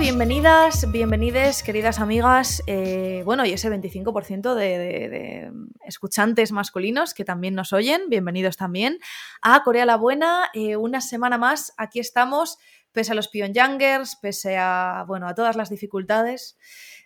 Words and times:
bienvenidas, 0.00 0.90
bienvenides, 0.90 1.62
queridas 1.62 2.00
amigas. 2.00 2.62
Eh, 2.66 3.20
bueno, 3.26 3.44
y 3.44 3.52
ese 3.52 3.70
25% 3.70 4.54
de, 4.54 4.78
de, 4.78 5.52
escuchantes 5.84 6.52
masculinos 6.52 7.12
que 7.12 7.22
también 7.22 7.54
nos 7.54 7.74
oyen, 7.74 8.08
bienvenidos 8.08 8.56
también 8.56 8.98
a 9.42 9.62
Corea 9.62 9.84
la 9.84 9.96
Buena. 9.96 10.48
Eh, 10.54 10.76
una 10.76 11.02
semana 11.02 11.36
más, 11.36 11.74
aquí 11.76 12.00
estamos, 12.00 12.56
pese 12.92 13.12
a 13.12 13.14
los 13.14 13.28
Pyongyangers, 13.28 14.16
pese 14.16 14.56
a, 14.56 15.04
bueno, 15.06 15.28
a 15.28 15.34
todas 15.34 15.54
las 15.56 15.68
dificultades. 15.68 16.56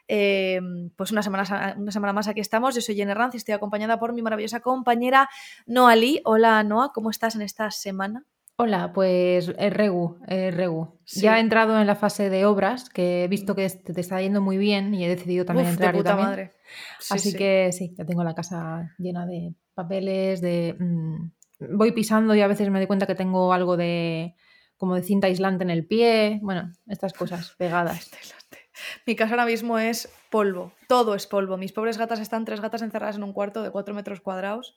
Eh, 0.07 0.61
pues 0.95 1.11
una 1.11 1.25
semana, 1.25 1.75
una 1.77 1.91
semana 1.91 2.13
más 2.13 2.29
aquí 2.29 2.41
estamos. 2.41 2.77
Yo 2.77 2.81
soy 2.81 2.95
Jenny 2.95 3.13
Ranz 3.13 3.35
y 3.35 3.39
estoy 3.39 3.55
acompañada 3.55 3.99
por 3.99 4.13
mi 4.13 4.23
maravillosa 4.23 4.61
compañera 4.61 5.29
Noa 5.67 5.97
Lee. 5.97 6.21
Hola 6.25 6.63
Noa, 6.63 6.93
¿cómo 6.93 7.11
estás 7.11 7.35
en 7.35 7.43
esta 7.43 7.73
semana? 7.73 8.25
Hola, 8.57 8.93
pues 8.93 9.53
eh, 9.59 9.71
Regu, 9.71 10.21
eh, 10.29 10.53
Regu. 10.53 11.01
Ya 11.07 11.39
he 11.39 11.41
entrado 11.41 11.81
en 11.81 11.89
la 11.89 11.97
fase 11.97 12.31
de 12.31 12.47
obras, 12.47 12.89
que 12.89 13.25
he 13.25 13.29
visto 13.29 13.57
que 13.57 13.69
te 13.69 14.01
está 14.01 14.21
yendo 14.23 14.41
muy 14.41 14.59
bien 14.59 14.95
y 14.95 15.05
he 15.05 15.09
decidido 15.09 15.45
también 15.45 15.69
entrar. 15.69 15.93
De 15.93 15.99
puta 15.99 16.15
madre. 16.15 16.53
Así 17.11 17.35
que 17.35 17.73
sí, 17.73 17.95
ya 17.99 18.05
tengo 18.05 18.23
la 18.23 18.35
casa 18.35 18.95
llena 18.99 19.27
de 19.27 19.55
papeles, 19.75 20.41
de 20.41 20.77
mm, 20.79 21.77
voy 21.77 21.91
pisando 21.91 22.35
y 22.37 22.43
a 22.43 22.47
veces 22.47 22.71
me 22.71 22.79
doy 22.79 22.87
cuenta 22.87 23.07
que 23.07 23.17
tengo 23.17 23.53
algo 23.53 23.77
de 23.77 24.37
como 24.77 24.95
de 24.95 25.03
cinta 25.03 25.27
aislante 25.27 25.65
en 25.65 25.71
el 25.71 25.85
pie. 25.85 26.39
Bueno, 26.41 26.71
estas 26.87 27.13
cosas 27.13 27.55
pegadas. 27.59 28.09
Mi 29.05 29.17
casa 29.17 29.33
ahora 29.35 29.47
mismo 29.47 29.81
es 29.81 30.13
polvo, 30.31 30.73
todo 30.89 31.17
es 31.17 31.27
polvo. 31.27 31.57
Mis 31.57 31.73
pobres 31.73 31.99
gatas 31.99 32.21
están 32.21 32.45
tres 32.45 32.61
gatas 32.61 32.83
encerradas 32.83 33.17
en 33.17 33.25
un 33.25 33.33
cuarto 33.33 33.65
de 33.65 33.71
cuatro 33.71 33.95
metros 33.95 34.21
cuadrados. 34.21 34.77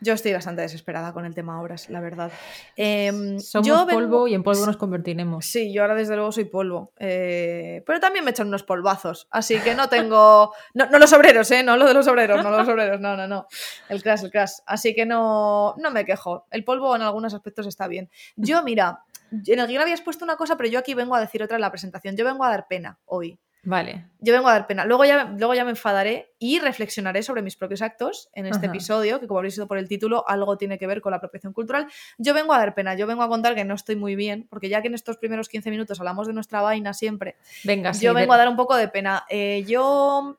Yo 0.00 0.14
estoy 0.14 0.32
bastante 0.32 0.62
desesperada 0.62 1.12
con 1.12 1.24
el 1.26 1.34
tema 1.34 1.60
obras, 1.60 1.90
la 1.90 2.00
verdad. 2.00 2.32
Em, 2.76 3.38
Somos 3.38 3.68
polvo 3.84 4.26
y 4.26 4.34
en 4.34 4.42
polvo 4.42 4.64
nos 4.64 4.76
convertiremos. 4.76 5.44
Sí, 5.44 5.72
yo 5.72 5.82
ahora 5.82 5.94
desde 5.94 6.16
luego 6.16 6.32
soy 6.32 6.44
polvo. 6.44 6.92
Eh, 6.98 7.82
pero 7.86 8.00
también 8.00 8.24
me 8.24 8.30
echan 8.30 8.48
unos 8.48 8.62
polvazos. 8.62 9.28
Así 9.30 9.58
que 9.58 9.74
no 9.74 9.88
tengo. 9.90 10.54
No, 10.74 10.86
los 10.98 11.12
obreros, 11.12 11.50
¿eh? 11.50 11.62
No 11.62 11.76
lo 11.76 11.86
de 11.86 11.94
los 11.94 12.06
obreros, 12.08 12.42
no 12.42 12.50
los 12.50 12.66
obreros. 12.68 13.00
No, 13.00 13.16
no, 13.16 13.28
no. 13.28 13.46
El 13.88 14.02
crash, 14.02 14.24
el 14.24 14.30
crash. 14.30 14.52
Así 14.66 14.94
que 14.94 15.04
no, 15.04 15.74
no 15.76 15.90
me 15.90 16.04
quejo. 16.04 16.46
El 16.50 16.64
polvo 16.64 16.96
en 16.96 17.02
algunos 17.02 17.34
aspectos 17.34 17.66
está 17.66 17.86
bien. 17.86 18.10
Yo, 18.36 18.62
mira, 18.62 19.04
en 19.30 19.58
el 19.58 19.66
guion 19.66 19.82
habías 19.82 20.00
puesto 20.00 20.24
una 20.24 20.36
cosa, 20.36 20.56
pero 20.56 20.68
yo 20.68 20.78
aquí 20.78 20.94
vengo 20.94 21.14
a 21.14 21.20
decir 21.20 21.42
otra 21.42 21.56
en 21.56 21.60
la 21.60 21.70
presentación. 21.70 22.16
Yo 22.16 22.24
vengo 22.24 22.44
a 22.44 22.48
dar 22.50 22.66
pena 22.68 22.98
hoy. 23.04 23.38
Vale. 23.62 24.06
Yo 24.20 24.32
vengo 24.32 24.48
a 24.48 24.52
dar 24.52 24.66
pena. 24.66 24.84
Luego 24.84 25.04
ya, 25.04 25.24
luego 25.24 25.54
ya 25.54 25.64
me 25.64 25.70
enfadaré 25.70 26.34
y 26.38 26.58
reflexionaré 26.58 27.22
sobre 27.22 27.42
mis 27.42 27.56
propios 27.56 27.82
actos 27.82 28.30
en 28.34 28.46
este 28.46 28.66
episodio, 28.66 29.20
que 29.20 29.26
como 29.26 29.38
habréis 29.38 29.54
visto 29.54 29.68
por 29.68 29.78
el 29.78 29.88
título, 29.88 30.26
algo 30.28 30.56
tiene 30.56 30.78
que 30.78 30.86
ver 30.86 31.00
con 31.00 31.10
la 31.10 31.18
apropiación 31.18 31.52
cultural. 31.52 31.86
Yo 32.18 32.34
vengo 32.34 32.54
a 32.54 32.58
dar 32.58 32.74
pena, 32.74 32.94
yo 32.94 33.06
vengo 33.06 33.22
a 33.22 33.28
contar 33.28 33.54
que 33.54 33.64
no 33.64 33.74
estoy 33.74 33.96
muy 33.96 34.16
bien, 34.16 34.46
porque 34.48 34.68
ya 34.68 34.82
que 34.82 34.88
en 34.88 34.94
estos 34.94 35.18
primeros 35.18 35.48
15 35.48 35.70
minutos 35.70 35.98
hablamos 36.00 36.26
de 36.26 36.32
nuestra 36.32 36.62
vaina 36.62 36.94
siempre, 36.94 37.36
Venga, 37.64 37.92
yo 37.92 38.14
vengo 38.14 38.32
a 38.32 38.36
dar 38.36 38.48
un 38.48 38.56
poco 38.56 38.76
de 38.76 38.88
pena. 38.88 39.24
Eh, 39.28 39.64
yo 39.66 40.38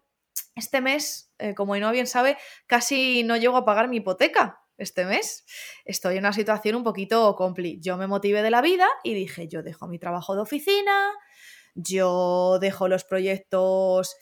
este 0.56 0.82
mes, 0.82 1.32
eh, 1.40 1.54
como 1.54 1.76
no 1.78 1.92
bien 1.92 2.08
sabe, 2.08 2.38
casi 2.68 3.24
no 3.24 3.38
llego 3.38 3.58
a 3.58 3.66
pagar 3.66 3.88
mi 3.88 3.98
hipoteca 3.98 4.62
este 4.78 5.06
mes. 5.06 5.46
Estoy 5.86 6.18
en 6.18 6.24
una 6.24 6.34
situación 6.34 6.76
un 6.76 6.84
poquito 6.84 7.36
compli. 7.36 7.80
Yo 7.82 7.98
me 7.98 8.08
motivé 8.08 8.42
de 8.42 8.52
la 8.52 8.62
vida 8.62 8.88
y 9.04 9.14
dije, 9.14 9.48
yo 9.48 9.64
dejo 9.64 9.88
mi 9.88 10.00
trabajo 10.00 10.36
de 10.36 10.42
oficina, 10.42 11.12
yo 11.76 12.58
dejo 12.60 12.88
los 12.88 13.04
proyectos 13.04 14.16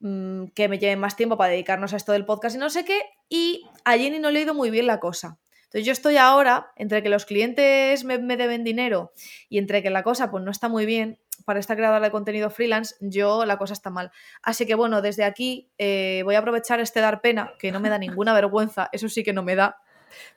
mm, 0.00 0.46
que 0.54 0.68
me 0.68 0.78
lleven 0.78 1.00
más 1.00 1.16
tiempo 1.16 1.36
para 1.36 1.52
dedicarnos 1.52 1.92
a 1.92 1.96
esto 1.96 2.12
del 2.12 2.24
podcast 2.24 2.56
y 2.56 2.58
no 2.58 2.70
sé 2.70 2.84
qué, 2.84 3.00
y 3.28 3.66
a 3.84 3.96
Jenny 3.96 4.18
no 4.18 4.30
le 4.30 4.40
ha 4.40 4.42
ido 4.42 4.54
muy 4.54 4.70
bien 4.70 4.86
la 4.86 5.00
cosa. 5.00 5.38
Entonces 5.70 5.86
yo 5.86 5.92
estoy 5.92 6.16
ahora, 6.16 6.72
entre 6.74 7.00
que 7.00 7.08
los 7.08 7.26
clientes 7.26 8.02
me, 8.02 8.18
deben 8.18 8.64
dinero 8.64 9.12
y 9.48 9.58
entre 9.58 9.84
que 9.84 9.90
la 9.90 10.02
cosa 10.02 10.28
pues 10.28 10.42
no 10.42 10.50
está 10.50 10.68
muy 10.68 10.84
bien, 10.84 11.20
para 11.44 11.60
esta 11.60 11.76
creadora 11.76 12.04
de 12.04 12.10
contenido 12.10 12.50
freelance, 12.50 12.96
yo 13.00 13.44
la 13.44 13.56
cosa 13.56 13.72
está 13.72 13.88
mal. 13.88 14.10
Así 14.42 14.66
que 14.66 14.74
bueno, 14.74 15.00
desde 15.00 15.22
aquí 15.22 15.70
eh, 15.78 16.22
voy 16.24 16.34
a 16.34 16.40
aprovechar 16.40 16.80
este 16.80 17.00
dar 17.00 17.20
pena, 17.20 17.52
que 17.56 17.70
no 17.70 17.78
me 17.78 17.88
da 17.88 17.98
ninguna 17.98 18.32
vergüenza, 18.34 18.88
eso 18.90 19.08
sí 19.08 19.22
que 19.22 19.32
no 19.32 19.44
me 19.44 19.54
da 19.54 19.78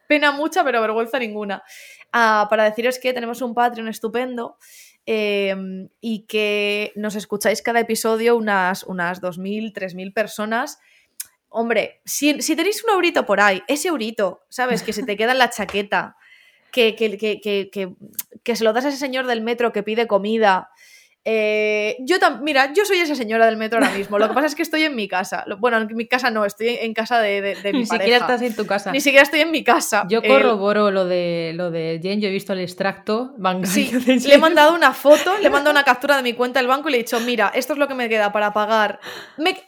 pena 0.06 0.32
mucha, 0.32 0.64
pero 0.64 0.80
vergüenza 0.82 1.18
ninguna, 1.18 1.64
ah, 2.12 2.46
para 2.48 2.66
deciros 2.66 3.00
que 3.00 3.12
tenemos 3.12 3.42
un 3.42 3.56
Patreon 3.56 3.88
estupendo 3.88 4.58
Em, 5.06 5.90
y 6.00 6.26
que 6.28 6.94
nos 6.96 7.16
escucháis 7.16 7.62
cada 7.62 7.82
episodio 7.82 8.38
unas, 8.38 8.84
unas 8.84 9.22
2.000, 9.22 9.74
3.000 9.74 10.14
personas. 10.14 10.80
Hombre, 11.50 12.02
si, 12.06 12.34
tenéis 12.56 12.84
un 12.86 12.92
eurito 12.92 13.26
por 13.26 13.42
ahí, 13.42 13.62
ese 13.68 13.90
eurito, 13.90 14.44
¿sabes? 14.50 14.82
Que 14.82 14.94
se 14.94 15.04
te 15.04 15.18
queda 15.18 15.34
en 15.34 15.40
la 15.40 15.50
chaqueta, 15.50 16.16
que, 16.72 16.96
que, 16.96 17.18
que, 17.18 17.70
que, 18.44 18.56
se 18.56 18.64
lo 18.64 18.72
das 18.72 18.86
a 18.86 18.90
ese 18.90 18.98
señor 18.98 19.28
del 19.28 19.42
metro 19.42 19.74
que 19.74 19.84
pide 19.84 20.08
comida, 20.08 20.70
eh, 21.26 21.96
yo 22.00 22.18
mira, 22.42 22.74
yo 22.74 22.84
soy 22.84 22.98
esa 22.98 23.16
señora 23.16 23.46
del 23.46 23.56
metro 23.56 23.80
ahora 23.80 23.96
mismo. 23.96 24.20
Lo 24.20 24.28
que 24.28 24.34
pasa 24.34 24.48
es 24.48 24.56
que 24.56 24.62
estoy 24.62 24.84
en 24.84 24.96
mi 24.96 25.08
casa. 25.08 25.46
Bueno, 25.58 25.78
en 25.78 25.96
mi 25.96 26.06
casa 26.06 26.30
no, 26.32 26.44
estoy 26.44 26.70
en 26.82 26.94
casa 26.94 27.20
de, 27.20 27.42
de, 27.42 27.74
Ni 27.74 27.86
siquiera 27.86 28.18
estás 28.18 28.42
en 28.42 28.56
tu 28.56 28.66
casa. 28.66 28.92
Ni 28.92 29.00
siquiera 29.00 29.24
estoy 29.24 29.40
en 29.40 29.52
mi 29.52 29.64
casa. 29.64 30.06
Yo 30.10 30.22
corroboro 30.22 30.92
lo 30.92 31.06
de 31.06 31.54
lo 31.56 31.72
de 31.72 32.00
Jen, 32.02 32.20
yo 32.20 32.28
he 32.28 32.32
visto 32.32 32.54
el 32.54 32.60
extracto 32.60 33.36
Sí, 33.64 33.92
le 34.28 34.34
he 34.34 34.38
mandado 34.38 34.76
una 34.76 34.94
foto, 34.94 35.38
le 35.40 35.48
he 35.48 35.50
mandado 35.50 35.72
una 35.72 35.84
captura 35.84 36.18
de 36.18 36.24
mi 36.24 36.34
cuenta 36.34 36.60
del 36.60 36.68
banco 36.68 36.90
y 36.90 36.92
le 36.92 36.98
he 36.98 37.04
dicho, 37.04 37.20
mira, 37.22 37.52
esto 37.56 37.74
es 37.74 37.80
lo 37.80 37.88
que 37.88 37.94
me 37.94 38.10
queda 38.10 38.32
para 38.32 38.52
pagar. 38.52 39.00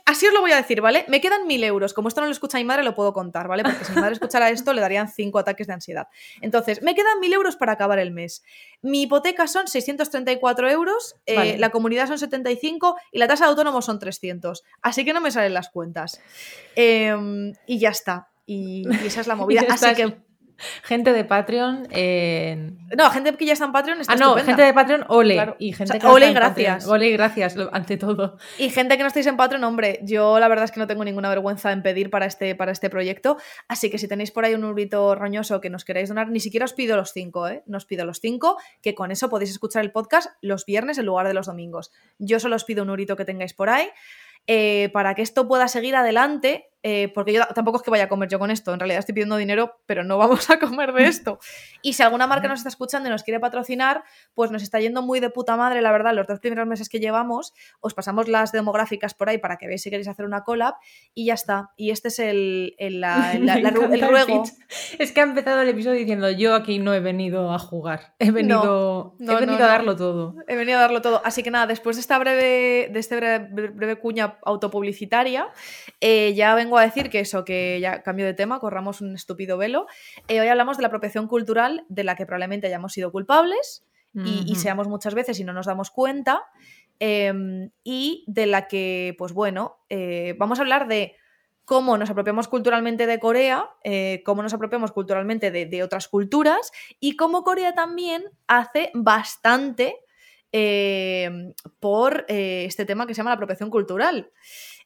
así 0.06 0.28
os 0.28 0.34
lo 0.34 0.42
voy 0.42 0.52
a 0.52 0.58
decir, 0.58 0.82
¿vale? 0.82 1.06
Me 1.08 1.22
quedan 1.22 1.48
mil 1.48 1.64
euros. 1.64 1.94
Como 1.94 2.10
esto 2.10 2.20
no 2.20 2.28
lo 2.28 2.34
escucha 2.34 2.58
mi 2.58 2.66
madre, 2.66 2.84
lo 2.84 2.94
puedo 2.96 3.14
contar, 3.14 3.48
¿vale? 3.48 3.64
Porque 3.64 3.86
si 3.86 3.94
mi 3.94 4.02
madre 4.02 4.14
escuchara 4.14 4.50
esto, 4.50 4.74
le 4.74 4.82
darían 4.82 5.08
cinco 5.08 5.40
ataques 5.40 5.68
de 5.68 5.74
ansiedad. 5.74 6.08
Entonces, 6.42 6.82
me 6.82 6.96
quedan 6.96 7.20
mil 7.22 7.32
euros 7.32 7.56
para 7.56 7.74
acabar 7.74 8.00
el 8.00 8.12
mes. 8.12 8.44
Mi 8.82 9.04
hipoteca 9.04 9.48
son 9.48 9.68
634 9.68 10.70
euros, 10.70 11.16
eh, 11.26 11.45
la 11.58 11.70
comunidad 11.70 12.08
son 12.08 12.20
75 12.20 12.98
y 13.12 13.20
la 13.20 13.28
tasa 13.28 13.46
de 13.46 13.52
autónomo 13.52 13.82
son 13.82 14.00
300. 14.00 14.64
Así 14.82 15.06
que 15.06 15.14
no 15.14 15.22
me 15.22 15.32
salen 15.32 15.54
las 15.54 15.70
cuentas. 15.70 16.22
Em, 16.76 17.54
y 17.66 17.80
ya 17.80 17.90
está. 17.90 18.30
Y, 18.46 18.88
esa 19.06 19.22
es 19.22 19.28
la 19.28 19.36
movida. 19.36 19.64
Así 19.70 19.94
que 19.96 20.18
Gente 20.84 21.14
de 21.14 21.26
Patreon. 21.26 21.88
No, 22.98 23.10
gente 23.12 23.36
que 23.36 23.46
ya 23.46 23.54
está 23.54 23.66
en 23.66 23.72
Patreon 23.72 24.02
está 24.02 24.14
Ah, 24.14 24.16
no, 24.16 24.36
gente 24.36 24.62
de 24.62 24.74
Patreon, 24.74 25.06
ole. 25.10 25.56
Y 25.60 25.74
gente 25.74 26.00
que 26.00 26.08
ole 26.08 26.32
gracias. 26.34 26.88
ole 26.88 27.08
y 27.08 27.12
gracias, 27.14 27.56
ante 27.72 27.98
todo. 27.98 28.38
Y 28.58 28.70
gente 28.70 28.96
que 28.98 29.04
no 29.04 29.08
estáis 29.08 29.28
en 29.28 29.38
Patreon, 29.38 29.64
hombre, 29.64 30.00
yo 30.04 30.40
la 30.40 30.48
verdad 30.48 30.66
es 30.66 30.72
que 30.72 30.80
no 30.80 30.88
tengo 30.88 31.04
ninguna 31.04 31.30
vergüenza 31.30 31.72
en 31.72 31.82
pedir 31.84 32.10
para 32.10 32.26
este, 32.26 32.56
para 32.56 32.72
este 32.72 32.90
proyecto. 32.90 33.38
Así 33.68 33.90
que 33.90 33.98
si 33.98 34.08
tenéis 34.08 34.32
por 34.32 34.46
ahí 34.46 34.54
un 34.54 34.64
urito 34.64 35.16
roñoso 35.16 35.62
que 35.62 35.70
nos 35.70 35.84
queráis 35.86 36.10
donar, 36.10 36.30
ni 36.30 36.40
siquiera 36.40 36.66
os 36.66 36.74
pido 36.74 36.96
los 36.96 37.12
cinco, 37.12 37.48
¿eh? 37.48 37.64
No 37.66 37.78
os 37.78 37.86
pido 37.86 38.06
los 38.06 38.20
cinco, 38.20 38.58
que 38.82 38.96
con 38.96 39.12
eso 39.12 39.30
podéis 39.30 39.52
escuchar 39.52 39.84
el 39.84 39.92
podcast 39.92 40.32
los 40.42 40.66
viernes 40.66 40.98
en 40.98 41.06
lugar 41.06 41.28
de 41.28 41.34
los 41.34 41.48
domingos. 41.48 41.92
Yo 42.20 42.40
solo 42.40 42.56
os 42.56 42.64
pido 42.64 42.84
un 42.84 42.90
urito 42.90 43.16
que 43.16 43.26
tengáis 43.26 43.54
por 43.54 43.70
ahí. 43.70 43.90
Eh, 44.48 44.90
para 44.94 45.16
que 45.16 45.24
esto 45.24 45.48
pueda 45.48 45.68
seguir 45.68 45.96
adelante, 45.96 46.70
eh, 46.88 47.12
porque 47.16 47.34
yo 47.34 47.42
tampoco 47.56 47.78
es 47.78 47.84
que 47.84 47.90
vaya 47.90 48.04
a 48.04 48.08
comer 48.08 48.30
yo 48.30 48.38
con 48.38 48.52
esto, 48.52 48.72
en 48.72 48.80
realidad 48.80 49.00
estoy 49.00 49.14
pidiendo 49.14 49.38
dinero, 49.38 49.80
pero 49.88 50.04
no 50.04 50.18
vamos 50.20 50.52
a 50.52 50.60
comer 50.60 50.94
de 50.94 51.06
esto. 51.06 51.40
Y 51.82 51.94
si 51.94 52.04
alguna 52.04 52.28
marca 52.28 52.48
nos 52.48 52.60
está 52.60 52.70
escuchando 52.70 53.10
y 53.10 53.12
nos 53.12 53.24
quiere 53.24 53.40
patrocinar, 53.40 54.04
pues 54.36 54.52
nos 54.52 54.62
está 54.62 54.80
yendo 54.80 55.02
muy 55.02 55.20
de 55.20 55.32
puta 55.32 55.58
madre, 55.58 55.82
la 55.82 55.92
verdad, 55.92 56.14
los 56.14 56.28
dos 56.28 56.40
primeros 56.40 56.68
meses 56.68 56.88
que 56.88 57.00
llevamos, 57.00 57.56
os 57.80 57.96
pasamos 57.96 58.28
las 58.28 58.52
demográficas 58.52 59.16
por 59.16 59.30
ahí 59.30 59.40
para 59.40 59.58
que 59.58 59.66
veáis 59.66 59.82
si 59.82 59.90
queréis 59.90 60.08
hacer 60.08 60.26
una 60.26 60.44
collab 60.44 60.76
y 61.16 61.26
ya 61.26 61.34
está. 61.34 61.72
Y 61.76 61.90
este 61.90 62.10
es 62.10 62.20
el, 62.20 62.76
el, 62.78 63.04
ruego. 64.08 64.44
Es 65.00 65.12
que 65.12 65.22
ha 65.22 65.24
empezado 65.24 65.62
el 65.62 65.70
episodio 65.70 65.98
diciendo, 65.98 66.30
yo 66.30 66.54
aquí 66.54 66.78
no 66.78 66.94
he 66.94 67.00
venido 67.00 67.52
a 67.52 67.58
jugar, 67.58 68.14
he 68.20 68.30
venido, 68.30 69.16
he 69.20 69.36
venido 69.36 69.66
a 69.66 69.70
darlo 69.70 69.96
todo. 69.96 70.36
He 70.48 70.56
venido 70.56 70.78
a 70.78 70.82
darlo 70.82 71.02
todo. 71.02 71.20
Así 71.26 71.42
que 71.42 71.50
nada, 71.50 71.66
después 71.66 71.96
de 71.96 72.02
esta 72.02 72.20
breve, 72.20 72.90
de 72.92 73.00
este 73.00 73.16
breve, 73.16 73.96
cuña 73.96 74.38
autopublicitaria, 74.44 75.48
eh, 76.00 76.36
ya 76.36 76.54
vengo 76.54 76.75
a 76.82 76.86
decir 76.86 77.10
que 77.10 77.20
eso, 77.20 77.46
que 77.46 77.80
ya 77.80 78.04
cambio 78.04 78.26
de 78.26 78.34
tema, 78.34 78.60
corramos 78.60 79.02
un 79.02 79.16
estúpido 79.16 79.58
velo. 79.58 79.88
Eh, 80.28 80.40
hoy 80.42 80.48
hablamos 80.48 80.78
de 80.78 80.82
la 80.82 80.88
apropiación 80.88 81.28
cultural 81.28 81.86
de 81.90 82.04
la 82.04 82.16
que 82.16 82.26
probablemente 82.26 82.68
hayamos 82.68 82.94
sido 82.94 83.12
culpables 83.12 83.86
y, 84.24 84.56
seamos 84.56 84.88
muchas 84.88 85.14
veces 85.14 85.42
y 85.42 85.44
no 85.44 85.52
nos 85.52 85.66
damos 85.66 85.92
cuenta. 85.92 86.44
Em, 87.00 87.72
y 87.84 88.24
de 88.28 88.46
la 88.46 88.66
que, 88.68 89.14
pues 89.18 89.34
bueno, 89.34 89.80
eh, 89.90 90.36
vamos 90.40 90.58
a 90.58 90.62
hablar 90.62 90.88
de 90.88 91.18
cómo 91.66 91.98
nos 91.98 92.10
apropiamos 92.10 92.48
culturalmente 92.48 93.08
de 93.08 93.20
Corea, 93.20 93.70
eh, 93.84 94.22
cómo 94.24 94.42
nos 94.42 94.54
apropiamos 94.54 94.94
culturalmente 94.94 95.52
de, 95.52 95.84
otras 95.84 96.08
culturas 96.08 96.72
y 97.02 97.18
cómo 97.18 97.44
Corea 97.44 97.76
también 97.76 98.24
hace 98.48 98.90
bastante 98.94 99.98
por 101.82 102.24
este 102.30 102.86
tema 102.86 103.06
que 103.06 103.14
se 103.14 103.18
llama 103.18 103.32
la 103.32 103.36
apropiación 103.36 103.70
cultural. 103.70 104.32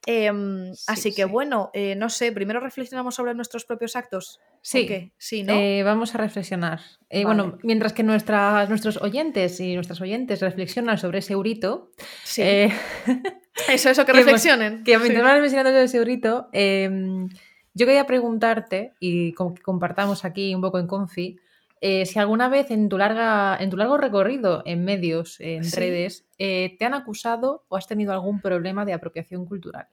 Em, 0.06 0.72
así 0.88 1.14
que 1.14 1.26
bueno, 1.26 1.72
eh, 1.74 1.96
no 1.96 2.10
sé, 2.10 2.32
primero 2.32 2.60
reflexionamos 2.60 3.16
sobre 3.16 3.34
nuestros 3.34 3.66
propios 3.66 3.96
actos. 3.96 4.40
Sí, 4.62 5.12
sí 5.18 5.44
¿no? 5.44 5.54
Eh, 5.54 5.84
vamos 5.84 6.16
a 6.16 6.18
reflexionar. 6.18 6.82
Eh, 7.10 7.26
bueno, 7.26 7.58
mientras 7.64 7.94
que 7.94 8.04
nuestras, 8.04 8.70
nuestros 8.70 8.98
oyentes 8.98 9.60
y 9.60 9.76
nuestras 9.76 10.00
oyentes 10.02 10.42
reflexionan 10.42 10.98
sobre 10.98 11.20
ese 11.20 11.34
eurito. 11.34 11.92
Sí. 12.24 12.42
eso, 13.70 13.90
eso, 13.90 14.06
que, 14.06 14.14
reflexionen. 14.14 14.84
que 14.84 14.98
mientras 14.98 15.24
van 15.24 15.36
reflexionando 15.36 15.72
sobre 15.72 15.84
ese 15.84 15.98
eurito, 15.98 16.50
em, 16.54 17.30
yo 17.74 17.86
quería 17.86 18.06
preguntarte, 18.06 18.94
y 19.00 19.34
como 19.34 19.54
que 19.54 19.62
compartamos 19.62 20.24
aquí 20.26 20.56
un 20.56 20.62
poco 20.62 20.80
en 20.80 20.88
confi, 20.88 21.40
si 21.82 22.20
alguna 22.20 22.50
vez 22.50 22.72
en 22.72 22.90
tu, 22.90 22.98
larga, 22.98 23.58
en 23.58 23.70
tu 23.70 23.78
largo 23.78 23.98
recorrido 23.98 24.64
en 24.66 24.84
medios, 24.84 25.40
en 25.40 25.70
redes, 25.72 26.26
eh, 26.40 26.76
te 26.80 26.86
han 26.86 26.94
acusado 26.96 27.66
o 27.68 27.76
has 27.78 27.86
tenido 27.88 28.12
algún 28.14 28.42
problema 28.42 28.86
de 28.86 28.94
apropiación 28.94 29.46
cultural. 29.46 29.88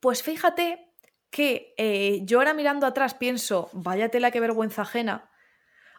Pues 0.00 0.22
fíjate 0.22 0.88
que 1.30 1.74
eh, 1.78 2.20
yo 2.24 2.38
ahora 2.38 2.54
mirando 2.54 2.86
atrás 2.86 3.14
pienso, 3.14 3.70
vaya 3.72 4.10
tela 4.10 4.30
qué 4.30 4.38
vergüenza 4.40 4.82
ajena. 4.82 5.30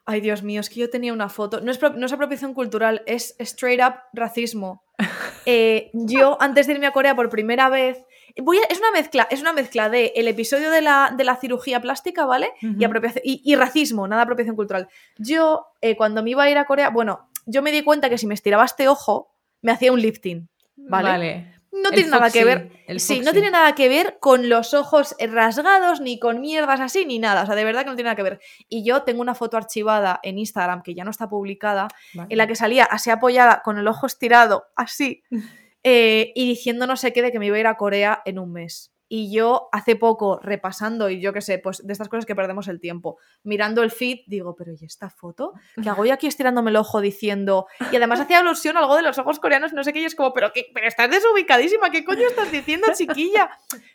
Ay, 0.06 0.20
Dios 0.22 0.44
mío, 0.44 0.60
es 0.60 0.70
que 0.70 0.81
yo 0.81 0.90
tenía 0.90 1.14
una 1.14 1.30
foto. 1.30 1.62
No 1.62 1.72
es, 1.72 1.81
no 1.81 2.06
es 2.06 2.12
apropiación 2.14 2.54
cultural, 2.54 3.04
es 3.06 3.36
straight 3.40 3.81
up 3.81 3.96
racismo. 4.14 4.84
Eh, 5.46 5.92
yo, 5.94 6.38
antes 6.42 6.68
de 6.68 6.74
irme 6.74 6.86
a 6.88 6.94
Corea 6.94 7.18
por 7.18 7.28
primera 7.30 7.68
vez. 7.68 8.06
Voy 8.42 8.60
a- 8.60 8.66
es 8.70 8.80
una 8.80 8.92
mezcla, 8.92 9.28
es 9.30 9.42
una 9.42 9.52
mezcla 9.52 9.90
de 9.90 10.14
el 10.16 10.30
episodio 10.30 10.72
de 10.72 10.81
la, 10.81 11.14
de 11.18 11.25
la 11.25 11.36
cirugía 11.36 11.81
plástica, 11.81 12.25
¿vale? 12.25 12.54
y, 12.62 12.86
y, 13.25 13.42
y 13.44 13.56
racismo, 13.58 14.08
nada 14.08 14.22
apropiación 14.22 14.56
cultural. 14.56 14.88
Yo, 15.18 15.66
eh, 15.81 15.98
cuando 15.98 16.24
me 16.24 16.30
iba 16.30 16.44
a 16.44 16.50
ir 16.50 16.58
a 16.58 16.64
Corea, 16.64 16.92
bueno, 16.92 17.28
yo 17.46 17.62
me 17.62 17.74
di 17.74 17.84
cuenta 17.84 18.10
que 18.10 18.18
si 18.18 18.25
me 18.25 18.36
estiraba 18.36 18.64
este 18.64 18.88
ojo, 18.88 19.33
me 19.63 19.71
hacía 19.71 19.92
un 19.92 20.00
lifting. 20.00 20.48
Vale. 20.75 21.51
No 21.71 21.89
El 21.89 21.95
tiene 21.95 22.12
nada 22.12 22.30
que 22.30 22.45
ver. 22.45 22.71
Sí, 22.98 23.21
no 23.21 23.31
tiene 23.31 23.50
nada 23.50 23.74
que 23.74 23.89
ver 23.89 24.18
con 24.19 24.48
los 24.48 24.75
ojos 24.75 25.15
rasgados, 25.19 26.01
ni 26.01 26.19
con 26.19 26.39
mierdas 26.39 26.80
así, 26.80 27.04
ni 27.04 27.18
nada. 27.18 27.42
O 27.42 27.45
sea, 27.48 27.56
de 27.56 27.63
verdad 27.63 27.83
que 27.83 27.89
no 27.89 27.95
tiene 27.95 28.10
nada 28.10 28.15
que 28.15 28.21
ver. 28.21 28.39
Y 28.69 28.86
yo 28.86 29.01
tengo 29.01 29.21
una 29.21 29.33
foto 29.33 29.57
archivada 29.57 30.19
en 30.21 30.38
Instagram 30.38 30.83
que 30.83 30.94
ya 30.94 31.04
no 31.04 31.10
está 31.10 31.27
publicada, 31.27 31.88
Vale. 32.13 32.27
en 32.31 32.38
la 32.38 32.45
que 32.45 32.56
salía 32.56 32.83
así 32.83 33.10
apoyada, 33.10 33.63
con 33.63 33.80
el 33.80 33.88
ojo 33.88 34.06
estirado, 34.06 34.68
así, 34.75 35.24
eh, 35.83 36.31
y 36.36 36.48
diciendo 36.48 36.86
no 36.86 36.95
sé 36.95 37.12
qué 37.12 37.24
de 37.24 37.31
que 37.31 37.39
me 37.39 37.48
iba 37.48 37.57
a 37.57 37.60
ir 37.62 37.68
a 37.68 37.75
Corea 37.75 38.21
en 38.25 38.38
un 38.38 38.51
mes. 38.51 38.93
Y 39.15 39.31
yo 39.31 39.69
hace 39.71 39.95
poco, 39.95 40.39
repasando, 40.42 41.07
y 41.07 41.21
yo 41.21 41.33
qué 41.33 41.42
sé, 41.42 41.60
pues 41.60 41.86
de 41.86 41.94
estas 41.94 42.10
cosas 42.10 42.25
que 42.25 42.33
perdemos 42.33 42.68
el 42.68 42.80
tiempo, 42.80 43.19
mirando 43.44 43.83
el 43.83 43.92
feed, 43.92 44.21
digo, 44.25 44.56
pero 44.56 44.71
¿y 44.74 44.83
esta 44.86 45.12
foto? 45.12 45.54
¿Qué 45.83 45.88
hago 45.88 46.04
yo 46.04 46.15
aquí 46.15 46.25
estirándome 46.25 46.71
el 46.71 46.77
ojo 46.77 47.00
diciendo? 47.00 47.68
Y 47.92 47.95
además 47.98 48.21
hacía 48.21 48.39
alusión 48.39 48.75
a 48.75 48.80
algo 48.80 48.95
de 48.95 49.04
los 49.04 49.19
ojos 49.19 49.38
coreanos, 49.39 49.71
no 49.71 49.83
sé 49.83 49.94
qué, 49.94 50.00
y 50.00 50.06
es 50.06 50.15
como, 50.15 50.33
pero, 50.33 50.51
qué, 50.51 50.65
pero 50.74 50.88
estás 50.88 51.12
desubicadísima, 51.12 51.92
¿qué 51.92 52.04
coño 52.04 52.25
estás 52.27 52.51
diciendo, 52.51 52.88
chiquilla? 52.98 53.51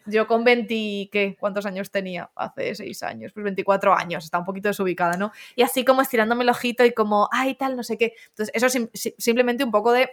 Yo 0.07 0.29
con 0.29 0.45
20, 0.45 1.09
¿qué? 1.11 1.37
¿Cuántos 1.41 1.67
años 1.67 1.91
tenía? 1.91 2.31
Hace 2.37 2.77
6 2.77 3.03
años, 3.03 3.33
pues 3.33 3.43
24 3.43 3.95
años, 3.95 4.23
está 4.25 4.39
un 4.39 4.45
poquito 4.45 4.69
desubicada, 4.69 5.17
¿no? 5.17 5.33
Y 5.57 5.63
así 5.63 5.85
como 5.85 6.01
estirándome 6.01 6.45
el 6.45 6.51
ojito 6.51 6.85
y 6.85 6.93
como, 6.93 7.29
ay, 7.33 7.57
tal, 7.57 7.75
no 7.75 7.83
sé 7.83 7.99
qué. 7.99 8.15
Entonces, 8.29 8.55
eso 8.55 8.67
es 8.67 8.73
sim- 8.73 8.91
si- 8.95 9.17
simplemente 9.19 9.65
un 9.65 9.73
poco 9.73 9.91
de 9.91 10.09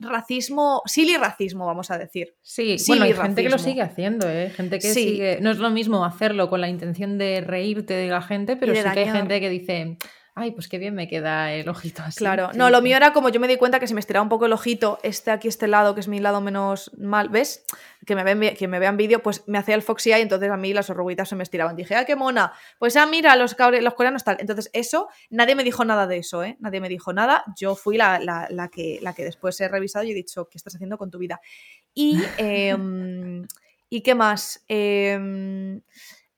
racismo, 0.00 0.82
silly 0.86 1.16
racismo, 1.16 1.66
vamos 1.66 1.90
a 1.90 1.98
decir. 1.98 2.34
Sí, 2.42 2.78
Sí, 2.78 2.92
bueno, 2.92 3.04
hay 3.04 3.14
gente 3.14 3.42
que 3.42 3.48
lo 3.48 3.58
sigue 3.58 3.82
haciendo, 3.82 4.28
¿eh? 4.28 4.50
Gente 4.50 4.78
que 4.78 4.88
Sí. 4.92 5.04
sigue. 5.04 5.38
No 5.40 5.50
es 5.50 5.58
lo 5.58 5.70
mismo 5.70 6.04
hacerlo 6.04 6.48
con 6.48 6.60
la 6.60 6.68
intención 6.68 7.18
de 7.18 7.40
reírte 7.40 7.94
de 7.94 8.08
la 8.08 8.22
gente, 8.22 8.56
pero 8.56 8.74
sí 8.74 8.82
que 8.92 9.00
hay 9.00 9.10
gente 9.10 9.40
que 9.40 9.50
dice, 9.50 9.96
ay, 10.36 10.50
pues 10.50 10.66
qué 10.68 10.78
bien 10.78 10.94
me 10.94 11.06
queda 11.08 11.52
el 11.52 11.68
ojito 11.68 12.02
así. 12.02 12.18
Claro, 12.18 12.50
no, 12.54 12.68
lo 12.70 12.82
mío 12.82 12.96
era 12.96 13.12
como 13.12 13.28
yo 13.28 13.38
me 13.38 13.46
di 13.48 13.56
cuenta 13.56 13.78
que 13.78 13.86
si 13.86 13.94
me 13.94 14.00
estiraba 14.00 14.22
un 14.22 14.28
poco 14.28 14.46
el 14.46 14.52
ojito, 14.52 14.98
este 15.02 15.30
aquí, 15.30 15.46
este 15.48 15.68
lado, 15.68 15.94
que 15.94 16.00
es 16.00 16.08
mi 16.08 16.18
lado 16.18 16.40
menos 16.40 16.90
mal, 16.98 17.28
¿ves? 17.28 17.64
Que 18.04 18.14
me, 18.16 18.24
ven, 18.24 18.40
vi- 18.40 18.54
que 18.54 18.66
me 18.68 18.78
vean 18.80 18.96
vídeo, 18.96 19.22
pues 19.22 19.44
me 19.46 19.58
hacía 19.58 19.74
el 19.76 19.82
foxy 19.82 20.12
eye, 20.12 20.22
entonces 20.22 20.50
a 20.50 20.56
mí 20.56 20.72
las 20.74 20.90
oruguitas 20.90 21.28
se 21.28 21.36
me 21.36 21.42
estiraban. 21.44 21.76
Dije, 21.76 21.94
¡ah, 21.94 22.04
qué 22.04 22.16
mona! 22.16 22.52
Pues 22.78 22.96
ah, 22.96 23.06
mira, 23.06 23.36
los, 23.36 23.56
los 23.80 23.94
coreanos 23.94 24.24
tal. 24.24 24.36
Entonces, 24.40 24.70
eso, 24.72 25.08
nadie 25.30 25.54
me 25.54 25.62
dijo 25.64 25.84
nada 25.84 26.06
de 26.06 26.18
eso, 26.18 26.42
¿eh? 26.42 26.56
Nadie 26.60 26.80
me 26.80 26.88
dijo 26.88 27.12
nada. 27.12 27.44
Yo 27.56 27.76
fui 27.76 27.96
la, 27.96 28.18
la- 28.18 28.48
la 28.50 28.68
que, 28.68 28.98
la 29.02 29.12
que 29.14 29.24
después 29.24 29.60
he 29.60 29.68
revisado 29.68 30.04
y 30.04 30.10
he 30.10 30.14
dicho, 30.14 30.48
¿qué 30.50 30.58
estás 30.58 30.74
haciendo 30.74 30.98
con 30.98 31.10
tu 31.10 31.18
vida? 31.18 31.40
Y, 31.94 32.20
em, 32.38 33.46
¿y 33.88 34.00
qué 34.02 34.14
más? 34.14 34.64
Em, 34.68 35.80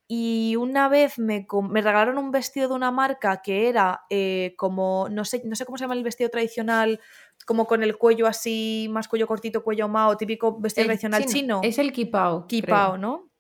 y 0.09 0.55
una 0.57 0.89
vez 0.89 1.19
me, 1.19 1.47
me 1.69 1.81
regalaron 1.81 2.19
un 2.19 2.31
vestido 2.31 2.69
de 2.69 2.75
una 2.75 2.91
marca 2.91 3.43
que 3.43 3.69
era 3.69 4.03
eh, 4.11 4.55
como, 4.57 5.09
no 5.11 5.25
sé, 5.25 5.43
no 5.45 5.57
sé 5.57 5.65
cómo 5.65 5.79
se 5.79 5.85
llama 5.85 5.95
el 5.95 6.05
vestido 6.05 6.31
tradicional, 6.31 7.01
como 7.45 7.67
con 7.67 7.83
el 7.83 7.97
cuello 7.99 8.27
así, 8.27 8.87
más 8.91 9.09
cuello 9.09 9.27
cortito, 9.27 9.63
cuello 9.65 9.89
mao, 9.89 10.17
típico 10.17 10.59
vestido 10.61 10.83
El 10.83 10.89
tradicional 10.89 11.25
chino. 11.27 11.61
Es 11.65 11.79
el 11.79 11.93
kipao. 11.93 12.47
Kipao, 12.47 12.93
creo. 12.93 12.99
¿no? 12.99 13.31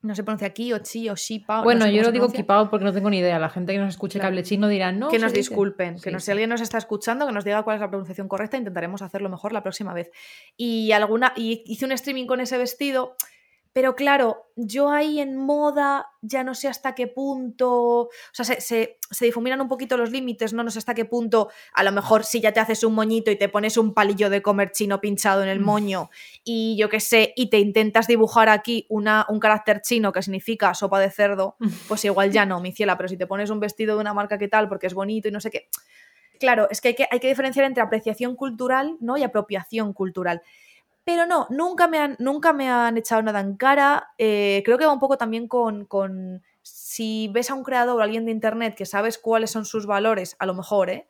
No 0.00 0.14
se 0.14 0.22
pronuncia 0.22 0.50
ki 0.50 0.72
o 0.74 0.78
chi 0.78 1.08
o 1.08 1.16
shipao. 1.16 1.64
Bueno, 1.64 1.80
no 1.80 1.86
sé 1.86 1.92
yo 1.96 2.02
lo 2.04 2.12
digo 2.12 2.28
kipao 2.30 2.70
porque 2.70 2.84
no 2.84 2.92
tengo 2.92 3.10
ni 3.10 3.18
idea. 3.18 3.38
La 3.40 3.48
gente 3.48 3.72
que 3.72 3.78
nos 3.80 3.88
escuche 3.88 4.14
que 4.14 4.20
Claro. 4.20 4.28
hable 4.32 4.44
chino 4.44 4.68
dirá, 4.68 4.92
no. 4.92 5.08
que 5.08 5.18
nos 5.18 5.32
dice". 5.32 5.48
disculpen, 5.50 5.94
que 6.00 6.10
Sí, 6.10 6.16
sí. 6.16 6.20
si 6.20 6.30
alguien 6.30 6.50
nos 6.50 6.60
está 6.60 6.78
escuchando, 6.78 7.26
que 7.26 7.32
nos 7.32 7.44
diga 7.44 7.62
cuál 7.64 7.76
es 7.76 7.80
la 7.80 7.88
pronunciación 7.88 8.28
correcta, 8.28 8.56
intentaremos 8.56 9.02
hacerlo 9.02 9.28
mejor 9.28 9.52
la 9.52 9.62
próxima 9.64 9.92
vez. 9.94 10.10
Y 10.56 10.92
alguna 10.92 11.32
y 11.36 11.62
hice 11.66 11.84
un 11.84 11.90
streaming 11.92 12.26
con 12.26 12.40
ese 12.40 12.56
vestido, 12.58 13.16
pero 13.72 13.94
claro, 13.94 14.46
yo 14.56 14.90
ahí 14.90 15.20
en 15.20 15.36
moda 15.36 16.06
ya 16.22 16.42
no 16.42 16.54
sé 16.54 16.66
hasta 16.68 16.94
qué 16.94 17.06
punto, 17.06 17.70
o 18.02 18.08
sea, 18.32 18.44
se, 18.44 18.60
se- 18.60 18.98
se 19.10 19.24
difuminan 19.24 19.60
un 19.60 19.68
poquito 19.68 19.96
los 19.96 20.10
límites, 20.10 20.52
no, 20.52 20.62
no 20.64 20.70
sé 20.70 20.78
hasta 20.80 20.94
qué 20.94 21.04
punto, 21.04 21.48
a 21.74 21.82
lo 21.84 21.92
mejor 21.92 22.24
si 22.24 22.40
ya 22.40 22.52
te 22.52 22.60
haces 22.60 22.82
un 22.84 22.94
moñito 22.94 23.30
y 23.30 23.36
te 23.36 23.48
pones 23.48 23.76
un 23.76 23.94
palillo 23.94 24.30
de 24.30 24.42
comer 24.42 24.72
chino 24.72 25.00
pinchado 25.00 25.42
en 25.42 25.48
el 25.48 25.60
Mm. 25.60 25.64
moño 25.64 26.10
y 26.44 26.76
yo 26.78 26.88
qué 26.88 27.00
sé, 27.00 27.32
y 27.36 27.50
te 27.50 27.58
intentas 27.58 28.06
dibujar 28.06 28.48
aquí 28.48 28.86
una, 28.88 29.26
un 29.28 29.38
carácter 29.38 29.80
chino 29.82 30.12
que 30.12 30.22
significa 30.22 30.74
sopa 30.74 30.98
de 31.00 31.10
cerdo, 31.10 31.56
pues 31.88 32.04
igual 32.04 32.32
ya 32.32 32.44
no, 32.46 32.60
mi 32.60 32.72
ciela, 32.72 32.96
pero 32.96 33.08
si 33.08 33.16
te 33.16 33.26
pones 33.26 33.50
un 33.50 33.60
vestido 33.60 33.94
de 33.94 34.00
una 34.00 34.14
marca 34.14 34.38
que 34.38 34.48
tal, 34.48 34.68
porque 34.68 34.86
es 34.88 34.94
bonito 34.94 35.28
y 35.28 35.30
no 35.30 35.40
sé 35.40 35.50
qué. 35.50 35.68
Claro, 36.40 36.68
es 36.70 36.80
que 36.80 36.88
hay 36.88 36.94
que, 36.94 37.06
hay 37.10 37.18
que 37.18 37.26
diferenciar 37.28 37.64
entre 37.66 37.82
apreciación 37.82 38.36
cultural 38.36 38.96
¿no? 39.00 39.16
y 39.16 39.24
apropiación 39.24 39.92
cultural. 39.92 40.40
Pero 41.08 41.24
no, 41.26 41.46
nunca 41.48 41.88
me 41.88 41.98
han, 41.98 42.16
nunca 42.18 42.52
me 42.52 42.68
han 42.68 42.98
echado 42.98 43.22
nada 43.22 43.40
en 43.40 43.56
cara. 43.56 44.10
eh, 44.18 44.62
creo 44.64 44.76
que 44.76 44.84
va 44.86 44.92
un 44.92 44.98
poco 45.00 45.16
también 45.16 45.48
con, 45.48 45.86
con 45.86 46.42
si 46.62 47.28
ves 47.32 47.50
a 47.50 47.54
un 47.54 47.64
creador 47.64 47.98
o 47.98 48.02
alguien 48.02 48.26
de 48.26 48.32
internet 48.32 48.74
que 48.76 48.84
sabes 48.84 49.16
cuáles 49.18 49.50
son 49.50 49.64
sus 49.64 49.86
valores, 49.86 50.36
a 50.38 50.44
lo 50.46 50.52
mejor, 50.54 50.90
¿eh? 50.90 51.08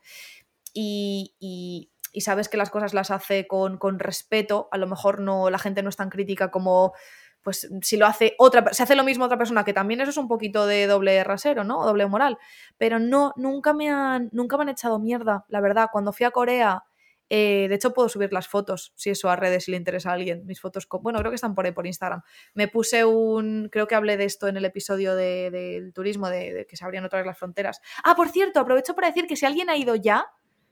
Y, 0.74 1.34
y- 1.40 1.90
y 2.12 2.22
sabes 2.22 2.48
que 2.48 2.56
las 2.58 2.70
cosas 2.70 2.94
las 2.94 3.10
hace 3.10 3.46
con, 3.48 3.78
con 3.78 3.98
respeto, 3.98 4.68
a 4.72 4.78
lo 4.78 4.86
mejor 4.86 5.20
no, 5.20 5.50
la 5.50 5.58
gente 5.58 5.82
no 5.82 5.90
es 5.90 5.96
tan 5.96 6.10
crítica 6.10 6.50
como 6.50 6.94
pues 7.42 7.68
si 7.82 7.96
lo 7.96 8.06
hace 8.06 8.34
otra, 8.38 8.72
se 8.74 8.82
hace 8.82 8.96
lo 8.96 9.04
mismo 9.04 9.24
otra 9.24 9.38
persona, 9.38 9.64
que 9.64 9.72
también 9.72 10.00
eso 10.00 10.10
es 10.10 10.16
un 10.18 10.28
poquito 10.28 10.66
de 10.66 10.86
doble 10.86 11.22
rasero, 11.24 11.64
¿no? 11.64 11.84
Doble 11.84 12.06
moral. 12.06 12.38
Pero 12.78 12.98
no, 12.98 13.32
nunca 13.36 13.72
me 13.72 13.90
han, 13.90 14.28
nunca 14.32 14.56
me 14.56 14.64
han 14.64 14.68
echado 14.70 14.98
mierda, 14.98 15.44
la 15.48 15.60
verdad. 15.60 15.88
Cuando 15.92 16.12
fui 16.12 16.26
a 16.26 16.30
Corea, 16.32 16.84
eh, 17.30 17.66
de 17.68 17.74
hecho 17.74 17.92
puedo 17.92 18.08
subir 18.08 18.32
las 18.32 18.48
fotos, 18.48 18.92
si 18.96 19.10
eso 19.10 19.28
a 19.30 19.36
redes, 19.36 19.64
si 19.64 19.70
le 19.70 19.76
interesa 19.76 20.10
a 20.10 20.14
alguien, 20.14 20.46
mis 20.46 20.60
fotos, 20.60 20.86
con- 20.86 21.02
bueno, 21.02 21.18
creo 21.18 21.30
que 21.30 21.34
están 21.36 21.54
por 21.54 21.66
ahí, 21.66 21.72
por 21.72 21.86
Instagram. 21.86 22.22
Me 22.54 22.68
puse 22.68 23.04
un, 23.04 23.68
creo 23.70 23.86
que 23.86 23.94
hablé 23.94 24.16
de 24.16 24.24
esto 24.24 24.48
en 24.48 24.56
el 24.56 24.64
episodio 24.64 25.14
de- 25.14 25.50
del 25.50 25.92
turismo, 25.92 26.28
de, 26.30 26.52
de 26.52 26.66
que 26.66 26.76
se 26.76 26.84
abrían 26.84 27.04
otra 27.04 27.18
vez 27.18 27.26
las 27.26 27.38
fronteras. 27.38 27.80
Ah, 28.04 28.14
por 28.14 28.28
cierto, 28.30 28.60
aprovecho 28.60 28.94
para 28.94 29.08
decir 29.08 29.26
que 29.26 29.36
si 29.36 29.44
alguien 29.46 29.68
ha 29.70 29.76
ido 29.76 29.94
ya, 29.94 30.26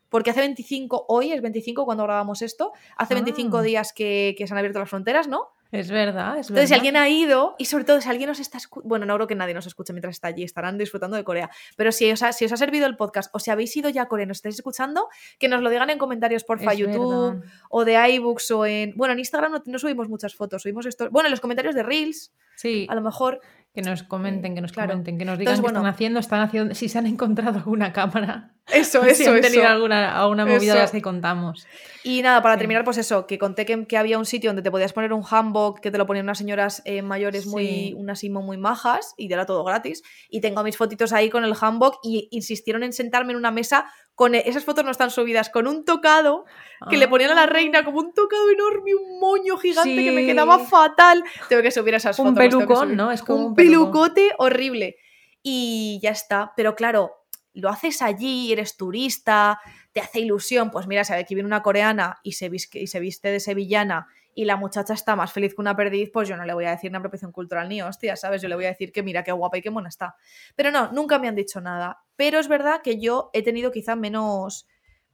porque 0.09 0.31
hace 0.31 0.41
25, 0.41 1.07
hoy 1.09 1.33
es 1.33 1.43
25 1.43 1.85
cuando 1.85 2.05
grabamos 2.05 2.41
esto, 2.41 2.73
hace 2.97 3.15
25 3.15 3.59
Ah. 3.59 3.63
días 3.63 3.93
que, 3.93 4.35
que 4.39 4.47
se 4.47 4.55
han 4.55 4.59
abierto 4.59 4.79
las 4.79 4.89
fronteras, 4.89 5.27
¿no? 5.29 5.49
Es 5.73 5.91
verdad, 5.91 6.39
es 6.39 6.49
Entonces, 6.49 6.69
si 6.69 6.75
verdad. 6.75 6.75
alguien 6.75 6.97
ha 6.97 7.09
ido, 7.09 7.57
y 7.59 7.65
sobre 7.65 7.85
todo 7.85 8.01
si 8.01 8.09
alguien 8.09 8.29
nos 8.29 8.39
está 8.41 8.59
escuchando, 8.59 8.89
bueno, 8.89 9.05
no 9.07 9.15
creo 9.17 9.27
que 9.27 9.35
nadie 9.35 9.53
nos 9.53 9.67
escuche 9.67 9.93
mientras 9.93 10.15
está 10.17 10.29
allí, 10.29 10.43
estarán 10.45 10.79
disfrutando 10.79 11.17
de 11.17 11.25
Corea, 11.25 11.51
pero 11.77 11.91
si 11.93 12.11
os 12.11 12.23
ha, 12.23 12.33
si 12.33 12.45
os 12.45 12.53
ha 12.53 12.57
servido 12.57 12.87
el 12.87 12.97
podcast 12.97 13.29
o 13.35 13.39
si 13.41 13.51
habéis 13.51 13.77
ido 13.77 13.89
ya 13.89 14.03
a 14.03 14.09
Corea 14.09 14.25
y 14.25 14.27
nos 14.29 14.39
estáis 14.39 14.55
escuchando, 14.55 15.09
que 15.39 15.49
nos 15.49 15.63
lo 15.63 15.71
digan 15.71 15.91
en 15.91 15.99
comentarios, 15.99 16.45
porfa, 16.45 16.73
Es 16.73 16.79
YouTube 16.79 17.35
verdad. 17.35 17.51
o 17.71 17.85
de 17.85 18.09
iBooks 18.15 18.51
o 18.53 18.65
en... 18.67 18.93
Bueno, 18.97 19.13
en 19.15 19.19
Instagram 19.19 19.53
no, 19.53 19.63
no 19.67 19.79
subimos 19.79 20.09
muchas 20.09 20.35
fotos, 20.35 20.63
subimos 20.63 20.87
esto... 20.87 21.11
Bueno, 21.11 21.27
en 21.27 21.31
los 21.33 21.41
comentarios 21.41 21.75
de 21.75 21.83
Reels, 21.83 22.33
Sí, 22.57 22.87
a 22.89 22.95
lo 22.95 23.03
mejor... 23.03 23.41
que 23.75 23.83
nos 23.83 24.03
comenten, 24.03 24.55
que 24.55 24.61
nos 24.63 24.73
claro. 24.73 24.91
comenten, 24.91 25.19
que 25.19 25.25
nos 25.27 25.39
digan 25.39 25.55
Entonces, 25.57 25.73
qué 25.73 25.77
están 25.79 25.93
haciendo, 25.93 26.21
están 26.21 26.41
haciendo, 26.41 26.75
si 26.75 26.89
se 26.89 26.99
han 26.99 27.07
encontrado 27.07 27.59
alguna 27.59 27.93
cámara, 27.93 28.55
Eso, 28.73 29.03
si 29.15 29.25
han 29.27 29.41
tenido 29.41 29.67
alguna, 29.69 30.21
alguna 30.21 30.45
movida 30.45 30.59
de 30.59 30.67
Eso. 30.67 30.77
las 30.79 30.91
que 30.91 31.01
contamos. 31.01 31.67
Y 32.03 32.23
nada, 32.23 32.43
para 32.43 32.55
Sí. 32.55 32.59
terminar, 32.61 32.83
pues 32.85 32.99
eso, 32.99 33.27
que 33.27 33.39
conté 33.39 33.65
que, 33.65 33.87
que 33.87 33.97
había 33.97 34.19
un 34.19 34.27
sitio 34.27 34.51
donde 34.51 34.63
te 34.63 34.71
podías 34.73 34.93
poner 34.93 35.13
un 35.13 35.23
hanbok, 35.25 35.79
que 35.81 35.91
te 35.93 35.99
lo 35.99 36.07
ponían 36.07 36.27
unas 36.27 36.39
señoras 36.39 36.83
eh, 36.85 37.03
mayores 37.03 37.47
muy, 37.47 37.95
unas 37.97 38.23
imo 38.25 38.43
muy 38.43 38.57
majas, 38.57 39.15
y 39.17 39.33
era 39.33 39.47
todo 39.47 39.63
gratis. 39.65 40.03
Y 40.31 40.41
tengo 40.41 40.63
mis 40.65 40.77
fotitos 40.77 41.13
ahí 41.13 41.31
con 41.31 41.45
el 41.45 41.55
hanbok 41.61 41.99
y 42.03 42.29
insistieron 42.33 42.83
en 42.83 42.93
sentarme 42.93 43.33
en 43.33 43.39
una 43.39 43.51
mesa 43.53 43.87
con 44.17 44.35
e- 44.35 44.43
esas 44.47 44.65
fotos 44.65 44.85
no 44.85 44.91
están 44.91 45.11
subidas, 45.11 45.49
con 45.51 45.67
un 45.69 45.85
tocado 45.85 46.45
que 46.91 46.97
le 46.97 47.07
ponían 47.07 47.31
a 47.33 47.35
la 47.35 47.47
reina 47.47 47.85
como 47.85 47.99
un 48.01 48.13
tocado 48.15 48.51
enorme, 48.51 48.95
un 48.95 49.21
moño 49.21 49.57
gigante 49.59 49.95
que 50.03 50.11
me 50.11 50.27
quedaba 50.27 50.59
fatal. 50.59 51.23
Tengo 51.49 51.63
que 51.63 51.71
subir 51.71 51.95
esas 51.95 52.19
Un 52.19 52.29
fotos. 52.35 52.43
que 52.43 52.49
pelucón. 52.49 52.97
¿no? 52.97 53.13
Es 53.13 53.23
como 53.23 53.39
un 53.41 53.45
un 53.47 53.55
pelucote 53.55 54.33
horrible. 54.39 54.97
Y 55.43 56.01
ya 56.03 56.11
está. 56.11 56.53
Pero 56.57 56.75
claro, 56.75 57.16
lo 57.57 57.71
haces 57.71 58.03
allí, 58.03 58.53
eres 58.53 58.77
turista, 58.77 59.61
te 59.93 60.01
hace 60.01 60.21
ilusión. 60.21 60.71
Pues 60.71 60.87
mira, 60.87 61.05
si 61.05 61.15
aquí 61.15 61.35
viene 61.35 61.47
una 61.47 61.63
coreana 61.63 62.19
y 62.23 62.33
se, 62.33 62.51
y 62.53 62.87
se 62.87 63.01
viste 63.01 63.31
de 63.31 63.41
sevillana 63.41 64.09
y 64.35 64.45
la 64.45 64.57
muchacha 64.57 64.93
está 64.93 65.17
más 65.17 65.33
feliz 65.33 65.55
que 65.55 65.63
una 65.63 65.75
perdiz, 65.75 66.11
pues 66.13 66.29
yo 66.29 66.37
no 66.37 66.45
le 66.45 66.53
voy 66.53 66.67
a 66.67 66.71
decir 66.71 66.91
una 66.91 66.99
apropiación 66.99 67.33
cultural 67.33 67.71
ni 67.71 67.81
hostia, 67.81 68.17
¿sabes? 68.17 68.43
Yo 68.43 68.49
le 68.49 68.55
voy 68.55 68.67
a 68.67 68.69
decir 68.69 68.93
que 68.93 69.03
mira 69.03 69.25
qué 69.25 69.33
guapa 69.33 69.57
y 69.57 69.63
qué 69.63 69.71
mona 69.71 69.89
está. 69.89 70.17
Pero 70.55 70.71
no, 70.71 70.93
nunca 70.93 71.19
me 71.19 71.29
han 71.29 71.35
dicho 71.35 71.63
nada. 71.63 72.03
Pero 72.17 72.39
es 72.39 72.47
verdad 72.47 72.83
que 72.85 73.01
yo 73.01 73.31
he 73.33 73.43
tenido 73.43 73.73
quizá 73.73 73.97
menos, 73.97 74.69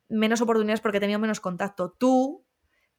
menos 0.09 0.41
oportunidades 0.41 0.81
porque 0.81 0.99
he 0.99 1.01
tenido 1.01 1.21
menos 1.21 1.39
contacto. 1.39 1.93
Tú 1.93 2.45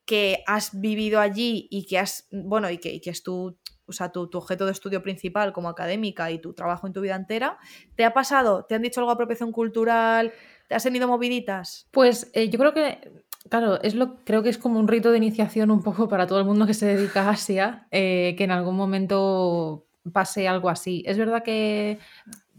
que 0.05 0.43
has 0.47 0.79
vivido 0.79 1.19
allí 1.19 1.67
y 1.71 1.85
que 1.85 1.99
has, 1.99 2.27
bueno, 2.31 2.69
y 2.69 2.77
que, 2.77 2.93
y 2.93 2.99
que 2.99 3.09
es 3.09 3.23
tu, 3.23 3.57
o 3.85 3.91
sea, 3.91 4.11
tu, 4.11 4.27
tu, 4.27 4.37
objeto 4.37 4.65
de 4.65 4.71
estudio 4.71 5.01
principal 5.01 5.53
como 5.53 5.69
académica 5.69 6.31
y 6.31 6.39
tu 6.39 6.53
trabajo 6.53 6.87
en 6.87 6.93
tu 6.93 7.01
vida 7.01 7.15
entera, 7.15 7.57
¿te 7.95 8.05
ha 8.05 8.13
pasado? 8.13 8.65
¿Te 8.65 8.75
han 8.75 8.81
dicho 8.81 8.99
algo 8.99 9.11
de 9.11 9.15
apropiación 9.15 9.51
cultural? 9.51 10.33
¿Te 10.67 10.75
has 10.75 10.83
tenido 10.83 11.07
moviditas? 11.07 11.87
Pues 11.91 12.29
eh, 12.33 12.49
yo 12.49 12.59
creo 12.59 12.73
que, 12.73 13.11
claro, 13.49 13.81
es 13.81 13.95
lo, 13.95 14.17
creo 14.23 14.43
que 14.43 14.49
es 14.49 14.57
como 14.57 14.79
un 14.79 14.87
rito 14.87 15.11
de 15.11 15.17
iniciación 15.17 15.71
un 15.71 15.83
poco 15.83 16.07
para 16.07 16.27
todo 16.27 16.39
el 16.39 16.45
mundo 16.45 16.65
que 16.65 16.73
se 16.73 16.85
dedica 16.85 17.23
a 17.23 17.31
Asia, 17.31 17.87
eh, 17.91 18.35
que 18.37 18.43
en 18.43 18.51
algún 18.51 18.75
momento 18.75 19.85
pase 20.11 20.47
algo 20.47 20.69
así. 20.69 21.03
Es 21.05 21.17
verdad 21.17 21.43
que 21.43 21.99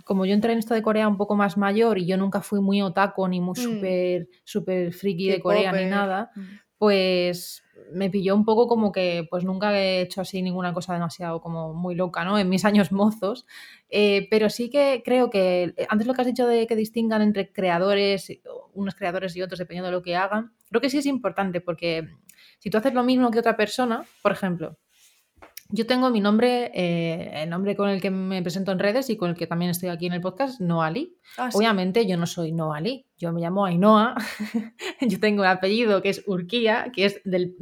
como 0.04 0.26
yo 0.26 0.34
entré 0.34 0.52
en 0.52 0.58
esto 0.58 0.74
de 0.74 0.82
Corea 0.82 1.08
un 1.08 1.16
poco 1.16 1.34
más 1.34 1.56
mayor 1.56 1.98
y 1.98 2.06
yo 2.06 2.16
nunca 2.16 2.42
fui 2.42 2.60
muy 2.60 2.82
otaku 2.82 3.26
ni 3.26 3.40
muy 3.40 3.56
súper 3.56 4.28
super 4.44 4.92
friki 4.92 5.30
de 5.30 5.40
Corea 5.40 5.72
ni 5.72 5.86
nada, 5.86 6.30
mm. 6.34 6.42
Pues 6.84 7.64
me 7.92 8.10
pilló 8.10 8.34
un 8.34 8.44
poco 8.44 8.68
como 8.68 8.92
que 8.92 9.26
pues 9.30 9.42
nunca 9.42 9.74
he 9.74 10.02
hecho 10.02 10.20
así 10.20 10.42
ninguna 10.42 10.74
cosa 10.74 10.92
demasiado 10.92 11.40
como 11.40 11.72
muy 11.72 11.94
loca, 11.94 12.26
¿no? 12.26 12.38
En 12.38 12.50
mis 12.50 12.66
años 12.66 12.92
mozos. 12.92 13.46
Eh, 13.88 14.28
pero 14.30 14.50
sí 14.50 14.68
que 14.68 15.00
creo 15.02 15.30
que 15.30 15.72
eh, 15.78 15.86
antes 15.88 16.06
lo 16.06 16.12
que 16.12 16.20
has 16.20 16.26
dicho 16.26 16.46
de 16.46 16.66
que 16.66 16.76
distingan 16.76 17.22
entre 17.22 17.50
creadores, 17.50 18.30
unos 18.74 18.94
creadores 18.96 19.34
y 19.34 19.40
otros 19.40 19.58
dependiendo 19.58 19.86
de 19.86 19.92
lo 19.92 20.02
que 20.02 20.14
hagan, 20.14 20.52
creo 20.68 20.82
que 20.82 20.90
sí 20.90 20.98
es 20.98 21.06
importante 21.06 21.62
porque 21.62 22.06
si 22.58 22.68
tú 22.68 22.76
haces 22.76 22.92
lo 22.92 23.02
mismo 23.02 23.30
que 23.30 23.38
otra 23.38 23.56
persona, 23.56 24.04
por 24.20 24.32
ejemplo, 24.32 24.76
yo 25.70 25.86
tengo 25.86 26.10
mi 26.10 26.20
nombre, 26.20 26.70
eh, 26.74 27.42
el 27.42 27.50
nombre 27.50 27.74
con 27.74 27.88
el 27.88 28.00
que 28.00 28.10
me 28.10 28.42
presento 28.42 28.70
en 28.72 28.78
redes 28.78 29.08
y 29.08 29.16
con 29.16 29.30
el 29.30 29.36
que 29.36 29.46
también 29.46 29.70
estoy 29.70 29.88
aquí 29.88 30.06
en 30.06 30.12
el 30.12 30.20
podcast, 30.20 30.60
Noali. 30.60 31.16
Ah, 31.38 31.48
Obviamente 31.54 32.06
yo 32.06 32.16
no 32.18 32.26
soy 32.26 32.52
Noali, 32.52 33.06
yo 33.16 33.32
me 33.32 33.40
llamo 33.40 33.64
Ainhoa. 33.64 34.14
yo 35.00 35.20
tengo 35.20 35.42
un 35.42 35.48
apellido 35.48 36.02
que 36.02 36.10
es 36.10 36.22
Urquía, 36.26 36.92
que 36.94 37.06
es 37.06 37.20
del, 37.24 37.56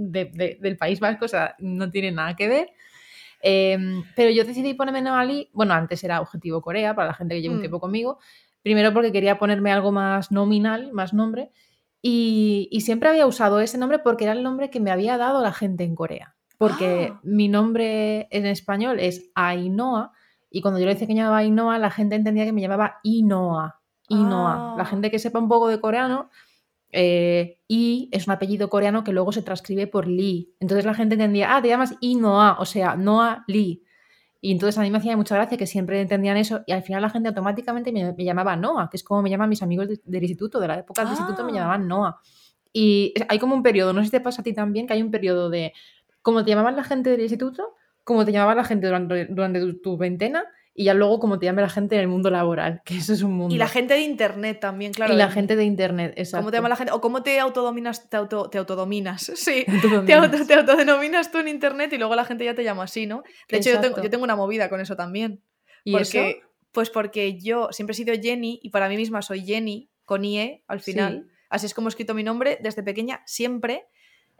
País 0.78 0.98
Vasco, 0.98 1.26
o 1.26 1.28
sea, 1.28 1.54
no 1.60 1.90
tiene 1.90 2.10
nada 2.10 2.34
que 2.34 2.48
ver. 2.48 2.72
Em, 3.40 4.02
pero 4.16 4.30
yo 4.30 4.44
decidí 4.44 4.74
ponerme 4.74 5.00
Noali, 5.00 5.48
bueno, 5.52 5.74
antes 5.74 6.02
era 6.02 6.20
Objetivo 6.20 6.60
Corea, 6.60 6.94
para 6.94 7.08
la 7.08 7.14
gente 7.14 7.36
que 7.36 7.42
lleva 7.42 7.54
un 7.54 7.58
mm. 7.58 7.62
tiempo 7.62 7.80
conmigo. 7.80 8.18
Primero 8.62 8.92
porque 8.92 9.12
quería 9.12 9.38
ponerme 9.38 9.72
algo 9.72 9.92
más 9.92 10.32
nominal, 10.32 10.92
más 10.92 11.14
nombre. 11.14 11.50
Y, 12.02 12.68
y 12.72 12.80
siempre 12.80 13.08
había 13.08 13.26
usado 13.26 13.60
ese 13.60 13.78
nombre 13.78 14.00
porque 14.00 14.24
era 14.24 14.32
el 14.32 14.42
nombre 14.42 14.70
que 14.70 14.80
me 14.80 14.90
había 14.90 15.16
dado 15.18 15.40
la 15.40 15.52
gente 15.52 15.84
en 15.84 15.94
Corea 15.94 16.34
porque 16.62 17.10
ah. 17.12 17.20
mi 17.24 17.48
nombre 17.48 18.28
en 18.30 18.46
español 18.46 19.00
es 19.00 19.32
Ainhoa 19.34 20.12
y 20.48 20.60
cuando 20.60 20.78
yo 20.78 20.86
le 20.86 20.92
decía 20.92 21.08
que 21.08 21.12
me 21.12 21.18
llamaba 21.18 21.38
Ainhoa, 21.38 21.76
la 21.80 21.90
gente 21.90 22.14
entendía 22.14 22.44
que 22.44 22.52
me 22.52 22.60
llamaba 22.60 23.00
Inoa. 23.02 23.80
Inoa. 24.08 24.76
La 24.76 24.84
ah. 24.84 24.86
gente 24.86 25.10
que 25.10 25.18
sepa 25.18 25.40
un 25.40 25.48
poco 25.48 25.66
de 25.66 25.80
coreano, 25.80 26.30
eh, 26.92 27.58
I 27.66 28.10
es 28.12 28.28
un 28.28 28.34
apellido 28.34 28.70
coreano 28.70 29.02
que 29.02 29.12
luego 29.12 29.32
se 29.32 29.42
transcribe 29.42 29.88
por 29.88 30.06
Lee. 30.06 30.54
Entonces 30.60 30.84
la 30.84 30.94
gente 30.94 31.14
entendía, 31.14 31.56
ah, 31.56 31.60
te 31.60 31.66
llamas 31.66 31.96
Inoa, 32.00 32.58
o 32.60 32.64
sea, 32.64 32.94
Noa 32.94 33.42
Lee. 33.48 33.82
Y 34.40 34.52
entonces 34.52 34.78
a 34.78 34.82
mí 34.82 34.90
me 34.92 34.98
hacía 34.98 35.16
mucha 35.16 35.34
gracia 35.34 35.58
que 35.58 35.66
siempre 35.66 36.00
entendían 36.00 36.36
eso 36.36 36.62
y 36.64 36.70
al 36.70 36.84
final 36.84 37.02
la 37.02 37.10
gente 37.10 37.28
automáticamente 37.30 37.90
me, 37.90 38.24
llamaba 38.24 38.54
Noa, 38.54 38.88
que 38.88 38.98
es 38.98 39.02
como 39.02 39.20
me 39.20 39.30
llaman 39.30 39.48
mis 39.48 39.62
amigos 39.62 39.88
del 40.04 40.22
instituto, 40.22 40.60
de 40.60 40.68
la 40.68 40.78
época 40.78 41.02
del 41.02 41.10
instituto 41.10 41.42
me 41.42 41.50
ah. 41.50 41.54
llamaban 41.56 41.88
Noa. 41.88 42.20
Y 42.72 43.12
hay 43.28 43.40
como 43.40 43.56
un 43.56 43.64
periodo, 43.64 43.92
no 43.92 44.00
sé 44.00 44.06
si 44.06 44.10
te 44.12 44.20
pasa 44.20 44.42
a 44.42 44.44
ti 44.44 44.54
también, 44.54 44.86
que 44.86 44.92
hay 44.92 45.02
un 45.02 45.10
periodo 45.10 45.50
de 45.50 45.72
como 46.22 46.44
te 46.44 46.50
llamaban 46.50 46.76
la 46.76 46.84
gente 46.84 47.10
del 47.10 47.20
instituto, 47.20 47.74
como 48.04 48.24
te 48.24 48.32
llamaba 48.32 48.54
la 48.54 48.64
gente 48.64 48.86
durante, 48.86 49.26
durante 49.26 49.74
tu, 49.74 49.96
veintena 49.96 50.44
y 50.74 50.84
ya 50.84 50.94
luego 50.94 51.20
como 51.20 51.38
te 51.38 51.46
llame 51.46 51.60
la 51.60 51.68
gente 51.68 51.96
en 51.96 52.00
el 52.00 52.08
mundo 52.08 52.30
laboral, 52.30 52.80
que 52.84 52.96
eso 52.96 53.12
es 53.12 53.22
un 53.22 53.34
mundo. 53.34 53.54
Y 53.54 53.58
la 53.58 53.68
gente 53.68 53.94
de 53.94 54.00
internet 54.00 54.58
también, 54.58 54.92
claro. 54.92 55.12
Y 55.12 55.16
la 55.16 55.30
gente 55.30 55.54
de 55.54 55.64
internet, 55.64 56.14
exacto. 56.16 56.44
¿Cómo 56.44 56.50
te 56.50 56.56
llama 56.56 56.68
la 56.70 56.76
gente? 56.76 56.92
O 56.92 57.00
cómo 57.00 57.22
te 57.22 57.38
autodominas, 57.38 58.08
te, 58.08 58.16
auto, 58.16 58.48
te 58.48 58.58
autodominas, 58.58 59.22
sí. 59.34 59.66
Te, 60.06 60.14
auto, 60.14 60.46
te, 60.46 60.54
autodenominas 60.54 61.30
tú 61.30 61.38
en 61.38 61.48
internet 61.48 61.92
y 61.92 61.98
luego 61.98 62.14
la 62.14 62.24
gente 62.24 62.44
ya 62.44 62.54
te 62.54 62.64
llama 62.64 62.84
así, 62.84 63.06
¿no? 63.06 63.22
De 63.48 63.58
hecho, 63.58 63.70
yo 63.70 63.80
tengo, 63.80 64.02
yo 64.02 64.08
tengo, 64.08 64.24
una 64.24 64.36
movida 64.36 64.70
con 64.70 64.80
eso 64.80 64.96
también. 64.96 65.42
¿Y 65.84 65.92
porque, 65.92 66.30
eso? 66.30 66.38
Pues 66.72 66.88
porque 66.88 67.38
yo 67.38 67.68
siempre 67.72 67.92
he 67.92 67.96
sido 67.96 68.14
Jenny 68.14 68.58
y 68.62 68.70
para 68.70 68.88
mí 68.88 68.96
misma 68.96 69.20
soy 69.20 69.44
Jenny, 69.44 69.90
con 70.04 70.24
IE 70.24 70.64
al 70.66 70.80
final. 70.80 71.28
Así 71.50 71.66
es 71.66 71.74
como 71.74 71.88
he 71.88 71.90
escrito 71.90 72.14
mi 72.14 72.22
nombre 72.22 72.58
desde 72.62 72.82
pequeña, 72.82 73.22
siempre. 73.26 73.84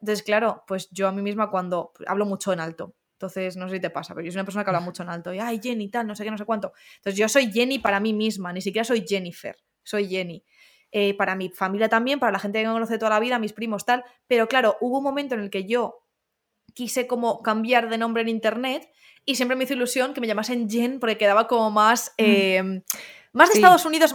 Entonces, 0.03 0.25
claro, 0.25 0.65
pues 0.67 0.91
yo 0.91 1.07
a 1.07 1.13
mí 1.13 1.23
misma 1.23 1.49
cuando 1.49 1.93
hablo 2.09 2.27
mucho 2.27 2.53
en 2.53 2.59
alto. 2.59 2.97
Entonces, 3.13 3.57
no 3.57 3.69
sé 3.69 3.77
si 3.77 3.81
te 3.81 3.89
pasa, 3.89 4.15
pero 4.15 4.27
yo 4.27 4.33
soy 4.33 4.41
una 4.41 4.45
persona 4.45 4.65
que 4.65 4.71
habla 4.71 4.81
mucho 4.81 5.05
en 5.05 5.11
alto. 5.11 5.33
Y, 5.33 5.39
ay, 5.39 5.61
Jenny, 5.63 5.89
tal, 5.89 6.09
no 6.09 6.17
sé 6.17 6.25
qué, 6.25 6.31
no 6.33 6.37
sé 6.39 6.45
cuánto. 6.45 6.73
Entonces, 6.97 7.17
yo 7.17 7.29
soy 7.29 7.53
Jenny 7.53 7.79
para 7.79 8.01
mí 8.01 8.13
misma, 8.13 8.53
ni 8.53 8.61
siquiera 8.61 8.85
soy 8.85 9.05
Jennifer, 9.07 9.57
soy 9.85 10.09
Jenny. 10.09 10.45
Eh, 10.91 11.15
para 11.17 11.37
mi 11.37 11.51
familia 11.51 11.89
también, 11.89 12.19
para 12.19 12.33
la 12.33 12.41
gente 12.41 12.61
que 12.61 12.67
me 12.67 12.73
conoce 12.73 12.99
toda 12.99 13.11
la 13.11 13.21
vida, 13.21 13.39
mis 13.39 13.53
primos, 13.53 13.87
tal. 13.87 14.05
Pero 14.27 14.49
claro, 14.49 14.77
hubo 14.81 14.99
un 14.99 15.05
momento 15.05 15.37
en 15.37 15.43
el 15.43 15.51
que 15.51 15.65
yo 15.67 16.05
quise 16.75 17.07
como 17.07 17.43
cambiar 17.43 17.89
de 17.89 17.97
nombre 17.97 18.23
en 18.23 18.29
internet 18.29 18.91
y 19.25 19.37
siempre 19.37 19.57
me 19.57 19.65
hizo 19.65 19.75
ilusión 19.75 20.15
que 20.15 20.21
me 20.21 20.27
llamasen 20.27 20.69
Jen 20.69 20.99
porque 20.99 21.17
quedaba 21.17 21.47
como 21.47 21.71
más... 21.71 22.13
Mm. 22.19 22.79
Más 23.33 23.49
de 23.49 23.55
Estados 23.55 23.87
Unidos, 23.87 24.15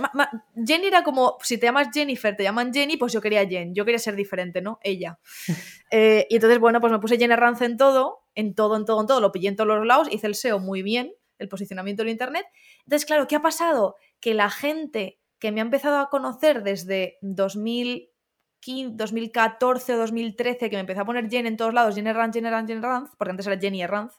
Jenny 0.63 0.88
era 0.88 1.03
como, 1.03 1.38
si 1.41 1.57
te 1.57 1.65
llamas 1.65 1.89
Jennifer, 1.91 2.36
te 2.36 2.43
llaman 2.43 2.71
Jenny, 2.71 2.97
pues 2.97 3.13
yo 3.13 3.21
quería 3.21 3.47
Jen, 3.47 3.74
yo 3.74 3.83
quería 3.83 3.97
ser 3.97 4.15
diferente, 4.15 4.62
¿no? 4.62 4.79
Ella. 4.83 5.19
Eh, 5.89 6.27
y 6.29 6.36
entonces, 6.36 6.59
bueno, 6.59 6.81
pues 6.81 6.91
me 6.91 7.00
puse 7.00 7.17
Jenny 7.17 7.38
Rance 7.38 7.63
en 7.63 7.77
todo, 7.77 8.25
en 8.36 8.55
todo, 8.55 8.75
en 8.75 8.83
todo, 8.83 9.00
en 9.00 9.07
todo, 9.07 9.21
lo 9.21 9.31
pillé 9.31 9.47
en 9.47 9.55
todos 9.55 9.69
los 9.69 9.88
lados, 9.88 10.09
hice 10.12 10.27
el 10.27 10.36
SEO 10.36 10.59
muy 10.59 10.81
bien, 10.81 11.13
el 11.39 11.47
posicionamiento 11.47 12.01
en 12.03 12.09
Internet. 12.09 12.45
Entonces, 12.79 13.05
claro, 13.05 13.25
¿qué 13.25 13.38
ha 13.38 13.41
pasado? 13.41 13.95
Que 14.19 14.33
la 14.33 14.50
gente 14.50 15.17
que 15.39 15.53
me 15.53 15.62
ha 15.62 15.63
empezado 15.63 16.00
a 16.00 16.09
conocer 16.09 16.62
desde 16.63 17.17
2015, 17.21 18.97
2014 18.97 19.93
o 19.93 19.97
2013, 19.97 20.69
que 20.69 20.75
me 20.75 20.81
empezó 20.81 21.01
a 21.01 21.05
poner 21.05 21.29
Jen 21.29 21.47
en 21.47 21.55
todos 21.55 21.74
lados, 21.74 21.95
Jenny 21.95 22.12
Ranz, 22.12 22.33
Jenny 22.33 22.50
Ranz, 22.50 22.67
Jenny 22.67 22.81
Ranz, 22.81 23.12
porque 23.17 23.31
antes 23.31 23.47
era 23.47 23.57
Jenny 23.57 23.86
Ranz, 23.86 24.12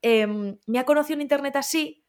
em, 0.00 0.56
me 0.66 0.78
ha 0.78 0.84
conocido 0.84 1.16
en 1.16 1.20
Internet 1.20 1.56
así 1.56 2.03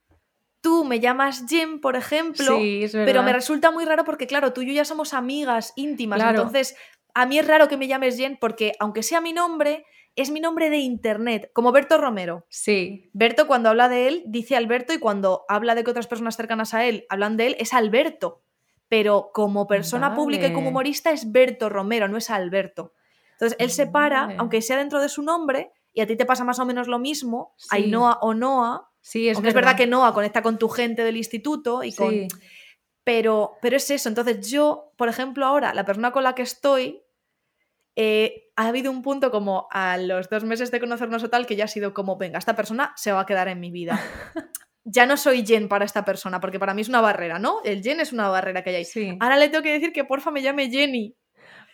tú 0.66 0.84
me 0.84 1.00
llamas 1.00 1.46
Jen, 1.48 1.80
por 1.80 1.96
ejemplo, 1.96 2.58
pero 2.92 3.22
me 3.22 3.32
resulta 3.32 3.70
muy 3.70 3.86
raro 3.86 4.04
porque, 4.04 4.26
claro, 4.26 4.52
tú 4.52 4.64
y 4.64 4.66
yo 4.66 4.74
ya 4.74 4.84
somos 4.84 5.14
amigas 5.14 5.74
íntimas, 5.76 6.20
entonces 6.20 6.76
a 7.14 7.28
mí 7.28 7.38
es 7.38 7.46
raro 7.46 7.68
que 7.68 7.78
me 7.78 7.88
llames 7.88 8.18
Jen 8.18 8.36
porque, 8.42 8.72
aunque 8.80 9.04
sea 9.04 9.22
mi 9.22 9.32
nombre, 9.32 9.86
es 10.16 10.32
mi 10.32 10.40
nombre 10.40 10.72
de 10.72 10.78
internet, 10.78 11.52
como 11.54 11.72
Berto 11.72 12.00
Romero. 12.00 12.48
Sí. 12.50 13.12
Berto, 13.14 13.46
cuando 13.46 13.70
habla 13.70 13.90
de 13.90 14.08
él, 14.08 14.24
dice 14.26 14.56
Alberto 14.56 14.92
y 14.92 14.98
cuando 14.98 15.46
habla 15.50 15.76
de 15.76 15.84
que 15.84 15.92
otras 15.92 16.08
personas 16.08 16.36
cercanas 16.36 16.74
a 16.74 16.84
él 16.84 17.06
hablan 17.10 17.38
de 17.38 17.46
él, 17.46 17.56
es 17.60 17.72
Alberto. 17.72 18.42
Pero 18.88 19.30
como 19.36 19.68
persona 19.68 20.16
pública 20.16 20.48
y 20.48 20.54
como 20.54 20.70
humorista 20.70 21.12
es 21.12 21.32
Berto 21.32 21.70
Romero, 21.70 22.08
no 22.08 22.18
es 22.18 22.32
Alberto. 22.32 22.94
Entonces 23.34 23.56
él 23.60 23.70
se 23.70 23.86
para, 23.86 24.36
aunque 24.40 24.64
sea 24.64 24.78
dentro 24.78 25.00
de 25.00 25.10
su 25.10 25.22
nombre, 25.22 25.72
y 25.94 26.02
a 26.02 26.08
ti 26.08 26.16
te 26.16 26.26
pasa 26.26 26.44
más 26.44 26.58
o 26.58 26.66
menos 26.66 26.88
lo 26.88 26.98
mismo, 26.98 27.54
Ainhoa 27.70 28.18
o 28.22 28.34
Noa, 28.34 28.90
Sí, 29.06 29.30
es 29.30 29.38
verdad. 29.38 29.50
es 29.50 29.54
verdad 29.54 29.78
que 29.78 29.86
Noah 29.86 30.16
conecta 30.16 30.42
con 30.42 30.58
tu 30.58 30.68
gente 30.68 31.04
del 31.04 31.16
instituto 31.16 31.84
y 31.84 31.94
con... 31.94 32.28
Pero, 33.04 33.52
pero 33.62 33.78
es 33.78 33.92
eso. 33.92 34.10
Entonces 34.10 34.50
yo, 34.50 34.94
por 34.98 35.10
ejemplo, 35.10 35.46
ahora, 35.46 35.76
la 35.76 35.86
persona 35.86 36.12
con 36.12 36.24
la 36.24 36.34
que 36.34 36.42
estoy, 36.42 37.04
eh, 37.96 38.50
ha 38.56 38.68
habido 38.68 38.92
un 38.92 39.04
punto 39.04 39.30
como 39.30 39.68
a 39.70 39.98
los 39.98 40.28
dos 40.28 40.44
meses 40.44 40.72
de 40.72 40.80
conocernos 40.80 41.24
o 41.24 41.30
tal 41.30 41.46
que 41.46 41.56
ya 41.56 41.66
ha 41.66 41.68
sido 41.68 41.94
como, 41.94 42.18
venga, 42.18 42.40
esta 42.40 42.56
persona 42.56 42.94
se 42.96 43.12
va 43.12 43.20
a 43.20 43.26
quedar 43.28 43.48
en 43.48 43.60
mi 43.60 43.70
vida. 43.70 44.02
ya 44.84 45.06
no 45.06 45.18
soy 45.18 45.46
Jen 45.46 45.68
para 45.68 45.86
esta 45.86 46.04
persona, 46.04 46.40
porque 46.40 46.58
para 46.58 46.74
mí 46.74 46.82
es 46.82 46.90
una 46.90 47.02
barrera, 47.02 47.38
¿no? 47.38 47.62
El 47.64 47.84
Jen 47.84 48.00
es 48.00 48.12
una 48.12 48.28
barrera 48.30 48.64
que 48.64 48.72
hay 48.72 48.76
ahí. 48.78 49.18
Ahora 49.20 49.38
le 49.38 49.50
tengo 49.50 49.62
que 49.62 49.74
decir 49.74 49.94
que 49.94 50.04
porfa 50.04 50.32
me 50.32 50.42
llame 50.42 50.72
Jenny. 50.72 51.16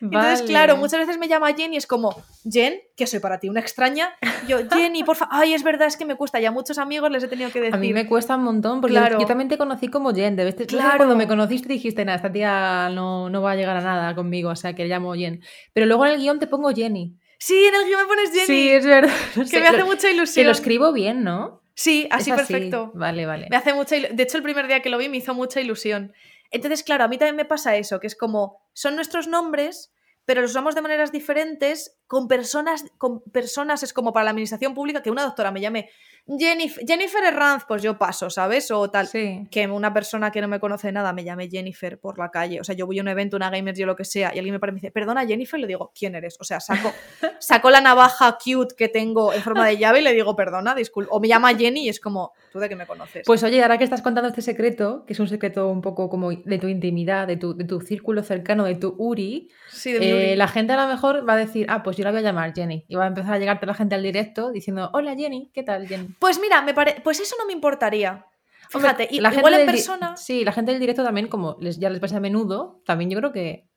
Entonces, 0.01 0.41
claro, 0.43 0.77
muchas 0.77 0.99
veces 0.99 1.17
me 1.19 1.27
llama 1.27 1.53
Jenny 1.53 1.75
y 1.75 1.77
es 1.77 1.85
como, 1.85 2.23
Jen, 2.49 2.81
que 2.97 3.05
soy 3.05 3.19
para 3.19 3.39
ti 3.39 3.49
una 3.49 3.59
extraña. 3.59 4.15
Yo, 4.47 4.57
Jenny, 4.71 5.03
porfa, 5.03 5.27
ay, 5.29 5.53
es 5.53 5.63
verdad, 5.63 5.87
es 5.87 5.95
que 5.95 6.05
me 6.05 6.15
cuesta. 6.15 6.39
Ya 6.39 6.49
a 6.49 6.51
muchos 6.51 6.77
amigos 6.79 7.11
les 7.11 7.23
he 7.23 7.27
tenido 7.27 7.51
que 7.51 7.59
decir. 7.59 7.75
A 7.75 7.77
mí 7.77 7.93
me 7.93 8.07
cuesta 8.07 8.35
un 8.35 8.43
montón, 8.43 8.81
porque 8.81 8.95
yo 8.95 9.25
también 9.25 9.47
te 9.47 9.57
conocí 9.57 9.89
como 9.89 10.13
Jen. 10.13 10.35
De 10.35 10.45
vez 10.45 10.55
claro. 10.67 10.97
Cuando 10.97 11.15
me 11.15 11.27
conociste 11.27 11.71
dijiste, 11.71 12.03
nada, 12.03 12.15
esta 12.15 12.31
tía 12.31 12.89
no, 12.89 13.29
no 13.29 13.41
va 13.41 13.51
a 13.51 13.55
llegar 13.55 13.77
a 13.77 13.81
nada 13.81 14.15
conmigo, 14.15 14.49
o 14.49 14.55
sea, 14.55 14.73
que 14.73 14.83
le 14.83 14.89
llamo 14.89 15.13
Jen. 15.13 15.41
Pero 15.73 15.85
luego 15.85 16.05
en 16.05 16.13
el 16.13 16.19
guion 16.19 16.39
te 16.39 16.47
pongo 16.47 16.71
Jenny. 16.71 17.15
Sí, 17.37 17.65
en 17.65 17.75
el 17.75 17.85
guion 17.85 18.01
me 18.01 18.07
pones 18.07 18.31
Jenny. 18.31 18.45
Sí, 18.45 18.69
es 18.69 18.85
verdad. 18.85 19.13
que 19.51 19.59
me 19.59 19.67
hace 19.67 19.83
mucha 19.83 20.09
ilusión. 20.09 20.43
Que 20.43 20.45
lo 20.45 20.51
escribo 20.51 20.91
bien, 20.93 21.23
¿no? 21.23 21.61
Sí, 21.73 22.07
así, 22.11 22.31
perfecto. 22.31 22.91
Vale, 22.93 23.25
vale. 23.25 23.47
Me 23.49 23.57
hace 23.57 23.73
mucha 23.73 23.95
De 23.95 24.23
hecho, 24.23 24.37
el 24.37 24.43
primer 24.43 24.67
día 24.67 24.81
que 24.81 24.89
lo 24.89 24.97
vi 24.97 25.09
me 25.09 25.17
hizo 25.17 25.33
mucha 25.33 25.61
ilusión. 25.61 26.13
Entonces, 26.51 26.83
claro, 26.83 27.05
a 27.05 27.07
mí 27.07 27.17
también 27.17 27.35
me 27.37 27.45
pasa 27.45 27.77
eso, 27.77 27.99
que 27.99 28.07
es 28.07 28.15
como, 28.15 28.61
son 28.73 28.95
nuestros 28.95 29.27
nombres, 29.27 29.93
pero 30.25 30.41
los 30.41 30.51
usamos 30.51 30.75
de 30.75 30.81
maneras 30.81 31.11
diferentes 31.11 31.99
con 32.11 32.27
personas, 32.27 32.83
con 32.97 33.21
personas, 33.21 33.83
es 33.83 33.93
como 33.93 34.11
para 34.11 34.25
la 34.25 34.31
administración 34.31 34.73
pública, 34.73 35.01
que 35.01 35.09
una 35.09 35.23
doctora 35.23 35.49
me 35.49 35.61
llame 35.61 35.89
Jennifer, 36.27 36.85
Jennifer 36.85 37.23
Herranz, 37.23 37.63
pues 37.65 37.81
yo 37.81 37.97
paso, 37.97 38.29
¿sabes? 38.29 38.69
O 38.69 38.91
tal, 38.91 39.09
que 39.09 39.67
una 39.67 39.93
persona 39.93 40.29
que 40.29 40.41
no 40.41 40.49
me 40.49 40.59
conoce 40.59 40.91
nada 40.91 41.13
me 41.13 41.23
llame 41.23 41.49
Jennifer 41.49 41.99
por 41.99 42.19
la 42.19 42.29
calle, 42.29 42.59
o 42.59 42.63
sea, 42.63 42.75
yo 42.75 42.85
voy 42.85 42.99
a 42.99 43.01
un 43.01 43.07
evento, 43.07 43.37
una 43.37 43.49
gamer, 43.49 43.75
yo 43.75 43.85
lo 43.85 43.95
que 43.95 44.03
sea, 44.03 44.31
y 44.35 44.39
alguien 44.39 44.53
me 44.53 44.59
parece, 44.59 44.75
dice, 44.75 44.91
perdona 44.91 45.25
Jennifer, 45.25 45.57
le 45.57 45.67
digo, 45.67 45.91
¿quién 45.97 46.13
eres? 46.15 46.35
O 46.39 46.43
sea, 46.43 46.59
saco, 46.59 46.91
saco 47.39 47.69
la 47.69 47.79
navaja 47.81 48.37
cute 48.37 48.75
que 48.75 48.89
tengo 48.89 49.33
en 49.33 49.41
forma 49.41 49.65
de 49.65 49.77
llave 49.77 50.01
y 50.01 50.03
le 50.03 50.13
digo, 50.13 50.35
perdona, 50.35 50.75
disculpa, 50.75 51.11
o 51.13 51.21
me 51.21 51.29
llama 51.29 51.55
Jenny 51.55 51.85
y 51.85 51.89
es 51.89 51.99
como, 51.99 52.33
tú 52.51 52.59
de 52.59 52.69
que 52.69 52.75
me 52.75 52.85
conoces. 52.85 53.23
Pues 53.25 53.41
oye, 53.43 53.61
ahora 53.61 53.77
que 53.77 53.85
estás 53.85 54.01
contando 54.01 54.27
este 54.27 54.41
secreto, 54.41 55.05
que 55.07 55.13
es 55.13 55.19
un 55.19 55.29
secreto 55.29 55.69
un 55.69 55.81
poco 55.81 56.09
como 56.09 56.31
de 56.31 56.59
tu 56.59 56.67
intimidad, 56.67 57.25
de 57.25 57.37
tu, 57.37 57.55
de 57.55 57.63
tu 57.63 57.81
círculo 57.81 58.21
cercano, 58.21 58.65
de 58.65 58.75
tu 58.75 58.95
Uri, 58.97 59.49
sí, 59.69 59.93
de 59.93 60.33
eh, 60.33 60.35
la 60.35 60.47
gente 60.47 60.73
a 60.73 60.85
lo 60.85 60.91
mejor 60.91 61.27
va 61.27 61.33
a 61.33 61.37
decir, 61.37 61.65
ah, 61.69 61.81
pues 61.83 61.97
yo 62.01 62.05
la 62.05 62.11
voy 62.11 62.19
a 62.19 62.23
llamar 62.23 62.53
Jenny. 62.53 62.85
Y 62.87 62.95
va 62.95 63.03
a 63.03 63.07
empezar 63.07 63.33
a 63.33 63.37
llegarte 63.39 63.65
la 63.65 63.73
gente 63.75 63.93
al 63.95 64.01
directo 64.03 64.51
diciendo, 64.51 64.89
hola 64.93 65.15
Jenny, 65.15 65.51
¿qué 65.53 65.61
tal 65.63 65.87
Jenny? 65.87 66.09
Pues 66.19 66.39
mira, 66.39 66.61
me 66.61 66.73
pare... 66.73 66.99
pues 67.03 67.19
eso 67.19 67.35
no 67.37 67.45
me 67.45 67.53
importaría. 67.53 68.25
Fíjate, 68.69 69.07
la 69.19 69.33
igual 69.33 69.53
gente 69.53 69.61
en 69.61 69.65
persona. 69.67 70.17
Sí, 70.17 70.43
la 70.45 70.51
gente 70.53 70.71
del 70.71 70.79
directo 70.79 71.03
también, 71.03 71.27
como 71.27 71.57
les, 71.59 71.77
ya 71.77 71.89
les 71.89 71.99
pasa 71.99 72.17
a 72.17 72.19
menudo, 72.21 72.81
también 72.85 73.09
yo 73.11 73.17
creo 73.19 73.31
que 73.31 73.67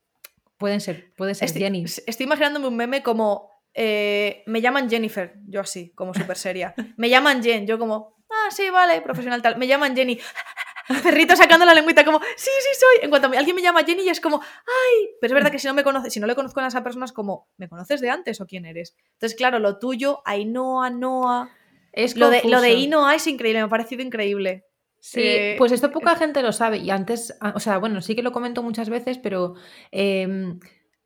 pueden 0.57 0.79
ser, 0.81 1.13
puede 1.15 1.35
ser 1.35 1.47
Estoy, 1.47 1.61
Jenny. 1.63 1.83
estoy 1.83 2.25
imaginándome 2.25 2.67
un 2.67 2.75
meme 2.77 3.03
como. 3.03 3.51
eh, 3.73 4.41
me 4.47 4.61
llaman 4.61 4.89
Jennifer, 4.89 5.35
yo 5.47 5.59
así, 5.61 5.91
como 5.95 6.13
súper 6.13 6.37
seria. 6.37 6.73
Me 6.97 7.09
llaman 7.09 7.43
Jen, 7.43 7.67
yo 7.67 7.77
como. 7.77 8.15
Ah, 8.29 8.49
sí, 8.51 8.69
vale, 8.69 9.01
profesional 9.01 9.41
tal. 9.41 9.57
Me 9.57 9.67
llaman 9.67 9.95
Jenny. 9.95 10.17
Perrito 11.03 11.35
sacando 11.35 11.65
la 11.65 11.73
lengüita 11.73 12.05
como, 12.05 12.19
sí, 12.19 12.49
sí 12.59 12.79
soy. 12.79 13.03
En 13.03 13.09
cuanto 13.09 13.29
me- 13.29 13.37
alguien 13.37 13.55
me 13.55 13.61
llama 13.61 13.83
Jenny 13.83 14.03
y 14.03 14.09
es 14.09 14.21
como, 14.21 14.41
ay. 14.41 15.09
Pero 15.19 15.31
es 15.31 15.35
verdad 15.35 15.51
que 15.51 15.59
si 15.59 15.67
no 15.67 15.73
me 15.73 15.83
conoce, 15.83 16.09
si 16.09 16.19
no 16.19 16.27
le 16.27 16.35
conozco 16.35 16.59
a 16.59 16.67
esa 16.67 16.83
persona 16.83 17.05
es 17.05 17.11
como, 17.11 17.47
¿me 17.57 17.67
conoces 17.69 18.01
de 18.01 18.09
antes 18.09 18.39
o 18.41 18.45
quién 18.45 18.65
eres? 18.65 18.95
Entonces, 19.13 19.35
claro, 19.37 19.59
lo 19.59 19.79
tuyo, 19.79 20.21
Ainhoa, 20.25 20.89
Noa. 20.89 21.49
Es 21.91 22.15
Lo 22.17 22.29
de, 22.29 22.41
lo 22.43 22.59
de. 22.61 22.73
Inoa 22.73 23.15
es 23.15 23.25
increíble, 23.27 23.59
me 23.61 23.65
ha 23.65 23.69
parecido 23.69 24.01
increíble. 24.03 24.65
Sí, 24.99 25.21
Eh, 25.23 25.55
pues 25.57 25.71
esto 25.71 25.91
poca 25.91 26.15
gente 26.15 26.41
lo 26.41 26.51
sabe 26.51 26.77
y 26.77 26.89
antes, 26.89 27.37
ah, 27.39 27.53
o 27.55 27.59
sea, 27.59 27.77
bueno, 27.77 28.01
sí 28.01 28.15
que 28.15 28.23
lo 28.23 28.31
comento 28.31 28.63
muchas 28.63 28.89
veces, 28.89 29.17
pero 29.19 29.53
em, 29.91 30.59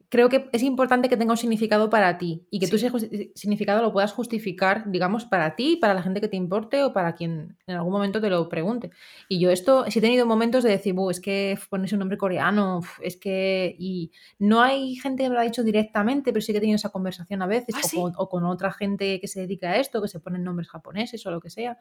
creo 0.09 0.27
que 0.27 0.49
es 0.53 0.63
importante 0.63 1.07
que 1.07 1.17
tenga 1.17 1.33
un 1.33 1.37
significado 1.37 1.89
para 1.91 2.17
ti 2.17 2.47
y 2.49 2.59
que 2.59 2.67
tú 2.67 2.77
Sí. 2.79 2.87
ese 2.87 2.91
justi- 2.91 3.31
significado 3.35 3.81
lo 3.83 3.93
puedas 3.93 4.11
justificar, 4.11 4.89
digamos, 4.91 5.25
para 5.25 5.55
ti, 5.55 5.77
para 5.79 5.93
la 5.93 6.01
gente 6.01 6.19
que 6.19 6.27
te 6.27 6.35
importe 6.35 6.83
o 6.83 6.93
para 6.93 7.13
quien 7.13 7.57
en 7.67 7.75
algún 7.75 7.91
momento 7.93 8.19
te 8.19 8.29
lo 8.29 8.49
pregunte. 8.49 8.89
Y 9.27 9.39
yo 9.39 9.51
esto, 9.51 9.85
sí 9.89 9.99
he 9.99 10.01
tenido 10.01 10.25
momentos 10.25 10.63
de 10.63 10.71
decir, 10.71 10.93
"Bu, 10.95 11.11
es 11.11 11.19
que 11.19 11.57
pones 11.69 11.93
un 11.93 11.99
nombre 11.99 12.17
coreano, 12.17 12.81
es 13.01 13.17
que... 13.17 13.75
Y 13.77 14.11
no 14.39 14.61
hay 14.61 14.95
gente 14.95 15.23
que 15.23 15.29
me 15.29 15.35
lo 15.35 15.41
ha 15.41 15.43
dicho 15.45 15.63
directamente, 15.63 16.33
pero 16.33 16.41
sí 16.41 16.51
que 16.53 16.57
he 16.57 16.61
tenido 16.61 16.77
esa 16.77 16.89
conversación 16.89 17.41
a 17.43 17.47
veces, 17.47 17.75
¿Ah, 17.75 17.81
o, 17.83 17.87
sí? 17.87 17.97
con, 17.97 18.13
o 18.17 18.27
con 18.29 18.45
otra 18.45 18.71
gente 18.71 19.19
que 19.21 19.27
se 19.27 19.41
dedica 19.41 19.69
a 19.71 19.77
esto, 19.77 20.01
que 20.01 20.07
se 20.07 20.19
ponen 20.19 20.43
nombres 20.43 20.69
japoneses 20.69 21.23
o 21.27 21.31
lo 21.31 21.39
que 21.39 21.51
sea. 21.51 21.77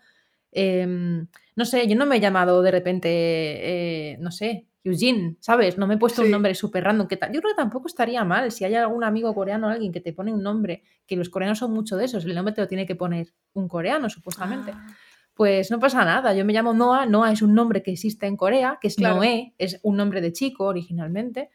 Em, 0.52 1.26
no 1.56 1.64
sé, 1.66 1.87
yo 1.88 1.97
no 1.97 2.06
me 2.06 2.16
he 2.16 2.20
llamado 2.20 2.62
de 2.62 2.70
repente, 2.70 3.08
eh, 3.11 4.16
no 4.18 4.30
sé, 4.30 4.67
Eugene, 4.85 5.37
¿sabes? 5.40 5.76
No 5.76 5.87
me 5.87 5.94
he 5.94 5.99
puesto 5.99 6.23
un 6.23 6.30
nombre 6.30 6.54
súper 6.54 6.85
random. 6.85 7.08
Que 7.08 7.16
yo 7.16 7.40
creo 7.40 7.52
que 7.52 7.56
tampoco 7.56 7.88
estaría 7.88 8.25
mal 8.25 8.52
si 8.52 8.64
hay 8.64 8.75
algún 8.75 9.04
amigo 9.04 9.35
coreano 9.35 9.66
o 9.66 9.70
alguien 9.70 9.92
que 9.92 10.00
te 10.00 10.12
pone 10.12 10.32
un 10.32 10.42
nombre, 10.42 10.82
que 11.06 11.16
los 11.16 11.28
coreanos 11.28 11.58
son 11.58 11.73
mucho 11.73 11.97
de 11.97 12.04
esos, 12.04 12.25
el 12.25 12.35
nombre 12.35 12.54
te 12.54 12.61
lo 12.61 12.68
tiene 12.68 12.87
que 12.87 12.94
poner 12.94 13.32
un 13.54 13.68
coreano, 13.68 14.08
supuestamente. 14.08 14.73
Ah, 14.75 14.87
Pues 15.35 15.70
no 15.70 15.78
pasa 15.78 16.04
nada, 16.04 16.35
yo 16.35 16.44
me 16.44 16.52
llamo 16.52 16.73
Noah, 16.75 17.06
Noah 17.06 17.32
es 17.32 17.42
un 17.42 17.54
nombre 17.54 17.82
que 17.82 17.92
existe 17.92 18.26
en 18.26 18.37
Corea, 18.37 18.78
que 18.80 18.88
es 18.88 18.97
Claro. 18.97 19.16
Noé, 19.16 19.54
es 19.58 19.78
un 19.82 19.97
nombre 19.97 20.20
de 20.20 20.32
chico 20.32 20.64
originalmente. 20.64 21.50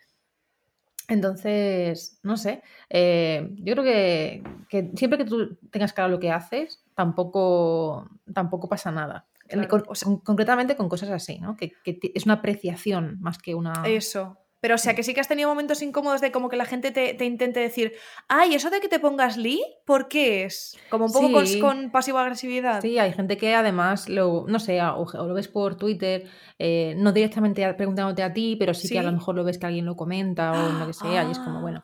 Entonces, 1.10 2.20
no 2.24 2.38
sé, 2.38 2.64
eh, 2.90 3.50
yo 3.58 3.74
creo 3.74 3.84
que, 3.84 4.44
que 4.70 4.92
siempre 4.96 5.18
que 5.18 5.26
tú 5.26 5.58
tengas 5.70 5.92
claro 5.92 6.10
lo 6.12 6.20
que 6.20 6.32
haces, 6.32 6.82
tampoco, 6.96 8.10
tampoco 8.34 8.70
pasa 8.70 8.90
nada. 8.90 9.28
En- 9.54 9.60
Claro, 9.66 9.70
con- 9.70 9.84
o 9.88 9.96
sea- 9.96 10.06
con- 10.08 10.20
concretamente 10.20 10.76
con 10.76 10.90
cosas 10.90 11.10
así, 11.10 11.40
¿no? 11.40 11.56
Que, 11.56 11.74
es 11.86 12.26
una 12.26 12.36
apreciación 12.36 13.18
más 13.22 13.38
que 13.38 13.56
una... 13.56 13.74
Eso. 13.86 14.38
Pero 14.60 14.76
o 14.76 14.78
sea, 14.78 14.96
que 14.96 15.04
sí 15.04 15.14
que 15.14 15.20
has 15.20 15.28
tenido 15.28 15.50
momentos 15.50 15.82
incómodos 15.82 16.22
de 16.22 16.32
como 16.32 16.48
que 16.48 16.56
la 16.56 16.64
gente 16.64 16.92
te, 16.92 17.14
te 17.16 17.26
intente 17.26 17.60
decir, 17.60 17.92
ay, 18.30 18.56
eso 18.56 18.70
de 18.70 18.80
que 18.80 18.88
te 18.88 18.98
pongas 18.98 19.36
Lee, 19.36 19.62
¿por 19.86 20.08
qué 20.08 20.46
es? 20.46 20.78
Como 20.90 21.08
un 21.08 21.12
poco 21.12 21.34
con- 21.34 21.46
Sí. 21.48 21.60
con, 21.60 21.92
pasivo-agresividad. 21.92 22.80
Sí, 22.82 22.98
hay 22.98 23.12
gente 23.12 23.36
que 23.36 23.54
además 23.56 24.08
lo, 24.08 24.46
no 24.48 24.60
sé, 24.60 24.82
o, 24.82 25.02
o 25.04 25.28
lo 25.28 25.34
ves 25.34 25.50
por 25.50 25.76
Twitter, 25.76 26.30
eh, 26.60 26.94
no 26.98 27.12
directamente 27.12 27.74
preguntándote 27.74 28.24
a 28.24 28.32
ti, 28.32 28.56
pero 28.58 28.74
sí, 28.74 28.88
que 28.88 29.00
a 29.00 29.04
lo 29.04 29.12
mejor 29.12 29.36
lo 29.36 29.44
ves 29.44 29.58
que 29.58 29.66
alguien 29.66 29.86
lo 29.86 29.98
comenta 29.98 30.54
o 30.54 30.80
lo 30.80 30.88
que 30.88 30.94
sea, 30.94 31.26
y 31.28 31.32
es 31.32 31.40
como, 31.40 31.58
Ah. 31.58 31.62
bueno, 31.62 31.84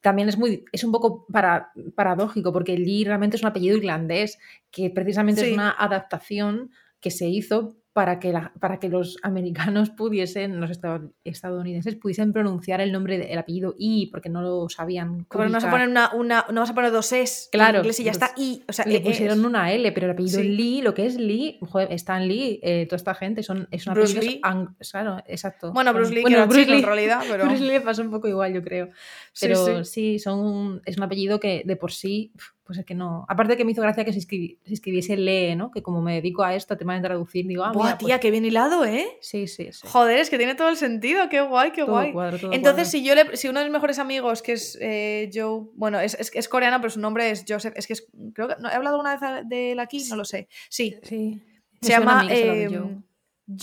también 0.00 0.28
es 0.28 0.38
muy, 0.38 0.64
es 0.70 0.84
un 0.84 0.92
poco 0.92 1.26
para, 1.32 1.72
paradójico, 1.96 2.52
porque 2.52 2.78
Lee 2.78 3.04
realmente 3.06 3.38
es 3.38 3.42
un 3.42 3.48
apellido 3.48 3.76
irlandés, 3.76 4.38
que 4.70 4.88
precisamente 4.90 5.40
Sí. 5.40 5.48
es 5.48 5.52
una 5.54 5.74
adaptación 5.76 6.70
que 7.00 7.10
se 7.10 7.26
hizo 7.28 7.76
para 7.92 8.20
que, 8.20 8.32
la- 8.32 8.52
para 8.60 8.78
que 8.78 8.88
los 8.88 9.16
americanos 9.24 9.90
pudiesen, 9.96 10.60
los 10.60 10.70
estad- 10.70 11.10
estadounidenses, 11.24 11.96
pudiesen 11.96 12.32
pronunciar 12.32 12.80
el 12.80 12.92
nombre 12.92 13.18
del 13.18 13.36
apellido 13.36 13.74
I, 13.78 14.06
porque 14.12 14.28
no 14.28 14.42
lo 14.42 14.68
sabían. 14.68 15.26
Pero 15.28 15.46
no 15.46 15.54
vas 15.54 15.64
a 15.64 15.70
poner 15.70 15.88
una, 15.88 16.14
una- 16.14 16.46
no 16.52 16.60
vas 16.60 16.70
a 16.70 16.74
poner 16.74 16.92
dos 16.92 17.12
es 17.12 17.48
Claro, 17.50 17.78
en 17.78 17.84
inglés 17.84 17.98
y 17.98 18.04
ya 18.04 18.12
pues, 18.12 18.22
está. 18.22 18.40
Y, 18.40 18.62
o 18.68 18.72
sea, 18.72 18.84
Le 18.86 19.00
pusieron 19.00 19.44
una 19.44 19.72
L, 19.72 19.90
pero 19.90 20.06
el 20.06 20.12
apellido 20.12 20.40
Sí. 20.40 20.48
Lee, 20.48 20.82
lo 20.82 20.94
que 20.94 21.04
es 21.06 21.16
Lee, 21.16 21.58
joder, 21.62 21.92
Stan 21.94 22.26
Lee, 22.28 22.60
eh, 22.62 22.86
toda 22.88 22.96
esta 22.96 23.14
gente 23.16 23.42
son, 23.42 23.66
es 23.72 23.84
un 23.88 23.94
Bruce 23.94 24.16
apellido 24.16 24.34
Lee. 24.34 24.66
claro, 24.88 25.18
exacto. 25.26 25.72
Bueno, 25.72 25.92
Bruce 25.92 26.14
Lee, 26.14 26.22
bueno, 26.22 26.36
que 26.36 26.38
era 26.42 26.46
Bruce 26.46 26.62
chino 26.64 26.74
en 26.74 26.80
Lee- 26.80 26.86
realidad, 26.86 27.22
pero... 27.28 27.44
Bruce 27.48 27.62
Lee 27.64 27.70
le 27.70 27.80
pasó 27.80 28.02
un 28.02 28.10
poco 28.12 28.28
igual, 28.28 28.54
yo 28.54 28.62
creo. 28.62 28.86
Sí, 29.32 29.46
Pero 29.48 29.84
sí. 29.84 29.90
sí, 29.92 30.18
son, 30.20 30.80
es 30.84 30.96
un 30.96 31.02
apellido 31.02 31.40
que 31.40 31.62
de 31.64 31.74
por 31.74 31.90
sí, 31.90 32.32
pues 32.70 32.78
es 32.78 32.86
que 32.86 32.94
no. 32.94 33.26
Aparte 33.28 33.56
que 33.56 33.64
me 33.64 33.72
hizo 33.72 33.82
gracia 33.82 34.04
que 34.04 34.12
se, 34.12 34.20
escribi- 34.20 34.58
se 34.64 34.74
escribiese 34.74 35.16
Lee, 35.16 35.56
¿no? 35.56 35.72
Que 35.72 35.82
como 35.82 36.00
me 36.02 36.14
dedico 36.14 36.44
a 36.44 36.54
esto, 36.54 36.76
tema 36.76 36.94
de 36.94 37.00
traducir, 37.00 37.44
digo, 37.48 37.64
ah, 37.64 37.72
Buah, 37.72 37.84
mira, 37.86 37.98
tía, 37.98 38.06
pues, 38.08 38.20
qué 38.20 38.30
bien 38.30 38.44
hilado, 38.44 38.84
¿eh? 38.84 39.18
sí, 39.20 39.48
sí, 39.48 39.72
sí. 39.72 39.88
Joder, 39.88 40.18
es 40.18 40.30
que 40.30 40.38
tiene 40.38 40.54
todo 40.54 40.68
el 40.68 40.76
sentido. 40.76 41.28
Qué 41.28 41.40
guay, 41.40 41.72
qué 41.72 41.84
Todo 41.84 41.90
guay. 42.12 42.12
Entonces, 42.52 42.88
si 42.88 43.02
yo 43.04 43.16
le, 43.16 43.36
si 43.36 43.48
uno 43.48 43.58
de 43.58 43.64
mis 43.64 43.72
mejores 43.72 43.98
amigos, 43.98 44.40
que 44.42 44.52
es 44.52 44.78
eh, 44.80 45.28
Joe, 45.34 45.66
bueno, 45.74 45.98
es, 45.98 46.14
es, 46.14 46.30
es 46.32 46.48
coreano, 46.48 46.78
pero 46.80 46.90
su 46.90 47.00
nombre 47.00 47.28
es 47.30 47.44
Joseph, 47.48 47.74
es 47.76 47.88
que 47.88 47.94
es, 47.94 48.06
creo 48.34 48.46
que, 48.46 48.54
¿no 48.60 48.70
¿he 48.70 48.74
hablado 48.74 48.94
alguna 49.00 49.16
vez 49.16 49.48
de 49.48 49.72
él 49.72 49.80
aquí? 49.80 50.04
No 50.08 50.14
lo 50.14 50.24
sé. 50.24 50.48
Sí, 50.68 50.96
Sí. 51.02 51.42
Se 51.82 51.94
a 51.94 51.98
llama 51.98 52.24
se 52.28 52.46
lo 52.46 52.52
de 52.54 52.62
em, 52.62 52.72
Joe. 52.72 53.02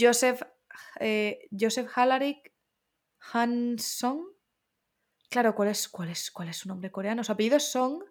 Joseph, 0.07 0.41
eh, 0.99 1.47
Joseph 1.57 1.87
Halarik 1.95 2.51
Hansong. 3.31 4.21
Claro, 5.29 5.53
¿cuál 5.55 5.69
es, 5.69 5.87
cuál, 5.89 6.09
es, 6.09 6.31
¿cuál 6.31 6.49
es 6.49 6.57
su 6.57 6.67
nombre 6.69 6.89
coreano? 6.91 7.23
Su 7.23 7.31
apellido 7.33 7.57
es 7.57 7.69
Song. 7.69 8.01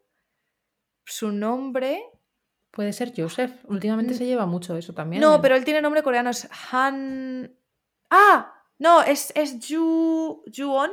Su 1.07 1.33
nombre. 1.33 2.03
Puede 2.71 2.93
ser 2.93 3.13
Joseph. 3.17 3.53
Últimamente 3.69 4.13
Mm. 4.13 4.17
se 4.19 4.27
lleva 4.27 4.45
mucho 4.45 4.77
eso 4.77 4.93
también. 4.93 5.23
No, 5.23 5.37
en- 5.37 5.41
pero 5.41 5.55
él 5.57 5.65
tiene 5.65 5.81
nombre 5.81 6.03
coreano, 6.03 6.29
es 6.31 6.47
Han. 6.73 7.57
¡Ah! 8.11 8.53
No, 8.79 9.03
es, 9.03 9.33
es 9.35 9.57
Ju. 9.67 10.43
Juwon. 10.55 10.91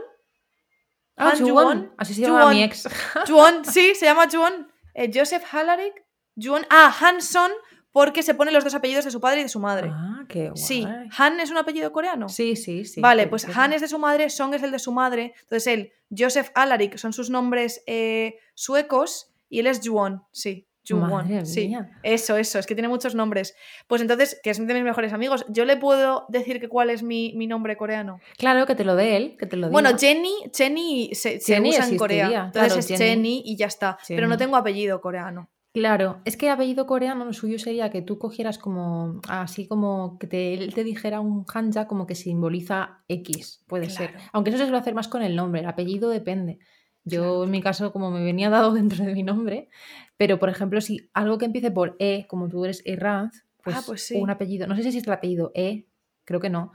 Ah, 1.18 1.34
Han. 1.38 1.92
Así 1.98 2.14
se 2.14 2.22
llama 2.22 2.50
mi 2.52 2.64
ex. 2.64 2.88
Juwon, 3.28 3.66
sí, 3.66 3.94
se 3.96 4.06
llama 4.06 4.28
Juwon. 4.32 4.72
Eh, 4.94 5.12
Joseph 5.14 5.44
Halarik. 5.54 5.94
Juwon. 6.42 6.66
Ah, 6.70 6.96
Hanson, 7.02 7.52
porque 7.92 8.24
se 8.24 8.34
ponen 8.34 8.54
los 8.54 8.64
dos 8.64 8.74
apellidos 8.74 9.06
de 9.06 9.12
su 9.12 9.20
padre 9.22 9.42
y 9.42 9.44
de 9.44 9.50
su 9.50 9.60
madre. 9.60 9.90
Ah, 9.94 10.24
qué 10.30 10.50
guay. 10.50 10.58
sí. 10.58 10.88
¿Han 11.18 11.40
es 11.40 11.52
un 11.52 11.58
apellido 11.58 11.92
coreano? 11.92 12.30
Sí, 12.30 12.56
sí, 12.56 12.86
sí. 12.86 13.02
vale, 13.02 13.28
pues 13.28 13.46
Han 13.56 13.74
es 13.74 13.82
de 13.82 13.88
su 13.88 14.00
madre, 14.00 14.30
Song 14.30 14.54
es 14.56 14.64
el 14.64 14.72
de 14.72 14.80
su 14.80 14.92
madre. 14.92 15.34
Entonces 15.42 15.68
él, 15.68 15.92
Joseph 16.16 16.50
Alarik, 16.56 16.98
son 16.98 17.14
sus 17.14 17.30
nombres 17.30 17.84
eh, 17.86 18.40
suecos 18.56 19.33
y 19.54 19.60
él 19.60 19.68
es 19.68 19.82
Juwon, 19.88 20.24
sí. 20.32 20.68
Juwon, 20.88 21.46
sí. 21.46 21.68
mía. 21.68 21.92
Eso, 22.02 22.36
eso, 22.38 22.58
es 22.58 22.66
que 22.66 22.74
tiene 22.74 22.88
muchos 22.88 23.14
nombres. 23.14 23.56
Pues 23.88 24.02
entonces, 24.02 24.40
que 24.44 24.50
es 24.50 24.58
de 24.58 24.74
mis 24.74 24.84
mejores 24.84 25.14
amigos, 25.14 25.46
¿yo 25.48 25.64
le 25.64 25.78
puedo 25.78 26.26
decir 26.28 26.60
que 26.60 26.68
cuál 26.68 26.90
es 26.90 27.04
mi, 27.04 27.34
mi 27.36 27.46
nombre 27.46 27.78
coreano? 27.78 28.20
Claro, 28.38 28.66
que 28.66 28.74
te 28.74 28.84
lo 28.84 28.96
dé 28.96 29.16
él, 29.16 29.38
que 29.38 29.46
te 29.46 29.56
lo 29.56 29.68
diga. 29.68 29.72
Bueno, 29.72 29.98
Jenny, 29.98 30.34
Jenny 30.52 31.12
se, 31.14 31.40
se 31.40 31.54
Jenny 31.54 31.70
usa 31.70 31.88
en 31.88 31.98
Corea. 31.98 32.26
Entonces 32.26 32.52
claro, 32.52 32.80
es 32.80 32.88
Jenny. 32.88 33.00
Jenny. 33.00 33.44
y 33.46 33.56
ya 33.56 33.68
está. 33.68 33.98
Pero 34.08 34.28
no 34.28 34.38
tengo 34.38 34.56
apellido 34.58 35.00
coreano. 35.00 35.50
Claro, 35.74 36.22
es 36.26 36.36
que 36.38 36.50
apellido 36.50 36.86
coreano 36.86 37.26
lo 37.26 37.34
suyo 37.34 37.58
sería 37.58 37.90
que 37.90 38.02
tú 38.02 38.20
cogieras 38.20 38.60
como, 38.60 39.22
así 39.28 39.68
como 39.68 40.18
que 40.20 40.28
te, 40.28 40.54
él 40.54 40.74
te 40.74 40.84
dijera 40.84 41.20
un 41.20 41.46
hanja 41.52 41.88
como 41.88 42.06
que 42.06 42.14
simboliza 42.14 43.04
X, 43.08 43.64
puede 43.68 43.90
ser. 43.90 44.14
Aunque 44.34 44.50
eso 44.50 44.60
se 44.60 44.66
suele 44.66 44.78
hacer 44.78 44.94
más 44.94 45.08
con 45.08 45.24
el 45.24 45.36
nombre, 45.36 45.62
el 45.62 45.68
apellido 45.68 46.10
depende. 46.10 46.60
Yo 47.06 47.44
en 47.44 47.52
mi 47.52 47.62
caso, 47.62 47.92
como 47.92 48.12
me 48.12 48.24
venía 48.24 48.50
dado 48.50 48.74
dentro 48.74 49.04
de 49.06 49.14
mi 49.14 49.24
nombre, 49.24 49.70
pero 50.18 50.40
por 50.40 50.50
ejemplo, 50.50 50.82
si 50.82 51.10
algo 51.14 51.38
que 51.38 51.46
empiece 51.46 51.72
por 51.72 51.96
E, 52.00 52.26
como 52.28 52.50
tú 52.50 52.64
eres 52.66 52.82
Erranz, 52.86 53.44
pues, 53.64 53.78
Ah, 53.78 53.82
pues 53.86 54.02
sí. 54.06 54.16
un 54.16 54.30
apellido, 54.30 54.68
no 54.68 54.76
sé 54.76 54.82
si 54.84 54.90
existe 54.90 55.10
el 55.10 55.16
apellido 55.16 55.52
E, 55.56 55.88
creo 56.26 56.40
que 56.40 56.50
no, 56.50 56.72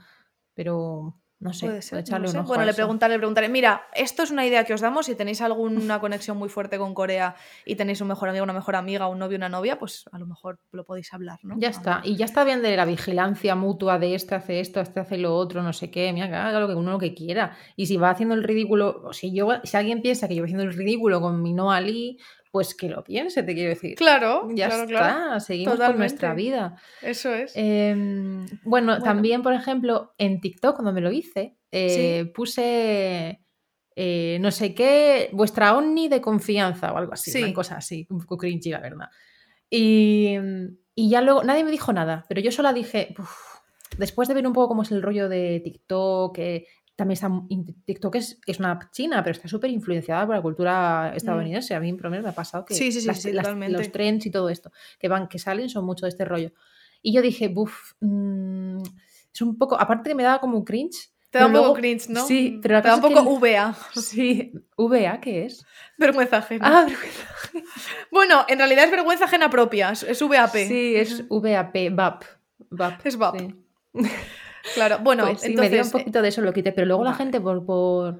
pero 0.53 1.19
no 1.39 1.53
sé, 1.53 1.81
ser. 1.81 1.93
a 1.93 1.95
no 1.95 2.01
echarle 2.01 2.27
lo 2.27 2.31
sé. 2.31 2.37
un 2.37 2.43
ojo 2.43 2.49
Bueno, 2.49 2.65
le 2.65 2.73
preguntaré, 2.73 3.13
le 3.13 3.19
preguntaré. 3.19 3.47
Mira, 3.47 3.87
esto 3.93 4.23
es 4.23 4.31
una 4.31 4.45
idea 4.45 4.65
que 4.65 4.73
os 4.73 4.81
damos. 4.81 5.05
Si 5.05 5.15
tenéis 5.15 5.41
alguna 5.41 5.99
conexión 5.99 6.37
muy 6.37 6.49
fuerte 6.49 6.77
con 6.77 6.93
Corea 6.93 7.35
y 7.65 7.75
tenéis 7.75 8.01
un 8.01 8.09
mejor 8.09 8.29
amigo, 8.29 8.43
una 8.43 8.53
mejor 8.53 8.75
amiga, 8.75 9.07
un 9.07 9.19
novio, 9.19 9.37
una 9.37 9.47
novia, 9.47 9.79
pues 9.79 10.05
a 10.11 10.19
lo 10.19 10.25
mejor 10.25 10.59
lo 10.71 10.83
podéis 10.83 11.13
hablar, 11.13 11.39
¿no? 11.43 11.55
Ya 11.57 11.69
está. 11.69 12.01
Y 12.03 12.17
ya 12.17 12.25
está 12.25 12.43
bien 12.43 12.61
de 12.61 12.75
la 12.75 12.83
vigilancia 12.83 13.55
mutua 13.55 13.99
de 13.99 14.15
este 14.15 14.35
hace 14.35 14.59
esto, 14.59 14.81
este 14.81 14.99
hace 14.99 15.17
lo 15.17 15.33
otro, 15.35 15.63
no 15.63 15.71
sé 15.71 15.89
qué. 15.89 16.11
Mira, 16.11 16.27
que 16.27 16.35
haga 16.35 16.59
lo 16.59 16.67
que 16.67 16.75
uno 16.75 16.91
lo 16.91 16.99
que 16.99 17.13
quiera. 17.13 17.55
Y 17.77 17.85
si 17.85 17.95
va 17.95 18.09
haciendo 18.09 18.35
el 18.35 18.43
ridículo, 18.43 19.01
o 19.05 19.13
si 19.13 19.33
yo, 19.33 19.49
si 19.63 19.77
alguien 19.77 20.01
piensa 20.01 20.27
que 20.27 20.35
yo 20.35 20.41
voy 20.41 20.47
haciendo 20.47 20.65
el 20.65 20.73
ridículo 20.73 21.21
con 21.21 21.41
mi 21.41 21.53
no 21.53 21.71
Ali, 21.71 22.19
pues 22.51 22.73
que 22.75 22.89
lo 22.89 23.03
piense, 23.03 23.43
te 23.43 23.53
quiero 23.53 23.69
decir. 23.69 23.95
Claro, 23.95 24.47
ya 24.53 24.67
claro, 24.67 24.83
está, 24.83 24.97
claro. 24.97 25.39
seguimos 25.39 25.79
con 25.79 25.97
nuestra 25.97 26.33
vida. 26.33 26.75
Eso 27.01 27.33
es. 27.33 27.51
Em, 27.55 28.45
bueno, 28.63 28.93
Bueno. 28.93 29.03
también, 29.03 29.41
por 29.43 29.53
ejemplo, 29.53 30.13
en 30.17 30.41
TikTok, 30.41 30.75
cuando 30.75 30.91
me 30.93 31.01
lo 31.01 31.11
hice, 31.11 31.57
eh, 31.71 32.31
puse 32.33 33.43
eh, 33.95 34.37
no 34.39 34.49
sé 34.49 34.73
qué, 34.73 35.29
vuestra 35.33 35.77
Omni 35.77 36.07
de 36.07 36.21
confianza 36.21 36.93
o 36.93 36.97
algo 36.97 37.11
así, 37.13 37.31
Sí. 37.31 37.43
una 37.43 37.53
cosa 37.53 37.75
así, 37.77 38.07
un 38.09 38.19
poco 38.19 38.37
cringy, 38.37 38.69
la 38.69 38.79
verdad. 38.79 39.09
Y, 39.69 40.35
y 40.95 41.09
ya 41.09 41.21
luego, 41.21 41.43
nadie 41.43 41.63
me 41.65 41.71
dijo 41.71 41.91
nada, 41.91 42.23
pero 42.29 42.39
yo 42.41 42.49
sola 42.51 42.71
dije, 42.71 43.13
"Uf", 43.19 43.59
después 43.97 44.27
de 44.29 44.35
ver 44.35 44.47
un 44.47 44.53
poco 44.53 44.69
cómo 44.69 44.83
es 44.83 44.91
el 44.91 45.01
rollo 45.01 45.27
de 45.27 45.59
TikTok, 45.63 46.33
que 46.35 46.67
también 46.99 47.13
está, 47.15 47.31
TikTok 47.85 48.15
es, 48.15 48.39
es 48.45 48.59
una 48.59 48.71
app 48.71 48.91
china, 48.91 49.23
pero 49.23 49.31
está 49.35 49.47
súper 49.47 49.71
influenciada 49.71 50.25
por 50.27 50.35
la 50.35 50.41
cultura 50.41 51.11
estadounidense. 51.15 51.73
A 51.73 51.79
mí, 51.79 51.91
por 51.93 52.03
lo 52.03 52.09
menos, 52.11 52.23
me 52.25 52.29
ha 52.29 52.35
pasado 52.35 52.65
que 52.65 52.75
Sí, 52.75 52.91
sí, 52.91 53.01
sí, 53.01 53.07
las- 53.07 53.21
sí, 53.21 53.31
las- 53.31 53.45
los 53.71 53.91
trends 53.91 54.25
y 54.25 54.31
todo 54.31 54.49
esto 54.49 54.71
que 54.99 55.07
van, 55.07 55.27
que 55.27 55.39
salen, 55.39 55.69
son 55.69 55.85
mucho 55.85 56.05
de 56.05 56.09
este 56.09 56.25
rollo. 56.25 56.51
Y 57.01 57.13
yo 57.13 57.21
dije, 57.21 57.47
buf, 57.47 57.93
mm, 58.01 58.81
es 59.33 59.41
un 59.41 59.57
poco, 59.57 59.79
aparte 59.79 60.09
que 60.09 60.15
me 60.15 60.23
daba 60.23 60.39
como 60.39 60.63
cringe. 60.63 61.09
Te 61.31 61.37
da 61.39 61.45
un 61.47 61.53
poco 61.53 61.73
cringe, 61.75 62.09
¿no? 62.09 62.25
Sí, 62.27 62.59
pero 62.61 62.73
la 62.75 62.81
Te 62.81 62.87
da 62.89 62.95
un 62.95 63.01
poco 63.01 63.23
que 63.23 63.45
VA. 63.55 63.75
Sí, 63.95 64.51
VA, 64.77 65.19
¿qué 65.21 65.45
es? 65.45 65.65
Vergüenza 65.97 66.37
ajena. 66.37 66.65
Ah, 66.81 66.85
vergüenza. 66.85 67.23
Bueno, 68.11 68.45
en 68.47 68.57
realidad 68.57 68.85
es 68.85 68.91
vergüenza 68.91 69.25
ajena 69.25 69.49
propia, 69.49 69.91
es, 69.91 70.03
es 70.03 70.21
VAP. 70.21 70.55
Sí, 70.67 70.95
es 70.95 71.23
VAP, 71.29 71.89
VAP. 71.91 72.23
VAP 72.71 73.05
Es 73.05 73.15
VAP. 73.17 73.53
Claro, 74.73 74.99
bueno, 74.99 75.25
Pues 75.25 75.41
sí, 75.41 75.47
entonces. 75.47 75.71
me 75.71 75.75
dio 75.75 75.83
un 75.83 75.89
eh, 75.89 75.91
poquito 75.91 76.21
de 76.21 76.27
eso, 76.29 76.41
lo 76.41 76.53
quité, 76.53 76.71
pero 76.71 76.87
luego 76.87 77.03
la 77.03 77.13
gente 77.13 77.39
por, 77.39 77.65
por, 77.65 78.19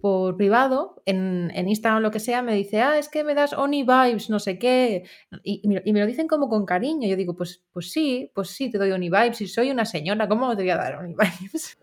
por 0.00 0.36
privado, 0.36 1.02
en, 1.06 1.50
en 1.54 1.68
Instagram 1.68 1.98
o 1.98 2.00
lo 2.00 2.10
que 2.10 2.20
sea, 2.20 2.42
me 2.42 2.54
dice, 2.54 2.80
ah, 2.80 2.98
es 2.98 3.08
que 3.08 3.24
me 3.24 3.34
das 3.34 3.52
Oni 3.52 3.82
Vibes, 3.82 4.30
no 4.30 4.38
sé 4.38 4.58
qué, 4.58 5.04
y, 5.42 5.60
y 5.64 5.68
me, 5.68 5.82
y 5.84 5.92
me 5.92 6.00
lo 6.00 6.06
dicen 6.06 6.28
como 6.28 6.48
con 6.48 6.66
cariño, 6.66 7.08
yo 7.08 7.16
digo, 7.16 7.34
pues, 7.34 7.64
pues 7.72 7.90
sí, 7.90 8.30
pues 8.34 8.50
sí, 8.50 8.70
te 8.70 8.78
doy 8.78 8.92
Oni 8.92 9.10
Vibes, 9.10 9.40
y 9.40 9.48
soy 9.48 9.70
una 9.70 9.84
señora, 9.84 10.28
¿cómo 10.28 10.56
te 10.56 10.62
voy 10.62 10.70
a 10.70 10.76
dar 10.76 10.96
Oni 10.96 11.14
Vibes? 11.14 11.78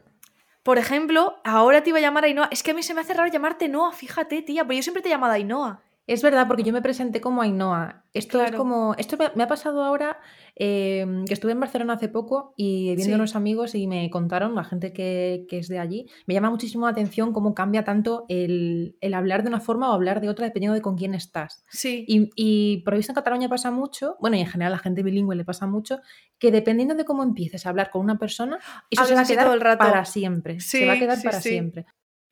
Por 0.63 0.79
ejemplo, 0.79 1.35
ahora 1.43 1.83
te 1.83 1.91
iba 1.91 1.99
a 1.99 2.01
llamar 2.01 2.25
Ainhoa. 2.25 2.49
Es 2.51 2.63
que 2.63 2.71
a 2.71 2.73
mí 2.73 2.81
se 2.81 2.95
me 2.95 3.01
hace 3.01 3.13
raro 3.13 3.31
llamarte 3.31 3.69
Noah, 3.69 3.91
fíjate, 3.91 4.41
tía, 4.41 4.63
pero 4.63 4.75
yo 4.75 4.81
siempre 4.81 5.03
te 5.03 5.09
he 5.09 5.11
llamado 5.11 5.33
Ainhoa. 5.33 5.83
Es 6.07 6.21
verdad, 6.21 6.47
porque 6.47 6.61
yo 6.63 6.71
me 6.71 6.83
presenté 6.83 7.19
como 7.19 7.41
Ainhoa. 7.41 8.03
Esto 8.13 8.41
es 8.43 8.51
como. 8.51 8.93
Esto 8.97 9.17
me, 9.35 9.43
ha 9.43 9.47
pasado 9.47 9.83
ahora 9.83 10.19
eh, 10.55 11.23
que 11.27 11.33
estuve 11.33 11.51
en 11.53 11.59
Barcelona 11.59 11.93
hace 11.93 12.09
poco 12.09 12.53
y 12.55 12.95
viendo 12.95 13.03
Sí. 13.05 13.13
unos 13.13 13.35
amigos 13.35 13.73
y 13.75 13.87
me 13.87 14.09
contaron, 14.11 14.53
la 14.55 14.63
gente 14.63 14.93
que, 14.93 15.47
que 15.49 15.57
es 15.57 15.67
de 15.67 15.79
allí, 15.79 16.07
me 16.27 16.33
llama 16.35 16.49
muchísimo 16.51 16.85
la 16.85 16.91
atención 16.91 17.33
cómo 17.33 17.55
cambia 17.55 17.83
tanto 17.83 18.25
el, 18.29 18.95
el 19.01 19.13
hablar 19.15 19.41
de 19.41 19.49
una 19.49 19.59
forma 19.59 19.89
o 19.89 19.93
hablar 19.93 20.21
de 20.21 20.29
otra 20.29 20.45
dependiendo 20.45 20.75
de 20.75 20.81
con 20.81 20.95
quién 20.95 21.15
estás. 21.15 21.63
Sí. 21.71 22.05
Y, 22.07 22.29
y 22.35 22.77
por 22.83 22.93
lo 22.93 22.97
visto 22.97 23.11
en 23.11 23.15
Cataluña 23.15 23.49
pasa 23.49 23.71
mucho, 23.71 24.15
bueno, 24.21 24.37
y 24.37 24.41
en 24.41 24.47
general 24.47 24.73
a 24.73 24.75
la 24.77 24.81
gente 24.81 25.01
bilingüe 25.01 25.35
le 25.35 25.43
pasa 25.43 25.65
mucho, 25.65 25.99
que 26.37 26.51
dependiendo 26.51 26.93
de 26.93 27.03
cómo 27.03 27.23
empieces 27.23 27.65
a 27.65 27.69
hablar 27.69 27.89
con 27.89 28.01
una 28.01 28.17
persona, 28.19 28.59
eso 28.91 29.05
se 29.05 29.15
va 29.15 29.21
a 29.21 29.25
quedar 29.25 29.45
todo 29.45 29.55
el 29.55 29.61
rato. 29.61 29.79
para 29.79 30.05
siempre. 30.05 30.59
se 30.59 30.85
va 30.85 30.93
a 30.93 30.99
quedar 30.99 31.21
para 31.23 31.41
siempre. 31.41 31.85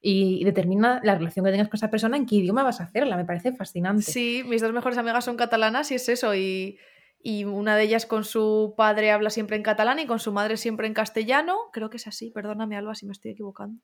Y, 0.06 0.44
determina 0.44 1.00
la 1.02 1.16
relación 1.16 1.46
que 1.46 1.52
tengas 1.52 1.70
con 1.70 1.78
esa 1.78 1.90
persona, 1.90 2.18
en 2.18 2.26
qué 2.26 2.36
idioma 2.36 2.62
vas 2.62 2.82
a 2.82 2.84
hacerla. 2.84 3.16
Me 3.16 3.24
parece 3.24 3.54
fascinante. 3.54 4.04
Sí, 4.04 4.44
mis 4.46 4.62
dos 4.62 4.74
mejores 4.74 4.98
amigas 4.98 5.24
son 5.24 5.38
catalanas 5.38 5.90
y 5.92 5.96
es 5.96 6.10
eso. 6.10 6.36
Y, 6.36 6.78
y 7.26 7.46
una 7.46 7.78
de 7.78 7.84
ellas 7.84 8.06
con 8.06 8.26
su 8.26 8.74
padre 8.76 9.12
habla 9.12 9.30
siempre 9.30 9.56
en 9.56 9.64
catalán 9.64 10.00
y 10.00 10.06
con 10.06 10.20
su 10.20 10.34
madre 10.34 10.58
siempre 10.58 10.88
en 10.88 10.94
castellano. 10.94 11.56
Creo 11.72 11.90
que 11.90 11.96
es 11.96 12.06
así, 12.06 12.32
perdóname 12.32 12.76
Alba 12.76 12.96
si 12.96 13.06
me 13.06 13.14
estoy 13.14 13.32
equivocando. 13.32 13.80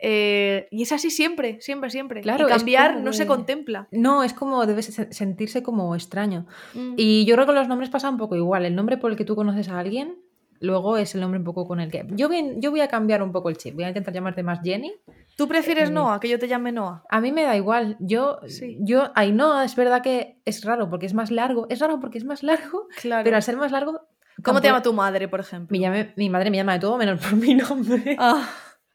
Eh, 0.00 0.66
y 0.72 0.82
es 0.82 0.90
así 0.90 1.10
siempre, 1.10 1.60
siempre, 1.60 1.90
siempre. 1.90 2.22
Claro, 2.22 2.46
y 2.48 2.50
cambiar 2.50 2.94
como 2.94 3.04
no 3.04 3.12
se 3.12 3.28
contempla. 3.28 3.86
No, 3.92 4.24
es 4.24 4.34
como 4.34 4.66
debes 4.66 4.86
se- 4.86 5.12
sentirse 5.12 5.62
como 5.62 5.94
extraño. 5.94 6.46
Mm. 6.74 6.94
Y 6.96 7.24
yo 7.24 7.36
creo 7.36 7.46
que 7.46 7.52
los 7.52 7.68
nombres 7.68 7.88
pasan 7.88 8.14
un 8.14 8.18
poco 8.18 8.34
igual. 8.34 8.64
El 8.64 8.74
nombre 8.74 8.96
por 8.96 9.12
el 9.12 9.16
que 9.16 9.24
tú 9.24 9.36
conoces 9.36 9.68
a 9.68 9.78
alguien, 9.78 10.16
luego 10.58 10.96
es 10.96 11.14
el 11.14 11.20
nombre 11.20 11.38
un 11.38 11.44
poco 11.44 11.68
con 11.68 11.78
el 11.78 11.88
que. 11.88 12.04
Yo 12.10 12.28
voy, 12.28 12.54
yo 12.58 12.72
voy 12.72 12.80
a 12.80 12.88
cambiar 12.88 13.22
un 13.22 13.30
poco 13.30 13.48
el 13.48 13.56
chip. 13.58 13.76
Voy 13.76 13.84
a 13.84 13.88
intentar 13.88 14.12
llamarte 14.12 14.42
más 14.42 14.58
Jenny. 14.60 14.92
¿Tú 15.36 15.48
prefieres 15.48 15.88
eh, 15.88 15.92
Noah, 15.92 16.20
que 16.20 16.28
yo 16.28 16.38
te 16.38 16.46
llame 16.48 16.72
Noah? 16.72 17.02
A 17.08 17.20
mí 17.20 17.32
me 17.32 17.42
da 17.44 17.56
igual. 17.56 17.96
Yo, 18.00 18.38
Sí. 18.46 18.76
yo, 18.80 19.10
Ainhoa, 19.14 19.64
es 19.64 19.74
verdad 19.76 20.02
que 20.02 20.40
es 20.44 20.64
raro 20.64 20.88
porque 20.90 21.06
es 21.06 21.14
más 21.14 21.30
largo. 21.30 21.66
Es 21.70 21.80
raro 21.80 21.98
porque 22.00 22.18
es 22.18 22.24
más 22.24 22.42
largo, 22.42 22.86
Claro. 23.00 23.24
pero 23.24 23.36
al 23.36 23.42
ser 23.42 23.56
más 23.56 23.72
largo. 23.72 24.00
¿Cómo 24.44 24.60
te 24.60 24.68
llama 24.68 24.82
tu 24.82 24.92
madre, 24.92 25.28
por 25.28 25.40
ejemplo? 25.40 25.68
Me 25.76 25.78
llame- 25.82 26.12
mi 26.16 26.28
madre 26.30 26.50
me 26.50 26.56
llama 26.56 26.74
de 26.74 26.80
todo 26.80 26.96
menos 26.96 27.20
por 27.20 27.34
mi 27.36 27.54
nombre. 27.54 28.16
Ah, 28.18 28.48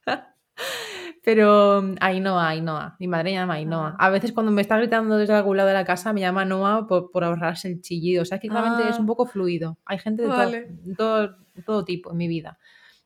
Pero 1.24 1.82
mm, 1.82 1.96
Ainhoa, 2.00 2.48
Ainhoa. 2.50 2.96
Mi 3.00 3.08
madre 3.08 3.26
me 3.26 3.34
llama 3.34 3.56
Ainhoa. 3.56 3.96
Ah. 4.00 4.06
A 4.06 4.10
veces 4.10 4.32
cuando 4.32 4.52
me 4.52 4.62
está 4.62 4.78
gritando 4.78 5.18
desde 5.18 5.34
algún 5.34 5.58
lado 5.58 5.68
de 5.70 5.74
la 5.76 5.86
casa 5.86 6.14
me 6.14 6.22
llama 6.22 6.46
Noa 6.46 6.88
por, 6.88 7.12
por 7.12 7.24
ahorrarse 7.24 7.68
el 7.68 7.82
chillido. 7.82 8.22
O 8.22 8.26
sea, 8.26 8.40
que 8.40 8.48
claramente 8.48 8.90
es 8.90 8.96
Ah. 8.98 9.00
un 9.02 9.06
poco 9.08 9.26
fluido. 9.26 9.78
Hay 9.86 10.00
gente 10.00 10.24
de 10.24 10.30
todo- 10.30 10.52
todo, 10.98 11.36
todo 11.66 11.86
tipo 11.86 12.12
en 12.12 12.18
mi 12.18 12.28
vida. 12.28 12.58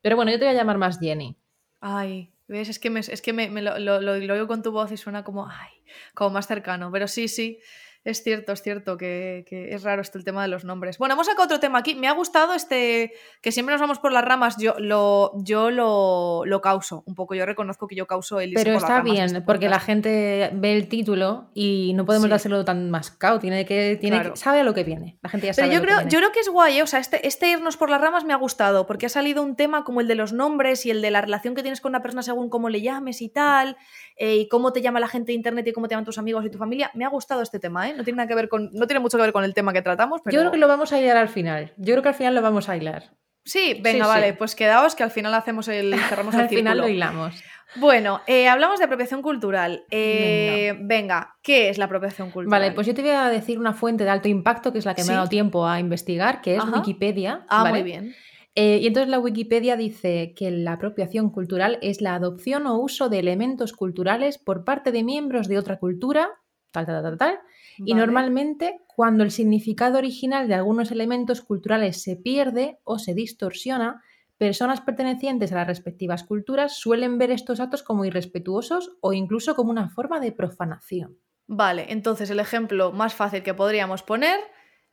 Pero 0.01 0.15
bueno, 0.15 0.31
yo 0.31 0.37
te 0.39 0.45
voy 0.45 0.53
a 0.53 0.57
llamar 0.57 0.77
más 0.77 0.99
Jenny. 0.99 1.35
Ay, 1.79 2.30
¿ves? 2.51 2.69
Es 2.69 2.79
que 2.79 2.89
me, 2.89 2.99
es 3.01 3.21
que 3.21 3.33
me, 3.33 3.49
me 3.49 3.61
lo, 3.61 3.79
lo, 3.79 4.01
lo- 4.01 4.13
oigo 4.33 4.47
con 4.47 4.61
tu 4.63 4.71
voz 4.71 4.91
y 4.91 4.97
suena 4.97 5.23
como, 5.23 5.47
ay, 5.49 5.69
como 6.13 6.31
más 6.31 6.47
cercano. 6.47 6.91
Pero 6.91 7.07
sí, 7.07 7.27
sí, 7.27 7.59
es 8.03 8.23
cierto, 8.23 8.51
es 8.51 8.61
cierto 8.61 8.97
que, 8.97 9.45
que 9.47 9.73
es 9.75 9.83
raro 9.83 10.01
esto 10.01 10.17
el 10.17 10.23
tema 10.23 10.41
de 10.41 10.47
los 10.47 10.63
nombres. 10.65 10.97
Bueno, 10.97 11.13
hemos 11.13 11.27
sacado 11.27 11.45
otro 11.45 11.59
tema 11.59 11.79
aquí. 11.79 11.95
Me 11.95 12.07
ha 12.07 12.13
gustado 12.13 12.53
este, 12.53 13.13
que 13.41 13.51
siempre 13.51 13.73
nos 13.73 13.81
vamos 13.81 13.99
por 13.99 14.11
las 14.11 14.25
ramas. 14.25 14.57
Yo 14.57 14.75
lo, 14.79 15.31
yo 15.43 15.69
lo, 15.71 16.43
lo 16.45 16.61
causo 16.61 17.03
un 17.05 17.15
poco. 17.15 17.35
Yo 17.35 17.45
reconozco 17.45 17.87
que 17.87 17.95
yo 17.95 18.07
causo 18.07 18.39
el 18.39 18.53
Pero 18.53 18.65
por 18.65 18.73
las 18.73 18.83
está 18.83 18.97
ramas 18.97 19.11
bien, 19.11 19.25
este 19.25 19.41
porque 19.41 19.69
la 19.69 19.79
gente 19.79 20.49
ve 20.53 20.75
el 20.75 20.87
título 20.87 21.49
y 21.53 21.93
no 21.95 22.05
podemos 22.05 22.25
Sí. 22.25 22.29
dárselo 22.31 22.65
tan 22.65 22.89
mascado. 22.91 23.39
Tiene 23.39 23.65
que, 23.65 23.97
tiene 23.99 24.17
Claro. 24.17 24.33
que- 24.33 24.39
sabe 24.39 24.59
a 24.61 24.63
lo 24.63 24.73
que 24.73 24.83
viene. 24.83 25.17
La 25.21 25.29
gente 25.29 25.47
ya 25.47 25.53
Pero 25.53 25.67
sabe 25.67 25.73
yo 25.75 25.77
a 25.77 25.81
lo 25.81 25.85
creo, 25.87 25.97
que 25.99 26.09
yo 26.13 26.19
creo 26.19 26.31
que 26.31 26.39
es 26.39 26.49
guay, 26.49 26.77
¿eh? 26.79 26.83
o 26.83 26.87
sea, 26.87 26.99
este, 26.99 27.27
este 27.27 27.49
irnos 27.51 27.77
por 27.77 27.89
las 27.89 28.01
ramas 28.01 28.25
me 28.25 28.33
ha 28.33 28.37
gustado, 28.37 28.87
porque 28.87 29.05
ha 29.05 29.09
salido 29.09 29.43
un 29.43 29.55
tema 29.55 29.83
como 29.83 30.01
el 30.01 30.07
de 30.07 30.15
los 30.15 30.33
nombres 30.33 30.85
y 30.85 30.91
el 30.91 31.01
de 31.01 31.11
la 31.11 31.21
relación 31.21 31.55
que 31.55 31.61
tienes 31.61 31.81
con 31.81 31.91
una 31.91 32.01
persona 32.01 32.23
según 32.23 32.49
cómo 32.49 32.69
le 32.69 32.81
llames 32.81 33.21
y 33.21 33.29
tal, 33.29 33.77
eh, 34.17 34.35
y 34.37 34.47
cómo 34.47 34.73
te 34.73 34.81
llama 34.81 34.99
la 34.99 35.07
gente 35.07 35.27
de 35.31 35.35
internet 35.35 35.67
y 35.67 35.71
cómo 35.73 35.87
te 35.87 35.93
llaman 35.93 36.05
tus 36.05 36.17
amigos 36.17 36.43
y 36.45 36.49
tu 36.49 36.57
familia. 36.57 36.89
Me 36.93 37.05
ha 37.05 37.09
gustado 37.09 37.41
este 37.41 37.59
tema, 37.59 37.89
¿eh? 37.89 37.90
No 37.97 38.03
tiene 38.03 38.17
nada 38.17 38.27
que 38.27 38.35
ver 38.35 38.49
con, 38.49 38.69
no 38.73 38.87
tiene 38.87 38.99
mucho 38.99 39.17
que 39.17 39.23
ver 39.23 39.33
con 39.33 39.43
el 39.43 39.53
tema 39.53 39.73
que 39.73 39.81
tratamos, 39.81 40.21
pero 40.23 40.33
Yo 40.33 40.39
creo 40.41 40.51
que 40.51 40.57
lo 40.57 40.67
vamos 40.67 40.91
a 40.93 40.99
hilar 40.99 41.17
al 41.17 41.29
final. 41.29 41.73
Yo 41.77 41.93
creo 41.93 42.03
que 42.03 42.09
al 42.09 42.15
final 42.15 42.35
lo 42.35 42.41
vamos 42.41 42.69
a 42.69 42.77
hilar. 42.77 43.11
sí, 43.45 43.79
venga, 43.81 44.05
sí. 44.05 44.09
vale, 44.09 44.33
pues 44.33 44.55
quedaos 44.55 44.95
que 44.95 45.03
al 45.03 45.11
final 45.11 45.33
hacemos 45.33 45.67
el 45.67 45.93
cerramos 46.09 46.33
el 46.35 46.41
al 46.41 46.49
final 46.49 46.77
lo 46.77 46.87
hilamos. 46.87 47.43
Bueno, 47.77 48.19
eh, 48.27 48.49
hablamos 48.49 48.79
de 48.79 48.85
apropiación 48.85 49.21
cultural. 49.21 49.85
Eh, 49.91 50.75
venga. 50.81 51.35
¿qué 51.41 51.69
es 51.69 51.77
la 51.77 51.85
apropiación 51.85 52.29
cultural? 52.29 52.59
Vale, 52.59 52.73
pues 52.73 52.85
yo 52.85 52.93
te 52.93 53.01
voy 53.01 53.11
a 53.11 53.29
decir 53.29 53.57
una 53.59 53.73
fuente 53.73 54.03
de 54.03 54.09
alto 54.09 54.27
impacto, 54.27 54.73
que 54.73 54.79
es 54.79 54.85
la 54.85 54.93
que 54.93 55.03
Sí. 55.03 55.07
me 55.07 55.13
ha 55.13 55.17
dado 55.19 55.29
tiempo 55.29 55.65
a 55.65 55.79
investigar, 55.79 56.41
que 56.41 56.55
es 56.55 56.61
Ajá. 56.61 56.77
Wikipedia. 56.77 57.45
ah, 57.47 57.63
¿vale? 57.63 57.71
muy 57.79 57.83
bien. 57.83 58.13
Eh, 58.55 58.79
y 58.81 58.87
entonces 58.87 59.09
la 59.09 59.19
Wikipedia 59.19 59.77
dice 59.77 60.33
que 60.35 60.51
la 60.51 60.73
apropiación 60.73 61.29
cultural 61.29 61.79
es 61.81 62.01
la 62.01 62.15
adopción 62.15 62.67
o 62.67 62.77
uso 62.77 63.07
de 63.07 63.19
elementos 63.19 63.71
culturales 63.71 64.37
por 64.37 64.65
parte 64.65 64.91
de 64.91 65.03
miembros 65.03 65.47
de 65.47 65.57
otra 65.57 65.79
cultura, 65.79 66.29
tal, 66.71 66.85
tal, 66.85 67.01
tal, 67.01 67.17
tal. 67.17 67.39
Y 67.85 67.93
normalmente 67.93 68.81
cuando 68.87 69.23
el 69.23 69.31
significado 69.31 69.97
original 69.97 70.47
de 70.47 70.55
algunos 70.55 70.91
elementos 70.91 71.41
culturales 71.41 72.01
se 72.01 72.15
pierde 72.15 72.79
o 72.83 72.99
se 72.99 73.13
distorsiona, 73.13 74.01
personas 74.37 74.81
pertenecientes 74.81 75.51
a 75.51 75.55
las 75.55 75.67
respectivas 75.67 76.23
culturas 76.23 76.75
suelen 76.77 77.17
ver 77.17 77.31
estos 77.31 77.59
actos 77.59 77.83
como 77.83 78.05
irrespetuosos 78.05 78.91
o 79.01 79.13
incluso 79.13 79.55
como 79.55 79.71
una 79.71 79.89
forma 79.89 80.19
de 80.19 80.31
profanación. 80.31 81.17
Vale, 81.47 81.87
entonces 81.89 82.29
el 82.29 82.39
ejemplo 82.39 82.91
más 82.91 83.13
fácil 83.13 83.43
que 83.43 83.53
podríamos 83.53 84.03
poner 84.03 84.39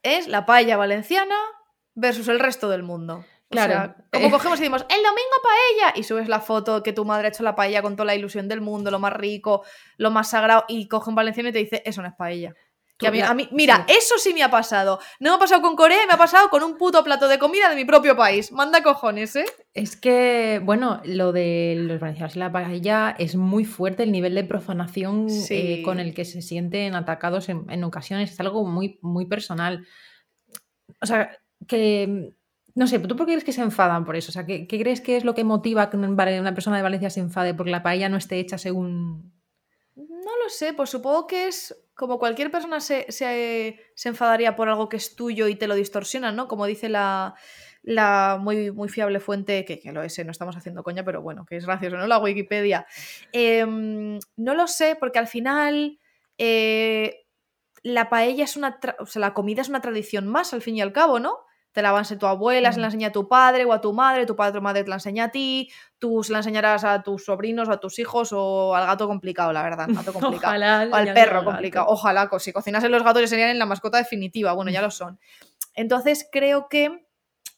es 0.02 0.28
la 0.28 0.44
paella 0.46 0.76
valenciana 0.76 1.34
versus 1.94 2.28
el 2.28 2.38
resto 2.40 2.68
del 2.68 2.82
mundo. 2.82 3.24
O 3.50 3.50
Claro. 3.50 3.72
sea, 3.72 3.96
como 4.12 4.26
Eh. 4.26 4.30
cogemos 4.30 4.58
y 4.58 4.62
decimos, 4.62 4.82
el 4.90 5.02
domingo 5.02 5.36
paella, 5.42 5.94
y 5.98 6.02
subes 6.02 6.28
la 6.28 6.40
foto 6.40 6.82
que 6.82 6.92
tu 6.92 7.04
madre 7.06 7.28
ha 7.28 7.30
hecho 7.30 7.42
la 7.42 7.54
paella 7.56 7.80
con 7.80 7.96
toda 7.96 8.04
la 8.04 8.14
ilusión 8.14 8.46
del 8.46 8.60
mundo, 8.60 8.90
lo 8.90 8.98
más 8.98 9.14
rico, 9.14 9.64
lo 9.96 10.10
más 10.10 10.28
sagrado, 10.30 10.64
y 10.68 10.86
coge 10.86 11.08
un 11.08 11.16
valenciano 11.16 11.48
y 11.48 11.52
te 11.52 11.58
dice, 11.60 11.82
eso 11.86 12.02
no 12.02 12.08
es 12.08 12.14
paella. 12.14 12.54
Que 12.98 13.06
a 13.06 13.10
mí, 13.12 13.18
la- 13.20 13.28
a 13.30 13.34
mí- 13.34 13.48
mira, 13.52 13.84
sí. 13.86 13.94
eso 13.96 14.18
sí 14.18 14.34
me 14.34 14.42
ha 14.42 14.50
pasado. 14.50 14.98
No 15.20 15.30
me 15.30 15.36
ha 15.36 15.38
pasado 15.38 15.62
con 15.62 15.76
Corea, 15.76 16.04
me 16.08 16.14
ha 16.14 16.18
pasado 16.18 16.48
con 16.50 16.64
un 16.64 16.76
puto 16.76 17.04
plato 17.04 17.28
de 17.28 17.38
comida 17.38 17.68
de 17.70 17.76
mi 17.76 17.84
propio 17.84 18.16
país. 18.16 18.50
Manda 18.50 18.82
cojones, 18.82 19.36
¿eh? 19.36 19.46
Es 19.72 19.94
que, 19.96 20.60
bueno, 20.64 21.00
lo 21.04 21.30
de 21.32 21.76
los 21.78 22.00
valencianos 22.00 22.34
y 22.34 22.40
la 22.40 22.50
paella 22.50 23.14
es 23.16 23.36
muy 23.36 23.64
fuerte 23.64 24.02
el 24.02 24.10
nivel 24.10 24.34
de 24.34 24.42
profanación 24.42 25.30
Sí. 25.30 25.54
eh, 25.54 25.82
con 25.84 26.00
el 26.00 26.12
que 26.12 26.24
se 26.24 26.42
sienten 26.42 26.96
atacados 26.96 27.48
en, 27.48 27.70
en 27.70 27.84
ocasiones. 27.84 28.32
Es 28.32 28.40
algo 28.40 28.64
muy, 28.64 28.98
muy 29.00 29.26
personal. 29.26 29.86
O 31.00 31.06
sea, 31.06 31.30
que. 31.66 32.32
No 32.74 32.86
sé, 32.86 32.98
¿tú 33.00 33.16
por 33.16 33.26
qué 33.26 33.32
crees 33.32 33.44
que 33.44 33.52
se 33.52 33.60
enfadan 33.62 34.04
por 34.04 34.14
eso? 34.16 34.30
O 34.30 34.32
sea, 34.32 34.46
¿qué, 34.46 34.68
qué 34.68 34.78
crees 34.78 35.00
que 35.00 35.16
es 35.16 35.24
lo 35.24 35.34
que 35.34 35.42
motiva 35.42 35.90
que 35.90 35.96
una 35.96 36.54
persona 36.54 36.76
de 36.76 36.82
Valencia 36.82 37.10
se 37.10 37.18
enfade 37.20 37.52
porque 37.54 37.72
la 37.72 37.82
paella 37.82 38.08
no 38.08 38.16
esté 38.16 38.38
hecha 38.38 38.56
según. 38.56 39.32
No 39.96 40.36
lo 40.44 40.48
sé, 40.48 40.72
pues 40.74 40.90
supongo 40.90 41.26
que 41.26 41.48
es 41.48 41.74
como 41.98 42.20
cualquier 42.20 42.52
persona 42.52 42.78
se, 42.78 43.10
se, 43.10 43.80
se 43.96 44.08
enfadaría 44.08 44.54
por 44.54 44.68
algo 44.68 44.88
que 44.88 44.96
es 44.96 45.16
tuyo 45.16 45.48
y 45.48 45.56
te 45.56 45.66
lo 45.66 45.74
distorsionan, 45.74 46.36
¿no? 46.36 46.46
Como 46.46 46.64
dice 46.64 46.88
la, 46.88 47.34
la 47.82 48.38
muy, 48.40 48.70
muy 48.70 48.88
fiable 48.88 49.18
fuente, 49.18 49.64
que, 49.64 49.80
lo 49.90 50.04
es, 50.04 50.16
¿eh? 50.16 50.24
no 50.24 50.30
estamos 50.30 50.56
haciendo 50.56 50.84
coña, 50.84 51.04
pero 51.04 51.22
bueno, 51.22 51.44
que 51.44 51.56
es 51.56 51.66
gracioso, 51.66 51.96
¿no? 51.96 52.06
La 52.06 52.18
Wikipedia. 52.18 52.86
Em, 53.32 54.20
no 54.36 54.54
lo 54.54 54.68
sé, 54.68 54.94
porque 54.94 55.18
al 55.18 55.26
final 55.26 55.98
eh, 56.38 57.26
la 57.82 58.08
paella 58.08 58.44
es 58.44 58.56
una, 58.56 58.78
o 59.00 59.06
sea, 59.06 59.18
la 59.18 59.34
comida 59.34 59.62
es 59.62 59.68
una 59.68 59.80
tradición 59.80 60.28
más, 60.28 60.54
al 60.54 60.62
fin 60.62 60.76
y 60.76 60.80
al 60.80 60.92
cabo, 60.92 61.18
¿no? 61.18 61.40
Te 61.78 61.82
la 61.82 61.92
va 61.92 61.98
a 61.98 62.00
enseñar 62.00 62.18
tu 62.18 62.26
abuela, 62.26 62.72
se 62.72 62.80
la 62.80 62.86
Mm. 62.86 62.90
enseña 62.90 63.08
a 63.08 63.12
tu 63.12 63.28
padre 63.28 63.64
o 63.64 63.72
a 63.72 63.80
tu 63.80 63.92
madre, 63.92 64.26
tu 64.26 64.34
padre 64.34 64.58
o 64.58 64.60
madre 64.60 64.82
te 64.82 64.88
la 64.90 64.96
enseña 64.96 65.24
a 65.26 65.30
ti, 65.30 65.70
tú 66.00 66.24
se 66.24 66.32
la 66.32 66.38
enseñarás 66.38 66.82
a 66.82 67.04
tus 67.04 67.24
sobrinos 67.24 67.68
o 67.68 67.72
a 67.72 67.78
tus 67.78 68.00
hijos 68.00 68.30
o 68.32 68.74
al 68.74 68.84
gato 68.84 69.06
complicado, 69.06 69.52
la 69.52 69.62
verdad, 69.62 69.86
gato 69.88 70.12
complicado. 70.42 70.50
Ojalá. 70.54 70.88
O 70.90 70.94
al 70.96 71.12
perro 71.14 71.44
complicado. 71.44 71.86
Ojalá, 71.88 72.28
si 72.40 72.52
cocinasen 72.52 72.90
los 72.90 73.04
gatos 73.04 73.22
ya 73.22 73.28
serían 73.28 73.50
en 73.50 73.60
la 73.60 73.66
mascota 73.66 73.98
definitiva. 73.98 74.54
Bueno, 74.54 74.72
ya 74.72 74.82
lo 74.82 74.90
son. 74.90 75.20
Entonces 75.74 76.28
creo 76.32 76.68
que 76.68 77.06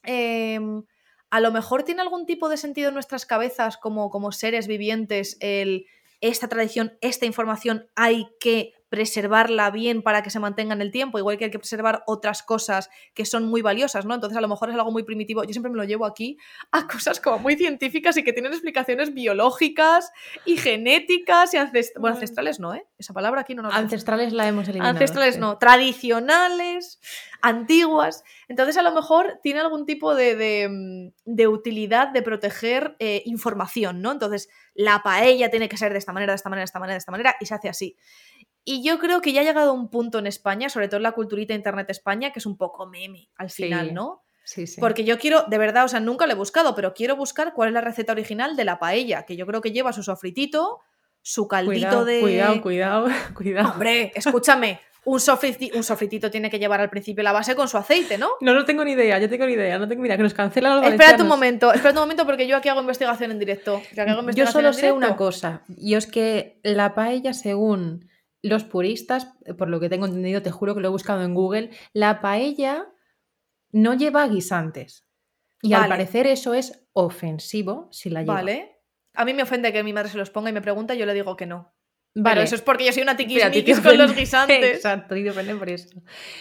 em, 0.03 0.83
a 1.31 1.39
lo 1.39 1.51
mejor 1.51 1.81
tiene 1.81 2.03
algún 2.03 2.27
tipo 2.27 2.47
de 2.47 2.57
sentido 2.57 2.89
en 2.89 2.93
nuestras 2.93 3.25
cabezas 3.25 3.77
como, 3.77 4.11
como 4.11 4.31
seres 4.31 4.67
vivientes 4.67 5.37
el 5.39 5.87
esta 6.19 6.47
tradición, 6.47 6.95
esta 7.01 7.25
información 7.25 7.89
hay 7.95 8.27
que 8.39 8.73
preservarla 8.91 9.71
bien 9.71 10.01
para 10.01 10.21
que 10.21 10.29
se 10.29 10.37
mantenga 10.41 10.73
en 10.73 10.81
el 10.81 10.91
tiempo, 10.91 11.17
igual 11.17 11.37
que 11.37 11.45
hay 11.45 11.49
que 11.49 11.59
preservar 11.59 12.03
otras 12.07 12.43
cosas 12.43 12.89
que 13.13 13.25
son 13.25 13.45
muy 13.45 13.61
valiosas, 13.61 14.05
¿no? 14.05 14.13
Entonces 14.13 14.37
a 14.37 14.41
lo 14.41 14.49
mejor 14.49 14.69
es 14.69 14.75
algo 14.75 14.91
muy 14.91 15.03
primitivo. 15.03 15.45
Yo 15.45 15.53
siempre 15.53 15.71
me 15.71 15.77
lo 15.77 15.85
llevo 15.85 16.05
aquí 16.05 16.37
a 16.73 16.87
cosas 16.91 17.21
como 17.21 17.39
muy 17.39 17.55
científicas 17.55 18.17
y 18.17 18.23
que 18.25 18.33
tienen 18.33 18.51
explicaciones 18.51 19.13
biológicas 19.13 20.11
y 20.43 20.57
genéticas 20.57 21.53
y 21.53 21.57
ancestrales. 21.57 21.93
Bueno, 22.01 22.15
ancestrales 22.15 22.59
no, 22.59 22.75
¿eh? 22.75 22.85
Esa 22.97 23.13
palabra 23.13 23.41
aquí 23.41 23.55
no 23.55 23.61
nos 23.61 23.73
Ancestrales 23.73 24.33
la 24.33 24.49
hemos 24.49 24.67
eliminado. 24.67 24.91
Ancestrales 24.91 25.37
no, 25.37 25.57
tradicionales, 25.57 26.99
antiguas. 27.41 28.25
Entonces 28.49 28.75
a 28.75 28.81
lo 28.81 28.91
mejor 28.91 29.39
tiene 29.41 29.61
algún 29.61 29.85
tipo 29.85 30.15
de, 30.15 30.35
de, 30.35 31.13
de 31.23 31.47
utilidad 31.47 32.09
de 32.09 32.23
proteger 32.23 32.97
eh, 32.99 33.23
información, 33.25 34.01
¿no? 34.01 34.11
Entonces 34.11 34.49
la 34.73 35.01
paella 35.01 35.49
tiene 35.49 35.69
que 35.69 35.77
ser 35.77 35.93
de 35.93 35.99
esta 35.99 36.11
manera, 36.11 36.33
de 36.33 36.35
esta 36.35 36.49
manera, 36.49 36.63
de 36.63 36.65
esta 36.65 36.79
manera, 36.79 36.93
de 36.95 36.99
esta 36.99 37.11
manera 37.11 37.35
y 37.39 37.45
se 37.45 37.53
hace 37.53 37.69
así. 37.69 37.97
Y 38.63 38.83
yo 38.83 38.99
creo 38.99 39.21
que 39.21 39.33
ya 39.33 39.41
ha 39.41 39.43
llegado 39.43 39.73
un 39.73 39.89
punto 39.89 40.19
en 40.19 40.27
España, 40.27 40.69
sobre 40.69 40.87
todo 40.87 40.97
en 40.97 41.03
la 41.03 41.13
culturita 41.13 41.53
Internet 41.53 41.89
España, 41.89 42.31
que 42.31 42.39
es 42.39 42.45
un 42.45 42.57
poco 42.57 42.85
meme 42.85 43.29
al 43.37 43.49
final, 43.49 43.87
Sí. 43.87 43.93
¿no? 43.93 44.23
Sí, 44.43 44.67
sí. 44.67 44.79
Porque 44.81 45.03
yo 45.03 45.17
quiero, 45.17 45.43
de 45.47 45.57
verdad, 45.57 45.85
o 45.85 45.87
sea, 45.87 45.99
nunca 45.99 46.25
lo 46.27 46.33
he 46.33 46.35
buscado, 46.35 46.75
pero 46.75 46.93
quiero 46.93 47.15
buscar 47.15 47.53
cuál 47.53 47.69
es 47.69 47.73
la 47.73 47.81
receta 47.81 48.11
original 48.11 48.55
de 48.55 48.65
la 48.65 48.79
paella, 48.79 49.23
que 49.23 49.35
yo 49.35 49.45
creo 49.47 49.61
que 49.61 49.71
lleva 49.71 49.93
su 49.93 50.03
sofritito, 50.03 50.79
su 51.21 51.47
caldito 51.47 51.87
cuidado, 51.87 52.05
de... 52.05 52.19
cuidado, 52.21 52.61
cuidado, 52.61 53.07
cuidado. 53.35 53.71
Hombre, 53.71 54.11
escúchame, 54.15 54.79
un, 55.05 55.19
sofriti- 55.19 55.71
un 55.75 55.83
sofritito 55.83 56.29
tiene 56.29 56.49
que 56.49 56.59
llevar 56.59 56.81
al 56.81 56.89
principio 56.89 57.23
la 57.23 57.31
base 57.31 57.55
con 57.55 57.67
su 57.67 57.77
aceite, 57.77 58.17
¿no? 58.17 58.29
No, 58.41 58.53
no 58.53 58.65
tengo 58.65 58.83
ni 58.83 58.91
idea, 58.91 59.17
yo 59.19 59.29
tengo 59.29 59.45
ni 59.45 59.53
idea, 59.53 59.79
no 59.79 59.87
tengo 59.87 60.01
ni 60.01 60.07
idea, 60.07 60.17
que 60.17 60.23
nos 60.23 60.33
cancelan 60.33 60.81
los 60.81 60.87
Espérate 60.91 61.21
un 61.23 61.27
momento, 61.29 61.71
espérate 61.71 61.97
un 61.97 62.03
momento 62.03 62.25
porque 62.25 62.47
yo 62.47 62.57
aquí 62.57 62.69
hago 62.69 62.81
investigación 62.81 63.31
en 63.31 63.39
directo. 63.39 63.81
Yo 64.35 64.47
solo 64.47 64.73
sé 64.73 64.91
una 64.91 65.15
cosa, 65.15 65.61
y 65.77 65.93
es 65.95 66.05
que 66.07 66.59
la 66.63 66.93
paella, 66.93 67.33
según 67.33 68.09
los 68.41 68.63
puristas, 68.63 69.33
por 69.57 69.69
lo 69.69 69.79
que 69.79 69.89
tengo 69.89 70.05
entendido, 70.05 70.41
te 70.41 70.51
juro 70.51 70.73
que 70.73 70.81
lo 70.81 70.87
he 70.87 70.91
buscado 70.91 71.23
en 71.23 71.33
Google, 71.33 71.71
la 71.93 72.21
paella 72.21 72.87
no 73.71 73.93
lleva 73.93 74.27
guisantes. 74.27 75.07
Y 75.61 75.73
al 75.73 75.87
parecer 75.87 76.25
eso 76.25 76.53
es 76.53 76.87
ofensivo 76.93 77.87
si 77.91 78.09
la 78.09 78.21
lleva. 78.21 78.33
Vale. 78.33 78.79
A 79.13 79.25
mí 79.25 79.33
me 79.33 79.43
ofende 79.43 79.71
que 79.71 79.83
mi 79.83 79.93
madre 79.93 80.09
se 80.09 80.17
los 80.17 80.29
ponga 80.29 80.49
y 80.49 80.53
me 80.53 80.61
pregunta 80.61 80.95
yo 80.95 81.05
le 81.05 81.13
digo 81.13 81.35
que 81.35 81.45
no. 81.45 81.73
Pero 82.13 82.25
Vale. 82.25 82.43
eso 82.43 82.55
es 82.55 82.61
porque 82.61 82.85
yo 82.85 82.91
soy 82.91 83.03
una 83.03 83.15
Pero 83.15 83.51
tiquismiquis 83.51 83.79
con 83.79 83.97
los 83.97 84.13
guisantes. 84.13 84.75
Exacto, 84.75 85.15
y 85.15 85.23
te 85.23 85.29
ofende 85.29 85.55
por 85.55 85.69
eso. 85.69 85.87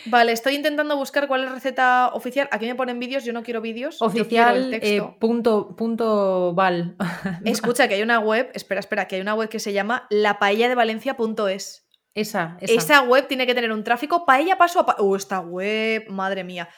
Vale, 0.07 0.33
estoy 0.33 0.57
intentando 0.57 0.97
buscar 0.97 1.29
cuál 1.29 1.43
es 1.43 1.49
la 1.49 1.55
receta 1.55 2.11
oficial. 2.13 2.49
Aquí 2.51 2.67
me 2.67 2.75
ponen 2.75 2.99
vídeos, 2.99 3.25
yo 3.25 3.33
no 3.33 3.45
quiero 3.45 3.61
vídeos. 3.61 3.99
quiero 3.99 4.07
Oficial 4.11 4.75
eh, 4.75 5.01
punto, 5.21 5.77
punto 5.77 6.55
val. 6.55 6.97
Escucha, 7.45 7.87
que 7.87 7.95
hay 7.95 8.03
una 8.03 8.19
web, 8.19 8.51
espera, 8.53 8.81
espera, 8.81 9.07
que 9.07 9.17
hay 9.17 9.23
una 9.23 9.35
web 9.35 9.49
que 9.49 9.61
se 9.61 9.73
llama 9.73 10.09
lapaelladevalencia.es. 10.11 11.87
Esa, 12.15 12.57
esa. 12.61 12.75
Esa 12.75 13.03
web 13.03 13.29
tiene 13.29 13.47
que 13.47 13.55
tener 13.55 13.73
un 13.73 13.85
tráfico 13.85 14.27
paella 14.27 14.59
paso 14.59 14.81
a 14.81 14.87
paso. 14.87 15.05
Uh, 15.05 15.17
esta 15.17 15.41
web, 15.41 16.09
madre 16.09 16.45
mía. 16.45 16.69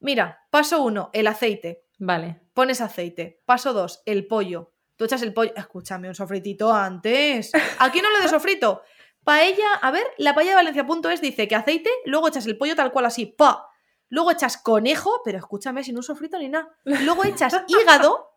Mira, 0.00 0.46
paso 0.50 0.82
uno, 0.82 1.10
el 1.12 1.26
aceite. 1.26 1.84
Vale. 1.98 2.42
Pones 2.54 2.80
aceite. 2.80 3.40
Paso 3.46 3.72
dos, 3.72 4.02
el 4.04 4.26
pollo. 4.26 4.72
Tú 4.96 5.04
echas 5.04 5.22
el 5.22 5.32
pollo. 5.32 5.52
Escúchame, 5.56 6.08
un 6.08 6.14
sofritito 6.14 6.72
antes. 6.72 7.52
Aquí 7.78 8.00
no 8.02 8.10
lo 8.10 8.20
de 8.20 8.28
sofrito. 8.28 8.82
Paella, 9.24 9.74
a 9.74 9.90
ver, 9.90 10.04
la 10.18 10.34
paella 10.34 10.50
de 10.50 10.56
Valencia.es 10.56 11.20
dice 11.20 11.46
que 11.46 11.54
aceite, 11.54 11.90
luego 12.06 12.28
echas 12.28 12.46
el 12.46 12.58
pollo 12.58 12.74
tal 12.74 12.90
cual 12.90 13.06
así, 13.06 13.26
pa. 13.26 13.68
Luego 14.08 14.32
echas 14.32 14.58
conejo, 14.58 15.22
pero 15.24 15.38
escúchame, 15.38 15.84
sin 15.84 15.96
un 15.96 16.02
sofrito 16.02 16.38
ni 16.38 16.48
nada. 16.48 16.76
Luego 16.84 17.24
echas 17.24 17.54
hígado. 17.68 18.36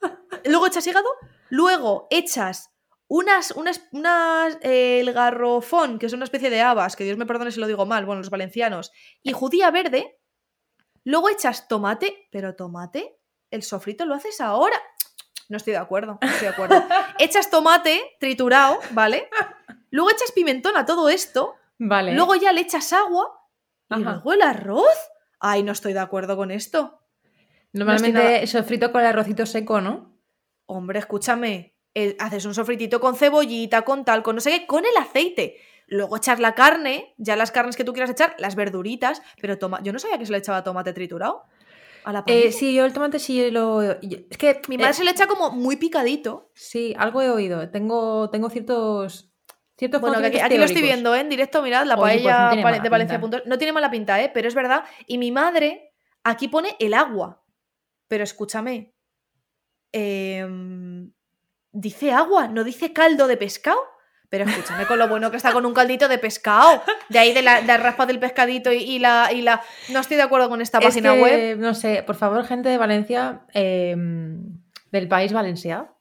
Luego 0.44 0.66
echas 0.66 0.86
hígado. 0.86 1.08
Luego 1.48 2.08
echas 2.10 2.75
unas, 3.08 3.52
unas, 3.52 3.82
unas 3.92 4.58
eh, 4.62 5.00
el 5.00 5.12
garrofón, 5.12 5.98
que 5.98 6.06
es 6.06 6.12
una 6.12 6.24
especie 6.24 6.50
de 6.50 6.60
habas, 6.60 6.96
que 6.96 7.04
Dios 7.04 7.16
me 7.16 7.26
perdone 7.26 7.50
si 7.50 7.60
lo 7.60 7.66
digo 7.66 7.86
mal, 7.86 8.04
bueno, 8.04 8.20
los 8.20 8.30
valencianos, 8.30 8.92
y 9.22 9.32
judía 9.32 9.70
verde. 9.70 10.18
Luego 11.04 11.28
echas 11.28 11.68
tomate, 11.68 12.28
pero 12.32 12.56
tomate, 12.56 13.18
el 13.50 13.62
sofrito 13.62 14.06
lo 14.06 14.14
haces 14.14 14.40
ahora. 14.40 14.76
No 15.48 15.56
estoy 15.56 15.74
de 15.74 15.78
acuerdo, 15.78 16.18
no 16.20 16.28
estoy 16.28 16.48
de 16.48 16.54
acuerdo. 16.54 16.84
echas 17.18 17.50
tomate 17.50 18.16
triturado, 18.18 18.80
¿vale? 18.90 19.28
Luego 19.90 20.10
echas 20.10 20.32
pimentón 20.32 20.76
a 20.76 20.84
todo 20.84 21.08
esto. 21.08 21.54
Vale. 21.78 22.12
Luego 22.14 22.34
ya 22.34 22.52
le 22.52 22.62
echas 22.62 22.92
agua. 22.92 23.32
Y 23.90 24.00
luego 24.00 24.32
el 24.32 24.42
arroz. 24.42 24.96
Ay, 25.38 25.62
no 25.62 25.70
estoy 25.70 25.92
de 25.92 26.00
acuerdo 26.00 26.36
con 26.36 26.50
esto. 26.50 27.02
Normalmente 27.72 28.44
sofrito 28.48 28.90
con 28.90 29.02
el 29.02 29.06
arrocito 29.06 29.46
seco, 29.46 29.80
¿no? 29.80 30.18
Hombre, 30.66 30.98
escúchame. 30.98 31.75
Eh, 31.98 32.14
haces 32.20 32.44
un 32.44 32.52
sofritito 32.54 33.00
con 33.00 33.16
cebollita, 33.16 33.82
con 33.82 34.04
tal, 34.04 34.22
con 34.22 34.34
no 34.36 34.40
sé 34.42 34.50
qué, 34.50 34.66
con 34.66 34.84
el 34.84 34.96
aceite. 35.00 35.56
Luego 35.88 36.16
echas 36.18 36.38
la 36.40 36.54
carne, 36.54 37.14
ya 37.16 37.36
las 37.36 37.50
carnes 37.52 37.74
que 37.76 37.84
tú 37.84 37.92
quieras 37.92 38.10
echar, 38.10 38.34
las 38.38 38.54
verduritas, 38.54 39.22
pero 39.40 39.56
toma, 39.56 39.80
yo 39.82 39.92
no 39.92 39.98
sabía 39.98 40.18
que 40.18 40.26
se 40.26 40.32
le 40.32 40.38
echaba 40.38 40.62
tomate 40.62 40.92
triturado 40.92 41.44
a 42.04 42.12
la 42.12 42.22
Eh, 42.26 42.52
sí, 42.52 42.74
yo 42.74 42.84
el 42.84 42.92
tomate 42.92 43.18
sí 43.18 43.50
lo. 43.50 43.98
yo- 44.02 44.18
Es 44.30 44.36
que. 44.36 44.60
Mi 44.68 44.76
madre 44.76 44.90
eh, 44.90 44.94
se 44.94 45.04
le 45.04 45.10
echa 45.12 45.26
como 45.26 45.50
muy 45.50 45.76
picadito. 45.76 46.50
Sí, 46.54 46.94
algo 46.98 47.22
he 47.22 47.30
oído. 47.30 47.68
Tengo, 47.70 48.28
tengo 48.30 48.50
ciertos. 48.50 49.32
Ciertos 49.78 50.00
Bueno, 50.00 50.18
que 50.20 50.40
aquí, 50.42 50.56
lo 50.58 50.64
estoy 50.64 50.82
viendo 50.82 51.14
¿eh? 51.14 51.20
en 51.20 51.28
directo, 51.28 51.62
mirad, 51.62 51.84
la 51.86 51.96
Oye, 51.96 52.20
pues 52.22 52.34
no 52.34 52.62
paella 52.62 52.82
de 52.82 52.88
Valencia. 52.88 53.20
punto- 53.20 53.42
No 53.46 53.58
tiene 53.58 53.72
mala 53.72 53.90
pinta, 53.90 54.22
¿eh? 54.22 54.30
pero 54.32 54.48
es 54.48 54.54
verdad. 54.54 54.84
Y 55.06 55.18
mi 55.18 55.30
madre 55.32 55.92
aquí 56.24 56.48
pone 56.48 56.76
el 56.78 56.94
agua. 56.94 57.42
Pero 58.08 58.24
escúchame. 58.24 58.92
em, 59.92 61.10
dice 61.80 62.12
agua, 62.12 62.48
no 62.48 62.64
dice 62.64 62.92
caldo 62.92 63.26
de 63.26 63.36
pescado. 63.36 63.78
Pero 64.28 64.44
escúchame 64.44 64.86
con 64.86 64.98
lo 64.98 65.06
bueno 65.08 65.30
que 65.30 65.36
está 65.36 65.52
con 65.52 65.64
un 65.64 65.72
caldito 65.72 66.08
de 66.08 66.18
pescado. 66.18 66.82
De 67.08 67.18
ahí 67.20 67.32
de 67.32 67.42
la, 67.42 67.60
de 67.60 67.66
la 67.68 67.76
raspa 67.76 68.06
del 68.06 68.18
pescadito 68.18 68.72
y, 68.72 68.78
y 68.78 68.98
la, 68.98 69.30
y 69.32 69.40
la. 69.40 69.62
No 69.90 70.00
estoy 70.00 70.16
de 70.16 70.24
acuerdo 70.24 70.48
con 70.48 70.60
esta 70.60 70.78
Es 70.78 70.84
página 70.86 71.14
que, 71.14 71.22
web. 71.22 71.58
No 71.58 71.74
sé, 71.74 72.02
por 72.04 72.16
favor, 72.16 72.44
gente 72.44 72.68
de 72.68 72.76
Valencia, 72.76 73.42
eh, 73.54 73.94
del 74.90 75.06
país 75.08 75.32
Valencia, 75.32 75.92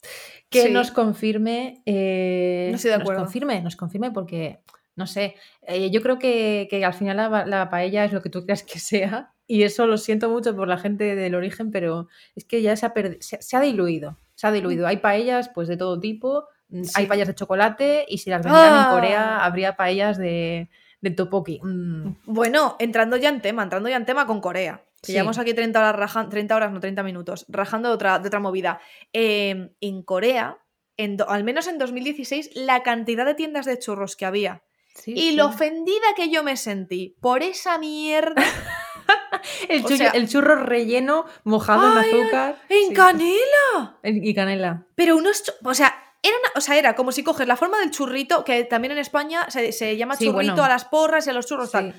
que 0.49 0.63
Sí. 0.63 0.71
nos 0.71 0.89
confirme. 0.89 1.83
eh, 1.85 2.69
No 2.71 2.77
estoy 2.77 2.89
de 2.91 2.97
nos 2.97 3.03
acuerdo. 3.03 3.21
confirme, 3.21 3.61
nos 3.61 3.75
confirme, 3.75 4.09
porque, 4.09 4.59
no 4.95 5.05
sé, 5.05 5.35
eh, 5.67 5.91
yo 5.91 6.01
creo 6.01 6.17
que, 6.17 6.67
que 6.67 6.83
al 6.83 6.95
final 6.95 7.17
la, 7.17 7.45
la 7.45 7.69
paella 7.69 8.05
es 8.05 8.11
lo 8.11 8.23
que 8.23 8.29
tú 8.31 8.43
creas 8.43 8.63
que 8.63 8.79
sea. 8.79 9.33
Y 9.45 9.61
eso 9.61 9.85
lo 9.85 9.99
siento 9.99 10.29
mucho 10.29 10.55
por 10.55 10.67
la 10.67 10.79
gente 10.79 11.15
del 11.15 11.35
origen, 11.35 11.69
pero 11.69 12.07
es 12.35 12.43
que 12.45 12.63
ya 12.63 12.75
se 12.75 12.87
ha, 12.87 12.93
se, 13.19 13.39
se 13.39 13.55
ha 13.55 13.61
diluido. 13.61 14.17
Se 14.35 14.47
ha 14.47 14.51
diluido. 14.51 14.85
Hay 14.87 14.97
paellas 14.97 15.49
pues 15.49 15.67
de 15.67 15.77
todo 15.77 15.99
tipo. 15.99 16.47
mm, 16.69 16.83
Sí. 16.83 16.91
Hay 16.95 17.05
paellas 17.07 17.27
de 17.27 17.35
chocolate 17.35 18.05
y 18.07 18.17
si 18.19 18.29
las 18.29 18.43
vendieran 18.43 18.73
Ah. 18.73 18.87
en 18.89 18.95
Corea 18.95 19.45
habría 19.45 19.75
paellas 19.75 20.17
de, 20.17 20.69
de 21.01 21.11
topoki. 21.11 21.59
Mm. 21.63 22.17
Bueno, 22.25 22.75
entrando 22.79 23.17
ya 23.17 23.29
en 23.29 23.41
tema, 23.41 23.63
entrando 23.63 23.87
ya 23.89 23.95
en 23.97 24.05
tema 24.05 24.25
con 24.27 24.41
Corea. 24.41 24.83
Que 25.01 25.07
Sí. 25.07 25.11
llevamos 25.13 25.37
aquí 25.37 25.53
30 25.53 25.79
horas, 25.79 25.95
rajan- 25.95 26.29
30 26.29 26.55
horas, 26.55 26.71
no 26.71 26.79
30 26.79 27.03
minutos, 27.03 27.45
rajando 27.47 27.89
de 27.89 27.95
otra, 27.95 28.17
de 28.19 28.27
otra 28.27 28.39
movida. 28.39 28.79
Eh, 29.13 29.69
en 29.79 30.01
Corea, 30.03 30.57
en 30.97 31.17
do- 31.17 31.29
al 31.29 31.43
menos 31.43 31.67
en 31.67 31.77
2016, 31.77 32.49
la 32.55 32.81
cantidad 32.81 33.25
de 33.25 33.35
tiendas 33.35 33.65
de 33.67 33.77
churros 33.77 34.15
que 34.15 34.25
había 34.25 34.63
Sí, 34.95 35.11
y 35.11 35.29
sí. 35.31 35.35
lo 35.35 35.47
ofendida 35.47 36.07
que 36.15 36.29
yo 36.31 36.41
me 36.43 36.57
sentí 36.57 37.15
por 37.21 37.43
esa 37.43 37.77
mierda 37.77 38.35
El, 39.69 39.85
sea- 39.85 40.13
churro 40.27 40.55
relleno 40.55 41.25
mojado 41.43 41.91
en 41.91 41.97
azúcar. 41.97 42.57
en 42.69 42.89
Sí. 42.89 42.93
canela. 42.93 43.97
Y 44.03 44.33
canela. 44.33 44.85
Pero 44.95 45.15
unos, 45.17 45.43
o 45.63 45.73
sea, 45.73 45.93
era 46.23 46.35
una, 46.37 46.49
o 46.55 46.61
sea, 46.61 46.77
era 46.77 46.95
como 46.95 47.11
si 47.11 47.23
coges 47.23 47.47
la 47.47 47.55
forma 47.55 47.79
del 47.79 47.91
churrito, 47.91 48.43
que 48.43 48.63
también 48.63 48.93
en 48.93 48.97
España 48.97 49.45
se, 49.49 49.71
se 49.71 49.95
llama 49.97 50.15
Sí, 50.15 50.25
churrito 50.25 50.53
bueno. 50.53 50.63
a 50.63 50.69
las 50.69 50.85
porras 50.85 51.27
y 51.27 51.29
a 51.29 51.33
los 51.33 51.45
churros 51.45 51.71
tal. 51.71 51.93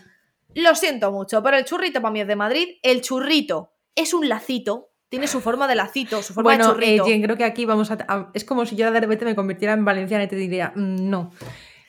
Lo 0.55 0.75
siento 0.75 1.13
mucho, 1.13 1.43
pero 1.43 1.57
el 1.57 1.65
churrito 1.65 2.01
para 2.01 2.13
mí 2.13 2.21
es 2.23 2.27
de 2.27 2.37
Madrid. 2.37 2.69
El 2.83 3.03
churrito 3.03 3.73
es 3.95 4.15
un 4.15 4.29
lacito, 4.29 4.91
tiene 5.09 5.29
su 5.29 5.41
forma 5.41 5.69
de 5.69 5.75
lacito, 5.77 6.23
su 6.23 6.33
forma 6.35 6.53
de 6.53 6.57
Bueno, 6.59 6.73
eh, 6.73 6.75
churrito. 6.75 7.05
Jen, 7.05 7.23
creo 7.23 7.37
que 7.37 7.45
aquí 7.45 7.65
vamos 7.67 7.91
a, 7.91 7.99
a- 8.09 8.31
Es 8.35 8.45
como 8.45 8.67
si 8.67 8.75
yo 8.75 8.91
de 8.91 8.99
repente 9.01 9.25
me 9.25 9.35
convirtiera 9.37 9.75
en 9.75 9.85
valenciana 9.85 10.25
y 10.25 10.29
te 10.29 10.37
diría, 10.37 10.73
"Mm, 10.75 11.09
no. 11.11 11.31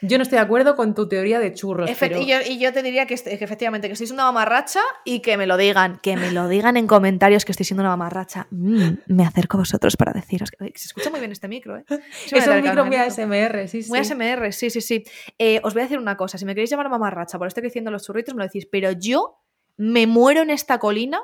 Yo 0.01 0.17
no 0.17 0.21
estoy 0.23 0.37
de 0.37 0.43
acuerdo 0.43 0.75
con 0.75 0.93
tu 0.93 1.07
teoría 1.09 1.39
de 1.39 1.53
churros. 1.53 1.89
Pero- 1.99 2.21
y, 2.21 2.27
yo, 2.27 2.37
y 2.47 2.59
yo 2.59 2.71
te 2.71 2.83
diría 2.83 3.05
que, 3.07 3.15
efectivamente 3.15 3.89
que 3.89 3.95
sois 3.95 4.11
una 4.11 4.25
mamarracha 4.25 4.79
y 5.03 5.21
que 5.21 5.37
me 5.37 5.47
lo 5.47 5.57
digan, 5.57 5.99
que 6.03 6.15
me 6.17 6.31
lo 6.31 6.47
digan 6.47 6.77
en 6.77 6.85
comentarios 6.87 7.45
que 7.45 7.51
estoy 7.51 7.65
siendo 7.65 7.81
una 7.81 7.89
mamarracha. 7.89 8.47
Mm, 8.51 8.89
me 9.07 9.25
acerco 9.25 9.57
a 9.57 9.61
vosotros 9.61 9.97
para 9.97 10.13
deciros 10.13 10.51
que 10.51 10.57
se 10.75 10.85
escucha 10.87 11.09
muy 11.09 11.19
bien 11.19 11.31
este 11.31 11.47
micro, 11.47 11.77
¿eh? 11.77 11.85
Es 11.89 12.47
un 12.47 12.61
micro 12.61 12.85
muy. 12.85 12.95
ASMR, 12.95 13.67
sí, 13.67 13.83
sí. 13.83 13.89
Muy 13.89 13.99
ASMR, 13.99 14.51
sí, 14.53 14.69
sí, 14.69 14.81
sí. 14.81 15.03
Eh, 15.39 15.59
os 15.63 15.73
voy 15.73 15.81
a 15.81 15.85
decir 15.85 15.97
una 15.97 16.15
cosa, 16.15 16.37
si 16.37 16.45
me 16.45 16.53
queréis 16.53 16.69
llamar 16.69 16.89
mamarracha 16.89 17.37
por 17.39 17.47
esto 17.47 17.61
que 17.61 17.67
diciendo 17.67 17.89
los 17.91 18.03
churritos, 18.05 18.35
me 18.35 18.39
lo 18.39 18.45
decís, 18.45 18.67
pero 18.71 18.91
yo 18.91 19.39
me 19.77 20.05
muero 20.07 20.41
en 20.41 20.49
esta 20.51 20.77
colina, 20.79 21.19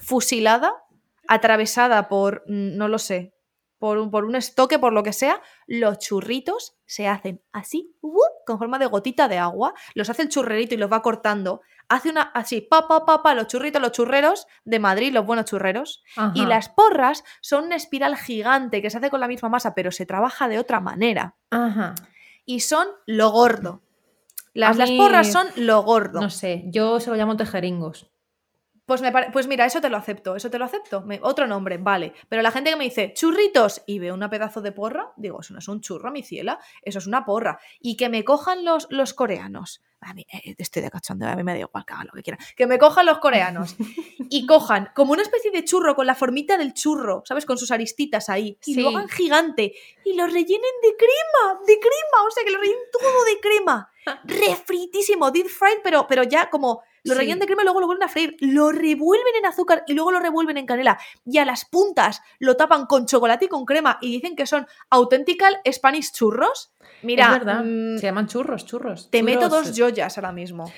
fusilada, 0.00 0.72
atravesada 1.28 2.08
por, 2.08 2.44
mm, 2.46 2.76
no 2.76 2.88
lo 2.88 2.98
sé, 2.98 3.34
por 3.78 3.98
un, 3.98 4.10
por 4.10 4.24
un 4.24 4.36
estoque, 4.36 4.78
por 4.78 4.92
lo 4.92 5.02
que 5.02 5.12
sea, 5.12 5.40
los 5.66 5.98
churritos 5.98 6.76
se 6.86 7.08
hacen 7.08 7.42
así, 7.52 7.94
¡uh! 8.00 8.16
con 8.46 8.58
forma 8.58 8.78
de 8.78 8.86
gotita 8.86 9.28
de 9.28 9.38
agua, 9.38 9.74
los 9.94 10.08
hace 10.08 10.22
el 10.22 10.28
churrerito 10.28 10.74
y 10.74 10.78
los 10.78 10.90
va 10.90 11.02
cortando, 11.02 11.60
hace 11.88 12.10
una 12.10 12.22
así, 12.22 12.60
pa, 12.60 12.88
pa, 12.88 13.04
pa, 13.04 13.22
pa, 13.22 13.34
los 13.34 13.46
churritos, 13.46 13.82
los 13.82 13.92
churreros 13.92 14.46
de 14.64 14.78
Madrid, 14.78 15.12
los 15.12 15.26
buenos 15.26 15.46
churreros, 15.46 16.02
y 16.34 16.46
las 16.46 16.68
porras 16.68 17.24
son 17.40 17.64
una 17.64 17.76
espiral 17.76 18.16
gigante 18.16 18.80
que 18.80 18.90
se 18.90 18.98
hace 18.98 19.10
con 19.10 19.20
la 19.20 19.28
misma 19.28 19.48
masa, 19.48 19.74
pero 19.74 19.92
se 19.92 20.06
trabaja 20.06 20.48
de 20.48 20.58
otra 20.58 20.80
manera, 20.80 21.36
Ajá. 21.50 21.94
y 22.44 22.60
son 22.60 22.88
lo 23.06 23.30
gordo. 23.30 23.82
Las, 24.54 24.78
las 24.78 24.90
porras 24.92 25.30
son 25.30 25.48
lo 25.56 25.82
gordo. 25.82 26.20
No 26.20 26.30
sé, 26.30 26.64
yo 26.68 26.98
se 26.98 27.10
lo 27.10 27.16
llamo 27.16 27.36
tejeringos. 27.36 28.10
Pues, 28.86 29.02
me 29.02 29.10
pare- 29.12 29.30
pues 29.32 29.46
mira, 29.48 29.66
eso 29.66 29.80
te 29.80 29.90
lo 29.90 29.96
acepto, 29.96 30.36
eso 30.36 30.48
te 30.48 30.58
lo 30.58 30.64
acepto. 30.64 31.02
Me- 31.02 31.18
otro 31.22 31.46
nombre, 31.46 31.76
vale. 31.78 32.12
Pero 32.28 32.40
la 32.42 32.50
gente 32.52 32.70
que 32.70 32.76
me 32.76 32.84
dice 32.84 33.12
churritos 33.14 33.82
y 33.86 33.98
ve 33.98 34.12
una 34.12 34.30
pedazo 34.30 34.60
de 34.62 34.72
porra, 34.72 35.12
digo, 35.16 35.40
eso 35.40 35.52
no 35.52 35.58
es 35.58 35.68
un 35.68 35.80
churro, 35.80 36.10
mi 36.12 36.22
ciela, 36.22 36.58
eso 36.82 36.98
es 37.00 37.06
una 37.06 37.24
porra. 37.24 37.58
Y 37.80 37.96
que 37.96 38.08
me 38.08 38.24
cojan 38.24 38.64
los, 38.64 38.86
los 38.90 39.12
coreanos. 39.12 39.82
A 40.02 40.12
mí, 40.14 40.24
eh, 40.32 40.54
estoy 40.58 40.82
de 40.82 40.90
cachondeo, 40.90 41.28
a 41.28 41.34
mí 41.34 41.42
me 41.42 41.52
da 41.54 41.58
igual 41.60 41.84
que 41.84 41.94
hagan 41.94 42.06
lo 42.06 42.12
que 42.12 42.22
quieran. 42.22 42.38
Que 42.54 42.66
me 42.66 42.78
cojan 42.78 43.06
los 43.06 43.18
coreanos 43.18 43.74
y 44.30 44.46
cojan 44.46 44.90
como 44.94 45.12
una 45.14 45.22
especie 45.22 45.50
de 45.50 45.64
churro 45.64 45.96
con 45.96 46.06
la 46.06 46.14
formita 46.14 46.56
del 46.56 46.74
churro, 46.74 47.22
¿sabes? 47.26 47.44
Con 47.46 47.58
sus 47.58 47.70
aristitas 47.72 48.28
ahí. 48.28 48.56
Y 48.66 48.74
lo 48.82 48.90
hagan 48.90 49.08
gigante 49.08 49.72
y 50.04 50.12
lo 50.14 50.26
rellenen 50.26 50.74
de 50.82 50.94
crema, 50.96 51.60
de 51.66 51.78
crema. 51.80 52.24
O 52.26 52.30
sea, 52.30 52.44
que 52.44 52.50
lo 52.52 52.58
rellenen 52.58 52.82
todo 52.92 53.24
de 53.24 53.40
crema. 53.40 53.90
Refritísimo, 54.24 55.30
deep 55.32 55.48
fried, 55.48 55.78
pero, 55.82 56.06
pero 56.06 56.22
ya 56.22 56.50
como 56.50 56.82
lo 57.06 57.14
Sí. 57.14 57.18
rellenan 57.18 57.38
de 57.38 57.46
crema 57.46 57.62
y 57.62 57.64
luego 57.64 57.80
lo 57.80 57.86
vuelven 57.86 58.04
a 58.04 58.08
freír. 58.08 58.36
Lo 58.40 58.72
revuelven 58.72 59.34
en 59.38 59.46
azúcar 59.46 59.84
y 59.86 59.94
luego 59.94 60.10
lo 60.12 60.20
revuelven 60.20 60.56
en 60.58 60.66
canela. 60.66 60.98
Y 61.24 61.38
a 61.38 61.44
las 61.44 61.64
puntas 61.64 62.20
lo 62.38 62.56
tapan 62.56 62.86
con 62.86 63.06
chocolate 63.06 63.46
y 63.46 63.48
con 63.48 63.64
crema 63.64 63.98
y 64.00 64.10
dicen 64.12 64.36
que 64.36 64.46
son 64.46 64.66
authentical 64.90 65.56
Spanish 65.70 66.12
churros. 66.12 66.72
Mira, 67.02 67.26
es 67.26 67.30
verdad, 67.32 67.62
mm, 67.64 67.98
se 67.98 68.02
llaman 68.06 68.26
churros, 68.26 68.64
churros. 68.66 69.10
te 69.10 69.22
meto 69.22 69.48
dos 69.48 69.72
joyas 69.76 70.16
ahora 70.18 70.32
mismo. 70.32 70.72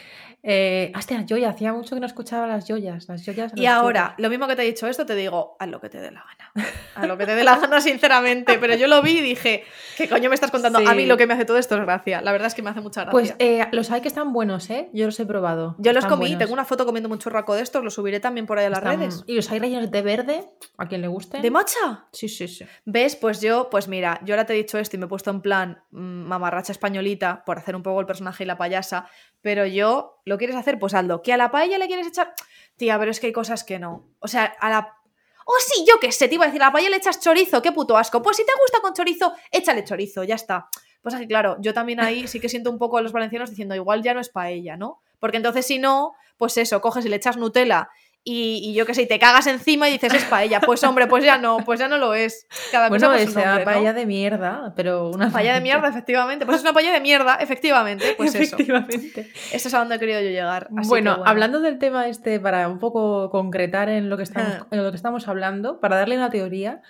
Eh, 0.51 0.91
hostia, 0.97 1.27
joya, 1.29 1.51
hacía 1.51 1.75
mucho 1.75 1.95
que 1.95 2.01
no 2.01 2.07
escuchaba 2.07 2.47
las 2.47 2.65
joyas. 2.67 3.07
Las 3.07 3.23
joyas 3.23 3.53
Y 3.55 3.65
los 3.65 3.69
ahora, 3.71 4.15
lo 4.17 4.31
mismo 4.31 4.47
que 4.47 4.57
te 4.57 4.63
he 4.63 4.65
dicho 4.65 4.87
esto, 4.87 5.05
te 5.05 5.15
digo, 5.15 5.57
haz 5.59 5.69
lo 5.69 5.79
que 5.79 5.91
te 5.91 6.01
dé 6.01 6.11
la 6.11 6.25
gana. 6.25 6.69
A 6.95 7.07
lo 7.07 7.19
que 7.19 7.27
te 7.27 7.35
dé 7.35 7.45
la 7.45 7.59
gana, 7.59 7.81
sinceramente. 7.83 8.59
Pero 8.59 8.75
yo 8.75 8.87
lo 8.87 9.03
vi 9.03 9.19
y 9.19 9.21
dije, 9.21 9.65
¿qué 9.99 10.09
coño 10.09 10.31
me 10.31 10.35
estás 10.35 10.51
contando? 10.51 10.79
A 10.79 10.95
mí 10.95 11.05
lo 11.05 11.19
que 11.19 11.27
me 11.27 11.35
hace 11.35 11.45
todo 11.45 11.59
esto 11.59 11.75
es 11.77 11.83
gracia. 11.83 12.23
La 12.23 12.33
verdad 12.33 12.47
es 12.47 12.55
que 12.55 12.63
me 12.63 12.71
hace 12.71 12.81
mucha 12.81 13.03
gracia. 13.03 13.13
Pues 13.13 13.35
eh, 13.39 13.67
los 13.73 13.91
hay 13.91 14.01
que 14.01 14.09
están 14.09 14.33
buenos, 14.33 14.71
¿eh? 14.71 14.89
Yo 14.95 15.05
los 15.05 15.21
he 15.21 15.27
probado. 15.27 15.77
yo 15.79 15.93
los 15.93 16.03
están 16.05 16.17
comí, 16.17 16.29
buenos. 16.31 16.39
tengo 16.39 16.53
una 16.55 16.65
foto 16.65 16.87
comiendo 16.87 17.11
un 17.11 17.19
churraco 17.19 17.55
de 17.55 17.61
estos, 17.61 17.85
lo 17.85 17.91
subiré 17.91 18.19
también 18.19 18.47
por 18.47 18.59
ahí 18.59 18.65
a 18.65 18.71
las 18.71 18.79
Están- 18.79 19.01
redes. 19.01 19.25
Y 19.27 19.35
los 19.35 19.51
hay 19.51 19.59
rellenos 19.59 19.91
de 19.91 20.01
verde, 20.01 20.45
a 20.79 20.89
quien 20.89 21.03
le 21.03 21.09
guste. 21.09 21.43
¿De 21.43 21.51
matcha? 21.51 22.07
Sí, 22.13 22.27
sí, 22.27 22.49
sí. 22.49 22.65
¿Ves? 22.87 23.17
Pues 23.17 23.43
yo, 23.43 23.69
pues 23.71 23.87
mira, 23.87 24.19
yo 24.25 24.33
ahora 24.33 24.47
te 24.47 24.55
he 24.55 24.57
dicho 24.57 24.79
esto 24.79 24.97
y 24.97 24.99
me 24.99 25.05
he 25.05 25.09
puesto 25.11 25.31
en 25.31 25.43
plan 25.43 25.83
mm, 25.91 25.99
mamarracha 26.27 26.73
españolita 26.73 27.45
por 27.45 27.59
hacer 27.59 27.77
un 27.77 27.83
poco 27.83 28.01
el 28.01 28.07
personaje 28.07 28.45
y 28.45 28.47
la 28.47 28.57
payasa, 28.57 29.11
pero 29.43 29.67
yo, 29.67 30.21
¿lo 30.25 30.38
quieres 30.39 30.57
hacer? 30.57 30.79
Pues 30.79 30.95
Aldo, 30.95 31.23
¿que 31.23 31.33
a 31.33 31.37
la 31.37 31.51
paella 31.51 31.79
le 31.79 31.87
quieres 31.87 32.07
echar? 32.07 32.35
Tía, 32.77 32.99
pero 32.99 33.11
es 33.11 33.21
que 33.21 33.27
hay 33.27 33.33
cosas 33.33 33.65
que 33.65 33.79
no. 33.79 34.05
O 34.21 34.29
sea, 34.29 34.45
a 34.45 34.71
la... 34.71 34.97
Oh, 35.45 35.57
sí, 35.67 35.85
yo 35.87 35.99
qué 36.01 36.13
sé, 36.13 36.29
te 36.29 36.35
iba 36.35 36.45
a 36.45 36.49
decir, 36.49 36.63
a 36.63 36.67
la 36.67 36.73
paella 36.73 36.91
le 36.91 36.97
echas 36.97 37.21
chorizo, 37.21 37.61
qué 37.63 37.73
puto 37.73 37.97
asco. 37.97 38.23
Pues 38.23 38.37
si 38.37 38.45
te 38.45 38.53
gusta 38.61 38.81
con 38.81 38.95
chorizo, 38.95 39.33
échale 39.51 39.85
chorizo, 39.85 40.25
ya 40.25 40.35
está. 40.35 40.69
Pues 41.03 41.15
es 41.15 41.21
que 41.21 41.29
claro, 41.29 41.57
yo 41.61 41.73
también 41.73 42.01
ahí 42.01 42.27
sí 42.27 42.41
que 42.41 42.49
siento 42.49 42.71
un 42.71 42.79
poco 42.79 42.99
a 42.99 43.03
los 43.03 43.13
valencianos 43.13 43.51
diciendo, 43.51 43.75
igual 43.75 44.03
ya 44.03 44.15
no 44.15 44.21
es 44.21 44.29
paella, 44.29 44.77
¿no? 44.77 45.01
Porque 45.19 45.37
entonces 45.37 45.67
si 45.67 45.79
no, 45.79 46.15
pues 46.37 46.57
eso, 46.59 46.81
coges 46.81 47.05
y 47.07 47.09
le 47.09 47.17
echas 47.17 47.37
Nutella 47.37 47.91
y, 48.29 48.61
y 48.71 48.75
yo 48.75 48.85
qué 48.87 48.95
sé, 48.95 49.03
y 49.03 49.07
te 49.09 49.19
cagas 49.19 49.47
encima 49.47 49.89
y 49.89 49.93
dices 49.93 50.13
es 50.15 50.25
paella. 50.25 50.61
Pues 50.61 50.85
hombre, 50.85 51.07
pues 51.07 51.25
ya 51.25 51.39
no, 51.39 51.59
pues 51.65 51.81
ya 51.81 51.89
no 51.89 51.99
lo 51.99 52.15
es. 52.15 52.47
Cada 52.71 52.89
cosa 52.89 53.09
Bueno, 53.09 53.23
esa 53.23 53.41
nombre, 53.41 53.59
¿no? 53.61 53.65
paella 53.65 53.93
de 53.93 54.07
mierda, 54.07 54.73
pero 54.77 55.09
una 55.11 55.31
Paella 55.31 55.55
de 55.55 55.61
mierda, 55.61 55.89
efectivamente. 55.89 56.45
Pues 56.45 56.59
es 56.59 56.63
una 56.63 56.73
paella 56.73 56.93
de 56.93 57.01
mierda, 57.01 57.37
efectivamente. 57.37 58.15
Pues 58.17 58.35
eso. 58.35 58.57
Efectivamente. 58.57 59.31
Eso 59.53 59.69
es 59.69 59.75
a 59.75 59.79
donde 59.79 59.95
he 59.97 59.99
querido 59.99 60.21
yo 60.21 60.29
llegar. 60.29 60.69
Así 60.77 60.89
Bueno, 60.89 61.23
que 61.23 61.31
hablando 61.31 61.61
del 61.61 61.79
tema 61.79 62.07
este, 62.09 62.39
para 62.41 62.69
un 62.69 62.79
poco 62.79 63.31
concretar 63.31 63.89
en 63.89 64.09
lo 64.11 64.17
que 64.17 64.23
estamos, 64.25 64.53
Ah. 64.53 64.67
en 64.71 64.85
lo 64.85 64.91
que 64.91 64.97
estamos 64.97 65.27
hablando, 65.29 65.81
para 65.81 65.97
darle 65.97 66.17
una 66.17 66.31
teoría, 66.31 66.83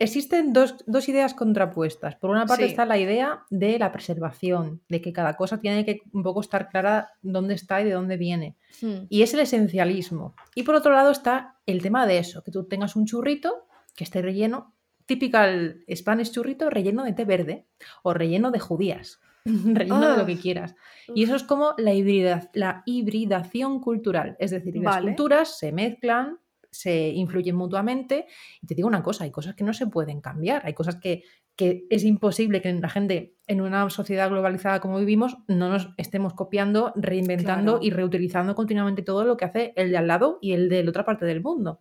existen 0.00 0.52
dos, 0.52 0.74
dos 0.88 1.08
ideas 1.08 1.34
contrapuestas. 1.34 2.16
Por 2.16 2.30
una 2.30 2.46
parte 2.46 2.64
Sí. 2.64 2.70
está 2.70 2.84
la 2.86 2.98
idea 2.98 3.44
de 3.50 3.78
la 3.78 3.92
preservación, 3.92 4.80
de 4.88 5.00
que 5.00 5.12
cada 5.12 5.36
cosa 5.36 5.60
tiene 5.60 5.84
que 5.84 6.00
un 6.12 6.22
poco 6.24 6.40
estar 6.40 6.68
clara 6.70 7.12
dónde 7.22 7.54
está 7.54 7.80
y 7.80 7.84
de 7.84 7.92
dónde 7.92 8.16
viene. 8.16 8.56
Hmm. 8.82 9.04
Y 9.08 9.22
es 9.22 9.32
el 9.34 9.40
esencialismo. 9.40 10.34
Y 10.56 10.64
por 10.64 10.74
otro 10.74 10.92
lado 10.92 11.12
está 11.12 11.56
el 11.66 11.80
tema 11.82 12.06
de 12.06 12.18
eso, 12.18 12.42
que 12.42 12.50
tú 12.50 12.64
tengas 12.64 12.96
un 12.96 13.06
churrito 13.06 13.66
que 13.94 14.02
esté 14.04 14.20
relleno, 14.22 14.74
typical 15.06 15.84
Spanish 15.94 16.32
churrito, 16.32 16.70
relleno 16.70 17.04
de 17.04 17.12
té 17.12 17.24
verde 17.24 17.66
o 18.02 18.14
relleno 18.14 18.50
de 18.50 18.60
judías, 18.60 19.20
relleno 19.44 20.10
de 20.12 20.16
lo 20.16 20.26
que 20.26 20.34
Ah. 20.34 20.38
quieras. 20.40 20.74
Y 21.14 21.24
eso 21.24 21.34
es 21.36 21.42
como 21.42 21.74
la, 21.76 21.92
hibrida- 21.92 22.48
la 22.54 22.82
hibridación 22.86 23.80
cultural, 23.80 24.36
es 24.38 24.50
decir, 24.52 24.76
las 24.76 25.02
culturas 25.02 25.58
se 25.58 25.72
mezclan, 25.72 26.38
se 26.70 27.08
influyen 27.08 27.56
mutuamente. 27.56 28.26
Y 28.62 28.66
te 28.66 28.74
digo 28.74 28.88
una 28.88 29.02
cosa, 29.02 29.24
hay 29.24 29.30
cosas 29.30 29.54
que 29.54 29.64
no 29.64 29.74
se 29.74 29.86
pueden 29.86 30.20
cambiar, 30.20 30.62
hay 30.64 30.74
cosas 30.74 30.96
que, 30.96 31.24
que 31.56 31.86
es 31.90 32.04
imposible 32.04 32.62
que 32.62 32.72
la 32.72 32.88
gente 32.88 33.34
en 33.46 33.60
una 33.60 33.88
sociedad 33.90 34.30
globalizada 34.30 34.80
como 34.80 34.98
vivimos 34.98 35.36
no 35.48 35.68
nos 35.68 35.90
estemos 35.96 36.34
copiando, 36.34 36.92
reinventando 36.96 37.72
Claro. 37.72 37.84
y 37.84 37.90
reutilizando 37.90 38.54
continuamente 38.54 39.02
todo 39.02 39.24
lo 39.24 39.36
que 39.36 39.44
hace 39.44 39.72
el 39.76 39.90
de 39.90 39.96
al 39.98 40.06
lado 40.06 40.38
y 40.40 40.52
el 40.52 40.68
de 40.68 40.82
la 40.84 40.90
otra 40.90 41.04
parte 41.04 41.26
del 41.26 41.42
mundo. 41.42 41.80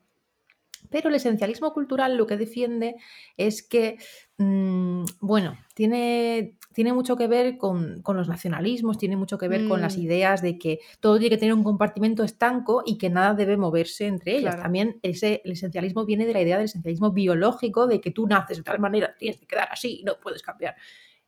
Pero 0.89 1.09
el 1.09 1.15
esencialismo 1.15 1.71
cultural 1.73 2.17
lo 2.17 2.25
que 2.25 2.35
defiende 2.37 2.95
es 3.37 3.61
que, 3.61 3.97
mm, 4.37 5.03
bueno, 5.21 5.55
tiene, 5.75 6.57
tiene 6.73 6.93
mucho 6.93 7.15
que 7.15 7.27
ver 7.27 7.57
con, 7.57 8.01
con 8.03 8.15
los 8.15 8.29
nacionalismos, 8.29 8.97
tiene 8.97 9.15
mucho 9.17 9.37
que 9.37 9.47
ver 9.47 9.67
con 9.67 9.81
las 9.81 9.97
Mm. 9.97 10.01
ideas 10.01 10.41
de 10.41 10.57
que 10.59 10.79
todo 10.99 11.17
tiene 11.17 11.31
que 11.35 11.39
tener 11.39 11.53
un 11.53 11.63
compartimento 11.63 12.23
estanco 12.23 12.83
y 12.85 12.97
que 12.97 13.09
nada 13.09 13.33
debe 13.33 13.57
moverse 13.57 14.05
entre 14.07 14.33
ellas. 14.33 14.53
Claro. 14.55 14.61
También 14.63 14.99
ese, 15.01 15.41
el 15.45 15.53
esencialismo 15.53 16.05
viene 16.05 16.25
de 16.27 16.33
la 16.33 16.41
idea 16.41 16.57
del 16.57 16.65
esencialismo 16.65 17.11
biológico, 17.11 17.87
de 17.87 17.99
que 17.99 18.11
tú 18.11 18.27
naces 18.27 18.57
de 18.57 18.63
tal 18.63 18.79
manera, 18.79 19.15
tienes 19.17 19.39
que 19.39 19.47
quedar 19.47 19.67
así 19.71 19.99
y 20.01 20.03
no 20.03 20.19
puedes 20.19 20.41
cambiar. 20.43 20.75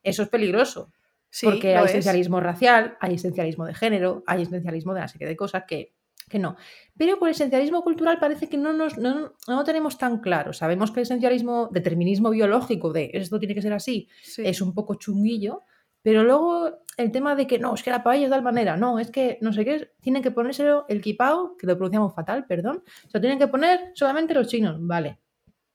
Eso 0.03 0.23
es 0.23 0.29
peligroso, 0.29 0.91
Sí, 1.29 1.45
porque 1.47 1.75
hay 1.75 1.85
es. 1.85 1.91
esencialismo 1.91 2.39
racial, 2.39 2.97
hay 2.99 3.15
esencialismo 3.15 3.65
de 3.65 3.73
género, 3.73 4.23
hay 4.27 4.43
esencialismo 4.43 4.93
de 4.93 4.99
una 4.99 5.07
serie 5.07 5.27
de 5.27 5.35
cosas 5.35 5.63
que, 5.67 5.93
que 6.31 6.39
no. 6.39 6.55
Pero 6.97 7.19
con 7.19 7.27
el 7.27 7.33
esencialismo 7.35 7.83
cultural 7.83 8.17
parece 8.19 8.47
que 8.49 8.57
no, 8.57 8.73
nos, 8.73 8.97
no, 8.97 9.33
no 9.47 9.55
lo 9.55 9.63
tenemos 9.63 9.97
tan 9.99 10.19
claro. 10.19 10.53
Sabemos 10.53 10.89
que 10.91 11.01
el 11.01 11.03
esencialismo, 11.03 11.67
determinismo 11.71 12.29
biológico 12.31 12.91
de 12.91 13.11
esto 13.13 13.37
tiene 13.37 13.53
que 13.53 13.61
ser 13.61 13.73
así, 13.73 14.07
Sí. 14.23 14.41
es 14.45 14.61
un 14.61 14.73
poco 14.73 14.95
chunguillo, 14.95 15.61
pero 16.01 16.23
luego 16.23 16.79
el 16.97 17.11
tema 17.11 17.35
de 17.35 17.45
que 17.45 17.59
no, 17.59 17.75
es 17.75 17.83
que 17.83 17.91
la 17.91 18.01
paella 18.03 18.23
es 18.25 18.29
de 18.31 18.35
tal 18.35 18.43
manera, 18.43 18.75
no, 18.77 18.97
es 18.97 19.11
que 19.11 19.37
no 19.41 19.53
sé 19.53 19.63
qué, 19.65 19.91
tienen 20.01 20.23
que 20.23 20.31
ponérselo 20.31 20.85
el 20.89 21.01
kipao, 21.01 21.55
que 21.57 21.67
lo 21.67 21.75
pronunciamos 21.75 22.15
fatal, 22.15 22.45
perdón, 22.47 22.83
se 23.03 23.09
lo 23.17 23.21
tienen 23.21 23.37
que 23.37 23.47
poner 23.47 23.91
solamente 23.93 24.33
los 24.33 24.47
chinos, 24.47 24.77
vale, 24.79 25.19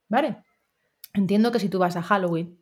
vale. 0.09 0.39
Entiendo 1.15 1.53
que 1.53 1.61
si 1.61 1.69
tú 1.69 1.79
vas 1.79 1.97
a 1.97 2.03
Halloween 2.03 2.59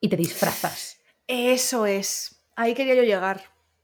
y 0.00 0.08
te 0.08 0.16
disfrazas, 0.16 1.00
Eso 1.26 1.84
es. 1.86 2.42
Ahí 2.56 2.74
quería 2.74 2.94
yo 2.94 3.02
llegar. 3.02 3.42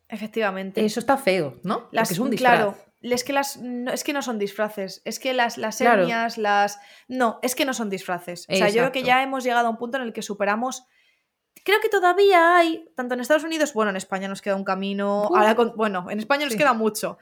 Efectivamente. 0.09 0.85
eso 0.85 1.01
está 1.01 1.17
feo, 1.17 1.59
¿no? 1.63 1.89
Las, 1.91 2.09
Porque 2.09 2.13
es 2.15 2.19
un 2.21 2.31
disfraz. 2.31 2.55
claro, 2.57 2.77
es 3.13 3.25
que 3.25 3.33
las 3.33 3.57
no, 3.59 3.91
es 3.93 4.03
que 4.05 4.13
no 4.13 4.23
son 4.23 4.39
disfraces, 4.39 5.03
es 5.05 5.19
que 5.19 5.35
las, 5.35 5.59
las 5.59 5.77
Claro. 5.79 6.03
etnias, 6.03 6.39
las 6.39 6.79
no, 7.09 7.39
es 7.43 7.55
que 7.55 7.65
no 7.65 7.75
son 7.75 7.91
disfraces. 7.91 8.47
O 8.49 8.55
sea, 8.57 8.69
yo 8.69 8.81
creo 8.83 8.93
que 8.93 9.03
ya 9.03 9.23
hemos 9.23 9.45
llegado 9.45 9.67
a 9.67 9.71
un 9.71 9.77
punto 9.77 9.99
en 9.99 10.05
el 10.05 10.13
que 10.13 10.23
superamos 10.23 10.87
Creo 11.63 11.81
que 11.81 11.89
todavía 11.89 12.57
hay, 12.59 12.91
tanto 12.97 13.15
en 13.15 13.21
Estados 13.21 13.45
Unidos, 13.45 13.73
bueno, 13.73 13.91
en 13.91 13.97
España 13.97 14.29
nos 14.29 14.43
queda 14.43 14.55
un 14.57 14.65
camino, 14.65 15.29
Uf. 15.31 15.37
ahora 15.39 15.55
con- 15.55 15.73
bueno, 15.77 16.11
en 16.11 16.19
España 16.19 16.45
nos 16.45 16.57
queda 16.57 16.75
mucho, 16.75 17.17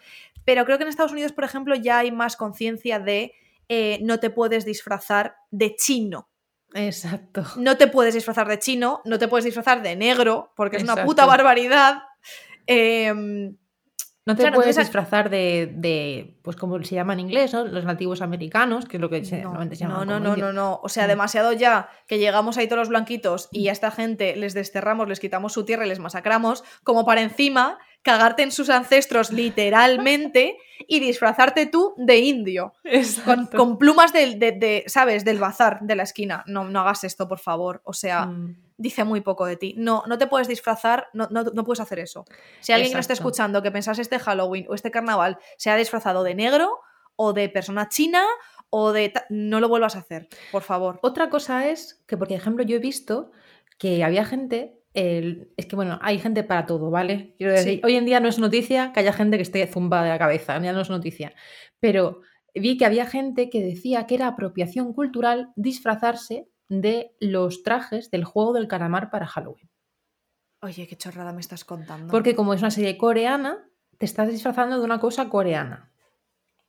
pero 0.44 0.64
creo 0.64 0.78
que 0.78 0.82
en 0.84 0.88
Estados 0.88 1.12
Unidos, 1.12 1.32
por 1.32 1.44
ejemplo, 1.44 1.76
ya 1.76 1.98
hay 1.98 2.10
más 2.10 2.34
conciencia 2.36 2.98
de 2.98 3.34
eh, 3.68 3.98
no 4.02 4.18
te 4.20 4.30
puedes 4.30 4.64
disfrazar 4.64 5.36
de 5.50 5.76
chino. 5.76 6.28
Exacto. 6.74 7.44
No 7.56 7.76
te 7.76 7.86
puedes 7.86 8.14
disfrazar 8.14 8.48
de 8.48 8.58
chino, 8.58 9.00
no 9.04 9.18
te 9.18 9.28
puedes 9.28 9.44
disfrazar 9.44 9.80
de 9.82 9.94
negro, 9.94 10.52
porque 10.56 10.78
es 10.78 10.82
una 10.82 11.04
puta 11.04 11.24
barbaridad. 11.26 12.02
Em, 12.66 13.56
No 14.24 14.36
te 14.36 14.42
Claro, 14.42 14.54
puedes 14.56 14.76
entonces- 14.76 14.86
disfrazar 14.88 15.30
de, 15.30 15.72
de, 15.74 16.36
pues 16.42 16.54
como 16.56 16.80
se 16.84 16.94
llama 16.94 17.12
en 17.14 17.20
inglés, 17.20 17.52
¿no? 17.52 17.64
Los 17.64 17.84
nativos 17.84 18.22
americanos, 18.22 18.84
que 18.86 18.96
es 18.98 19.00
lo 19.00 19.10
que 19.10 19.24
se, 19.24 19.38
no, 19.38 19.42
normalmente 19.44 19.74
se 19.74 19.84
no, 19.84 19.90
llaman 19.90 20.08
no, 20.08 20.20
no, 20.20 20.28
indios. 20.30 20.54
no, 20.54 20.70
no. 20.70 20.80
O 20.82 20.88
sea, 20.88 21.06
Mm. 21.06 21.08
demasiado 21.08 21.52
ya 21.52 21.88
que 22.06 22.18
llegamos 22.20 22.56
ahí 22.56 22.66
todos 22.68 22.78
los 22.78 22.88
blanquitos 22.88 23.48
y 23.50 23.66
a 23.68 23.72
esta 23.72 23.90
gente 23.90 24.36
les 24.36 24.54
desterramos, 24.54 25.08
les 25.08 25.18
quitamos 25.18 25.52
su 25.52 25.64
tierra 25.64 25.86
y 25.86 25.88
les 25.88 25.98
masacramos, 25.98 26.62
como 26.84 27.04
para 27.04 27.20
encima 27.22 27.78
cagarte 28.02 28.42
en 28.42 28.50
sus 28.52 28.68
ancestros 28.70 29.32
literalmente 29.32 30.56
y 30.88 31.00
disfrazarte 31.00 31.66
tú 31.66 31.94
de 31.96 32.18
indio. 32.18 32.74
Con, 33.56 33.78
plumas 33.78 34.12
del, 34.12 34.38
de, 34.38 34.52
de, 34.52 34.84
¿sabes? 34.86 35.24
Del 35.24 35.38
bazar 35.38 35.78
de 35.80 35.96
la 35.96 36.02
esquina. 36.04 36.44
No, 36.46 36.64
no 36.64 36.80
hagas 36.80 37.04
esto, 37.04 37.28
por 37.28 37.38
favor. 37.38 37.80
O 37.84 37.92
sea, 37.92 38.26
Mm. 38.26 38.56
Dice 38.82 39.04
muy 39.04 39.20
poco 39.20 39.46
de 39.46 39.56
ti. 39.56 39.74
No, 39.78 40.02
no 40.06 40.18
te 40.18 40.26
puedes 40.26 40.48
disfrazar, 40.48 41.06
no, 41.12 41.28
no, 41.30 41.44
no 41.44 41.64
puedes 41.64 41.80
hacer 41.80 41.98
eso. 42.00 42.24
Si 42.60 42.72
alguien 42.72 42.90
que 42.90 42.96
nos 42.96 43.06
Exacto. 43.06 43.20
escuchando 43.28 43.62
que 43.62 43.70
pensase 43.70 44.02
este 44.02 44.18
Halloween 44.18 44.66
o 44.68 44.74
este 44.74 44.90
carnaval 44.90 45.38
se 45.56 45.70
ha 45.70 45.76
disfrazado 45.76 46.22
de 46.24 46.34
negro 46.34 46.80
o 47.16 47.32
de 47.32 47.48
persona 47.48 47.88
china 47.88 48.24
o 48.70 48.92
de... 48.92 49.12
No 49.30 49.60
lo 49.60 49.68
vuelvas 49.68 49.96
a 49.96 50.00
hacer, 50.00 50.28
por 50.50 50.62
favor. 50.62 50.98
Otra 51.02 51.30
cosa 51.30 51.68
es 51.68 52.02
que, 52.06 52.16
por 52.16 52.30
ejemplo, 52.32 52.64
yo 52.64 52.76
he 52.76 52.80
visto 52.80 53.30
que 53.78 54.02
había 54.04 54.24
gente. 54.24 54.78
el- 54.94 55.50
es 55.56 55.64
que 55.64 55.74
bueno, 55.74 55.98
hay 56.02 56.18
gente 56.18 56.44
para 56.44 56.66
todo, 56.66 56.90
¿vale? 56.90 57.34
Quiero 57.38 57.54
decir, 57.54 57.76
Sí. 57.76 57.80
hoy 57.82 57.96
en 57.96 58.04
día 58.04 58.20
no 58.20 58.28
es 58.28 58.38
noticia 58.38 58.92
que 58.92 59.00
haya 59.00 59.14
gente 59.14 59.38
que 59.38 59.42
esté 59.42 59.66
zumbada 59.66 60.02
de 60.04 60.10
la 60.10 60.18
cabeza, 60.18 60.60
ya 60.60 60.72
no 60.74 60.82
es 60.82 60.90
noticia. 60.90 61.32
Pero 61.80 62.20
vi 62.54 62.76
que 62.76 62.84
había 62.84 63.06
gente 63.06 63.48
que 63.48 63.62
decía 63.62 64.06
que 64.06 64.16
era 64.16 64.26
apropiación 64.26 64.92
cultural 64.92 65.48
disfrazarse 65.56 66.46
de 66.80 67.14
los 67.20 67.62
trajes 67.62 68.10
del 68.10 68.24
juego 68.24 68.54
del 68.54 68.66
calamar 68.66 69.10
para 69.10 69.26
Halloween. 69.26 69.68
Oye, 70.62 70.86
qué 70.86 70.96
chorrada 70.96 71.32
me 71.32 71.40
estás 71.40 71.64
contando. 71.64 72.10
Porque 72.10 72.34
como 72.34 72.54
es 72.54 72.60
una 72.62 72.70
serie 72.70 72.96
coreana, 72.96 73.68
te 73.98 74.06
estás 74.06 74.30
disfrazando 74.30 74.78
de 74.78 74.84
una 74.84 74.98
cosa 74.98 75.28
coreana. 75.28 75.92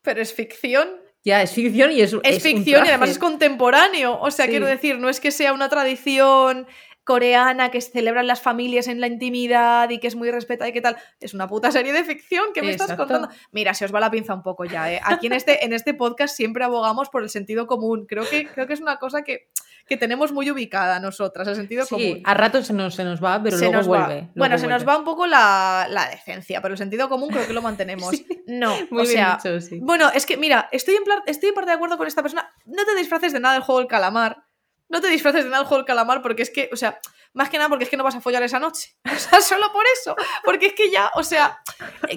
Pero 0.02 0.22
es 0.22 0.34
ficción. 0.34 0.90
Ya, 1.24 1.42
es 1.42 1.52
ficción 1.52 1.92
y 1.92 2.02
es, 2.02 2.12
Es, 2.24 2.36
un 2.36 2.42
ficción 2.42 2.86
y 2.86 2.90
además 2.90 3.12
es 3.12 3.20
contemporáneo. 3.20 4.20
O 4.20 4.30
sea, 4.30 4.46
Sí. 4.46 4.52
quiero 4.52 4.66
decir, 4.66 5.00
no 5.00 5.08
es 5.08 5.22
que 5.22 5.32
sea 5.32 5.54
una 5.54 5.70
tradición 5.70 6.68
coreana 7.06 7.70
que 7.72 7.80
celebran 7.82 8.28
las 8.28 8.42
familias 8.42 8.88
en 8.88 9.00
la 9.00 9.08
intimidad 9.08 9.90
y 9.90 10.00
que 10.00 10.08
es 10.08 10.16
muy 10.16 10.32
respetada 10.32 10.70
y 10.70 10.74
qué 10.74 10.82
tal. 10.82 10.98
Es 11.22 11.34
una 11.34 11.48
puta 11.48 11.72
serie 11.72 11.94
de 11.94 12.04
ficción 12.04 12.48
que 12.54 12.62
me 12.62 12.72
estás 12.72 12.94
contando. 12.98 13.30
Mira, 13.52 13.74
se 13.74 13.86
os 13.86 13.94
va 13.94 14.02
la 14.02 14.12
pinza 14.12 14.34
un 14.34 14.44
poco 14.44 14.66
ya, 14.66 14.92
¿eh? 14.92 15.00
Aquí 15.04 15.28
en 15.28 15.34
este, 15.34 15.64
en 15.64 15.72
este 15.72 15.94
podcast 15.94 16.36
siempre 16.36 16.66
abogamos 16.66 17.10
por 17.10 17.24
el 17.24 17.30
sentido 17.30 17.68
común. 17.68 18.06
Creo 18.06 18.28
que, 18.30 18.48
creo 18.48 18.68
que 18.68 18.74
es 18.74 18.82
una 18.82 18.98
cosa 18.98 19.24
que, 19.24 19.50
que 19.86 19.98
tenemos 19.98 20.32
muy 20.32 20.50
ubicada 20.50 21.00
nosotras, 21.00 21.48
el 21.48 21.56
sentido 21.56 21.86
Sí, 21.86 21.90
común. 21.90 22.22
a 22.26 22.34
ratos 22.34 22.68
se 22.68 22.74
nos, 22.74 22.96
se 22.96 23.04
nos 23.04 23.24
va, 23.24 23.42
pero 23.44 23.58
Se 23.58 23.66
luego 23.66 23.78
nos 23.78 23.92
va. 23.92 24.06
vuelve. 24.08 24.30
Bueno, 24.36 24.58
se 24.58 24.68
nos 24.68 24.88
va 24.88 24.98
un 24.98 25.04
poco 25.04 25.28
la, 25.28 25.88
la 25.90 26.10
decencia, 26.10 26.62
pero 26.62 26.74
el 26.74 26.78
sentido 26.78 27.10
común 27.10 27.30
creo 27.30 27.46
que 27.48 27.54
lo 27.54 27.62
mantenemos. 27.62 28.12
Sí. 28.18 28.26
No, 28.48 28.70
Muy 28.92 29.04
o 29.04 29.08
bien 29.08 29.08
sea, 29.08 29.40
sí. 29.62 29.80
bueno, 29.82 30.10
es 30.14 30.26
que 30.26 30.38
mira, 30.38 30.70
estoy 30.72 30.96
en, 30.96 31.04
plan- 31.04 31.24
estoy 31.26 31.50
en 31.50 31.56
parte 31.56 31.72
de 31.72 31.76
acuerdo 31.76 31.98
con 31.98 32.08
esta 32.08 32.22
persona. 32.22 32.50
No 32.66 32.86
te 32.86 32.96
disfraces 32.96 33.34
de 33.34 33.40
nada 33.40 33.54
del 33.56 33.64
juego 33.64 33.80
del 33.80 33.88
calamar. 33.88 34.44
No 34.90 35.02
te 35.02 35.08
disfraces 35.08 35.44
de 35.44 35.50
nada 35.50 35.60
del 35.64 35.68
juego 35.68 35.80
del 35.82 35.88
calamar 35.88 36.22
porque 36.22 36.44
es 36.44 36.50
que, 36.50 36.70
o 36.72 36.76
sea, 36.76 37.00
más 37.34 37.50
que 37.50 37.58
nada 37.58 37.70
porque 37.70 37.84
es 37.86 37.90
que 37.90 37.98
no 37.98 38.04
vas 38.04 38.16
a 38.16 38.22
follar 38.22 38.44
esa 38.44 38.60
noche. 38.60 38.96
O 39.14 39.20
sea, 39.26 39.42
solo 39.42 39.72
por 39.72 39.84
eso. 40.00 40.16
Porque 40.44 40.68
es 40.68 40.74
que 40.74 40.92
ya, 40.92 41.10
o 41.16 41.24
sea, 41.24 41.60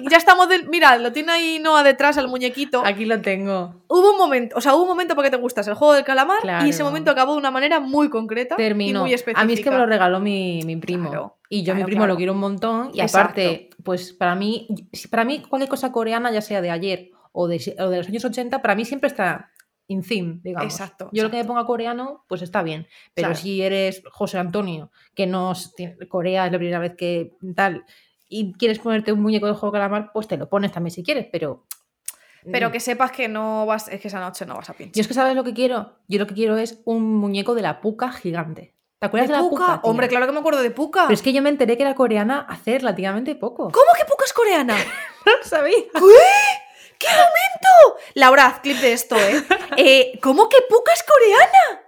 ya 0.09 0.17
estamos 0.17 0.49
del. 0.49 0.67
Mira, 0.69 0.97
lo 0.97 1.11
tiene 1.13 1.31
ahí 1.31 1.59
Noah 1.59 1.83
detrás 1.83 2.17
al 2.17 2.27
muñequito. 2.27 2.81
Aquí 2.85 3.05
lo 3.05 3.21
tengo. 3.21 3.75
Hubo 3.87 4.11
un 4.11 4.17
momento, 4.17 4.55
o 4.57 4.61
sea, 4.61 4.73
hubo 4.75 4.83
un 4.83 4.89
momento 4.89 5.15
porque 5.15 5.29
te 5.29 5.37
gustas 5.37 5.67
el 5.67 5.75
juego 5.75 5.93
del 5.93 6.03
calamar 6.03 6.39
y 6.65 6.69
ese 6.69 6.77
Claro. 6.79 6.85
momento 6.85 7.11
acabó 7.11 7.33
de 7.33 7.37
una 7.39 7.51
manera 7.51 7.79
muy 7.79 8.09
concreta 8.09 8.55
Terminó. 8.55 8.99
y 8.99 9.01
muy 9.03 9.13
específica. 9.13 9.41
A 9.41 9.45
mí 9.45 9.53
es 9.53 9.61
que 9.61 9.71
me 9.71 9.77
lo 9.77 9.85
regaló 9.85 10.19
mi, 10.19 10.61
mi 10.65 10.75
primo. 10.75 11.09
Claro, 11.09 11.37
y 11.49 11.63
yo 11.63 11.71
a 11.71 11.75
mi 11.75 11.79
claro, 11.81 11.85
primo 11.87 11.99
claro. 12.01 12.13
lo 12.13 12.17
quiero 12.17 12.33
un 12.33 12.39
montón. 12.39 12.91
Y 12.93 12.99
Exacto. 13.01 13.19
aparte, 13.19 13.69
pues 13.83 14.13
para 14.13 14.35
mí, 14.35 14.67
para 15.09 15.23
mí 15.23 15.41
cualquier 15.47 15.69
cosa 15.69 15.91
coreana, 15.91 16.31
ya 16.31 16.41
sea 16.41 16.61
de 16.61 16.71
ayer 16.71 17.11
o 17.31 17.47
de, 17.47 17.75
o 17.79 17.89
de 17.89 17.97
los 17.97 18.07
años 18.07 18.25
80, 18.25 18.61
para 18.61 18.75
mí 18.75 18.83
siempre 18.85 19.07
está 19.07 19.51
in 19.87 20.03
theme, 20.03 20.39
digamos. 20.43 20.73
Exacto, 20.73 21.09
Yo 21.13 21.23
lo 21.23 21.31
que 21.31 21.37
me 21.37 21.45
ponga 21.45 21.65
coreano, 21.65 22.23
pues 22.27 22.41
está 22.41 22.61
bien. 22.63 22.87
Pero 23.13 23.29
Claro. 23.29 23.41
si 23.41 23.61
eres 23.61 24.03
José 24.11 24.37
Antonio, 24.37 24.91
que 25.15 25.25
no 25.27 25.53
Corea 26.09 26.45
es 26.45 26.51
la 26.51 26.57
primera 26.57 26.79
vez 26.79 26.95
que 26.97 27.33
tal, 27.55 27.85
y 28.29 28.53
quieres 28.53 28.79
ponerte 28.79 29.11
un 29.13 29.21
muñeco 29.21 29.47
de 29.47 29.53
juego 29.53 29.71
de 29.73 29.79
calamar, 29.79 30.11
pues 30.13 30.27
te 30.27 30.35
lo 30.37 30.49
pones 30.49 30.71
también 30.71 30.91
si 30.91 31.03
quieres, 31.03 31.27
pero. 31.31 31.65
Pero 32.49 32.71
que 32.71 32.79
sepas 32.79 33.11
que 33.11 33.27
no 33.27 33.65
vas, 33.65 33.87
es 33.89 33.99
que 33.99 34.07
esa 34.07 34.19
noche 34.21 34.45
no 34.45 34.55
vas 34.55 34.69
a 34.69 34.73
pinchar. 34.73 34.93
Yo 34.95 35.01
es 35.01 35.07
que 35.07 35.13
sabes 35.13 35.35
lo 35.35 35.43
que 35.43 35.53
quiero. 35.53 35.97
Yo 36.07 36.17
lo 36.19 36.27
que 36.27 36.33
quiero 36.33 36.55
es 36.57 36.81
un 36.85 37.03
muñeco 37.15 37.55
de 37.55 37.61
la 37.61 37.81
puca 37.81 38.11
gigante. 38.11 38.73
¿Te 38.99 39.05
acuerdas 39.07 39.29
de, 39.29 39.35
¿De 39.35 39.41
la 39.43 39.49
Puka? 39.49 39.65
puca? 39.75 39.79
Hombre, 39.83 40.07
claro 40.07 40.25
que 40.27 40.31
me 40.31 40.39
acuerdo 40.39 40.61
de 40.61 40.71
Puka. 40.71 41.03
Pero 41.03 41.13
es 41.13 41.21
que 41.21 41.31
yo 41.33 41.41
me 41.41 41.49
enteré 41.49 41.75
que 41.77 41.83
era 41.83 41.93
coreana 41.93 42.45
hace 42.49 42.79
relativamente 42.79 43.35
poco. 43.35 43.63
¿Cómo 43.71 43.85
que 43.97 44.05
Puka 44.05 44.25
es 44.25 44.33
coreana? 44.33 44.75
No 45.25 45.35
lo 45.37 45.43
sabía. 45.43 45.75
¿Qué 46.97 47.07
momento? 47.61 47.99
Laura, 48.15 48.45
haz 48.47 48.59
clip 48.59 48.77
de 48.77 48.93
esto, 48.93 49.15
¿eh? 49.17 49.43
Eh, 49.77 50.19
¿Cómo 50.21 50.49
que 50.49 50.57
Puka 50.69 50.91
es 50.93 51.03
coreana? 51.03 51.81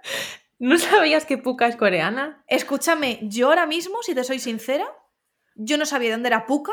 ¿No 0.58 0.78
sabías 0.78 1.24
que 1.24 1.38
puca 1.38 1.66
es 1.66 1.74
coreana? 1.76 2.44
Escúchame, 2.46 3.18
yo 3.22 3.48
ahora 3.48 3.66
mismo, 3.66 4.02
si 4.02 4.14
te 4.14 4.22
soy 4.24 4.38
sincera, 4.38 4.86
yo 5.54 5.78
no 5.78 5.86
sabía 5.86 6.08
de 6.10 6.12
dónde 6.16 6.28
era 6.28 6.46
Puka. 6.46 6.72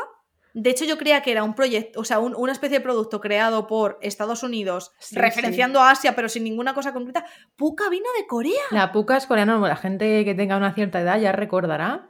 De 0.54 0.70
hecho, 0.70 0.84
yo 0.84 0.98
creía 0.98 1.22
que 1.22 1.30
era 1.32 1.42
un 1.42 1.54
proyecto, 1.54 2.00
o 2.00 2.04
sea, 2.04 2.18
un- 2.18 2.34
una 2.36 2.52
especie 2.52 2.78
de 2.78 2.82
producto 2.84 3.20
creado 3.20 3.66
por 3.66 3.98
Estados 4.02 4.42
Unidos, 4.42 4.92
Sí, 4.98 5.16
referenciando 5.16 5.80
a 5.80 5.90
Asia, 5.90 6.14
pero 6.14 6.28
sin 6.28 6.44
ninguna 6.44 6.74
cosa 6.74 6.92
concreta. 6.92 7.24
Puka 7.56 7.88
vino 7.88 8.06
de 8.18 8.26
Corea. 8.26 8.60
La 8.70 8.92
puca 8.92 9.16
es 9.16 9.26
coreana. 9.26 9.58
La 9.58 9.76
gente 9.76 10.24
que 10.24 10.34
tenga 10.34 10.56
una 10.56 10.74
cierta 10.74 11.00
edad 11.00 11.18
ya 11.18 11.32
recordará 11.32 12.08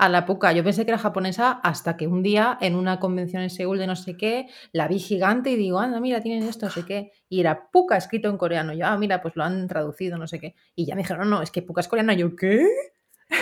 a 0.00 0.08
la 0.08 0.24
puca. 0.24 0.52
Yo 0.52 0.64
pensé 0.64 0.86
que 0.86 0.92
era 0.92 0.98
japonesa 0.98 1.60
hasta 1.62 1.98
que 1.98 2.06
un 2.06 2.22
día 2.22 2.56
en 2.62 2.74
una 2.74 2.98
convención 2.98 3.42
en 3.42 3.50
Seúl 3.50 3.76
de 3.76 3.86
no 3.86 3.96
sé 3.96 4.16
qué, 4.16 4.48
la 4.72 4.88
vi 4.88 4.98
gigante 4.98 5.50
y 5.50 5.56
digo, 5.56 5.78
anda, 5.78 6.00
mira, 6.00 6.22
tienen 6.22 6.48
esto, 6.48 6.66
no 6.66 6.72
sé 6.72 6.86
qué. 6.86 7.12
Y 7.28 7.40
era 7.40 7.68
puca 7.70 7.98
escrito 7.98 8.30
en 8.30 8.38
coreano. 8.38 8.72
Yo, 8.72 8.86
ah, 8.86 8.96
mira, 8.96 9.20
pues 9.20 9.36
lo 9.36 9.44
han 9.44 9.68
traducido, 9.68 10.16
no 10.16 10.26
sé 10.26 10.40
qué. 10.40 10.54
Y 10.74 10.86
ya 10.86 10.94
me 10.94 11.02
dijeron, 11.02 11.28
no, 11.28 11.36
no, 11.36 11.42
es 11.42 11.50
que 11.50 11.60
puca 11.60 11.82
es 11.82 11.88
coreana. 11.88 12.14
Yo, 12.14 12.34
¿qué? 12.34 12.66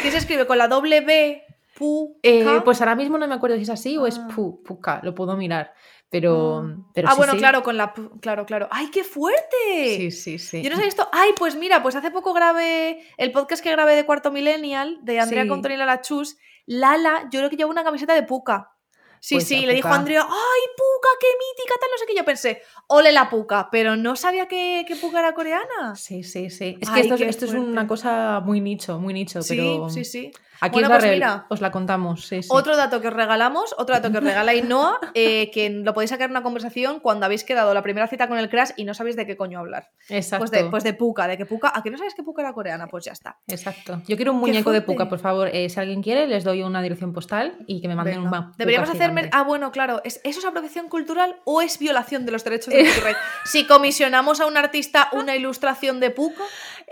¿Qué 0.02 0.10
se 0.10 0.18
escribe 0.18 0.48
con 0.48 0.58
la 0.58 0.66
doble 0.66 1.00
B? 1.00 1.44
Puka. 1.78 2.18
Eh, 2.22 2.60
pues 2.64 2.80
ahora 2.80 2.94
mismo 2.96 3.18
no 3.18 3.28
me 3.28 3.34
acuerdo 3.34 3.56
si 3.56 3.62
es 3.62 3.70
así 3.70 3.96
o 3.96 4.06
es 4.06 4.18
Ah. 4.18 4.28
pu, 4.34 4.62
puca, 4.62 5.00
lo 5.02 5.14
puedo 5.14 5.36
mirar. 5.36 5.72
Pero, 6.10 6.64
Ah. 6.66 6.76
pero 6.94 7.08
ah, 7.08 7.10
sí, 7.12 7.16
bueno, 7.18 7.32
sí. 7.34 7.38
claro, 7.38 7.62
con 7.62 7.76
la. 7.76 7.92
Claro, 8.20 8.46
claro. 8.46 8.66
¡Ay, 8.70 8.90
qué 8.90 9.04
fuerte! 9.04 9.96
Sí, 9.96 10.10
sí, 10.10 10.38
sí. 10.38 10.62
Yo 10.62 10.70
no 10.70 10.76
sabía 10.76 10.88
esto. 10.88 11.06
Ay, 11.12 11.30
pues 11.36 11.54
mira, 11.56 11.82
pues 11.82 11.94
hace 11.96 12.10
poco 12.10 12.32
grabé 12.32 13.02
el 13.18 13.30
podcast 13.30 13.62
que 13.62 13.70
grabé 13.70 13.94
de 13.94 14.06
Cuarto 14.06 14.30
Millennial, 14.30 14.98
de 15.02 15.20
Andrea 15.20 15.42
Sí. 15.42 15.48
Contoni 15.48 15.74
y 15.74 15.76
Lala 15.76 16.00
Chus. 16.00 16.36
Lala, 16.66 17.28
yo 17.30 17.40
creo 17.40 17.50
que 17.50 17.56
lleva 17.56 17.70
una 17.70 17.84
camiseta 17.84 18.14
de 18.14 18.22
Puka. 18.22 18.72
Sí, 19.20 19.34
Pues 19.34 19.48
sí, 19.48 19.66
le 19.66 19.74
dijo 19.74 19.88
a 19.88 19.90
Puka. 19.90 19.98
Andrea, 19.98 20.22
¡ay, 20.22 20.62
Puka, 20.76 21.08
qué 21.20 21.26
mítica! 21.26 21.74
Tal, 21.80 21.90
no 21.90 21.98
sé 21.98 22.06
qué. 22.06 22.14
Yo 22.16 22.24
pensé, 22.24 22.62
ole 22.86 23.10
la 23.12 23.28
Puka, 23.28 23.68
pero 23.70 23.96
no 23.96 24.14
sabía 24.16 24.46
que, 24.46 24.84
que 24.86 24.94
Puka 24.96 25.18
era 25.18 25.34
coreana. 25.34 25.96
Sí, 25.96 26.22
sí, 26.22 26.50
sí. 26.50 26.78
Es 26.80 26.88
Ay, 26.88 27.02
que 27.08 27.14
esto, 27.14 27.24
esto 27.24 27.44
es 27.46 27.52
una 27.52 27.86
cosa 27.88 28.40
muy 28.44 28.60
nicho, 28.60 28.98
muy 29.00 29.12
nicho, 29.12 29.42
Sí, 29.42 29.60
sí, 29.90 30.04
sí. 30.04 30.30
Aquí 30.60 30.72
Bueno, 30.74 30.88
os, 30.88 30.92
la 30.94 30.98
pues 31.00 31.12
mira. 31.12 31.46
os 31.48 31.60
la 31.60 31.70
contamos. 31.70 32.26
Sí, 32.26 32.42
sí. 32.42 32.48
Otro 32.50 32.76
dato 32.76 33.00
que 33.00 33.08
os 33.08 33.14
regalamos, 33.14 33.74
otro 33.78 33.94
dato 33.94 34.10
que 34.10 34.18
os 34.18 34.24
regala 34.24 34.52
Ainhoa, 34.58 34.98
eh, 35.14 35.50
que 35.52 35.70
lo 35.70 35.94
podéis 35.94 36.10
sacar 36.10 36.26
en 36.26 36.32
una 36.32 36.42
conversación 36.42 37.00
cuando 37.00 37.26
habéis 37.26 37.44
quedado 37.44 37.72
la 37.74 37.82
primera 37.82 38.06
cita 38.08 38.28
con 38.28 38.38
el 38.38 38.48
crash 38.48 38.70
y 38.76 38.84
no 38.84 38.94
sabéis 38.94 39.16
de 39.16 39.26
qué 39.26 39.36
coño 39.36 39.58
hablar. 39.58 39.90
Exacto. 40.08 40.40
Pues 40.46 40.50
de, 40.50 40.64
pues 40.70 40.84
de 40.84 40.94
Puka, 40.94 41.28
de 41.28 41.36
que 41.36 41.46
Puka, 41.46 41.72
¿a 41.74 41.82
que 41.82 41.90
no 41.90 41.98
sabes 41.98 42.14
que 42.14 42.22
Puka 42.22 42.42
era 42.42 42.52
coreana? 42.52 42.86
Pues 42.88 43.04
ya 43.04 43.12
está. 43.12 43.38
Exacto. 43.46 44.02
Yo 44.06 44.16
quiero 44.16 44.32
un 44.32 44.38
muñeco 44.40 44.72
de 44.72 44.82
puca, 44.82 45.08
por 45.08 45.18
favor. 45.18 45.48
Eh, 45.52 45.68
si 45.68 45.78
alguien 45.80 46.02
quiere, 46.02 46.26
les 46.26 46.44
doy 46.44 46.62
una 46.62 46.82
dirección 46.82 47.12
postal 47.12 47.56
y 47.66 47.80
que 47.80 47.88
me 47.88 47.94
manden 47.94 48.14
Venga. 48.16 48.24
un 48.24 48.30
ma- 48.30 48.52
Deberíamos 48.58 48.90
hacerme. 48.90 49.28
Ah, 49.32 49.42
bueno, 49.42 49.70
claro. 49.72 50.00
¿es, 50.04 50.20
¿Eso 50.24 50.40
es 50.40 50.44
apropiación 50.44 50.88
cultural 50.88 51.36
o 51.44 51.60
es 51.62 51.78
violación 51.78 52.26
de 52.26 52.32
los 52.32 52.44
derechos 52.44 52.72
de 52.74 52.84
copyright? 52.88 53.16
si 53.44 53.66
comisionamos 53.66 54.40
a 54.40 54.46
un 54.46 54.56
artista 54.56 55.08
una 55.12 55.36
ilustración 55.36 56.00
de 56.00 56.10
Puka. 56.10 56.42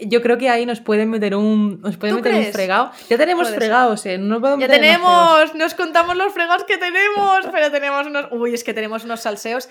Yo 0.01 0.21
creo 0.23 0.37
que 0.39 0.49
ahí 0.51 0.67
nos 0.67 0.81
pueden 0.81 1.09
meter 1.11 1.35
un, 1.35 1.81
nos 1.81 1.97
pueden 1.97 2.17
¿Tú 2.17 2.23
meter 2.23 2.47
un 2.47 2.53
fregado. 2.53 2.91
Ya 3.09 3.17
tenemos 3.17 3.45
Puede 3.45 3.53
ser. 3.55 3.61
fregados, 3.61 4.07
¿eh? 4.07 4.19
No 4.19 4.59
Ya 4.59 4.69
tenemos, 4.69 5.55
nos 5.55 5.75
contamos 5.75 6.17
los 6.17 6.33
fregados 6.33 6.65
que 6.65 6.77
tenemos, 6.79 7.47
pero 7.51 7.71
tenemos 7.71 8.07
unos. 8.07 8.27
Uy, 8.33 8.55
es 8.55 8.63
que 8.65 8.75
tenemos 8.75 9.05
unos 9.05 9.21
salseos. 9.21 9.69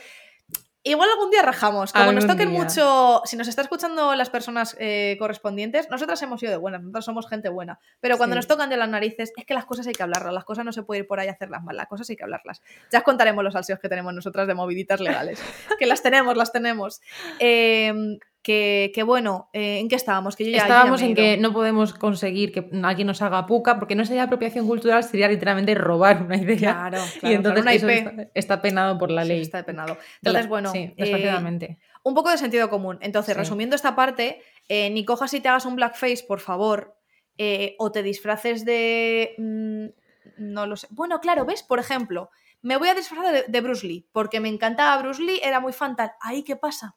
Igual 0.87 1.09
algún 1.09 1.31
día 1.31 1.41
rajamos. 1.41 1.91
Como 1.91 2.11
nos 2.11 2.27
toquen 2.27 2.49
día. 2.51 2.59
mucho. 2.59 3.23
Si 3.25 3.35
nos 3.37 3.47
está 3.47 3.63
escuchando 3.63 4.13
las 4.13 4.29
personas 4.29 4.75
eh, 4.79 5.15
correspondientes, 5.17 5.89
nosotras 5.89 6.21
hemos 6.21 6.39
sido 6.39 6.51
de 6.51 6.57
buenas, 6.57 6.81
nosotros 6.81 7.05
somos 7.05 7.27
gente 7.27 7.49
buena. 7.49 7.79
Pero 8.01 8.17
cuando 8.17 8.35
Sí. 8.35 8.37
nos 8.37 8.47
tocan 8.47 8.69
de 8.69 8.77
las 8.77 8.87
narices, 8.87 9.33
es 9.35 9.45
que 9.45 9.53
las 9.55 9.65
cosas 9.65 9.87
hay 9.87 9.93
que 9.93 10.03
hablarlas. 10.03 10.31
Las 10.31 10.45
cosas 10.45 10.63
no 10.63 10.71
se 10.71 10.83
puede 10.83 10.99
ir 11.01 11.07
por 11.07 11.19
ahí 11.19 11.27
a 11.27 11.31
hacerlas 11.31 11.63
mal. 11.63 11.75
Las 11.75 11.87
cosas 11.87 12.07
hay 12.11 12.15
que 12.15 12.23
hablarlas. 12.23 12.61
Ya 12.91 12.99
os 12.99 13.03
contaremos 13.03 13.43
los 13.43 13.53
salseos 13.53 13.79
que 13.79 13.89
tenemos 13.89 14.13
nosotras 14.13 14.45
de 14.47 14.53
moviditas 14.53 14.99
legales. 14.99 15.39
que 15.79 15.87
las 15.87 16.03
tenemos, 16.03 16.37
las 16.37 16.51
tenemos. 16.51 17.01
Eh, 17.39 17.91
que, 18.45 18.91
que 18.93 19.01
bueno, 19.01 19.49
eh, 19.53 19.79
¿en 19.79 19.89
qué 19.89 19.95
estábamos? 19.95 20.35
Que 20.35 20.45
yo 20.45 20.51
ya, 20.51 20.57
yo 20.57 20.59
ya 20.59 20.63
Estábamos 20.65 21.01
en 21.01 21.15
que 21.15 21.35
no 21.37 21.51
podemos 21.51 21.95
conseguir 21.95 22.51
que 22.51 22.69
alguien 22.83 23.07
nos 23.07 23.23
haga 23.23 23.47
puca, 23.47 23.79
porque 23.79 23.95
no 23.95 24.05
sería 24.05 24.21
apropiación 24.21 24.67
cultural, 24.67 25.03
sería 25.03 25.27
literalmente 25.27 25.73
robar 25.73 26.21
una 26.21 26.37
idea. 26.37 26.57
Claro, 26.73 26.99
y 27.15 27.19
claro, 27.19 27.35
entonces 27.37 27.63
claro, 27.63 27.75
eso 27.77 27.85
una 27.87 27.95
IP. 27.95 28.07
está, 28.07 28.29
está 28.35 28.61
penado 28.61 28.99
por 28.99 29.09
la 29.09 29.23
Sí, 29.23 29.29
ley. 29.29 29.41
está 29.41 29.65
penado. 29.65 29.97
Entonces, 30.21 30.47
bueno, 30.47 30.71
Sí, 30.71 30.77
eh, 30.77 30.93
desgraciadamente. 30.95 31.79
un 32.03 32.13
poco 32.13 32.29
de 32.29 32.37
sentido 32.37 32.69
común. 32.69 32.99
Entonces, 33.01 33.33
Sí. 33.33 33.39
resumiendo 33.39 33.75
esta 33.75 33.95
parte, 33.95 34.39
eh, 34.69 34.91
ni 34.91 35.05
cojas 35.05 35.33
y 35.33 35.39
te 35.39 35.49
hagas 35.49 35.65
un 35.65 35.75
blackface, 35.75 36.23
por 36.27 36.39
favor, 36.39 36.95
o 37.79 37.91
te 37.91 38.03
disfraces 38.03 38.63
de... 38.63 39.33
mm, 39.39 39.85
no 40.37 40.67
lo 40.67 40.77
sé. 40.77 40.87
Bueno, 40.91 41.19
claro, 41.19 41.45
¿ves? 41.45 41.63
Por 41.63 41.79
ejemplo, 41.79 42.29
me 42.61 42.77
voy 42.77 42.89
a 42.89 42.93
disfrazar 42.93 43.33
de, 43.33 43.43
de 43.47 43.61
Bruce 43.61 43.87
Lee, 43.87 44.07
porque 44.11 44.39
me 44.39 44.49
encantaba 44.49 45.01
Bruce 45.01 45.21
Lee, 45.23 45.39
era 45.43 45.59
muy 45.59 45.73
fan 45.73 45.95
tal. 45.95 46.11
¿Ahí 46.21 46.43
qué 46.43 46.55
pasa? 46.55 46.95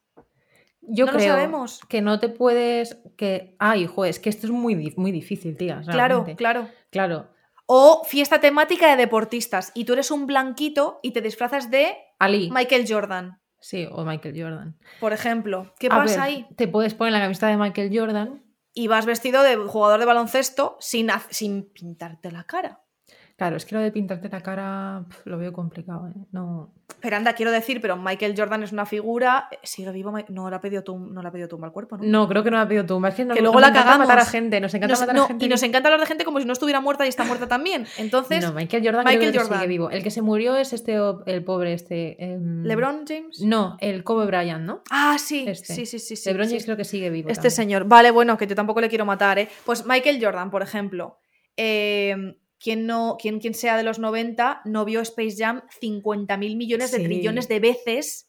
Yo 0.89 1.07
no 1.07 1.13
lo 1.13 1.19
creo 1.19 1.35
sabemos. 1.35 1.81
que 1.89 2.01
no 2.01 2.19
te 2.19 2.29
puedes. 2.29 2.99
que 3.17 3.55
Ay, 3.59 3.83
hijo, 3.85 4.05
es 4.05 4.19
que 4.19 4.29
esto 4.31 4.47
es 4.47 4.53
muy, 4.53 4.93
muy 4.97 5.13
difícil, 5.13 5.57
tía. 5.57 5.81
Claro, 5.85 5.97
realmente. 6.17 6.37
claro. 6.37 6.69
Claro. 6.91 7.29
O 7.67 8.03
fiesta 8.05 8.41
temática 8.41 8.89
de 8.89 8.97
deportistas, 8.97 9.73
y 9.75 9.85
tú 9.85 9.93
eres 9.93 10.11
un 10.11 10.27
blanquito 10.27 11.01
y 11.03 11.11
te 11.11 11.21
disfrazas 11.21 11.71
de 11.71 11.95
Ali. 12.19 12.51
Michael 12.51 12.87
Jordan, 12.89 13.41
Sí, 13.61 13.87
o 13.91 14.05
Michael 14.05 14.41
Jordan. 14.41 14.79
por 15.01 15.13
ejemplo. 15.13 15.75
¿Qué 15.79 15.89
A 15.89 15.91
pasa 15.91 16.13
ver, 16.13 16.21
ahí? 16.21 16.47
Te 16.57 16.69
puedes 16.69 16.95
poner 16.95 17.13
la 17.13 17.21
camiseta 17.21 17.49
de 17.49 17.57
Michael 17.57 17.91
Jordan. 17.93 18.43
Y 18.73 18.87
vas 18.87 19.05
vestido 19.05 19.43
de 19.43 19.57
jugador 19.57 19.99
de 19.99 20.07
baloncesto 20.07 20.77
sin, 20.81 21.09
sin 21.31 21.65
pintarte 21.73 22.31
la 22.31 22.45
cara. 22.45 22.81
Claro, 23.39 23.57
es 23.57 23.65
que 23.65 23.77
lo 23.77 23.81
de 23.81 23.93
pintarte 23.93 24.29
la 24.29 24.41
cara 24.41 25.05
pf, 25.09 25.31
lo 25.31 25.39
veo 25.39 25.53
complicado. 25.53 26.09
¿eh? 26.09 26.13
No. 26.33 26.75
Pero 27.01 27.17
anda, 27.17 27.35
quiero 27.35 27.53
decir, 27.53 27.81
pero 27.81 27.97
Michael 27.97 28.35
Jordan 28.37 28.65
es 28.65 28.73
una 28.73 28.85
figura. 28.85 29.49
Sigue 29.63 29.93
vivo. 29.93 30.13
No 30.29 30.51
le 30.51 30.57
ha 30.57 30.61
pedido 30.61 30.83
tum- 30.83 31.13
no 31.13 31.23
le 31.23 31.29
ha 31.29 31.31
pedido 31.31 31.47
tumba 31.47 31.69
al 31.69 31.73
cuerpo, 31.73 31.97
¿no? 31.97 32.03
no, 32.03 32.29
creo 32.29 32.43
que 32.43 32.51
no 32.51 32.57
me 32.57 32.65
ha 32.65 32.67
pedido 32.67 32.85
tumba. 32.85 33.11
Es 33.11 33.15
que, 33.15 33.25
no- 33.25 33.35
Que 33.35 33.41
luego 33.41 33.61
la 33.61 33.73
cagamos. 33.73 34.09
matar 34.09 34.19
a 34.19 34.25
gente. 34.25 34.61
Nos 34.61 34.75
encanta 34.75 34.93
Nos- 34.95 35.01
matar 35.03 35.15
no, 35.15 35.23
a 35.23 35.27
gente. 35.29 35.45
y 35.47 35.49
nos 35.49 35.63
encanta 35.63 35.87
hablar 35.89 36.01
de 36.01 36.07
gente 36.07 36.25
como 36.25 36.41
si 36.41 36.47
no 36.47 36.53
estuviera 36.53 36.81
muerta 36.81 37.07
y 37.07 37.11
está 37.11 37.23
muerta 37.23 37.47
también. 37.47 37.87
Entonces, 37.99 38.45
No, 38.45 38.53
Michael 38.55 38.83
Jordan 38.85 39.05
Michael 39.05 39.21
creo 39.31 39.33
que 39.33 39.39
Jordan. 39.39 39.59
sigue 39.61 39.69
vivo. 39.69 39.91
El 39.91 40.03
que 40.03 40.11
se 40.11 40.21
murió 40.21 40.57
es 40.57 40.73
este, 40.73 40.99
el 41.27 41.45
pobre, 41.45 41.75
este. 41.75 42.21
em, 42.21 42.65
¿LeBron 42.65 43.05
James? 43.07 43.41
No, 43.41 43.77
el 43.81 44.03
Kobe 44.03 44.27
Bryant, 44.27 44.65
¿no? 44.65 44.83
Ah, 44.91 45.17
sí. 45.17 45.45
Este. 45.47 45.75
Sí, 45.75 45.87
sí, 45.87 46.01
sí. 46.01 46.17
sí, 46.17 46.29
LeBron 46.29 46.47
sí. 46.47 46.55
James 46.55 46.65
creo 46.65 46.77
que 46.77 46.85
sigue 46.85 47.09
vivo. 47.11 47.29
Este 47.29 47.43
también. 47.43 47.51
señor. 47.53 47.85
Vale, 47.85 48.11
bueno, 48.11 48.37
que 48.37 48.49
yo 48.49 48.57
tampoco 48.57 48.81
le 48.81 48.89
quiero 48.89 49.05
matar, 49.05 49.39
¿eh? 49.39 49.49
Pues 49.65 49.87
Michael 49.87 50.19
Jordan, 50.21 50.51
por 50.51 50.63
ejemplo. 50.63 51.19
eh, 51.57 52.35
quien, 52.63 52.87
no, 52.87 53.17
quien, 53.21 53.39
quien 53.41 53.55
sea 53.55 53.77
de 53.77 53.83
los 53.83 53.99
90 53.99 54.63
no 54.65 54.85
vio 54.85 55.01
Space 55.01 55.37
Jam 55.39 55.63
50.000 55.81 56.57
millones 56.57 56.91
de 56.91 56.99
Sí. 56.99 57.05
trillones 57.05 57.49
de 57.49 57.61
veces. 57.61 58.25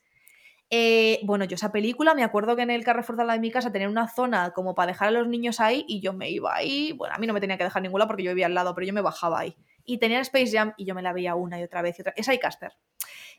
Eh, 0.71 1.19
bueno, 1.23 1.45
yo 1.45 1.55
esa 1.55 1.71
película 1.71 2.13
me 2.13 2.23
acuerdo 2.23 2.55
que 2.55 2.61
en 2.61 2.69
el 2.69 2.83
Carrefour 2.83 3.17
de 3.17 3.23
lado 3.23 3.37
de 3.37 3.39
mi 3.41 3.49
casa 3.49 3.71
tenía 3.71 3.89
una 3.89 4.07
zona 4.07 4.51
como 4.51 4.75
para 4.75 4.91
dejar 4.91 5.07
a 5.07 5.11
los 5.11 5.27
niños 5.27 5.59
ahí 5.59 5.83
y 5.87 5.99
yo 5.99 6.13
me 6.13 6.29
iba 6.29 6.55
ahí. 6.55 6.91
Bueno, 6.91 7.15
a 7.15 7.17
mí 7.17 7.25
no 7.25 7.33
me 7.33 7.39
tenía 7.41 7.57
que 7.57 7.63
dejar 7.63 7.81
ninguna 7.81 8.05
porque 8.05 8.21
yo 8.21 8.29
vivía 8.31 8.45
al 8.45 8.53
lado, 8.53 8.75
pero 8.75 8.85
yo 8.85 8.93
me 8.93 9.01
bajaba 9.01 9.39
ahí. 9.39 9.55
Y 9.83 9.97
tenía 9.97 10.19
Space 10.21 10.51
Jam 10.55 10.73
y 10.77 10.85
yo 10.85 10.93
me 10.93 11.01
la 11.01 11.11
veía 11.11 11.33
una 11.33 11.59
y 11.59 11.63
otra 11.63 11.81
vez 11.81 11.97
y 11.97 12.01
otra. 12.03 12.13
Esa 12.15 12.35
y 12.35 12.37
Casper. 12.37 12.73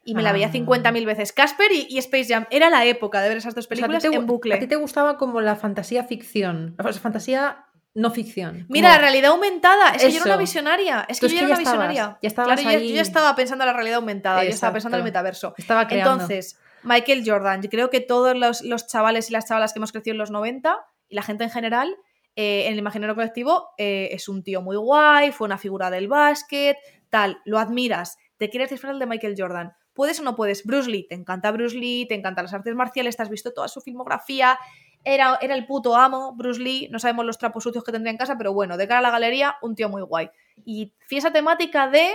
Y 0.02 0.14
me 0.14 0.22
la 0.22 0.32
veía 0.32 0.48
Ah. 0.48 0.52
50.000 0.52 1.04
veces. 1.06 1.32
Casper 1.32 1.70
y, 1.70 1.86
y 1.88 1.98
Space 1.98 2.24
Jam. 2.34 2.46
Era 2.50 2.68
la 2.68 2.84
época 2.86 3.20
de 3.22 3.28
ver 3.28 3.38
esas 3.38 3.54
dos 3.54 3.66
O 3.66 3.68
sea, 3.68 3.76
películas 3.76 4.02
te 4.02 4.10
gu- 4.10 4.16
en 4.16 4.26
bucle. 4.26 4.54
A 4.54 4.58
ti 4.58 4.66
te 4.66 4.74
gustaba 4.74 5.16
como 5.16 5.40
la 5.40 5.54
fantasía 5.54 6.02
ficción. 6.02 6.74
O 6.80 6.82
sea, 6.82 6.92
fantasía 7.00 7.66
no 7.94 8.10
ficción. 8.10 8.66
Mira, 8.68 8.90
la 8.90 8.98
realidad 8.98 9.32
aumentada. 9.32 9.90
Es 9.94 10.02
que 10.02 10.10
yo 10.12 10.16
era 10.18 10.26
una 10.26 10.36
visionaria. 10.36 11.06
Es 11.08 11.18
que 11.20 11.28
yo 11.28 11.36
era 11.38 11.46
una 11.46 11.54
estabas- 11.56 11.58
visionaria. 11.88 12.18
ya 12.22 12.26
estabas 12.28 12.46
claro, 12.60 12.62
yo, 12.62 12.70
ya- 12.70 12.78
yo 12.78 12.90
ahí. 12.90 12.94
ya 12.94 13.02
estaba 13.02 13.34
pensando 13.34 13.64
en 13.64 13.66
la 13.66 13.72
realidad 13.72 13.96
aumentada. 13.96 14.44
Yo 14.44 14.50
estaba 14.50 14.72
pensando 14.72 14.96
en 14.96 15.00
el 15.00 15.04
metaverso. 15.04 15.54
Estaba 15.58 15.86
creando. 15.88 16.12
Entonces, 16.12 16.58
Michael 16.82 17.22
Jordan. 17.26 17.62
Yo 17.62 17.68
creo 17.70 17.90
que 17.90 18.00
todos 18.00 18.36
los, 18.36 18.62
los 18.62 18.86
chavales 18.86 19.28
y 19.28 19.32
las 19.32 19.46
chavalas 19.48 19.72
que 19.72 19.78
hemos 19.80 19.92
crecido 19.92 20.12
en 20.14 20.18
los 20.18 20.30
90 20.30 20.78
y 21.08 21.14
la 21.16 21.22
gente 21.22 21.44
en 21.44 21.50
general, 21.50 21.96
eh, 22.36 22.64
en 22.66 22.74
el 22.74 22.78
imaginario 22.78 23.14
colectivo, 23.16 23.70
eh, 23.76 24.08
es 24.12 24.28
un 24.28 24.42
tío 24.44 24.62
muy 24.62 24.76
guay, 24.76 25.32
fue 25.32 25.46
una 25.46 25.58
figura 25.58 25.90
del 25.90 26.06
básquet, 26.08 26.76
tal. 27.10 27.40
Lo 27.44 27.58
admiras. 27.58 28.18
Te 28.38 28.48
quieres 28.50 28.70
disfrazar 28.70 28.98
de 28.98 29.06
Michael 29.06 29.34
Jordan. 29.36 29.72
¿Puedes 29.92 30.20
o 30.20 30.22
no 30.22 30.36
puedes? 30.36 30.64
Bruce 30.64 30.88
Lee, 30.88 31.06
te 31.08 31.16
encanta 31.16 31.50
Bruce 31.50 31.76
Lee, 31.76 32.06
te 32.08 32.14
encantan 32.14 32.44
las 32.44 32.54
artes 32.54 32.74
marciales, 32.74 33.16
te 33.16 33.22
has 33.24 33.28
visto 33.28 33.52
toda 33.52 33.66
su 33.68 33.80
filmografía, 33.82 34.58
era, 35.04 35.38
era 35.40 35.54
el 35.54 35.66
puto 35.66 35.96
amo, 35.96 36.34
Bruce 36.34 36.60
Lee, 36.60 36.88
no 36.90 36.98
sabemos 36.98 37.24
los 37.24 37.38
trapos 37.38 37.62
sucios 37.64 37.82
que 37.84 37.92
tendría 37.92 38.10
en 38.10 38.18
casa, 38.18 38.36
pero 38.36 38.52
bueno, 38.52 38.76
de 38.76 38.86
cara 38.86 38.98
a 38.98 39.02
la 39.02 39.10
galería, 39.10 39.56
un 39.62 39.74
tío 39.74 39.88
muy 39.88 40.02
guay. 40.02 40.30
Y 40.64 40.94
fiesta 41.00 41.32
temática 41.32 41.88
de, 41.88 42.10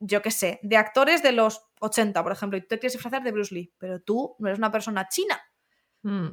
yo 0.00 0.22
qué 0.22 0.30
sé, 0.30 0.60
de 0.62 0.76
actores 0.76 1.22
de 1.22 1.32
los 1.32 1.62
80, 1.80 2.22
por 2.22 2.32
ejemplo, 2.32 2.56
y 2.56 2.60
tú 2.62 2.68
te 2.68 2.78
quieres 2.78 2.92
disfrazar 2.94 3.22
de 3.22 3.32
Bruce 3.32 3.54
Lee, 3.54 3.72
pero 3.78 4.00
tú 4.00 4.36
no 4.38 4.48
eres 4.48 4.58
una 4.58 4.70
persona 4.70 5.08
china. 5.08 5.40
Mm. 6.02 6.28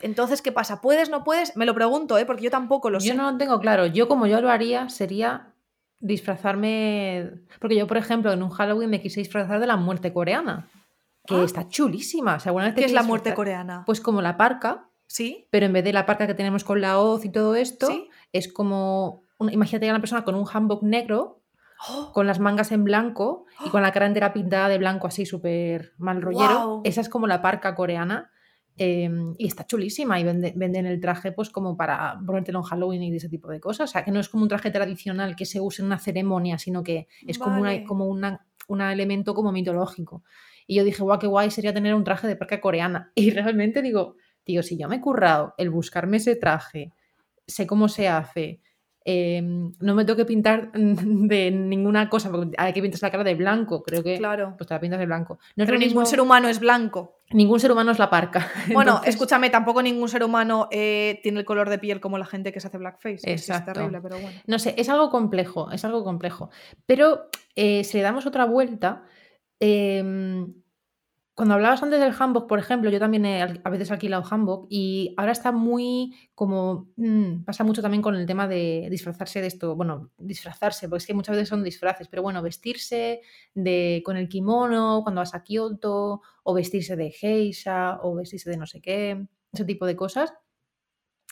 Entonces, 0.00 0.42
¿qué 0.42 0.52
pasa? 0.52 0.80
¿Puedes, 0.80 1.08
no 1.10 1.24
puedes? 1.24 1.56
Me 1.56 1.66
lo 1.66 1.74
pregunto, 1.74 2.18
¿eh? 2.18 2.26
porque 2.26 2.42
yo 2.42 2.50
tampoco 2.50 2.90
lo 2.90 2.98
Yo 2.98 3.12
sé. 3.12 3.14
no 3.14 3.30
lo 3.30 3.36
tengo 3.38 3.58
claro. 3.60 3.86
Yo, 3.86 4.08
como 4.08 4.26
yo 4.26 4.40
lo 4.40 4.50
haría, 4.50 4.88
sería 4.88 5.52
disfrazarme. 6.00 7.30
Porque 7.60 7.76
yo, 7.76 7.86
por 7.86 7.96
ejemplo, 7.96 8.32
en 8.32 8.42
un 8.42 8.50
Halloween 8.50 8.90
me 8.90 9.00
quise 9.00 9.20
disfrazar 9.20 9.60
de 9.60 9.66
la 9.66 9.76
muerte 9.76 10.12
coreana. 10.12 10.68
Que 11.26 11.36
Ah. 11.36 11.44
está 11.44 11.68
chulísima. 11.68 12.34
O 12.36 12.40
sea, 12.40 12.52
¿Qué 12.74 12.84
es 12.84 12.92
la 12.92 13.02
muerte 13.02 13.30
disfrazar- 13.30 13.34
coreana? 13.36 13.82
Pues 13.86 14.00
como 14.00 14.20
la 14.20 14.36
parca, 14.36 14.88
¿Sí? 15.14 15.46
pero 15.50 15.66
en 15.66 15.72
vez 15.72 15.84
de 15.84 15.92
la 15.92 16.06
parca 16.06 16.26
que 16.26 16.34
tenemos 16.34 16.64
con 16.64 16.80
la 16.80 16.98
hoz 16.98 17.24
y 17.24 17.30
todo 17.30 17.54
esto, 17.54 17.86
¿Sí? 17.86 18.08
es 18.32 18.52
como. 18.52 19.22
una- 19.38 19.52
imagínate 19.52 19.88
a 19.88 19.92
una 19.92 20.00
persona 20.00 20.24
con 20.24 20.34
un 20.34 20.44
hanbok 20.52 20.82
negro, 20.82 21.40
¡Oh! 21.88 22.10
con 22.12 22.26
las 22.26 22.40
mangas 22.40 22.72
en 22.72 22.82
blanco 22.82 23.44
y 23.64 23.68
con 23.70 23.82
la 23.82 23.92
cara 23.92 24.06
entera 24.06 24.32
pintada 24.32 24.68
de 24.68 24.78
blanco, 24.78 25.06
así 25.06 25.24
súper 25.24 25.92
mal 25.98 26.20
rollero. 26.20 26.54
Guau. 26.54 26.80
Esa 26.84 27.00
es 27.00 27.08
como 27.08 27.26
la 27.28 27.40
parca 27.42 27.74
coreana. 27.76 28.30
eh, 28.76 29.08
y 29.38 29.46
está 29.46 29.64
chulísima 29.68 30.18
y 30.18 30.24
vende- 30.24 30.52
venden 30.56 30.84
el 30.86 31.00
traje 31.00 31.30
pues 31.30 31.48
como 31.50 31.76
para 31.76 32.18
ponértelo 32.26 32.58
en 32.58 32.64
Halloween 32.64 33.02
y 33.04 33.14
ese 33.14 33.28
tipo 33.28 33.48
de 33.48 33.60
cosas. 33.60 33.88
O 33.88 33.92
sea, 33.92 34.04
que 34.04 34.10
no 34.10 34.18
es 34.18 34.28
como 34.28 34.42
un 34.42 34.48
traje 34.48 34.72
tradicional 34.72 35.36
que 35.36 35.46
se 35.46 35.60
usa 35.60 35.82
en 35.84 35.86
una 35.86 36.00
ceremonia, 36.00 36.58
sino 36.58 36.82
que 36.82 37.06
es 37.24 37.38
como, 37.38 37.60
una, 37.60 37.84
como 37.84 38.06
una, 38.06 38.44
un 38.66 38.80
elemento 38.80 39.32
como 39.32 39.52
mitológico. 39.52 40.24
Y 40.66 40.74
yo 40.74 40.82
dije, 40.82 41.04
guau, 41.04 41.20
qué 41.20 41.28
guay 41.28 41.52
sería 41.52 41.72
tener 41.72 41.94
un 41.94 42.02
traje 42.02 42.26
de 42.26 42.34
parca 42.34 42.60
coreana. 42.60 43.12
Y 43.14 43.30
realmente 43.30 43.80
digo, 43.80 44.16
tío, 44.44 44.62
si 44.62 44.76
yo 44.78 44.88
me 44.88 44.96
he 44.96 45.00
currado 45.00 45.54
el 45.58 45.70
buscarme 45.70 46.18
ese 46.18 46.36
traje, 46.36 46.92
sé 47.46 47.66
cómo 47.66 47.88
se 47.88 48.08
hace, 48.08 48.60
eh, 49.06 49.42
no 49.42 49.94
me 49.94 50.04
tengo 50.06 50.16
que 50.16 50.24
pintar 50.24 50.70
de 50.74 51.50
ninguna 51.50 52.08
cosa, 52.08 52.30
porque 52.30 52.54
hay 52.56 52.72
que 52.72 52.80
pintarse 52.80 53.04
la 53.04 53.10
cara 53.10 53.24
de 53.24 53.34
blanco, 53.34 53.82
creo 53.82 54.02
que 54.02 54.16
Claro. 54.16 54.54
pues 54.56 54.66
te 54.66 54.72
la 54.74 54.80
pintas 54.80 54.98
de 54.98 55.04
blanco. 55.06 55.38
No 55.56 55.66
Pero 55.66 55.76
ningún 55.78 55.88
mismo- 56.02 56.06
ser 56.06 56.20
humano 56.22 56.48
es 56.48 56.58
blanco. 56.58 57.20
ningún 57.30 57.60
ser 57.60 57.70
humano 57.72 57.90
es 57.90 57.98
la 57.98 58.08
parca. 58.08 58.48
Bueno, 58.72 58.92
Entonces, 58.92 59.14
escúchame, 59.14 59.50
tampoco 59.50 59.82
ningún 59.82 60.08
ser 60.08 60.22
humano 60.24 60.68
eh, 60.70 61.20
tiene 61.22 61.40
el 61.40 61.44
color 61.44 61.68
de 61.68 61.78
piel 61.78 62.00
como 62.00 62.16
la 62.16 62.24
gente 62.26 62.50
que 62.52 62.60
se 62.60 62.68
hace 62.68 62.78
blackface. 62.78 63.30
Exacto. 63.30 63.72
Es 63.72 63.74
terrible, 63.76 64.00
pero 64.00 64.18
bueno. 64.20 64.40
No 64.46 64.58
sé, 64.58 64.74
es 64.78 64.88
algo 64.88 65.10
complejo, 65.10 65.70
es 65.70 65.84
algo 65.84 66.02
complejo. 66.02 66.48
Pero 66.86 67.28
eh, 67.56 67.84
si 67.84 67.98
le 67.98 68.02
damos 68.04 68.24
otra 68.24 68.46
vuelta, 68.46 69.02
em, 69.60 70.54
cuando 71.34 71.54
hablabas 71.54 71.82
antes 71.82 71.98
del 71.98 72.14
handbook, 72.16 72.46
por 72.46 72.60
ejemplo, 72.60 72.90
yo 72.90 73.00
también 73.00 73.26
he 73.26 73.42
a 73.42 73.70
veces 73.70 73.90
alquilado 73.90 74.22
handbook 74.30 74.68
y 74.70 75.14
ahora 75.16 75.32
está 75.32 75.50
muy 75.50 76.14
como, 76.32 76.92
mm, 76.96 77.42
pasa 77.44 77.64
mucho 77.64 77.82
también 77.82 78.02
con 78.02 78.14
el 78.14 78.24
tema 78.24 78.46
de 78.46 78.86
disfrazarse 78.88 79.40
de 79.40 79.48
esto, 79.48 79.74
bueno, 79.74 80.12
disfrazarse, 80.16 80.88
porque 80.88 81.02
es 81.02 81.06
que 81.06 81.14
muchas 81.14 81.34
veces 81.34 81.48
son 81.48 81.64
disfraces, 81.64 82.06
pero 82.06 82.22
bueno, 82.22 82.40
vestirse 82.40 83.20
de, 83.52 84.00
con 84.04 84.16
el 84.16 84.28
kimono 84.28 85.00
cuando 85.02 85.22
vas 85.22 85.34
a 85.34 85.42
Kioto, 85.42 86.22
o 86.44 86.54
vestirse 86.54 86.94
de 86.94 87.10
geisha, 87.10 87.98
o 88.02 88.14
vestirse 88.14 88.50
de 88.50 88.56
no 88.56 88.66
sé 88.66 88.80
qué, 88.80 89.26
ese 89.52 89.64
tipo 89.64 89.86
de 89.86 89.96
cosas. 89.96 90.32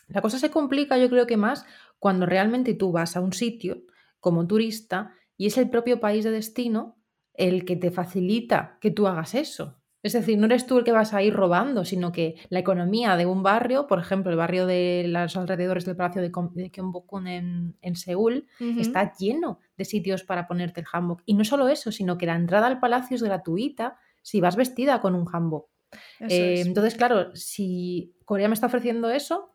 La 0.09 0.21
cosa 0.21 0.41
se 0.41 0.51
complica, 0.51 0.99
yo 0.99 1.09
creo 1.11 1.29
que 1.29 1.37
más 1.37 1.65
cuando 2.01 2.27
realmente 2.27 2.75
tú 2.75 2.91
vas 2.91 3.17
a 3.17 3.21
un 3.21 3.33
sitio 3.33 3.83
como 4.19 4.49
turista 4.49 5.15
y 5.37 5.47
es 5.47 5.57
el 5.59 5.71
propio 5.71 6.01
país 6.01 6.25
de 6.25 6.33
destino 6.33 6.99
el 7.35 7.65
que 7.65 7.77
te 7.77 7.93
facilita 7.93 8.79
que 8.81 8.91
tú 8.91 9.07
hagas 9.07 9.37
eso. 9.37 9.82
Es 10.03 10.15
decir, 10.15 10.37
no 10.37 10.47
eres 10.47 10.67
tú 10.67 10.79
el 10.79 10.85
que 10.85 10.93
vas 10.93 11.15
a 11.15 11.23
ir 11.23 11.33
robando, 11.33 11.85
sino 11.85 12.11
que 12.11 12.35
la 12.49 12.59
economía 12.59 13.17
de 13.17 13.27
un 13.27 13.43
barrio, 13.43 13.87
por 13.87 14.01
ejemplo, 14.01 14.33
el 14.33 14.37
barrio 14.37 14.67
de 14.67 15.05
los 15.07 15.37
alrededores 15.37 15.85
del 15.85 15.97
Palacio 15.97 16.21
de, 16.21 16.33
de 16.55 16.69
Gyeongbokgung 16.71 17.27
en, 17.29 17.77
en 17.81 17.97
Seúl, 17.97 18.47
está 18.79 19.15
lleno 19.17 19.61
de 19.77 19.85
sitios 19.85 20.25
para 20.25 20.49
ponerte 20.49 20.81
el 20.81 20.87
hanbok. 20.93 21.23
Y 21.25 21.35
no 21.35 21.45
solo 21.45 21.69
eso, 21.69 21.93
sino 21.93 22.19
que 22.19 22.27
la 22.27 22.35
entrada 22.35 22.67
al 22.67 22.81
palacio 22.81 23.15
es 23.15 23.23
gratuita 23.23 23.99
si 24.23 24.41
vas 24.41 24.57
vestida 24.57 25.01
con 25.01 25.15
un 25.15 25.27
hanbok. 25.33 25.69
Eh, 26.21 26.55
es. 26.55 26.67
Entonces, 26.67 26.95
claro, 26.95 27.35
si 27.35 28.15
Corea 28.25 28.49
me 28.49 28.55
está 28.55 28.67
ofreciendo 28.67 29.11
eso 29.11 29.55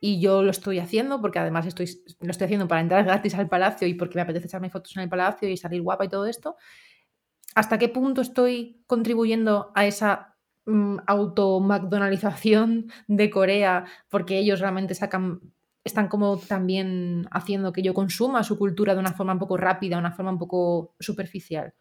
y 0.00 0.20
yo 0.20 0.42
lo 0.42 0.50
estoy 0.50 0.78
haciendo, 0.78 1.20
porque 1.20 1.38
además 1.38 1.66
estoy, 1.66 1.88
lo 2.20 2.30
estoy 2.30 2.46
haciendo 2.46 2.68
para 2.68 2.80
entrar 2.80 3.04
gratis 3.04 3.34
al 3.34 3.48
palacio 3.48 3.86
y 3.86 3.94
porque 3.94 4.16
me 4.16 4.22
apetece 4.22 4.46
echarme 4.46 4.70
fotos 4.70 4.96
en 4.96 5.02
el 5.02 5.08
palacio 5.08 5.48
y 5.48 5.56
salir 5.56 5.82
guapa 5.82 6.04
y 6.04 6.08
todo 6.08 6.26
esto, 6.26 6.56
¿hasta 7.54 7.78
qué 7.78 7.88
punto 7.88 8.20
estoy 8.20 8.82
contribuyendo 8.86 9.70
a 9.74 9.86
esa 9.86 10.36
mm, 10.66 10.98
auto-McDonaldización 11.06 12.90
de 13.06 13.30
Corea? 13.30 13.84
Porque 14.08 14.38
ellos 14.38 14.60
realmente 14.60 14.94
sacan 14.94 15.40
están 15.84 16.08
como 16.08 16.38
también 16.38 17.26
haciendo 17.30 17.70
que 17.70 17.82
yo 17.82 17.92
consuma 17.92 18.42
su 18.42 18.56
cultura 18.56 18.94
de 18.94 19.00
una 19.00 19.12
forma 19.12 19.34
un 19.34 19.38
poco 19.38 19.58
rápida, 19.58 19.98
una 19.98 20.12
forma 20.12 20.30
un 20.30 20.38
poco 20.38 20.94
superficial. 20.98 21.74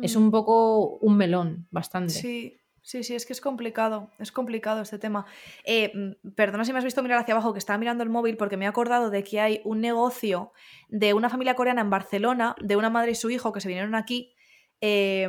Es 0.00 0.16
Mm. 0.16 0.22
un 0.22 0.30
poco 0.30 0.96
un 0.96 1.18
melón, 1.18 1.66
bastante. 1.70 2.10
Sí, 2.14 2.56
sí, 2.80 3.04
sí, 3.04 3.14
es 3.14 3.26
que 3.26 3.34
es 3.34 3.40
complicado, 3.42 4.08
es 4.18 4.32
complicado 4.32 4.80
este 4.80 4.98
tema. 4.98 5.26
Eh, 5.66 5.92
mm, 5.94 6.30
perdona 6.34 6.64
si 6.64 6.72
me 6.72 6.78
has 6.78 6.86
visto 6.86 7.02
mirar 7.02 7.18
hacia 7.18 7.34
abajo, 7.34 7.52
que 7.52 7.58
estaba 7.58 7.76
mirando 7.78 8.02
el 8.02 8.08
móvil 8.08 8.38
porque 8.38 8.56
me 8.56 8.64
he 8.64 8.68
acordado 8.68 9.10
de 9.10 9.22
que 9.24 9.40
hay 9.40 9.60
un 9.66 9.82
negocio 9.82 10.52
de 10.88 11.12
una 11.12 11.28
familia 11.28 11.54
coreana 11.54 11.82
en 11.82 11.90
Barcelona, 11.90 12.56
de 12.62 12.76
una 12.76 12.88
madre 12.88 13.10
y 13.10 13.14
su 13.14 13.28
hijo 13.28 13.52
que 13.52 13.60
se 13.60 13.68
vinieron 13.68 13.94
aquí. 13.94 14.32
Eh, 14.80 15.28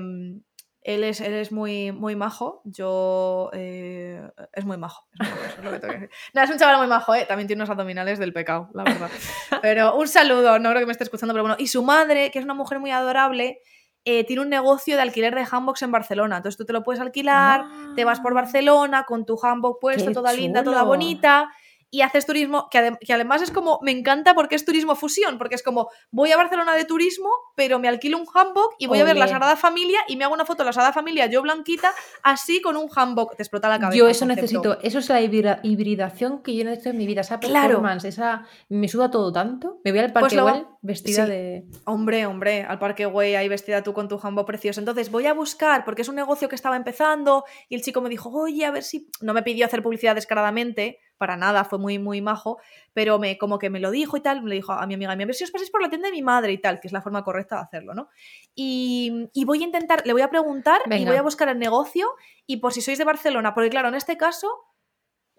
él 0.83 1.03
es, 1.03 1.21
él 1.21 1.33
es 1.33 1.51
muy, 1.51 1.91
muy 1.91 2.15
majo, 2.15 2.61
yo... 2.65 3.51
eh, 3.53 4.19
es 4.53 4.65
muy 4.65 4.77
majo. 4.77 5.05
Es, 5.19 5.29
muy 5.29 5.37
majo, 5.37 5.45
eso 5.45 5.57
es 5.59 5.63
lo 5.63 5.71
que 5.71 5.79
tengo 5.79 5.93
que 5.93 5.99
decir. 5.99 6.15
No, 6.33 6.41
es 6.41 6.49
un 6.49 6.57
chaval 6.57 6.77
muy 6.79 6.87
majo, 6.87 7.13
¿eh? 7.13 7.25
también 7.27 7.45
tiene 7.45 7.61
unos 7.61 7.69
abdominales 7.69 8.17
del 8.17 8.33
pecado, 8.33 8.69
la 8.73 8.83
verdad. 8.83 9.09
Pero 9.61 9.95
un 9.95 10.07
saludo, 10.07 10.57
no 10.57 10.69
creo 10.69 10.79
que 10.81 10.85
me 10.87 10.91
esté 10.91 11.03
escuchando, 11.03 11.33
pero 11.33 11.43
bueno. 11.43 11.55
Y 11.59 11.67
su 11.67 11.83
madre, 11.83 12.31
que 12.31 12.39
es 12.39 12.45
una 12.45 12.55
mujer 12.55 12.79
muy 12.79 12.89
adorable, 12.89 13.59
eh, 14.05 14.23
tiene 14.23 14.41
un 14.41 14.49
negocio 14.49 14.95
de 14.95 15.03
alquiler 15.03 15.35
de 15.35 15.45
handbox 15.49 15.83
en 15.83 15.91
Barcelona. 15.91 16.37
Entonces 16.37 16.57
tú 16.57 16.65
te 16.65 16.73
lo 16.73 16.81
puedes 16.81 16.99
alquilar, 16.99 17.63
te 17.95 18.03
vas 18.03 18.19
por 18.19 18.31
Ah. 18.31 18.35
Barcelona 18.41 19.03
con 19.03 19.27
tu 19.27 19.37
handbook 19.39 19.77
puesto, 19.79 20.07
¡Qué 20.07 20.13
toda 20.15 20.33
linda, 20.33 20.63
toda 20.63 20.81
bonita. 20.81 21.51
Y 21.91 22.01
haces 22.01 22.25
turismo, 22.25 22.67
que, 22.71 22.79
adem- 22.79 22.97
que 22.99 23.13
además 23.13 23.41
es 23.41 23.51
como, 23.51 23.77
me 23.83 23.91
encanta 23.91 24.33
porque 24.33 24.55
es 24.55 24.65
turismo 24.65 24.95
fusión, 24.95 25.37
porque 25.37 25.55
es 25.55 25.61
como, 25.61 25.89
voy 26.09 26.31
a 26.31 26.37
Barcelona 26.37 26.73
de 26.73 26.85
turismo, 26.85 27.29
pero 27.55 27.77
me 27.79 27.87
alquilo 27.89 28.17
un 28.17 28.25
hanbok 28.33 28.75
y 28.79 28.87
voy 28.87 28.99
a 28.99 29.03
ver 29.03 29.17
la. 29.17 29.27
Sagrada 29.27 29.55
Familia 29.55 29.99
y 30.07 30.15
me 30.17 30.23
hago 30.23 30.33
una 30.33 30.45
foto 30.45 30.63
de 30.63 30.67
la 30.67 30.73
Sagrada 30.73 30.93
Familia, 30.93 31.25
yo 31.27 31.41
blanquita, 31.41 31.93
así 32.23 32.61
con 32.61 32.75
un 32.77 32.89
hanbok. 32.93 33.35
Te 33.35 33.43
explota 33.43 33.69
la 33.69 33.77
cabeza. 33.79 33.97
Yo 33.97 34.07
eso 34.07 34.25
necesito, 34.25 34.79
eso 34.81 34.99
es 34.99 35.09
la 35.09 35.21
hibrida- 35.21 35.59
hibridación 35.63 36.41
que 36.43 36.55
yo 36.55 36.63
necesito 36.63 36.89
en 36.91 36.97
mi 36.97 37.05
vida, 37.07 37.21
esa 37.21 37.39
Claro. 37.39 37.67
performance, 37.67 38.05
esa 38.05 38.45
me 38.69 38.87
suda 38.87 39.11
todo 39.11 39.31
tanto. 39.31 39.79
Me 39.83 39.91
voy 39.91 39.99
al 39.99 40.11
Pues 40.13 40.21
parque 40.23 40.41
Güell 40.41 40.65
vestida 40.81 41.25
sí. 41.25 41.31
de 41.31 41.65
Hombre, 41.85 42.25
hombre, 42.25 42.63
al 42.63 42.79
Parque 42.79 43.05
Güey 43.05 43.35
ahí 43.35 43.47
vestida 43.49 43.83
tú 43.83 43.93
con 43.93 44.07
tu 44.07 44.17
jambo 44.17 44.45
precioso. 44.45 44.79
Entonces 44.79 45.11
voy 45.11 45.25
a 45.27 45.33
buscar, 45.33 45.83
porque 45.85 46.01
es 46.03 46.07
un 46.09 46.15
negocio 46.15 46.47
que 46.49 46.55
estaba 46.55 46.75
empezando 46.77 47.43
y 47.69 47.75
el 47.75 47.81
chico 47.81 48.01
me 48.01 48.09
dijo, 48.09 48.29
oye, 48.31 48.65
a 48.65 48.71
ver 48.71 48.83
si... 48.83 49.09
No 49.21 49.33
me 49.33 49.43
pidió 49.43 49.65
hacer 49.65 49.83
publicidad 49.83 50.15
descaradamente, 50.15 50.99
para 51.21 51.37
nada, 51.37 51.63
fue 51.65 51.77
muy, 51.77 51.99
muy 51.99 52.19
majo, 52.19 52.59
pero 52.93 53.19
me, 53.19 53.37
como 53.37 53.59
que 53.59 53.69
me 53.69 53.79
lo 53.79 53.91
dijo 53.91 54.17
y 54.17 54.21
tal, 54.21 54.41
me 54.41 54.49
lo 54.49 54.55
dijo 54.55 54.71
a 54.73 54.87
mi 54.87 54.95
amiga, 54.95 55.11
a 55.11 55.15
ver 55.15 55.35
si 55.35 55.43
os 55.43 55.51
pasáis 55.51 55.69
por 55.69 55.83
la 55.83 55.89
tienda 55.89 56.07
de 56.07 56.13
mi 56.13 56.23
madre 56.23 56.51
y 56.51 56.57
tal, 56.57 56.79
que 56.79 56.87
es 56.87 56.93
la 56.93 57.03
forma 57.03 57.23
correcta 57.23 57.57
de 57.57 57.61
hacerlo, 57.61 57.93
¿no? 57.93 58.09
Y, 58.55 59.29
y 59.33 59.45
voy 59.45 59.61
a 59.61 59.65
intentar, 59.65 60.01
le 60.03 60.13
voy 60.13 60.23
a 60.23 60.29
preguntar 60.31 60.81
y 60.87 61.05
voy 61.05 61.15
a 61.17 61.21
buscar 61.21 61.47
el 61.49 61.59
negocio 61.59 62.09
y 62.47 62.57
por 62.57 62.73
si 62.73 62.81
sois 62.81 62.97
de 62.97 63.03
Barcelona, 63.05 63.53
porque 63.53 63.69
claro, 63.69 63.87
en 63.89 63.95
este 63.95 64.17
caso... 64.17 64.47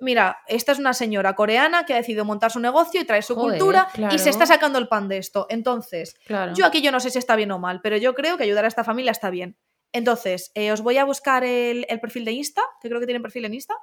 Mira, 0.01 0.39
esta 0.49 0.73
es 0.73 0.81
una 0.81 0.95
señora 0.95 1.37
coreana 1.37 1.85
que 1.87 1.93
ha 1.95 1.97
decidido 1.97 2.25
montar 2.25 2.51
su 2.51 2.59
negocio 2.59 3.01
y 3.01 3.05
traer 3.05 3.23
su 3.23 3.37
Joder, 3.37 3.57
cultura 3.61 3.89
y 4.11 4.19
se 4.19 4.31
está 4.31 4.47
sacando 4.47 4.81
el 4.81 4.89
pan 4.89 5.07
de 5.07 5.19
esto. 5.19 5.47
Entonces, 5.49 6.17
Claro. 6.27 6.55
yo 6.57 6.67
aquí 6.67 6.83
yo 6.83 6.91
no 6.91 6.99
sé 6.99 7.11
si 7.11 7.19
está 7.21 7.37
bien 7.37 7.53
o 7.53 7.61
mal, 7.61 7.81
pero 7.83 7.97
yo 7.97 8.13
creo 8.13 8.37
que 8.37 8.43
ayudar 8.43 8.65
a 8.65 8.69
esta 8.69 8.83
familia 8.83 9.13
está 9.13 9.31
bien. 9.31 9.57
Entonces, 9.93 10.51
eh, 10.57 10.73
os 10.73 10.81
voy 10.81 10.99
a 10.99 11.05
buscar 11.05 11.45
el, 11.45 11.87
el 11.89 12.01
perfil 12.01 12.25
de 12.25 12.33
Insta, 12.33 12.63
que 12.81 12.89
creo 12.89 12.99
que 12.99 13.07
tienen 13.07 13.23
perfil 13.23 13.45
en 13.45 13.55
Insta, 13.55 13.75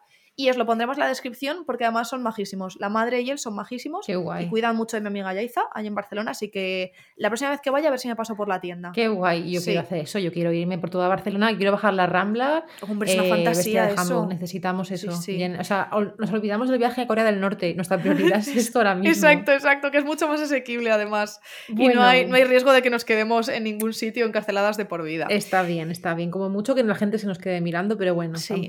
y 0.42 0.50
os 0.50 0.56
lo 0.58 0.66
pondremos 0.66 0.96
en 0.98 1.02
la 1.02 1.08
descripción 1.10 1.66
porque 1.66 1.84
además 1.84 2.08
son 2.10 2.24
majísimos. 2.24 2.78
La 2.80 2.88
madre 2.90 3.22
y 3.22 3.30
él 3.30 3.38
son 3.40 3.56
majísimos 3.56 4.06
Qué 4.06 4.16
guay. 4.16 4.46
y 4.46 4.50
cuidan 4.50 4.76
mucho 4.76 4.96
de 4.96 5.02
mi 5.02 5.08
amiga 5.08 5.34
Yaiza, 5.34 5.64
allá 5.74 5.88
en 5.88 5.96
Barcelona, 5.96 6.32
así 6.32 6.50
que 6.50 6.94
la 7.18 7.30
próxima 7.30 7.50
vez 7.52 7.60
que 7.62 7.70
vaya 7.70 7.88
a 7.88 7.92
ver 7.92 8.00
si 8.00 8.08
me 8.08 8.16
paso 8.16 8.36
por 8.38 8.48
la 8.48 8.62
tienda. 8.62 8.92
Qué 8.94 9.08
guay, 9.10 9.52
yo 9.52 9.60
Sí. 9.60 9.66
quiero 9.68 9.82
hacer 9.82 9.98
eso, 10.00 10.18
yo 10.20 10.32
quiero 10.32 10.54
irme 10.54 10.78
por 10.78 10.90
toda 10.90 11.08
Barcelona, 11.10 11.56
quiero 11.58 11.74
bajar 11.74 11.94
la 11.94 12.06
Rambla. 12.08 12.66
Hombre, 12.88 13.10
es 13.12 13.16
una 13.18 13.26
eh, 13.26 13.30
fantasía 13.30 13.86
de 13.88 13.94
eso. 13.96 14.26
necesitamos 14.28 14.88
Sí, 14.88 14.94
eso. 14.94 15.12
sí. 15.12 15.36
Bien, 15.36 15.60
o 15.60 15.64
sea, 15.64 15.90
nos 16.18 16.32
olvidamos 16.32 16.70
del 16.70 16.78
viaje 16.80 17.02
a 17.02 17.08
Corea 17.08 17.26
del 17.26 17.42
Norte, 17.42 17.74
nuestra 17.76 17.98
prioridad 17.98 18.40
es 18.40 18.48
esto 18.56 18.80
ahora 18.80 18.96
mismo. 18.96 19.10
Exacto, 19.12 19.52
exacto, 19.52 19.92
que 19.92 19.98
es 19.98 20.06
mucho 20.06 20.28
más 20.28 20.40
asequible 20.40 20.90
además. 20.92 21.42
Y 21.68 21.74
Bueno, 21.74 21.96
no 21.96 22.04
hay, 22.04 22.26
no 22.26 22.36
hay 22.36 22.46
riesgo 22.46 22.72
de 22.72 22.82
que 22.82 22.90
nos 22.90 23.04
quedemos 23.04 23.50
en 23.50 23.66
ningún 23.66 23.94
sitio 23.94 24.26
encarceladas 24.26 24.78
de 24.78 24.86
por 24.86 25.04
vida. 25.04 25.28
Está 25.30 25.64
bien, 25.64 25.92
está 25.92 26.14
bien. 26.14 26.32
Como 26.32 26.50
mucho 26.50 26.76
que 26.76 26.84
la 26.84 26.96
gente 26.96 27.18
se 27.18 27.28
nos 27.28 27.40
quede 27.40 27.60
mirando, 27.62 27.98
pero 27.98 28.16
bueno, 28.16 28.38
Sí. 28.38 28.68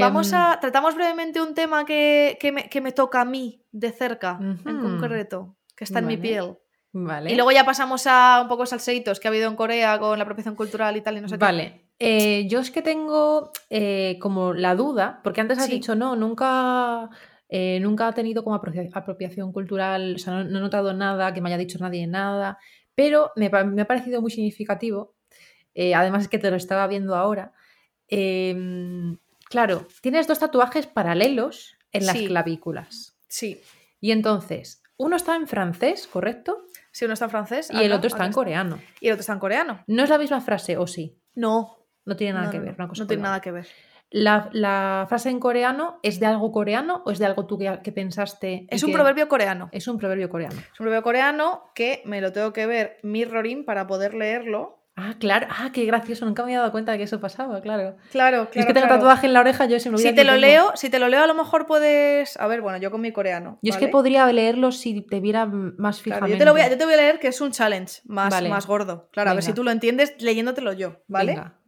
Vamos 0.00 0.32
Em, 0.32 0.38
a. 0.38 0.58
Tratamos 0.60 0.94
brevemente 0.94 1.40
un 1.40 1.54
tema 1.54 1.84
que, 1.84 2.38
que 2.40 2.50
me, 2.52 2.68
que 2.68 2.80
me 2.80 2.92
toca 2.92 3.20
a 3.20 3.24
mí 3.24 3.62
de 3.72 3.92
cerca, 3.92 4.38
en 4.40 4.78
concreto, 4.80 5.56
que 5.76 5.84
está 5.84 5.98
en 5.98 6.06
mi 6.06 6.16
piel. 6.16 6.56
Vale. 6.92 7.30
Y 7.30 7.34
luego 7.34 7.52
ya 7.52 7.64
pasamos 7.64 8.06
a 8.06 8.40
un 8.42 8.48
poco 8.48 8.64
salseitos 8.64 9.20
que 9.20 9.28
ha 9.28 9.30
habido 9.30 9.50
en 9.50 9.56
Corea 9.56 9.98
con 9.98 10.18
la 10.18 10.22
apropiación 10.22 10.54
cultural 10.56 10.96
y 10.96 11.02
tal, 11.02 11.18
y 11.18 11.20
no 11.20 11.28
sé 11.28 11.34
qué. 11.34 11.44
Vale. 11.44 11.82
Eh, 11.98 12.46
yo 12.48 12.60
es 12.60 12.70
que 12.70 12.80
tengo 12.82 13.50
eh, 13.70 14.18
como 14.20 14.54
la 14.54 14.74
duda, 14.74 15.20
porque 15.22 15.40
antes 15.42 15.58
has 15.58 15.66
Sí. 15.66 15.72
dicho, 15.72 15.94
no, 15.94 16.16
nunca, 16.16 17.10
eh, 17.50 17.78
nunca 17.80 18.08
ha 18.08 18.12
tenido 18.14 18.44
como 18.44 18.56
apropia- 18.56 18.88
apropiación 18.94 19.52
cultural, 19.52 20.14
o 20.16 20.18
sea, 20.18 20.32
no, 20.34 20.44
no 20.44 20.58
he 20.58 20.60
notado 20.62 20.94
nada, 20.94 21.34
que 21.34 21.40
me 21.42 21.48
haya 21.50 21.58
dicho 21.58 21.78
nadie 21.78 22.06
nada, 22.06 22.58
pero 22.94 23.30
me, 23.36 23.50
me 23.50 23.82
ha 23.82 23.86
parecido 23.86 24.22
muy 24.22 24.30
significativo, 24.30 25.14
eh, 25.74 25.94
además 25.94 26.22
es 26.22 26.28
que 26.28 26.38
te 26.38 26.50
lo 26.50 26.56
estaba 26.56 26.86
viendo 26.86 27.14
ahora. 27.14 27.52
em, 28.08 29.18
claro, 29.48 29.86
tienes 30.00 30.26
dos 30.26 30.38
tatuajes 30.38 30.86
paralelos 30.86 31.76
en 31.92 32.06
las 32.06 32.16
Sí. 32.16 32.26
clavículas. 32.26 33.16
Sí. 33.28 33.60
Y 34.00 34.10
entonces, 34.12 34.82
uno 34.96 35.16
está 35.16 35.36
en 35.36 35.46
francés, 35.46 36.06
¿correcto? 36.06 36.66
Si 36.92 37.04
uno 37.04 37.14
está 37.14 37.26
en 37.26 37.30
francés. 37.30 37.68
Y 37.72 37.82
el 37.82 37.92
otro 37.92 38.08
está 38.08 38.24
en 38.24 38.32
coreano. 38.32 38.78
Y 39.00 39.08
el 39.08 39.12
otro 39.14 39.20
está 39.20 39.32
en 39.34 39.38
coreano. 39.38 39.84
No 39.86 40.04
es 40.04 40.10
la 40.10 40.18
misma 40.18 40.40
frase, 40.40 40.76
¿o 40.76 40.86
sí? 40.86 41.18
No. 41.34 41.76
No 42.04 42.16
tiene 42.16 42.34
nada 42.34 42.46
no, 42.46 42.52
que 42.52 42.58
ver. 42.60 42.68
no, 42.70 42.74
una 42.84 42.88
cosa 42.88 43.02
no 43.02 43.06
con 43.06 43.08
tiene 43.08 43.22
nada 43.24 43.40
que 43.40 43.50
ver. 43.52 43.66
La, 44.10 44.48
la 44.52 45.04
frase 45.08 45.28
en 45.30 45.40
coreano 45.40 45.98
es 46.04 46.20
de 46.20 46.26
algo 46.26 46.52
coreano 46.52 47.02
o 47.04 47.10
es 47.10 47.18
de 47.18 47.26
algo 47.26 47.46
tú 47.46 47.58
que, 47.58 47.80
que 47.82 47.90
pensaste? 47.92 48.66
Es 48.70 48.84
un 48.84 48.90
que- 48.90 48.94
proverbio 48.94 49.28
coreano. 49.28 49.68
Es 49.72 49.88
un 49.88 49.98
proverbio 49.98 50.30
coreano. 50.30 50.54
Es 50.54 50.78
un 50.80 50.84
proverbio 50.84 51.02
coreano 51.02 51.64
que 51.74 52.02
me 52.04 52.20
lo 52.20 52.32
tengo 52.32 52.52
que 52.52 52.66
ver 52.66 52.98
mirroring 53.02 53.64
para 53.64 53.86
poder 53.88 54.14
leerlo. 54.14 54.85
Ah, 54.98 55.14
claro. 55.20 55.46
Ah, 55.50 55.70
qué 55.74 55.84
gracioso. 55.84 56.24
Nunca 56.24 56.42
me 56.42 56.46
había 56.52 56.60
dado 56.60 56.72
cuenta 56.72 56.92
de 56.92 56.98
que 56.98 57.04
eso 57.04 57.20
pasaba, 57.20 57.60
claro. 57.60 57.96
Claro, 58.10 58.48
claro. 58.48 58.50
es 58.54 58.66
que 58.66 58.72
tengo 58.72 58.86
claro. 58.86 58.94
tatuaje 59.02 59.26
en 59.26 59.34
la 59.34 59.40
oreja, 59.40 59.66
yo 59.66 59.78
se 59.78 59.90
me 59.90 59.98
Si 59.98 60.14
te 60.14 60.24
lo 60.24 60.32
tengo. 60.32 60.40
leo, 60.46 60.72
si 60.74 60.88
te 60.88 60.98
lo 60.98 61.08
leo, 61.08 61.22
a 61.22 61.26
lo 61.26 61.34
mejor 61.34 61.66
puedes. 61.66 62.38
A 62.38 62.46
ver, 62.46 62.62
bueno, 62.62 62.78
yo 62.78 62.90
con 62.90 63.02
mi 63.02 63.12
coreano. 63.12 63.58
Yo 63.60 63.74
es 63.74 63.76
que 63.76 63.88
podría 63.88 64.26
leerlo 64.32 64.72
si 64.72 65.02
te 65.02 65.20
viera 65.20 65.44
más 65.44 66.00
Claro, 66.00 66.24
fijamente. 66.24 66.32
yo, 66.32 66.38
te 66.38 66.44
lo 66.46 66.52
voy 66.52 66.62
a, 66.62 66.70
yo 66.70 66.78
te 66.78 66.84
voy 66.86 66.94
a 66.94 66.96
leer 66.96 67.18
que 67.20 67.28
es 67.28 67.38
un 67.42 67.52
challenge 67.52 68.00
más, 68.06 68.30
Vale. 68.30 68.48
más 68.48 68.66
gordo. 68.66 69.10
Claro, 69.12 69.30
a 69.30 69.34
ver 69.34 69.42
si 69.42 69.52
tú 69.52 69.62
lo 69.62 69.70
entiendes 69.70 70.14
leyéndotelo 70.18 70.72
yo, 70.72 71.02
¿vale? 71.08 71.32
Venga. 71.32 71.60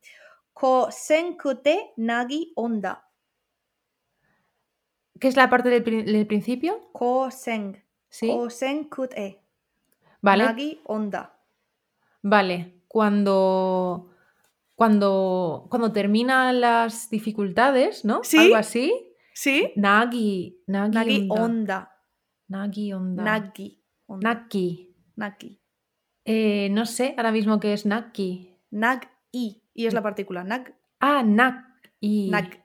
Kosenkute 0.55 1.93
nagi 1.99 2.53
onda. 2.57 3.11
¿Qué 5.21 5.29
es 5.29 5.37
la 5.37 5.51
parte 5.51 5.69
del 5.69 6.27
principio? 6.27 6.91
Kosen. 6.93 7.85
Sí. 8.09 8.29
Kosenkute 8.29 9.43
Vale. 10.23 10.45
nagi 10.45 10.81
onda. 10.85 11.39
Vale. 12.23 12.78
Cuando. 12.89 14.11
Cuando, 14.75 15.67
cuando 15.71 15.91
terminan 15.93 16.61
las 16.61 17.11
dificultades, 17.11 18.05
¿no? 18.05 18.21
¿Sí? 18.23 18.39
Algo 18.39 18.57
así. 18.57 18.93
¿Sí? 19.35 19.73
Nagi. 19.77 20.63
Nagi, 20.69 20.95
Nagi 20.95 21.29
onda. 21.31 21.45
onda. 21.45 21.93
Nagi 22.49 22.93
onda. 22.93 23.23
Nagi. 23.25 23.83
onda. 24.07 24.35
Naki. 24.35 24.95
Nagi. 25.17 25.61
Eh, 26.25 26.69
no 26.71 26.87
sé 26.87 27.15
ahora 27.17 27.33
mismo 27.33 27.59
qué 27.59 27.73
es 27.73 27.87
Naki. 27.87 28.55
Nag 28.71 29.09
i. 29.33 29.63
Y 29.75 29.87
es 29.87 29.95
la 29.95 30.03
partícula. 30.03 30.45
Nag. 30.45 30.75
Ah, 31.01 31.23
Nak. 31.25 31.65
Y... 32.01 32.31
Nag. 32.31 32.65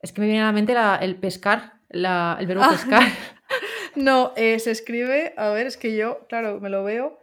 Es 0.00 0.12
que 0.12 0.20
me 0.20 0.26
viene 0.26 0.42
a 0.42 0.46
la 0.46 0.52
mente 0.52 0.74
la- 0.74 0.96
el 0.96 1.16
pescar, 1.18 1.80
la- 1.90 2.36
el 2.40 2.46
verbo 2.46 2.62
Ah. 2.64 2.70
pescar. 2.70 3.02
No, 3.96 4.32
eh, 4.36 4.58
se 4.58 4.72
escribe. 4.72 5.32
A 5.36 5.50
ver, 5.50 5.68
es 5.68 5.76
que 5.76 5.96
yo, 5.96 6.26
claro, 6.28 6.60
me 6.60 6.68
lo 6.70 6.82
veo. 6.82 7.16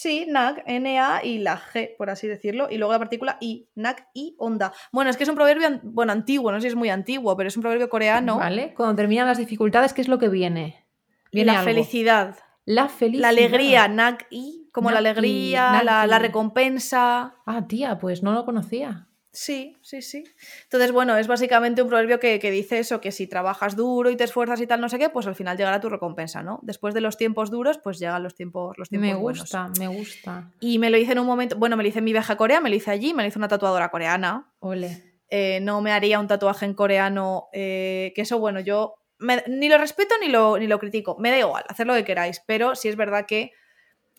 Sí, 0.00 0.26
nag, 0.28 0.62
N-A 0.64 1.24
y 1.24 1.38
la 1.38 1.60
G, 1.60 1.96
por 1.98 2.08
así 2.08 2.28
decirlo. 2.28 2.68
Y 2.70 2.78
luego 2.78 2.92
la 2.92 3.00
partícula 3.00 3.36
I. 3.40 3.68
Nag 3.74 4.06
i 4.14 4.36
onda. 4.38 4.72
Bueno, 4.92 5.10
es 5.10 5.16
que 5.16 5.24
es 5.24 5.28
un 5.28 5.34
proverbio, 5.34 5.80
bueno, 5.82 6.12
antiguo, 6.12 6.52
no 6.52 6.58
sé 6.58 6.62
si 6.62 6.68
es 6.68 6.76
muy 6.76 6.88
antiguo, 6.88 7.36
pero 7.36 7.48
es 7.48 7.56
un 7.56 7.62
proverbio 7.62 7.88
coreano. 7.88 8.36
¿Vale? 8.36 8.74
Cuando 8.76 8.94
terminan 8.94 9.26
las 9.26 9.38
dificultades, 9.38 9.92
¿qué 9.92 10.00
es 10.00 10.06
lo 10.06 10.20
que 10.20 10.28
viene? 10.28 10.86
Viene 11.32 11.50
la 11.50 11.58
algo. 11.58 11.72
felicidad. 11.72 12.36
La 12.64 12.88
felicidad. 12.88 13.22
La 13.22 13.28
alegría, 13.30 13.88
nag 13.88 14.24
i, 14.30 14.68
como 14.70 14.92
la 14.92 14.98
alegría, 14.98 15.82
la, 15.82 16.06
la 16.06 16.18
recompensa. 16.20 17.34
Ah, 17.44 17.66
tía, 17.66 17.98
pues 17.98 18.22
no 18.22 18.30
lo 18.30 18.44
conocía. 18.44 19.07
Sí, 19.30 19.76
sí, 19.82 20.00
sí. 20.02 20.24
Entonces, 20.64 20.90
bueno, 20.90 21.16
es 21.16 21.26
básicamente 21.26 21.82
un 21.82 21.88
proverbio 21.88 22.18
que, 22.18 22.38
que 22.38 22.50
dice 22.50 22.78
eso, 22.78 23.00
que 23.00 23.12
si 23.12 23.26
trabajas 23.26 23.76
duro 23.76 24.10
y 24.10 24.16
te 24.16 24.24
esfuerzas 24.24 24.60
y 24.60 24.66
tal, 24.66 24.80
no 24.80 24.88
sé 24.88 24.98
qué, 24.98 25.10
pues 25.10 25.26
al 25.26 25.34
final 25.36 25.56
llegará 25.56 25.80
tu 25.80 25.88
recompensa, 25.90 26.42
¿no? 26.42 26.60
Después 26.62 26.94
de 26.94 27.00
los 27.02 27.16
tiempos 27.18 27.50
duros, 27.50 27.78
pues 27.78 27.98
llegan 27.98 28.22
los 28.22 28.34
tiempos, 28.34 28.76
los 28.78 28.88
tiempos 28.88 29.08
Me 29.10 29.14
buenos. 29.14 29.40
gusta, 29.42 29.68
me 29.78 29.86
gusta. 29.86 30.50
Y 30.60 30.78
me 30.78 30.90
lo 30.90 30.96
hice 30.96 31.12
en 31.12 31.18
un 31.18 31.26
momento, 31.26 31.56
bueno, 31.56 31.76
me 31.76 31.82
lo 31.82 31.88
hice 31.88 31.98
en 31.98 32.04
mi 32.06 32.12
viaje 32.12 32.32
a 32.32 32.36
Corea, 32.36 32.60
me 32.60 32.70
lo 32.70 32.76
hice 32.76 32.90
allí, 32.90 33.12
me 33.14 33.22
lo 33.22 33.28
hizo 33.28 33.38
una 33.38 33.48
tatuadora 33.48 33.90
coreana. 33.90 34.50
Ole. 34.60 35.20
Eh, 35.30 35.60
no 35.60 35.82
me 35.82 35.92
haría 35.92 36.18
un 36.20 36.26
tatuaje 36.26 36.64
en 36.64 36.72
coreano, 36.74 37.48
eh, 37.52 38.12
que 38.16 38.22
eso, 38.22 38.38
bueno, 38.38 38.60
yo 38.60 38.94
me- 39.18 39.44
ni 39.46 39.68
lo 39.68 39.76
respeto 39.76 40.14
ni 40.22 40.28
lo, 40.28 40.58
ni 40.58 40.66
lo 40.66 40.78
critico. 40.78 41.16
Me 41.18 41.30
da 41.30 41.38
igual, 41.38 41.64
hacer 41.68 41.86
lo 41.86 41.94
que 41.94 42.04
queráis, 42.04 42.42
pero 42.46 42.74
sí 42.74 42.88
es 42.88 42.96
verdad 42.96 43.26
que 43.26 43.52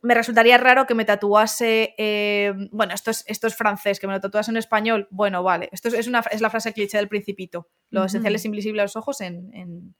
me 0.01 0.13
resultaría 0.13 0.57
raro 0.57 0.85
que 0.85 0.95
me 0.95 1.05
tatuase. 1.05 1.93
eh, 1.97 2.53
bueno, 2.71 2.93
esto 2.93 3.11
es, 3.11 3.23
esto 3.27 3.47
es 3.47 3.55
francés, 3.55 3.99
que 3.99 4.07
me 4.07 4.13
lo 4.13 4.19
tatuase 4.19 4.51
en 4.51 4.57
español. 4.57 5.07
Bueno, 5.11 5.43
vale. 5.43 5.69
Esto 5.71 5.89
es, 5.89 6.07
una, 6.07 6.23
es 6.31 6.41
la 6.41 6.49
frase 6.49 6.73
cliché 6.73 6.97
del 6.97 7.07
Principito. 7.09 7.67
Lo 7.89 8.03
esencial 8.05 8.35
es 8.35 8.45
invisible 8.45 8.81
a 8.81 8.85
los 8.85 8.95
ojos 8.95 9.21
en, 9.21 9.53
en, 9.53 9.95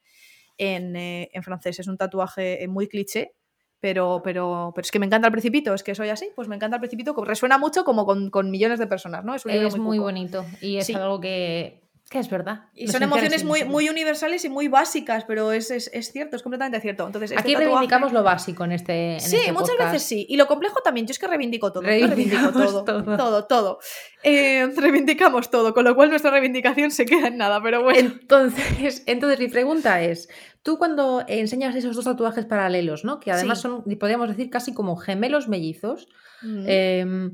en, 0.57 0.95
eh, 0.95 1.29
en 1.33 1.43
francés. 1.43 1.79
Es 1.79 1.87
un 1.87 1.97
tatuaje 1.97 2.63
eh, 2.63 2.67
muy 2.67 2.87
cliché. 2.87 3.33
Pero, 3.81 4.19
pero, 4.21 4.73
pero 4.75 4.83
es 4.83 4.91
que 4.91 4.99
me 4.99 5.05
encanta 5.05 5.27
el 5.27 5.31
Principito, 5.31 5.73
es 5.73 5.83
que 5.83 5.95
soy 5.95 6.09
así, 6.09 6.29
pues 6.35 6.49
me 6.49 6.55
encanta 6.57 6.75
el 6.75 6.81
Principito, 6.81 7.15
resuena 7.23 7.57
mucho 7.57 7.85
como 7.85 8.05
con, 8.05 8.29
con 8.29 8.51
millones 8.51 8.77
de 8.77 8.87
personas, 8.87 9.23
¿no? 9.23 9.35
Es 9.35 9.45
un 9.45 9.53
libro 9.53 9.69
Es 9.69 9.77
muy 9.77 9.99
bonito 9.99 10.45
y 10.59 10.75
es 10.75 10.85
Sí. 10.87 10.93
algo 10.95 11.21
que, 11.21 11.88
que 12.09 12.17
es 12.19 12.29
verdad. 12.29 12.63
Y 12.73 12.87
son 12.87 13.03
emociones 13.03 13.43
muy, 13.43 13.63
muy 13.65 13.87
universales 13.87 14.43
y 14.43 14.49
muy 14.49 14.67
básicas, 14.67 15.25
pero 15.25 15.51
es, 15.51 15.69
es, 15.69 15.91
es 15.93 16.11
cierto, 16.11 16.35
es 16.35 16.41
completamente 16.41 16.81
cierto. 16.81 17.05
Entonces, 17.05 17.29
este 17.31 17.39
Aquí 17.41 17.53
tatuaje- 17.53 17.65
reivindicamos 17.65 18.13
lo 18.13 18.23
básico 18.23 18.63
en 18.65 18.71
este. 18.71 19.13
en 19.13 19.19
Sí, 19.21 19.35
este 19.35 19.51
muchas 19.51 19.69
podcast. 19.69 19.93
veces 19.93 20.07
sí. 20.07 20.25
Y 20.27 20.35
lo 20.37 20.47
complejo 20.47 20.81
también. 20.83 21.05
Yo 21.05 21.11
es 21.11 21.19
que 21.19 21.27
reivindico 21.27 21.71
todo. 21.71 21.83
reivindico 21.83 22.15
Reivindicamos 22.15 22.53
todo. 22.73 22.83
todo. 22.83 23.17
Todo, 23.17 23.45
todo. 23.45 23.79
Eh, 24.23 24.67
reivindicamos 24.75 25.51
todo, 25.51 25.73
con 25.75 25.83
lo 25.85 25.95
cual 25.95 26.09
nuestra 26.09 26.31
reivindicación 26.31 26.89
se 26.89 27.05
queda 27.05 27.27
en 27.27 27.37
nada, 27.37 27.61
pero 27.61 27.83
bueno. 27.83 28.09
Entonces, 28.21 29.03
entonces, 29.05 29.39
mi 29.39 29.47
pregunta 29.47 30.01
es: 30.01 30.29
tú 30.63 30.79
cuando 30.79 31.23
enseñas 31.27 31.75
esos 31.75 31.95
dos 31.95 32.05
tatuajes 32.05 32.45
paralelos, 32.45 33.05
¿no? 33.05 33.19
Que 33.19 33.31
además 33.31 33.59
Sí. 33.59 33.63
son, 33.63 33.83
podríamos 33.99 34.29
decir, 34.29 34.49
casi 34.49 34.73
como 34.73 34.95
gemelos 34.97 35.47
mellizos, 35.47 36.07
Mm. 36.41 36.63
em, 36.67 37.31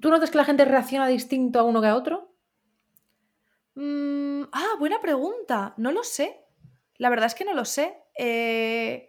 ¿tú 0.00 0.10
notas 0.10 0.30
que 0.30 0.36
la 0.36 0.44
gente 0.44 0.64
reacciona 0.64 1.06
distinto 1.06 1.58
a 1.60 1.62
uno 1.62 1.80
que 1.80 1.86
a 1.86 1.94
otro? 1.96 2.29
Mm, 3.82 4.42
ah, 4.52 4.74
buena 4.78 5.00
pregunta. 5.00 5.72
No 5.78 5.90
lo 5.90 6.02
sé. 6.04 6.38
La 6.96 7.08
verdad 7.08 7.26
es 7.26 7.34
que 7.34 7.44
no 7.46 7.54
lo 7.54 7.64
sé. 7.64 7.96
Eh, 8.18 9.06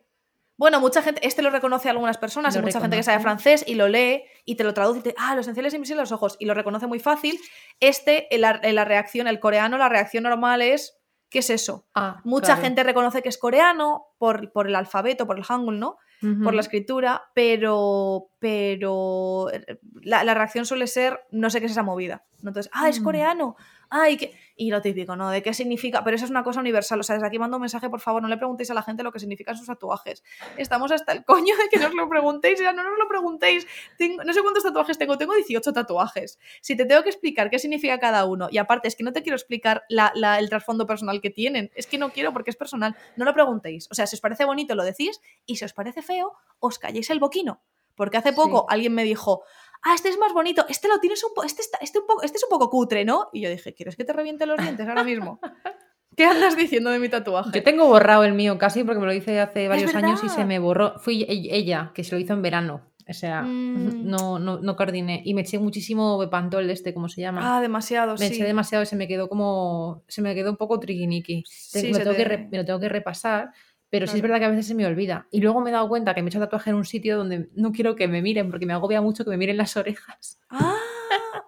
Bueno, 0.57 0.79
mucha 0.79 1.01
gente, 1.01 1.25
este 1.27 1.41
lo 1.41 1.49
reconoce 1.49 1.87
a 1.89 1.91
algunas 1.91 2.19
personas, 2.19 2.55
hay 2.55 2.61
mucha 2.61 2.79
gente 2.79 2.95
que 2.95 3.01
sabe 3.03 3.19
francés 3.19 3.63
y 3.67 3.73
lo 3.73 3.87
lee 3.87 4.23
y 4.45 4.55
te 4.57 4.63
lo 4.63 4.75
traduce 4.75 4.99
y 4.99 5.01
te, 5.01 5.15
ah, 5.17 5.33
lo 5.33 5.41
esencial 5.41 5.65
es 5.65 5.73
invisible 5.73 6.01
a 6.01 6.03
los 6.03 6.11
ojos 6.11 6.37
y 6.39 6.45
lo 6.45 6.53
reconoce 6.53 6.85
muy 6.85 6.99
fácil. 6.99 7.39
Este, 7.79 8.33
en 8.33 8.41
la, 8.41 8.59
en 8.61 8.75
la 8.75 8.85
reacción, 8.85 9.25
el 9.27 9.39
coreano, 9.39 9.79
la 9.79 9.89
reacción 9.89 10.23
normal 10.23 10.61
es, 10.61 10.99
¿qué 11.29 11.39
es 11.39 11.49
eso? 11.49 11.87
Ah, 11.95 12.21
Mucha 12.25 12.47
claro. 12.47 12.61
gente 12.61 12.83
reconoce 12.83 13.23
que 13.23 13.29
es 13.29 13.39
coreano 13.39 14.05
por, 14.19 14.51
por 14.51 14.67
el 14.67 14.75
alfabeto, 14.75 15.25
por 15.25 15.37
el 15.39 15.43
hangul, 15.45 15.79
¿no? 15.79 15.97
por 16.43 16.53
la 16.53 16.61
escritura, 16.61 17.23
pero, 17.33 18.27
pero 18.37 19.47
eh, 19.51 19.79
la, 20.03 20.23
la 20.23 20.35
reacción 20.35 20.67
suele 20.67 20.85
ser, 20.85 21.19
no 21.31 21.49
sé 21.49 21.59
qué 21.59 21.65
es 21.65 21.71
esa 21.71 21.81
movida. 21.81 22.23
Entonces, 22.37 22.69
ah, 22.71 22.87
es 22.87 22.99
Mm. 23.01 23.03
coreano. 23.03 23.55
Ay, 23.93 24.15
que... 24.17 24.33
Y 24.55 24.69
lo 24.69 24.81
típico, 24.81 25.15
¿no? 25.15 25.29
¿De 25.31 25.41
qué 25.41 25.53
significa? 25.53 26.03
Pero 26.03 26.15
eso 26.15 26.25
es 26.25 26.31
una 26.31 26.43
cosa 26.43 26.59
universal. 26.59 26.99
O 26.99 27.03
sea, 27.03 27.15
desde 27.15 27.27
aquí 27.27 27.39
mando 27.39 27.57
un 27.57 27.61
mensaje, 27.61 27.89
por 27.89 27.99
favor, 27.99 28.21
no 28.21 28.27
le 28.27 28.37
preguntéis 28.37 28.69
a 28.71 28.73
la 28.75 28.83
gente 28.83 29.01
lo 29.03 29.11
que 29.11 29.19
significan 29.19 29.57
sus 29.57 29.65
tatuajes. 29.67 30.23
Estamos 30.55 30.91
hasta 30.91 31.11
el 31.13 31.25
coño 31.25 31.55
de 31.57 31.67
que 31.69 31.77
nos 31.79 31.93
lo 31.95 32.07
preguntéis. 32.07 32.59
Ya 32.59 32.71
no 32.71 32.83
nos 32.83 32.97
lo 32.97 33.07
preguntéis. 33.07 33.65
Tengo- 33.97 34.23
no 34.23 34.31
sé 34.33 34.41
cuántos 34.43 34.63
tatuajes 34.63 34.97
tengo. 34.97 35.17
Tengo 35.17 35.33
18 35.33 35.73
tatuajes. 35.73 36.39
Si 36.61 36.77
te 36.77 36.85
tengo 36.85 37.01
que 37.03 37.09
explicar 37.09 37.49
qué 37.49 37.59
significa 37.59 37.99
cada 37.99 38.23
uno, 38.25 38.47
y 38.51 38.59
aparte 38.59 38.87
es 38.87 38.95
que 38.95 39.03
no 39.03 39.11
te 39.13 39.23
quiero 39.23 39.35
explicar 39.35 39.83
la- 39.89 40.11
la- 40.15 40.37
el 40.39 40.47
trasfondo 40.49 40.85
personal 40.85 41.19
que 41.19 41.31
tienen, 41.31 41.71
es 41.75 41.87
que 41.87 41.97
no 41.97 42.11
quiero 42.11 42.31
porque 42.31 42.51
es 42.51 42.55
personal, 42.55 42.95
no 43.17 43.25
lo 43.25 43.33
preguntéis. 43.33 43.87
O 43.91 43.95
sea, 43.95 44.05
si 44.07 44.15
os 44.15 44.21
parece 44.21 44.45
bonito 44.45 44.75
lo 44.75 44.83
decís 44.83 45.19
y 45.45 45.55
si 45.55 45.65
os 45.65 45.73
parece 45.73 46.01
feo, 46.03 46.33
os 46.59 46.77
calléis 46.79 47.09
el 47.09 47.19
boquino. 47.19 47.61
Porque 47.95 48.17
hace 48.17 48.31
poco 48.31 48.59
Sí. 48.69 48.73
alguien 48.73 48.93
me 48.95 49.03
dijo, 49.03 49.43
ah, 49.83 49.93
este 49.95 50.09
es 50.09 50.17
más 50.17 50.33
bonito, 50.33 50.65
este 50.69 50.87
lo 50.87 50.99
tienes 50.99 51.23
un 51.23 51.31
poco, 51.33 51.45
este, 51.45 51.61
está- 51.61 51.77
este, 51.81 51.99
un 51.99 52.07
poco, 52.07 52.23
este 52.23 52.37
es 52.37 52.43
un 52.43 52.49
poco 52.49 52.69
cutre, 52.69 53.05
¿no? 53.05 53.29
Y 53.33 53.41
yo 53.41 53.49
dije, 53.49 53.73
¿quieres 53.73 53.95
que 53.95 54.03
te 54.03 54.13
reviente 54.13 54.45
los 54.45 54.57
dientes 54.57 54.87
ahora 54.87 55.03
mismo? 55.03 55.39
¿Qué 56.17 56.25
andas 56.25 56.57
diciendo 56.57 56.89
de 56.89 56.99
mi 56.99 57.07
tatuaje? 57.07 57.51
Yo 57.53 57.63
tengo 57.63 57.87
borrado 57.87 58.23
el 58.25 58.33
mío 58.33 58.57
casi 58.57 58.83
porque 58.83 58.99
me 58.99 59.05
lo 59.05 59.13
hice 59.13 59.39
hace 59.39 59.67
varios 59.69 59.95
años 59.95 60.21
y 60.23 60.29
se 60.29 60.43
me 60.43 60.59
borró. 60.59 60.99
Fui 60.99 61.23
e- 61.23 61.55
ella, 61.55 61.91
que 61.95 62.03
se 62.03 62.13
lo 62.13 62.19
hizo 62.21 62.33
en 62.33 62.41
verano. 62.41 62.81
O 63.09 63.13
sea, 63.13 63.41
Mm. 63.43 64.05
no, 64.07 64.37
no, 64.37 64.59
no 64.59 64.75
coordiné. 64.75 65.21
Y 65.25 65.33
me 65.33 65.41
eché 65.41 65.57
muchísimo 65.57 66.17
Bepantol 66.17 66.67
de 66.67 66.73
este, 66.73 66.93
¿cómo 66.93 67.07
se 67.09 67.21
llama? 67.21 67.57
Ah, 67.57 67.61
demasiado, 67.61 68.13
me 68.13 68.27
sí. 68.27 68.35
eché 68.35 68.43
demasiado 68.43 68.83
y 68.83 68.87
se 68.87 68.95
me 68.97 69.07
quedó 69.07 69.27
como. 69.29 70.03
Se 70.07 70.21
me 70.21 70.35
quedó 70.35 70.51
un 70.51 70.57
poco 70.57 70.79
triquiniqui. 70.79 71.43
Sí, 71.47 71.91
me, 71.91 71.99
tengo 71.99 72.11
que 72.11 72.17
te- 72.17 72.23
re- 72.25 72.47
me 72.51 72.57
lo 72.57 72.65
tengo 72.65 72.79
que 72.79 72.89
repasar. 72.89 73.51
Pero 73.91 74.07
sí 74.07 74.15
es 74.15 74.21
verdad 74.23 74.39
que 74.39 74.45
a 74.45 74.49
veces 74.49 74.65
se 74.67 74.73
me 74.73 74.85
olvida. 74.87 75.27
Y 75.31 75.41
luego 75.41 75.59
me 75.61 75.69
he 75.69 75.73
dado 75.73 75.87
cuenta 75.89 76.15
que 76.15 76.21
me 76.23 76.27
he 76.27 76.31
hecho 76.31 76.39
tatuaje 76.39 76.69
en 76.71 76.77
un 76.77 76.85
sitio 76.85 77.17
donde 77.17 77.49
no 77.55 77.71
quiero 77.71 77.95
que 77.95 78.07
me 78.07 78.21
miren, 78.23 78.49
porque 78.49 78.65
me 78.65 78.73
agobia 78.73 79.01
mucho 79.01 79.23
que 79.25 79.29
me 79.29 79.37
miren 79.37 79.57
las 79.57 79.75
orejas. 79.77 80.39
Ah, 80.49 80.75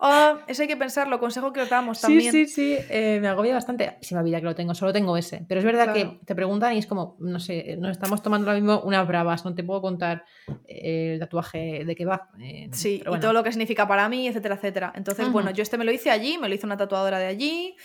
ah, 0.01 0.39
eso 0.47 0.61
hay 0.61 0.67
que 0.67 0.75
pensarlo, 0.77 1.19
consejo 1.19 1.53
que 1.53 1.61
os 1.61 1.69
damos 1.69 1.99
Sí, 1.99 2.01
también. 2.07 2.31
sí, 2.31 2.45
sí, 2.47 2.75
eh, 2.89 3.19
me 3.21 3.27
agobia 3.29 3.53
bastante. 3.53 3.97
Se 4.01 4.13
me 4.13 4.19
olvida 4.21 4.39
que 4.39 4.45
lo 4.45 4.55
tengo, 4.55 4.75
solo 4.75 4.91
tengo 4.91 5.15
ese. 5.15 5.45
Pero 5.47 5.59
es 5.59 5.65
verdad 5.65 5.93
Claro. 5.93 6.19
que 6.19 6.25
te 6.25 6.35
preguntan 6.35 6.73
y 6.73 6.79
es 6.79 6.85
como, 6.85 7.15
no 7.19 7.39
sé, 7.39 7.77
nos 7.79 7.91
estamos 7.91 8.21
tomando 8.21 8.49
ahora 8.49 8.59
mismo 8.59 8.81
unas 8.81 9.07
bravas, 9.07 9.45
no 9.45 9.55
te 9.55 9.63
puedo 9.63 9.81
contar 9.81 10.25
eh, 10.67 11.13
el 11.13 11.19
tatuaje 11.19 11.83
de 11.85 11.95
qué 11.95 12.05
va. 12.05 12.29
eh, 12.41 12.67
Sí, 12.73 13.01
y 13.05 13.19
todo 13.19 13.31
lo 13.33 13.43
que 13.43 13.51
significa 13.51 13.87
para 13.87 14.09
mí, 14.09 14.27
etcétera, 14.27 14.55
etcétera. 14.55 14.93
Entonces, 14.95 15.31
bueno, 15.31 15.51
yo 15.51 15.63
este 15.63 15.77
me 15.77 15.85
lo 15.85 15.91
hice 15.93 16.11
allí, 16.11 16.37
me 16.37 16.49
lo 16.49 16.55
hizo 16.55 16.67
una 16.67 16.75
tatuadora 16.77 17.19
de 17.19 17.27
allí. 17.27 17.75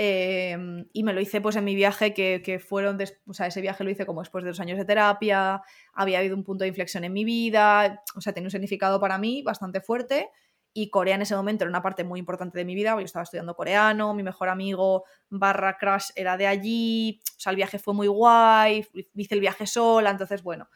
Eh, 0.00 0.56
y 0.92 1.02
me 1.02 1.12
lo 1.12 1.20
hice 1.20 1.40
pues 1.40 1.56
en 1.56 1.64
mi 1.64 1.74
viaje 1.74 2.14
que, 2.14 2.40
que 2.44 2.60
fueron, 2.60 2.96
des- 2.98 3.20
o 3.26 3.34
sea, 3.34 3.46
ese 3.48 3.60
viaje 3.60 3.82
lo 3.82 3.90
hice 3.90 4.06
como 4.06 4.20
después 4.22 4.44
de 4.44 4.50
dos 4.50 4.60
años 4.60 4.78
de 4.78 4.84
terapia, 4.84 5.60
había 5.92 6.20
habido 6.20 6.36
un 6.36 6.44
punto 6.44 6.62
de 6.62 6.68
inflexión 6.68 7.02
en 7.04 7.12
mi 7.12 7.24
vida, 7.24 8.04
o 8.16 8.20
sea, 8.20 8.32
tenía 8.32 8.46
un 8.46 8.50
significado 8.52 9.00
para 9.00 9.18
mí 9.18 9.42
bastante 9.42 9.80
fuerte 9.80 10.30
y 10.72 10.90
Corea 10.90 11.16
en 11.16 11.22
ese 11.22 11.34
momento 11.34 11.64
era 11.64 11.70
una 11.70 11.82
parte 11.82 12.04
muy 12.04 12.20
importante 12.20 12.58
de 12.58 12.64
mi 12.64 12.74
vida, 12.76 12.92
yo 12.94 13.00
estaba 13.00 13.24
estudiando 13.24 13.56
coreano, 13.56 14.14
mi 14.14 14.22
mejor 14.22 14.48
amigo 14.48 15.04
barra 15.30 15.76
crush 15.78 16.10
era 16.14 16.36
de 16.36 16.46
allí, 16.46 17.20
o 17.36 17.40
sea, 17.40 17.50
el 17.50 17.56
viaje 17.56 17.78
fue 17.80 17.94
muy 17.94 18.06
guay, 18.06 18.86
hice 19.14 19.34
el 19.34 19.40
viaje 19.40 19.66
sola, 19.66 20.10
entonces, 20.10 20.42
bueno, 20.44 20.68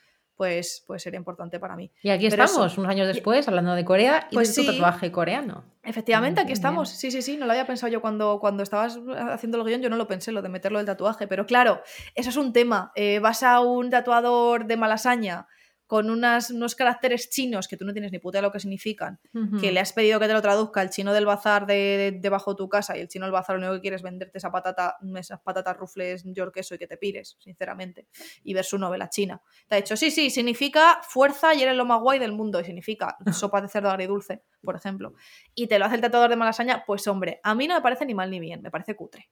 pues, 0.43 0.83
pues 0.89 1.07
era 1.07 1.17
importante 1.17 1.61
para 1.61 1.77
mí. 1.77 1.89
Y 2.03 2.11
aquí 2.11 2.29
pero 2.29 2.43
estamos, 2.43 2.73
eso- 2.73 2.81
unos 2.81 2.91
años 2.91 3.07
después, 3.07 3.47
hablando 3.47 3.77
de 3.77 3.85
Corea 3.85 4.27
y 4.33 4.35
Pues 4.35 4.57
de 4.57 4.61
tu 4.65 4.73
tatuaje 4.73 5.13
coreano. 5.13 5.63
Efectivamente, 5.85 6.41
Mm, 6.41 6.45
aquí 6.45 6.53
estamos. 6.53 6.89
Sí, 6.89 7.13
sí, 7.13 7.23
sí, 7.23 7.37
no 7.37 7.47
lo 7.47 7.53
había 7.53 7.65
pensado 7.65 7.93
yo 7.93 8.01
cuando, 8.01 8.41
cuando 8.41 8.65
estabas 8.65 8.99
haciendo 9.31 9.59
el 9.59 9.65
guion, 9.65 9.83
yo 9.83 9.89
no 9.89 9.97
lo 9.97 10.09
pensé, 10.09 10.33
lo 10.33 10.43
de 10.43 10.49
meterlo 10.49 10.79
del 10.79 10.87
tatuaje. 10.87 11.29
Pero 11.29 11.47
claro, 11.47 11.81
eso 12.17 12.31
es 12.31 12.37
un 12.37 12.53
tema. 12.53 12.91
Eh, 12.97 13.21
vas 13.21 13.45
a 13.45 13.61
un 13.61 13.89
tatuador 13.91 14.67
de 14.67 14.77
malasaña 14.77 15.47
con 15.87 16.09
unas, 16.09 16.51
unos 16.51 16.75
caracteres 16.75 17.29
chinos 17.29 17.69
que 17.69 17.77
tú 17.77 17.85
no 17.85 17.93
tienes 17.93 18.13
ni 18.13 18.19
puta 18.19 18.39
idea 18.39 18.43
de 18.43 18.49
lo 18.49 18.53
que 18.53 18.61
significan, 18.61 19.21
que 19.61 19.73
le 19.73 19.81
has 19.81 19.93
pedido 19.93 20.19
que 20.21 20.27
te 20.27 20.33
lo 20.33 20.41
traduzca 20.41 20.81
el 20.81 20.89
chino 20.89 21.13
del 21.13 21.27
bazar 21.27 21.67
de, 21.67 21.75
de- 21.75 22.13
debajo 22.19 22.53
de 22.53 22.57
tu 22.57 22.69
casa 22.69 22.97
y 22.97 23.01
el 23.01 23.09
chino 23.09 23.27
del 23.27 23.33
bazar 23.33 23.57
lo 23.57 23.61
único 23.61 23.75
que 23.75 23.81
quiere 23.83 23.97
es 23.97 24.03
venderte 24.03 24.39
esa 24.39 24.51
patata, 24.51 24.97
esas 25.17 25.41
patatas 25.41 25.77
rufles 25.77 26.25
york 26.25 26.55
queso 26.55 26.75
y 26.75 26.79
que 26.79 26.87
te 26.87 26.97
pires, 26.97 27.37
sinceramente, 27.41 28.07
y 28.43 28.55
ver 28.55 28.65
su 28.65 28.79
novela 28.79 29.11
china. 29.11 29.43
Te 29.69 29.75
ha 29.75 29.79
dicho, 29.79 29.97
sí, 29.97 30.11
sí, 30.11 30.31
significa 30.31 31.01
fuerza 31.03 31.55
y 31.55 31.63
eres 31.63 31.77
lo 31.77 31.85
más 31.85 32.01
guay 32.01 32.19
del 32.19 32.33
mundo, 32.33 32.59
y 32.61 32.65
significa 32.65 33.17
sopa 33.33 33.61
de 33.61 33.69
cerdo 33.69 33.91
agridulce, 33.91 34.43
por 34.63 34.77
ejemplo. 34.77 35.13
Y 35.55 35.67
te 35.67 35.79
lo 35.79 35.85
hace 35.85 35.97
el 35.97 36.01
tatuador 36.01 36.31
de 36.31 36.37
malasaña, 36.37 36.85
pues 36.87 37.07
hombre, 37.07 37.41
a 37.43 37.55
mí 37.55 37.67
no 37.69 37.75
me 37.75 37.83
parece 37.83 38.07
ni 38.07 38.15
mal 38.15 38.31
ni 38.31 38.41
bien, 38.41 38.63
me 38.63 38.71
parece 38.71 38.97
cutre. 38.97 39.31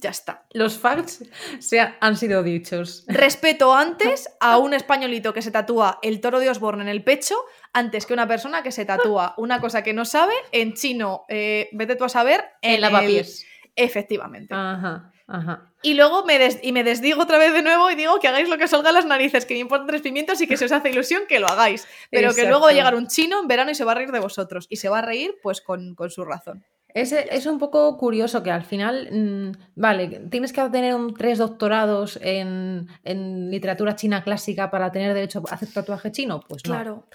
Ya 0.00 0.10
está. 0.10 0.44
Los 0.52 0.76
facts 0.78 1.24
se 1.58 1.80
ha- 1.80 1.96
han 2.00 2.16
sido 2.18 2.42
dichos. 2.42 3.04
Respeto 3.08 3.72
antes 3.74 4.28
a 4.40 4.58
un 4.58 4.74
españolito 4.74 5.32
que 5.32 5.40
se 5.40 5.50
tatúa 5.50 5.98
el 6.02 6.20
toro 6.20 6.40
de 6.40 6.50
Osborne 6.50 6.82
en 6.82 6.88
el 6.88 7.02
pecho 7.02 7.36
antes 7.72 8.04
que 8.04 8.12
una 8.12 8.28
persona 8.28 8.62
que 8.62 8.70
se 8.70 8.84
tatúa 8.84 9.34
una 9.38 9.60
cosa 9.62 9.82
que 9.82 9.94
no 9.94 10.04
sabe 10.04 10.34
en 10.52 10.74
chino, 10.74 11.24
eh, 11.30 11.70
vete 11.72 11.96
tú 11.96 12.04
a 12.04 12.10
saber, 12.10 12.44
en 12.60 12.74
En 12.74 12.80
lavapiés. 12.82 13.42
el- 13.42 13.72
Efectivamente. 13.76 14.52
Ajá, 14.54 15.10
ajá. 15.26 15.72
Y 15.80 15.94
luego 15.94 16.26
me, 16.26 16.38
des- 16.38 16.58
y 16.62 16.72
me 16.72 16.84
desdigo 16.84 17.22
otra 17.22 17.38
vez 17.38 17.54
de 17.54 17.62
nuevo 17.62 17.90
y 17.90 17.94
digo 17.94 18.20
que 18.20 18.28
hagáis 18.28 18.50
lo 18.50 18.58
que 18.58 18.64
os 18.64 18.70
salga 18.70 18.90
a 18.90 18.92
las 18.92 19.06
narices, 19.06 19.46
que 19.46 19.54
me 19.54 19.60
importan 19.60 19.86
tres 19.86 20.02
pimientos 20.02 20.38
y 20.42 20.46
que 20.46 20.58
si 20.58 20.66
os 20.66 20.72
hace 20.72 20.90
ilusión 20.90 21.22
que 21.26 21.40
lo 21.40 21.48
hagáis. 21.48 21.88
Pero 22.10 22.34
que 22.34 22.42
luego 22.50 22.64
va 22.66 22.70
a 22.72 22.74
llegar 22.74 22.94
un 22.94 23.06
chino 23.08 23.40
en 23.40 23.48
verano 23.48 23.70
y 23.70 23.74
se 23.74 23.84
va 23.84 23.92
a 23.92 23.94
reír 23.94 24.12
de 24.12 24.20
vosotros. 24.20 24.66
Y 24.68 24.76
se 24.76 24.90
va 24.90 24.98
a 24.98 25.02
reír 25.02 25.34
pues 25.42 25.62
con, 25.62 25.94
con 25.94 26.10
su 26.10 26.24
razón. 26.26 26.66
Es, 26.94 27.12
es 27.12 27.46
un 27.46 27.58
poco 27.58 27.96
curioso 27.96 28.42
que 28.42 28.50
al 28.50 28.64
final, 28.64 29.08
mm, 29.10 29.52
vale, 29.76 30.20
tienes 30.30 30.52
que 30.52 30.60
tener 30.70 30.94
un- 30.94 31.14
tres 31.14 31.38
doctorados 31.38 32.18
en, 32.22 32.86
en 33.04 33.50
literatura 33.50 33.96
china 33.96 34.22
clásica 34.22 34.70
para 34.70 34.92
tener 34.92 35.14
derecho 35.14 35.42
a 35.50 35.54
hacer 35.54 35.70
tatuaje 35.72 36.12
chino. 36.12 36.40
Pues 36.46 36.62
no. 36.66 36.74
Claro. 36.74 37.06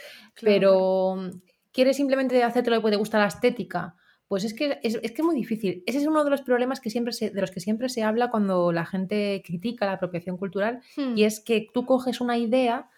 Pero 0.41 1.15
mm, 1.17 1.29
¿quieres 1.71 1.97
simplemente 1.97 2.43
hacértelo 2.43 2.81
porque 2.81 2.93
te 2.95 2.99
gusta 2.99 3.19
la 3.19 3.27
estética? 3.27 3.95
Pues 4.27 4.43
es 4.43 4.53
que 4.53 4.79
es, 4.83 4.95
es 5.01 5.11
que 5.11 5.21
es 5.21 5.25
muy 5.25 5.35
difícil. 5.35 5.83
Ese 5.85 5.99
es 5.99 6.07
uno 6.07 6.23
de 6.23 6.29
los 6.29 6.41
problemas 6.41 6.79
que 6.81 6.89
siempre 6.89 7.13
se- 7.13 7.29
de 7.29 7.39
los 7.41 7.51
que 7.51 7.59
siempre 7.61 7.87
se 7.87 8.03
habla 8.03 8.29
cuando 8.29 8.71
la 8.71 8.85
gente 8.85 9.41
critica 9.45 9.85
la 9.85 9.93
apropiación 9.93 10.37
cultural 10.37 10.81
Hmm. 10.97 11.15
y 11.17 11.23
es 11.23 11.39
que 11.39 11.67
tú 11.73 11.85
coges 11.85 12.19
una 12.19 12.37
idea, 12.37 12.89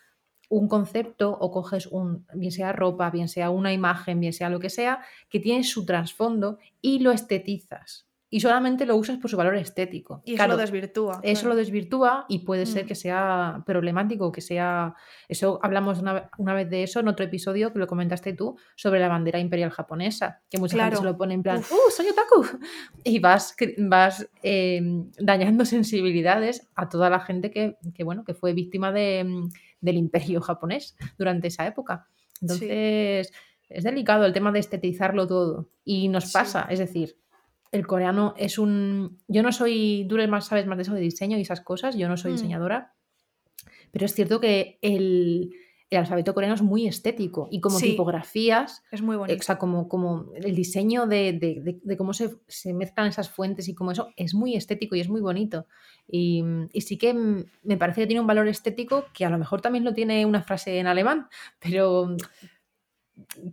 un 0.49 0.67
concepto 0.67 1.31
o 1.31 1.51
coges 1.51 1.87
un, 1.87 2.25
bien 2.33 2.51
sea 2.51 2.73
ropa, 2.73 3.09
bien 3.11 3.27
sea 3.29 3.51
una 3.51 3.71
imagen, 3.71 4.19
bien 4.19 4.33
sea 4.33 4.49
lo 4.49 4.59
que 4.59 4.69
sea, 4.69 4.99
que 5.29 5.39
tiene 5.39 5.63
su 5.63 5.85
trasfondo 5.85 6.57
y 6.81 6.99
lo 6.99 7.11
estetizas. 7.11 8.07
Y 8.31 8.41
solamente 8.41 8.85
lo 8.85 8.95
usas 8.95 9.17
por 9.17 9.31
su 9.31 9.37
valor 9.37 9.55
estético. 9.55 10.21
Y 10.23 10.35
eso 10.35 10.47
lo 10.47 10.55
desvirtúa. 10.55 11.19
eso 11.23 11.41
claro. 11.41 11.55
lo 11.55 11.55
desvirtúa 11.55 12.25
y 12.29 12.39
puede 12.45 12.67
ser 12.67 12.85
Mm. 12.85 12.87
que 12.87 12.93
sea 12.93 13.63
problemático, 13.65 14.31
que 14.31 14.41
sea... 14.41 14.93
Eso 15.27 15.59
hablamos 15.63 15.97
una, 15.99 16.29
una 16.37 16.53
vez 16.53 16.69
de 16.69 16.83
eso 16.83 16.99
en 16.99 17.07
otro 17.07 17.25
episodio 17.25 17.73
que 17.73 17.79
lo 17.79 17.87
comentaste 17.87 18.33
tú 18.33 18.55
sobre 18.75 18.99
la 18.99 19.07
bandera 19.07 19.39
imperial 19.39 19.71
japonesa, 19.71 20.43
que 20.47 20.59
mucha 20.59 20.77
gente 20.77 20.89
Claro. 20.89 20.97
se 20.97 21.05
lo 21.05 21.17
pone 21.17 21.33
en 21.33 21.41
plan, 21.41 21.57
Uf. 21.57 21.71
¡uh, 21.71 21.91
soy 21.91 22.05
otaku! 22.09 22.45
Y 23.03 23.17
vas, 23.17 23.55
vas 23.79 24.29
eh, 24.43 24.79
dañando 25.17 25.65
sensibilidades 25.65 26.69
a 26.75 26.87
toda 26.87 27.09
la 27.09 27.21
gente 27.21 27.49
que, 27.49 27.77
que, 27.95 28.03
bueno, 28.03 28.23
que 28.23 28.35
fue 28.35 28.53
víctima 28.53 28.91
de, 28.91 29.23
mm, 29.23 29.49
del 29.82 29.97
imperio 29.97 30.41
japonés 30.41 30.95
durante 31.17 31.47
esa 31.47 31.65
época. 31.67 32.07
Entonces, 32.41 33.32
es 33.69 33.84
delicado 33.84 34.25
el 34.25 34.34
tema 34.34 34.51
de 34.51 34.59
estetizarlo 34.59 35.27
todo. 35.27 35.69
Y 35.84 36.07
nos 36.07 36.25
Sí. 36.27 36.34
pasa, 36.34 36.67
es 36.69 36.80
decir, 36.80 37.17
el 37.71 37.86
coreano 37.86 38.34
es 38.38 38.57
un. 38.57 39.19
Yo 39.27 39.43
no 39.43 39.51
soy. 39.51 40.07
Tú 40.09 40.15
más, 40.27 40.47
sabes 40.47 40.65
más 40.65 40.77
de 40.77 40.84
eso 40.84 40.93
de 40.93 41.01
diseño 41.01 41.38
y 41.38 41.41
esas 41.41 41.61
cosas. 41.61 41.95
Yo 41.95 42.07
no 42.09 42.17
soy 42.17 42.32
Mm. 42.32 42.36
diseñadora. 42.36 42.93
Pero 43.91 44.05
es 44.05 44.13
cierto 44.13 44.39
que 44.39 44.80
el, 44.82 45.51
el 45.89 45.97
alfabeto 45.99 46.33
coreano 46.33 46.53
es 46.55 46.61
muy 46.61 46.85
estético. 46.87 47.47
Y 47.51 47.61
como 47.61 47.79
Sí. 47.79 47.91
tipografías, 47.91 48.83
Es 48.91 49.01
muy 49.01 49.15
o 49.15 49.19
bonito. 49.19 49.43
sea, 49.43 49.57
como, 49.57 49.87
como 49.89 50.27
el 50.35 50.55
diseño 50.55 51.07
de, 51.07 51.33
de- 51.33 51.61
de- 51.61 51.79
de 51.83 51.97
cómo 51.97 52.13
se, 52.13 52.35
se 52.47 52.73
mezclan 52.73 53.07
esas 53.07 53.29
fuentes 53.29 53.67
y 53.67 53.73
como 53.73 53.91
eso 53.91 54.09
es 54.15 54.33
muy 54.35 54.55
estético 54.55 54.95
y 54.95 54.99
es 55.01 55.09
muy 55.09 55.21
bonito. 55.21 55.65
Y, 56.07 56.43
y 56.73 56.81
sí 56.81 56.97
que 56.97 57.13
me 57.13 57.77
parece 57.77 58.01
que 58.01 58.07
tiene 58.07 58.21
un 58.21 58.27
valor 58.27 58.47
estético 58.47 59.05
que 59.13 59.25
a 59.25 59.29
lo 59.29 59.37
mejor 59.37 59.61
también 59.61 59.83
lo 59.83 59.93
tiene 59.93 60.25
una 60.25 60.43
frase 60.43 60.77
en 60.79 60.87
alemán, 60.87 61.27
pero 61.59 62.15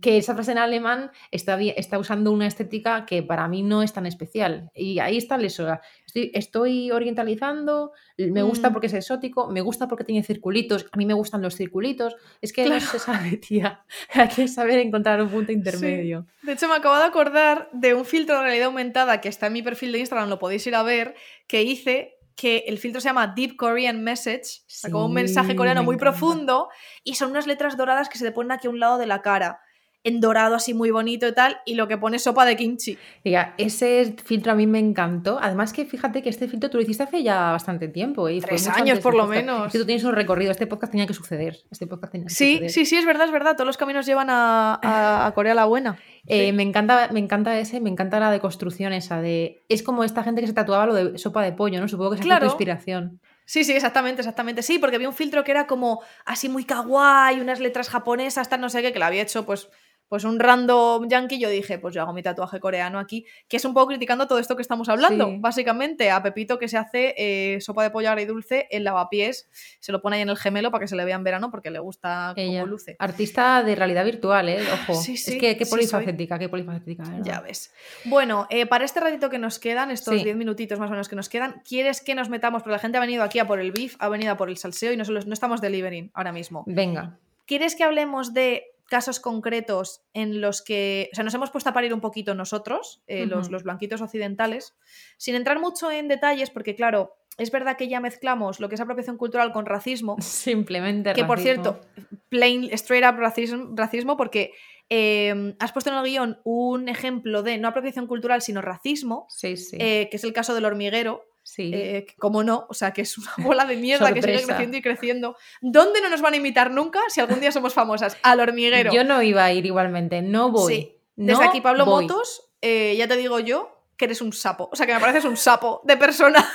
que 0.01 0.17
esa 0.17 0.33
frase 0.33 0.51
en 0.53 0.57
alemán 0.57 1.11
está, 1.31 1.59
está 1.61 1.97
usando 1.99 2.31
una 2.31 2.47
estética 2.47 3.05
que 3.05 3.23
para 3.23 3.47
mí 3.47 3.63
no 3.63 3.83
es 3.83 3.93
tan 3.93 4.05
especial. 4.05 4.69
Y 4.75 4.99
ahí 4.99 5.17
está 5.17 5.35
el 5.35 5.45
eso. 5.45 5.67
Estoy, 6.05 6.31
estoy 6.33 6.91
orientalizando, 6.91 7.91
me 8.17 8.41
gusta 8.43 8.69
Mm. 8.69 8.73
porque 8.73 8.87
es 8.87 8.93
exótico, 8.93 9.47
me 9.49 9.61
gusta 9.61 9.87
porque 9.87 10.03
tiene 10.03 10.23
circulitos, 10.23 10.87
a 10.91 10.97
mí 10.97 11.05
me 11.05 11.13
gustan 11.13 11.41
los 11.41 11.55
circulitos. 11.55 12.15
Es 12.41 12.53
que 12.53 12.63
no 12.63 12.69
Claro. 12.69 12.85
se 12.85 12.99
sabe, 12.99 13.37
tía. 13.37 13.83
Hay 14.13 14.27
que 14.29 14.47
saber 14.47 14.79
encontrar 14.79 15.21
un 15.21 15.29
punto 15.29 15.51
intermedio. 15.51 16.25
De 16.43 16.53
hecho, 16.53 16.67
me 16.67 16.75
acabo 16.75 16.95
de 16.97 17.03
acordar 17.03 17.69
de 17.73 17.93
un 17.93 18.05
filtro 18.05 18.37
de 18.37 18.43
realidad 18.43 18.67
aumentada 18.67 19.21
que 19.21 19.29
está 19.29 19.47
en 19.47 19.53
mi 19.53 19.61
perfil 19.61 19.91
de 19.91 19.99
Instagram, 19.99 20.29
lo 20.29 20.39
podéis 20.39 20.65
ir 20.67 20.75
a 20.75 20.83
ver, 20.83 21.15
que 21.47 21.63
hice 21.63 22.16
que 22.37 22.59
el 22.67 22.77
filtro 22.77 23.01
se 23.01 23.09
llama 23.09 23.33
Deep 23.35 23.57
Korean 23.57 24.03
Message, 24.03 24.61
sea, 24.67 24.91
como 24.91 25.07
un 25.07 25.13
mensaje 25.13 25.49
Sí, 25.49 25.55
coreano 25.55 25.83
muy 25.83 25.97
profundo, 25.97 26.69
y 27.03 27.15
son 27.15 27.31
unas 27.31 27.47
letras 27.47 27.75
doradas 27.75 28.07
que 28.09 28.19
se 28.19 28.25
te 28.25 28.31
ponen 28.31 28.51
aquí 28.51 28.67
a 28.67 28.69
un 28.69 28.79
lado 28.79 28.99
de 28.99 29.07
la 29.07 29.23
cara, 29.23 29.59
en 30.07 30.21
dorado 30.21 30.55
así 30.55 30.73
muy 30.73 30.91
bonito 30.91 31.27
y 31.27 31.33
tal, 31.33 31.57
y 31.65 31.75
lo 31.75 31.87
que 31.87 31.97
pone 31.97 32.19
sopa 32.19 32.45
de 32.45 32.55
kimchi. 32.55 32.97
Diga, 33.23 33.53
ese 33.57 34.15
filtro 34.23 34.51
a 34.51 34.55
mí 34.55 34.65
me 34.67 34.79
encantó. 34.79 35.37
Además 35.41 35.73
que 35.73 35.85
fíjate 35.85 36.21
que 36.21 36.29
este 36.29 36.47
filtro 36.47 36.69
tú 36.69 36.77
lo 36.77 36.83
hiciste 36.83 37.03
hace 37.03 37.23
ya 37.23 37.51
bastante 37.51 37.87
tiempo. 37.87 38.27
¿eh? 38.29 38.39
Fue 38.39 38.49
Tres 38.49 38.67
años, 38.69 38.99
por 38.99 39.15
lo 39.15 39.27
menos. 39.27 39.67
Es 39.67 39.71
que 39.73 39.79
tú 39.79 39.85
tienes 39.85 40.03
un 40.03 40.13
recorrido. 40.13 40.51
Este 40.51 40.67
podcast 40.67 40.91
tenía 40.91 41.07
que 41.07 41.13
suceder. 41.13 41.57
Este 41.71 41.87
podcast 41.87 42.11
tenía 42.11 42.27
que 42.27 42.33
Sí, 42.33 42.53
suceder. 42.53 42.69
sí, 42.71 42.85
sí, 42.85 42.95
es 42.97 43.05
verdad, 43.05 43.25
es 43.25 43.31
verdad, 43.31 43.53
todos 43.55 43.67
los 43.67 43.77
caminos 43.77 44.05
llevan 44.05 44.29
a, 44.29 44.79
a- 44.81 45.25
a 45.27 45.31
Corea 45.33 45.53
la 45.53 45.65
Buena. 45.65 45.97
Eh, 46.25 46.47
Sí. 46.47 46.51
me, 46.53 46.63
encanta, 46.63 47.09
me 47.13 47.19
encanta 47.19 47.57
ese, 47.57 47.79
me 47.79 47.89
encanta 47.89 48.19
la 48.19 48.31
deconstrucción 48.31 48.91
esa 48.93 49.21
de... 49.21 49.63
Es 49.69 49.81
como 49.81 50.03
esta 50.03 50.23
gente 50.23 50.41
que 50.41 50.47
se 50.47 50.53
tatuaba 50.53 50.85
lo 50.85 50.93
de 50.93 51.17
sopa 51.17 51.41
de 51.41 51.53
pollo, 51.53 51.79
¿no? 51.79 51.87
Supongo 51.87 52.11
que 52.11 52.15
esa 52.15 52.23
fue 52.23 52.27
Claro. 52.29 52.45
tu 52.47 52.51
inspiración. 52.51 53.19
Sí, 53.45 53.63
sí, 53.63 53.71
exactamente, 53.71 54.19
exactamente. 54.21 54.61
Sí, 54.61 54.77
porque 54.77 54.97
había 54.97 55.07
un 55.07 55.15
filtro 55.15 55.45
que 55.45 55.51
era 55.51 55.67
como 55.67 56.01
así 56.25 56.49
muy 56.49 56.65
kawaii, 56.65 57.39
unas 57.39 57.61
letras 57.61 57.89
japonesas, 57.89 58.49
tal 58.49 58.59
no 58.59 58.69
sé 58.69 58.81
qué, 58.81 58.91
que 58.91 58.99
lo 58.99 59.05
había 59.05 59.21
hecho 59.21 59.45
pues, 59.45 59.69
pues 60.09 60.23
un 60.23 60.39
random 60.39 61.07
yankee. 61.09 61.39
Yo 61.39 61.49
dije, 61.49 61.79
pues 61.79 61.93
yo 61.95 62.01
hago 62.01 62.13
mi 62.13 62.23
tatuaje 62.23 62.59
coreano 62.59 62.99
aquí, 62.99 63.25
que 63.47 63.57
es 63.57 63.65
un 63.65 63.73
poco 63.73 63.87
criticando 63.87 64.27
todo 64.27 64.39
esto 64.39 64.55
que 64.55 64.61
estamos 64.61 64.89
hablando. 64.89 65.27
Sí. 65.27 65.37
Básicamente, 65.39 66.11
a 66.11 66.21
Pepito 66.23 66.57
que 66.59 66.67
se 66.67 66.77
hace 66.77 67.13
eh, 67.17 67.59
sopa 67.61 67.83
de 67.83 67.89
pollo 67.89 68.09
agridulce 68.09 68.67
en 68.71 68.83
lavapiés, 68.83 69.49
se 69.79 69.91
lo 69.91 70.01
pone 70.01 70.17
ahí 70.17 70.21
en 70.21 70.29
el 70.29 70.37
gemelo 70.37 70.71
para 70.71 70.81
que 70.83 70.87
se 70.87 70.95
le 70.95 71.05
vea 71.05 71.15
en 71.15 71.23
verano 71.23 71.51
porque 71.51 71.71
le 71.71 71.79
gusta 71.79 72.33
Ella. 72.35 72.61
cómo 72.61 72.71
luce. 72.71 72.95
Artista 72.99 73.63
de 73.63 73.75
realidad 73.75 74.05
virtual, 74.05 74.49
¿eh? 74.49 74.59
Ojo. 74.73 74.95
Sí, 75.01 75.17
sí, 75.17 75.33
es 75.33 75.39
que 75.39 75.57
qué 75.57 75.65
polifacética, 75.65 76.39
qué 76.39 76.49
polifacética. 76.49 77.03
¿verdad? 77.03 77.19
Ya 77.23 77.39
ves. 77.41 77.73
Bueno, 78.05 78.47
eh, 78.49 78.65
para 78.65 78.85
este 78.85 78.99
ratito 78.99 79.29
que 79.29 79.39
nos 79.39 79.59
quedan, 79.59 79.91
estos 79.91 80.15
Sí. 80.17 80.23
10 80.23 80.35
minutitos 80.37 80.79
más 80.79 80.87
o 80.87 80.91
menos 80.91 81.09
que 81.09 81.15
nos 81.15 81.29
quedan, 81.29 81.61
¿quieres 81.67 82.01
que 82.01 82.15
nos 82.15 82.29
metamos? 82.29 82.63
Porque 82.63 82.73
la 82.73 82.79
gente 82.79 82.97
ha 82.97 83.01
venido 83.01 83.23
aquí 83.23 83.39
a 83.39 83.47
por 83.47 83.59
el 83.59 83.71
beef, 83.71 83.95
ha 83.99 84.09
venido 84.09 84.31
a 84.31 84.37
por 84.37 84.49
el 84.49 84.57
salseo 84.57 84.91
y 84.93 84.97
no, 84.97 85.05
solo- 85.05 85.21
no 85.25 85.33
estamos 85.33 85.61
delivering 85.61 86.11
ahora 86.13 86.31
mismo. 86.31 86.63
Venga. 86.67 87.17
¿Quieres 87.45 87.75
que 87.75 87.83
hablemos 87.83 88.33
de 88.33 88.65
casos 88.87 89.19
concretos 89.19 90.01
en 90.13 90.41
los 90.41 90.61
que, 90.61 91.09
o 91.11 91.15
sea, 91.15 91.23
nos 91.23 91.33
hemos 91.33 91.51
puesto 91.51 91.69
a 91.69 91.73
parir 91.73 91.93
un 91.93 92.01
poquito 92.01 92.33
nosotros, 92.35 93.03
eh, 93.07 93.25
los, 93.25 93.51
los 93.51 93.63
blanquitos 93.63 94.01
occidentales, 94.01 94.75
sin 95.17 95.35
entrar 95.35 95.59
mucho 95.59 95.91
en 95.91 96.07
detalles, 96.07 96.49
porque 96.49 96.73
claro, 96.75 97.15
es 97.37 97.51
verdad 97.51 97.77
que 97.77 97.87
ya 97.87 97.99
mezclamos 97.99 98.59
lo 98.59 98.67
que 98.69 98.75
es 98.75 98.81
apropiación 98.81 99.17
cultural 99.17 99.51
con 99.51 99.65
racismo, 99.65 100.15
Simplemente 100.21 101.13
que 101.13 101.25
por 101.25 101.39
cierto, 101.39 101.81
plain, 102.29 102.63
straight 102.73 103.05
up 103.05 103.19
racism- 103.19 103.75
racismo, 103.77 104.17
porque 104.17 104.51
eh, 104.89 105.53
has 105.59 105.71
puesto 105.73 105.89
en 105.91 105.97
el 105.97 106.03
guion 106.03 106.39
un 106.45 106.87
ejemplo 106.87 107.43
de 107.43 107.57
no 107.57 107.67
apropiación 107.67 108.07
cultural, 108.07 108.41
sino 108.41 108.61
racismo, 108.61 109.25
Sí, 109.29 109.57
sí. 109.57 109.77
eh, 109.79 110.07
que 110.09 110.15
es 110.17 110.23
el 110.23 110.33
caso 110.33 110.55
del 110.55 110.65
hormiguero, 110.65 111.25
sí. 111.47 111.71
eh, 111.73 112.07
como 112.17 112.43
no, 112.43 112.65
o 112.69 112.73
sea, 112.73 112.91
que 112.91 113.01
es 113.01 113.17
una 113.17 113.31
bola 113.37 113.65
de 113.65 113.77
mierda 113.77 114.13
que 114.13 114.21
sigue 114.21 114.43
creciendo 114.43 114.77
y 114.77 114.81
creciendo. 114.81 115.37
¿Dónde 115.61 116.01
no 116.01 116.09
nos 116.09 116.21
van 116.21 116.33
a 116.33 116.37
imitar 116.37 116.71
nunca 116.71 116.99
si 117.09 117.21
algún 117.21 117.39
día 117.39 117.51
somos 117.51 117.73
famosas? 117.73 118.17
Al 118.21 118.39
hormiguero. 118.39 118.91
Yo 118.91 119.03
no 119.03 119.21
iba 119.21 119.45
a 119.45 119.53
ir 119.53 119.65
igualmente. 119.65 120.21
No 120.21 120.51
voy. 120.51 120.73
Sí. 120.73 120.93
Desde 121.15 121.41
No 121.41 121.49
aquí, 121.49 121.61
Pablo 121.61 121.85
voy. 121.85 122.05
Motos, 122.05 122.51
eh, 122.61 122.95
ya 122.97 123.07
te 123.07 123.17
digo 123.17 123.39
yo 123.39 123.76
que 123.97 124.05
eres 124.05 124.21
un 124.21 124.31
sapo. 124.31 124.69
O 124.71 124.75
sea, 124.75 124.85
que 124.85 124.93
me 124.93 124.99
pareces 124.99 125.25
un 125.25 125.35
sapo 125.37 125.81
de 125.83 125.97
persona. 125.97 126.37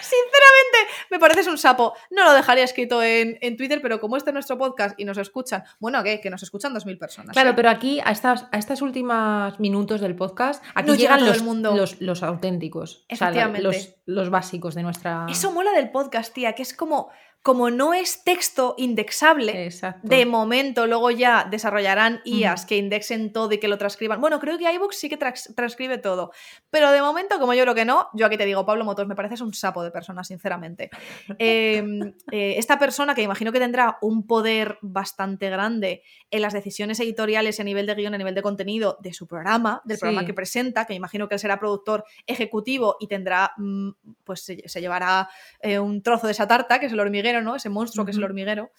Sinceramente, 0.00 0.92
me 1.10 1.18
pareces 1.18 1.46
un 1.46 1.58
sapo. 1.58 1.94
No 2.10 2.24
lo 2.24 2.32
dejaría 2.32 2.64
escrito 2.64 3.02
en, 3.02 3.38
en 3.40 3.56
Twitter, 3.56 3.80
pero 3.80 4.00
como 4.00 4.16
este 4.16 4.30
es 4.30 4.34
nuestro 4.34 4.58
podcast 4.58 4.98
y 4.98 5.04
nos 5.04 5.18
escuchan, 5.18 5.64
bueno, 5.78 6.02
¿qué? 6.02 6.20
Que 6.20 6.30
nos 6.30 6.42
escuchan 6.42 6.74
2.000 6.74 6.98
personas. 6.98 7.32
Claro, 7.34 7.50
¿eh? 7.50 7.54
pero 7.54 7.70
aquí, 7.70 8.00
a 8.04 8.10
estas, 8.10 8.46
a 8.50 8.58
estas 8.58 8.82
últimas 8.82 9.58
minutos 9.60 10.00
del 10.00 10.16
podcast, 10.16 10.62
aquí 10.74 10.96
llegan 10.96 11.24
los, 11.24 11.42
mundo. 11.42 11.74
los, 11.76 12.00
los 12.00 12.22
auténticos. 12.22 13.06
O 13.10 13.16
sea, 13.16 13.30
la- 13.30 13.36
Efectivamente. 13.42 13.62
los, 13.62 13.94
los 14.06 14.30
básicos 14.30 14.74
de 14.74 14.82
nuestra. 14.82 15.26
Eso 15.30 15.52
mola 15.52 15.72
del 15.72 15.90
podcast, 15.90 16.32
tía, 16.34 16.54
que 16.54 16.62
es 16.62 16.74
como, 16.74 17.10
como 17.42 17.70
no 17.70 17.92
es 17.92 18.22
texto 18.22 18.76
indexable. 18.78 19.64
Exacto. 19.64 20.00
De 20.06 20.24
momento, 20.26 20.86
luego 20.86 21.10
ya 21.10 21.44
desarrollarán 21.50 22.20
IAs 22.24 22.66
que 22.66 22.76
indexen 22.76 23.32
todo 23.32 23.52
y 23.52 23.58
que 23.58 23.66
lo 23.66 23.78
transcriban. 23.78 24.20
Bueno, 24.20 24.38
creo 24.38 24.58
que 24.58 24.72
iVoox 24.72 24.94
sí 24.96 25.08
que 25.08 25.16
trans- 25.16 25.52
transcribe 25.56 25.98
todo. 25.98 26.30
Pero 26.70 26.92
de 26.92 27.02
momento, 27.02 27.40
como 27.40 27.52
yo 27.54 27.62
creo 27.64 27.74
que 27.74 27.84
no, 27.84 28.08
yo 28.14 28.26
aquí 28.26 28.36
te 28.36 28.44
digo, 28.46 28.64
Pablo 28.64 28.84
Motos, 28.84 29.08
me 29.08 29.16
pareces 29.16 29.40
un 29.40 29.52
sapo 29.54 29.82
de 29.82 29.90
persona, 29.90 30.22
sinceramente. 30.24 30.90
Eh, 31.38 31.82
eh, 32.30 32.54
esta 32.58 32.78
persona 32.78 33.14
que 33.14 33.22
imagino 33.22 33.52
que 33.52 33.58
tendrá 33.58 33.98
un 34.00 34.26
poder 34.26 34.78
bastante 34.80 35.50
grande 35.50 36.02
en 36.30 36.42
las 36.42 36.52
decisiones 36.52 37.00
editoriales 37.00 37.58
a 37.58 37.64
nivel 37.64 37.86
de 37.86 37.94
guion, 37.94 38.14
a 38.14 38.18
nivel 38.18 38.34
de 38.34 38.42
contenido 38.42 38.98
de 39.00 39.12
su 39.12 39.26
programa, 39.26 39.82
del 39.84 39.98
programa 39.98 40.24
que 40.24 40.34
presenta, 40.34 40.84
que 40.84 40.94
imagino 40.94 41.28
que 41.28 41.34
él 41.34 41.40
será 41.40 41.58
productor 41.58 42.04
ejecutivo 42.26 42.96
y 43.00 43.08
tendrá, 43.08 43.52
mm, 43.56 43.90
pues 44.24 44.42
se, 44.44 44.68
se 44.68 44.80
llevará 44.80 45.28
eh, 45.60 45.78
un 45.78 46.02
trozo 46.02 46.26
de 46.26 46.32
esa 46.32 46.46
tarta, 46.46 46.78
que 46.78 46.86
es 46.86 46.92
el 46.92 47.00
hormiguero, 47.00 47.31
¿no? 47.40 47.56
Ese 47.56 47.70
monstruo 47.70 48.04
que 48.04 48.10
es 48.10 48.16
el 48.18 48.24
hormiguero. 48.24 48.70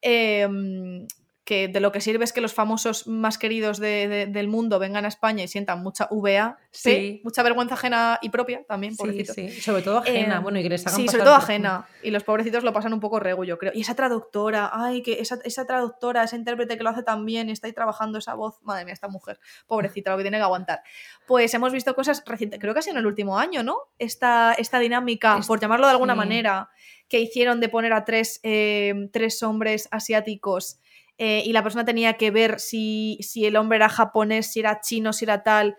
Em, 0.00 1.06
que 1.44 1.66
de 1.66 1.80
lo 1.80 1.90
que 1.90 2.00
sirve 2.00 2.22
es 2.22 2.32
que 2.32 2.40
los 2.40 2.54
famosos 2.54 3.08
más 3.08 3.36
queridos 3.36 3.78
de- 3.80 4.06
de- 4.06 4.26
del 4.26 4.46
mundo 4.46 4.78
vengan 4.78 5.04
a 5.04 5.08
España 5.08 5.42
y 5.42 5.48
sientan 5.48 5.82
mucha 5.82 6.06
VA, 6.12 6.56
Sí. 6.70 7.20
mucha 7.24 7.42
vergüenza 7.42 7.74
ajena 7.74 8.20
y 8.22 8.28
propia 8.30 8.62
también, 8.68 8.96
pobrecito. 8.96 9.34
sí. 9.34 9.50
Sobre 9.60 9.82
todo 9.82 9.98
ajena. 9.98 10.36
Eh, 10.36 10.40
bueno, 10.40 10.60
y 10.60 10.62
que 10.62 10.68
les 10.68 10.86
hagan 10.86 10.96
Sí, 11.00 11.06
pasar 11.06 11.18
sobre 11.18 11.24
todo 11.24 11.34
por- 11.40 11.42
ajena. 11.44 11.88
Y 12.04 12.12
los 12.12 12.22
pobrecitos 12.22 12.62
lo 12.62 12.72
pasan 12.72 12.92
un 12.92 13.00
poco 13.00 13.18
regu, 13.18 13.44
yo 13.44 13.58
creo. 13.58 13.72
Y 13.74 13.80
esa 13.80 13.96
traductora, 13.96 14.70
ay, 14.72 15.02
que 15.02 15.20
esa, 15.20 15.40
esa 15.44 15.66
traductora, 15.66 16.22
esa 16.22 16.36
intérprete 16.36 16.76
que 16.78 16.84
lo 16.84 16.90
hace 16.90 17.02
tan 17.02 17.26
bien 17.26 17.50
está 17.50 17.66
ahí 17.66 17.72
trabajando 17.72 18.18
esa 18.18 18.34
voz, 18.34 18.62
madre 18.62 18.84
mía, 18.84 18.94
esta 18.94 19.08
mujer, 19.08 19.40
pobrecita, 19.66 20.12
lo 20.12 20.18
que 20.18 20.22
tiene 20.22 20.36
que 20.38 20.44
aguantar. 20.44 20.82
Pues 21.26 21.52
hemos 21.54 21.72
visto 21.72 21.92
cosas 21.96 22.22
recientes, 22.24 22.60
creo 22.60 22.72
que 22.72 22.78
ha 22.78 22.82
sido 22.82 22.94
en 22.94 23.00
el 23.00 23.06
último 23.06 23.36
año, 23.36 23.64
¿no? 23.64 23.78
Esta, 23.98 24.54
esta 24.56 24.78
dinámica, 24.78 25.40
por 25.44 25.58
llamarlo 25.60 25.86
de 25.88 25.92
alguna 25.92 26.14
manera, 26.14 26.70
que 27.12 27.20
hicieron 27.20 27.60
de 27.60 27.68
poner 27.68 27.92
a 27.92 28.06
tres, 28.06 28.40
eh, 28.42 28.94
tres 29.12 29.42
hombres 29.42 29.86
asiáticos 29.90 30.80
eh, 31.18 31.42
y 31.44 31.52
la 31.52 31.62
persona 31.62 31.84
tenía 31.84 32.14
que 32.14 32.30
ver 32.30 32.58
si, 32.58 33.18
si 33.20 33.44
el 33.44 33.56
hombre 33.56 33.76
era 33.76 33.90
japonés, 33.90 34.50
si 34.50 34.60
era 34.60 34.80
chino, 34.80 35.12
si 35.12 35.26
era 35.26 35.42
tal. 35.42 35.76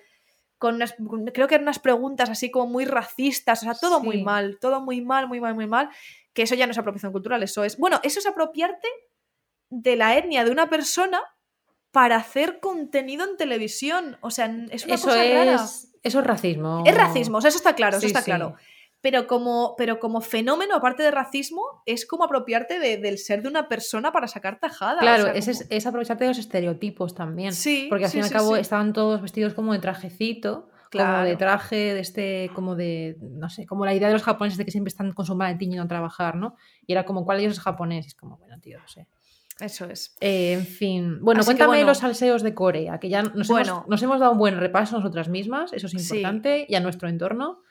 Con 0.60 0.76
unas, 0.76 0.94
creo 1.34 1.48
que 1.48 1.56
eran 1.56 1.64
unas 1.66 1.80
preguntas 1.80 2.30
así 2.30 2.52
como 2.52 2.68
muy 2.68 2.86
racistas, 2.86 3.64
o 3.64 3.66
sea, 3.66 3.74
todo 3.74 4.00
muy 4.00 4.22
mal, 4.24 4.60
todo 4.62 4.80
muy 4.80 5.02
mal, 5.02 5.28
muy 5.28 5.42
mal, 5.42 5.56
muy 5.56 5.66
mal. 5.66 5.90
Que 6.34 6.44
eso 6.44 6.54
ya 6.54 6.68
no 6.68 6.72
es 6.72 6.78
apropiación 6.78 7.12
cultural, 7.12 7.42
eso 7.42 7.64
es. 7.64 7.80
Bueno, 7.80 8.00
eso 8.04 8.20
es 8.20 8.28
apropiarte 8.28 8.88
de 9.72 9.96
la 9.96 10.16
etnia 10.16 10.46
de 10.46 10.52
una 10.52 10.70
persona 10.70 11.20
para 11.90 12.18
hacer 12.18 12.60
contenido 12.60 13.28
en 13.28 13.38
televisión. 13.38 14.18
O 14.22 14.30
sea, 14.30 14.46
es 14.70 14.86
una 14.86 14.94
Eso 14.94 15.08
cosa 15.08 15.16
rara. 15.18 15.56
es, 15.56 15.96
eso 16.04 16.20
es 16.20 16.28
racismo. 16.28 16.84
Es 16.86 16.96
racismo, 16.96 17.40
o 17.40 17.42
sea, 17.42 17.50
eso 17.50 17.58
está 17.58 17.74
claro, 17.74 17.98
eso 17.98 18.06
está 18.06 18.20
sí. 18.22 18.26
claro. 18.26 18.56
Pero 19.04 19.28
como, 19.28 19.76
pero 19.78 20.00
como 20.00 20.22
fenómeno, 20.22 20.76
aparte 20.76 21.04
de 21.04 21.12
racismo, 21.12 21.62
es 21.86 22.06
como 22.08 22.24
apropiarte 22.24 22.80
de- 22.80 22.98
del 22.98 23.18
ser 23.18 23.44
de 23.44 23.50
una 23.50 23.68
persona 23.68 24.12
para 24.14 24.28
sacar 24.30 24.60
tajada. 24.62 24.96
o 24.96 25.00
Claro, 25.02 25.24
sea, 25.26 25.34
es, 25.34 25.46
como- 25.46 25.68
es, 25.70 25.86
aprovecharte 25.86 26.24
de 26.24 26.30
los 26.30 26.38
estereotipos 26.40 27.14
también. 27.14 27.52
Sí, 27.52 27.88
Porque 27.90 28.06
al 28.06 28.10
sí, 28.12 28.18
fin 28.18 28.24
y 28.24 28.28
al 28.28 28.32
cabo 28.34 28.56
sí. 28.56 28.62
estaban 28.62 28.94
todos 28.94 29.22
vestidos 29.22 29.54
como 29.54 29.74
de 29.74 29.80
trajecito, 29.80 30.70
como 30.90 31.18
de 31.24 31.36
traje, 31.36 31.76
de 31.96 32.00
este, 32.00 32.50
como 32.56 32.76
de, 32.76 33.18
no 33.20 33.50
sé, 33.50 33.66
como 33.66 33.84
la 33.84 33.94
idea 33.94 34.08
de 34.08 34.14
los 34.14 34.24
japoneses 34.24 34.58
de 34.58 34.64
que 34.66 34.72
siempre 34.72 34.90
están 34.90 35.12
con 35.12 35.26
su 35.26 35.36
maletín 35.36 35.72
yendo 35.72 35.84
a 35.84 35.88
trabajar, 35.88 36.36
¿no? 36.36 36.56
Y 36.88 36.94
era 36.94 37.04
como, 37.04 37.26
¿cuál 37.26 37.40
de 37.40 37.44
ellos 37.46 37.58
es 37.58 37.64
japonés? 37.64 38.06
Y 38.06 38.08
es 38.10 38.16
como, 38.16 38.38
bueno, 38.38 38.58
tío, 38.62 38.80
no 38.80 38.88
sé. 38.88 39.08
Eso 39.60 39.86
es. 39.86 40.16
Eh, 40.22 40.54
en 40.54 40.66
fin, 40.66 41.18
bueno, 41.22 41.42
Así 41.42 41.48
cuéntame 41.48 41.70
bueno. 41.72 41.88
los 41.88 41.98
salseos 41.98 42.42
de 42.42 42.54
Corea, 42.54 43.00
que 43.00 43.10
ya 43.10 43.22
nos, 43.24 43.48
Bueno. 43.50 43.74
hemos, 43.80 43.88
nos 43.90 44.04
hemos 44.04 44.20
dado 44.22 44.32
un 44.32 44.38
buen 44.38 44.58
repaso 44.60 44.96
a 44.96 45.00
nosotras 45.00 45.28
mismas, 45.30 45.74
eso 45.74 45.88
es 45.88 45.94
Sí. 45.94 45.98
importante, 46.18 46.66
y 46.70 46.76
a 46.76 46.80
nuestro 46.80 47.10
entorno. 47.10 47.63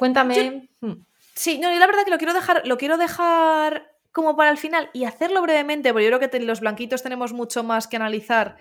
Cuéntame. 0.00 0.68
hmm, 0.80 0.92
Sí, 1.34 1.58
no, 1.58 1.70
yo 1.72 1.78
la 1.78 1.86
verdad 1.86 2.04
que 2.04 2.10
lo 2.10 2.18
quiero 2.18 2.32
dejar, 2.34 2.62
lo 2.66 2.76
quiero 2.78 2.96
dejar 2.98 3.92
como 4.12 4.34
para 4.36 4.50
el 4.50 4.56
final 4.58 4.90
y 4.92 5.04
hacerlo 5.04 5.40
brevemente, 5.42 5.92
porque 5.92 6.04
yo 6.04 6.08
creo 6.10 6.18
que 6.20 6.28
te- 6.28 6.40
los 6.40 6.60
blanquitos 6.60 7.02
tenemos 7.02 7.32
mucho 7.32 7.62
más 7.62 7.86
que 7.86 7.96
analizar 7.96 8.56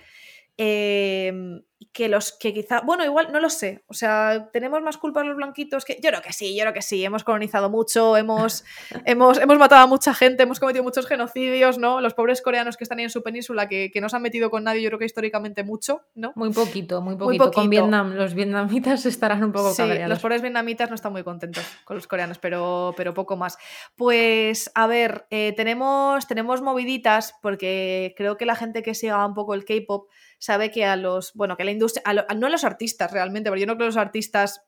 eh, 0.57 1.61
que 1.93 2.09
los 2.09 2.33
que 2.33 2.53
quizá, 2.53 2.81
bueno, 2.81 3.05
igual 3.05 3.31
no 3.31 3.39
lo 3.39 3.49
sé, 3.49 3.83
o 3.87 3.93
sea, 3.93 4.49
tenemos 4.51 4.81
más 4.81 4.97
culpa 4.97 5.23
los 5.23 5.37
blanquitos 5.37 5.85
que 5.85 5.95
yo 6.03 6.09
creo 6.09 6.21
que 6.21 6.33
sí, 6.33 6.55
yo 6.55 6.63
creo 6.63 6.73
que 6.73 6.81
sí, 6.81 7.03
hemos 7.05 7.23
colonizado 7.23 7.69
mucho, 7.69 8.17
hemos, 8.17 8.65
hemos, 9.05 9.37
hemos 9.39 9.57
matado 9.57 9.83
a 9.83 9.87
mucha 9.87 10.13
gente, 10.13 10.43
hemos 10.43 10.59
cometido 10.59 10.83
muchos 10.83 11.07
genocidios, 11.07 11.77
¿no? 11.77 12.01
Los 12.01 12.13
pobres 12.13 12.41
coreanos 12.41 12.75
que 12.75 12.83
están 12.83 12.99
ahí 12.99 13.05
en 13.05 13.09
su 13.09 13.23
península, 13.23 13.69
que, 13.69 13.91
que 13.91 14.01
no 14.01 14.09
se 14.09 14.17
han 14.17 14.21
metido 14.21 14.49
con 14.49 14.65
nadie, 14.65 14.81
yo 14.81 14.89
creo 14.89 14.99
que 14.99 15.05
históricamente 15.05 15.63
mucho, 15.63 16.01
¿no? 16.15 16.33
Muy 16.35 16.51
poquito, 16.51 17.01
muy 17.01 17.15
poquito. 17.15 17.45
poquito. 17.45 17.61
Con 17.61 17.69
Vietnam, 17.69 18.13
los 18.13 18.33
vietnamitas 18.33 19.05
estarán 19.05 19.43
un 19.43 19.51
poco 19.51 19.71
Sí, 19.71 19.77
cabreados. 19.77 20.09
los 20.09 20.19
pobres 20.19 20.41
vietnamitas 20.41 20.89
no 20.89 20.95
están 20.95 21.13
muy 21.13 21.23
contentos 21.23 21.63
con 21.85 21.95
los 21.95 22.07
coreanos, 22.07 22.39
pero, 22.39 22.93
pero 22.97 23.13
poco 23.13 23.37
más. 23.37 23.57
Pues, 23.95 24.69
a 24.75 24.85
ver, 24.87 25.27
eh, 25.29 25.53
tenemos, 25.55 26.27
tenemos 26.27 26.61
moviditas, 26.61 27.35
porque 27.41 28.13
creo 28.17 28.37
que 28.37 28.45
la 28.45 28.55
gente 28.55 28.83
que 28.83 28.93
siga 28.95 29.25
un 29.25 29.33
poco 29.33 29.53
el 29.53 29.63
K-pop 29.65 30.09
sabe 30.39 30.71
que 30.71 30.85
a 30.85 30.95
los, 30.95 31.33
bueno, 31.33 31.57
que 31.57 31.63
la 31.69 31.73
industria, 31.73 32.03
no 32.35 32.47
a 32.47 32.49
los 32.49 32.63
artistas 32.63 33.11
realmente, 33.11 33.49
porque 33.49 33.61
yo 33.61 33.67
no 33.67 33.75
creo 33.75 33.85
que 33.85 33.95
los 33.95 33.97
artistas, 33.97 34.65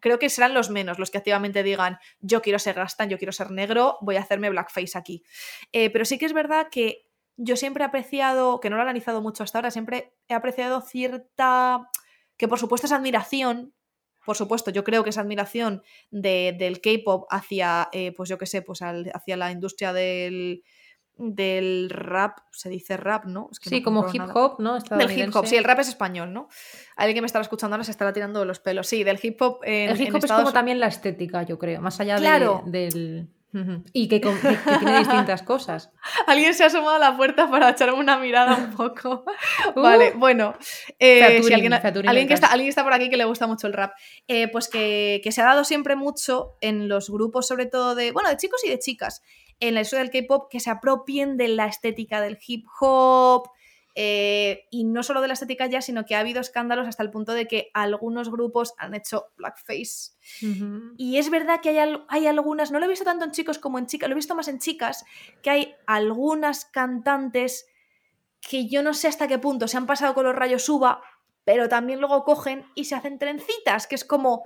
creo 0.00 0.18
que 0.18 0.28
serán 0.28 0.54
los 0.54 0.70
menos 0.70 0.98
los 0.98 1.10
que 1.10 1.18
activamente 1.18 1.62
digan, 1.62 1.98
yo 2.20 2.42
quiero 2.42 2.58
ser 2.58 2.76
Rastan, 2.76 3.08
yo 3.08 3.18
quiero 3.18 3.32
ser 3.32 3.50
negro, 3.50 3.98
voy 4.00 4.16
a 4.16 4.20
hacerme 4.20 4.50
blackface 4.50 4.96
aquí. 4.96 5.22
Eh, 5.72 5.90
pero 5.90 6.04
sí 6.04 6.18
que 6.18 6.26
es 6.26 6.32
verdad 6.32 6.68
que 6.70 7.10
yo 7.36 7.56
siempre 7.56 7.84
he 7.84 7.86
apreciado, 7.86 8.60
que 8.60 8.70
no 8.70 8.76
lo 8.76 8.82
he 8.82 8.84
analizado 8.84 9.20
mucho 9.20 9.42
hasta 9.42 9.58
ahora, 9.58 9.70
siempre 9.70 10.14
he 10.28 10.34
apreciado 10.34 10.80
cierta, 10.80 11.90
que 12.36 12.48
por 12.48 12.58
supuesto 12.58 12.86
es 12.86 12.92
admiración 12.92 13.74
por 14.26 14.36
supuesto, 14.36 14.72
yo 14.72 14.82
creo 14.82 15.04
que 15.04 15.10
esa 15.10 15.20
admiración 15.20 15.84
del 16.10 16.80
K-pop 16.80 17.28
hacia, 17.30 17.88
eh, 17.92 18.12
pues 18.16 18.28
yo 18.28 18.38
qué 18.38 18.46
sé, 18.46 18.60
pues 18.60 18.80
hacia 18.82 19.36
la 19.36 19.52
industria 19.52 19.92
del, 19.92 20.64
del 21.18 21.88
rap, 21.90 22.38
se 22.50 22.68
dice 22.68 22.96
rap, 22.96 23.24
¿no? 23.24 23.48
sí, 23.60 23.82
como 23.82 24.06
hip 24.12 24.22
hop, 24.34 24.56
¿no? 24.60 24.78
Del 24.78 25.18
hip 25.18 25.34
hop, 25.34 25.46
sí, 25.46 25.56
el 25.56 25.64
rap 25.64 25.80
es 25.80 25.88
español, 25.88 26.32
¿no? 26.32 26.48
Alguien 26.96 27.16
que 27.16 27.20
me 27.22 27.26
estará 27.26 27.42
escuchando 27.42 27.74
ahora 27.74 27.84
se 27.84 27.90
estará 27.90 28.12
tirando 28.12 28.44
los 28.44 28.60
pelos. 28.60 28.86
Sí, 28.86 29.02
del 29.02 29.18
hip 29.22 29.40
hop. 29.40 29.60
En, 29.62 29.90
el 29.90 30.00
hip 30.00 30.14
hop 30.14 30.24
es 30.24 30.32
como 30.32 30.52
también 30.52 30.78
la 30.78 30.88
estética, 30.88 31.42
yo 31.42 31.58
creo, 31.58 31.80
más 31.80 31.98
allá 32.00 32.18
del. 32.66 33.28
Y 33.94 34.08
que, 34.08 34.20
tiene 34.20 34.34
distintas 34.98 35.42
cosas. 35.42 35.90
Alguien 36.26 36.52
se 36.52 36.64
ha 36.64 36.66
asomado 36.66 36.96
a 36.96 36.98
la 36.98 37.16
puerta 37.16 37.50
para 37.50 37.70
echarme 37.70 37.98
una 37.98 38.18
mirada 38.18 38.54
un 38.54 38.76
poco. 38.76 39.24
vale, 39.76 40.12
uh. 40.14 40.18
bueno. 40.18 40.54
Eh, 40.98 41.42
si 41.42 41.54
alguien, 41.54 41.72
alguien, 41.72 42.28
que 42.28 42.34
está, 42.34 42.48
alguien 42.48 42.68
está 42.68 42.84
por 42.84 42.92
aquí 42.92 43.08
que 43.08 43.16
le 43.16 43.24
gusta 43.24 43.46
mucho 43.46 43.66
el 43.66 43.72
rap. 43.72 43.92
Eh, 44.28 44.48
pues 44.48 44.68
que, 44.68 45.22
que, 45.24 45.32
se 45.32 45.40
ha 45.40 45.46
dado 45.46 45.64
siempre 45.64 45.96
mucho 45.96 46.56
en 46.60 46.88
los 46.88 47.08
grupos, 47.08 47.46
sobre 47.46 47.64
todo 47.64 47.94
de. 47.94 48.12
Bueno, 48.12 48.28
de 48.28 48.36
chicos 48.36 48.62
y 48.64 48.68
de 48.68 48.78
chicas 48.78 49.22
en 49.60 49.74
la 49.74 49.82
historia 49.82 50.04
del 50.04 50.12
K-pop 50.12 50.50
que 50.50 50.60
se 50.60 50.70
apropien 50.70 51.36
de 51.36 51.48
la 51.48 51.66
estética 51.66 52.20
del 52.20 52.38
hip 52.46 52.66
hop. 52.80 53.48
Eh, 53.98 54.66
y 54.70 54.84
no 54.84 55.02
solo 55.02 55.22
de 55.22 55.28
la 55.28 55.32
estética 55.32 55.66
ya, 55.66 55.80
sino 55.80 56.04
que 56.04 56.14
ha 56.14 56.20
habido 56.20 56.42
escándalos 56.42 56.86
hasta 56.86 57.02
el 57.02 57.10
punto 57.10 57.32
de 57.32 57.48
que 57.48 57.70
algunos 57.72 58.30
grupos 58.30 58.74
han 58.76 58.94
hecho 58.94 59.28
blackface. 59.38 60.12
Y 60.98 61.16
es 61.16 61.30
verdad 61.30 61.60
que 61.62 61.70
hay, 61.70 61.96
hay, 62.08 62.26
algunas, 62.26 62.70
no 62.70 62.78
lo 62.78 62.84
he 62.84 62.90
visto 62.90 63.06
tanto 63.06 63.24
en 63.24 63.30
chicos 63.30 63.58
como 63.58 63.78
en 63.78 63.86
chicas, 63.86 64.10
lo 64.10 64.12
he 64.12 64.16
visto 64.16 64.34
más 64.34 64.48
en 64.48 64.58
chicas, 64.58 65.06
que 65.42 65.48
hay 65.48 65.74
algunas 65.86 66.66
cantantes 66.66 67.66
que 68.42 68.68
yo 68.68 68.82
no 68.82 68.92
sé 68.92 69.08
hasta 69.08 69.28
qué 69.28 69.38
punto 69.38 69.66
se 69.66 69.78
han 69.78 69.86
pasado 69.86 70.12
con 70.12 70.24
los 70.24 70.36
rayos 70.36 70.68
uva, 70.68 71.00
pero 71.44 71.68
también 71.68 72.00
luego 72.00 72.24
cogen 72.24 72.66
y 72.74 72.84
se 72.84 72.96
hacen 72.96 73.18
trencitas, 73.18 73.86
que 73.86 73.94
es 73.94 74.04
como, 74.04 74.44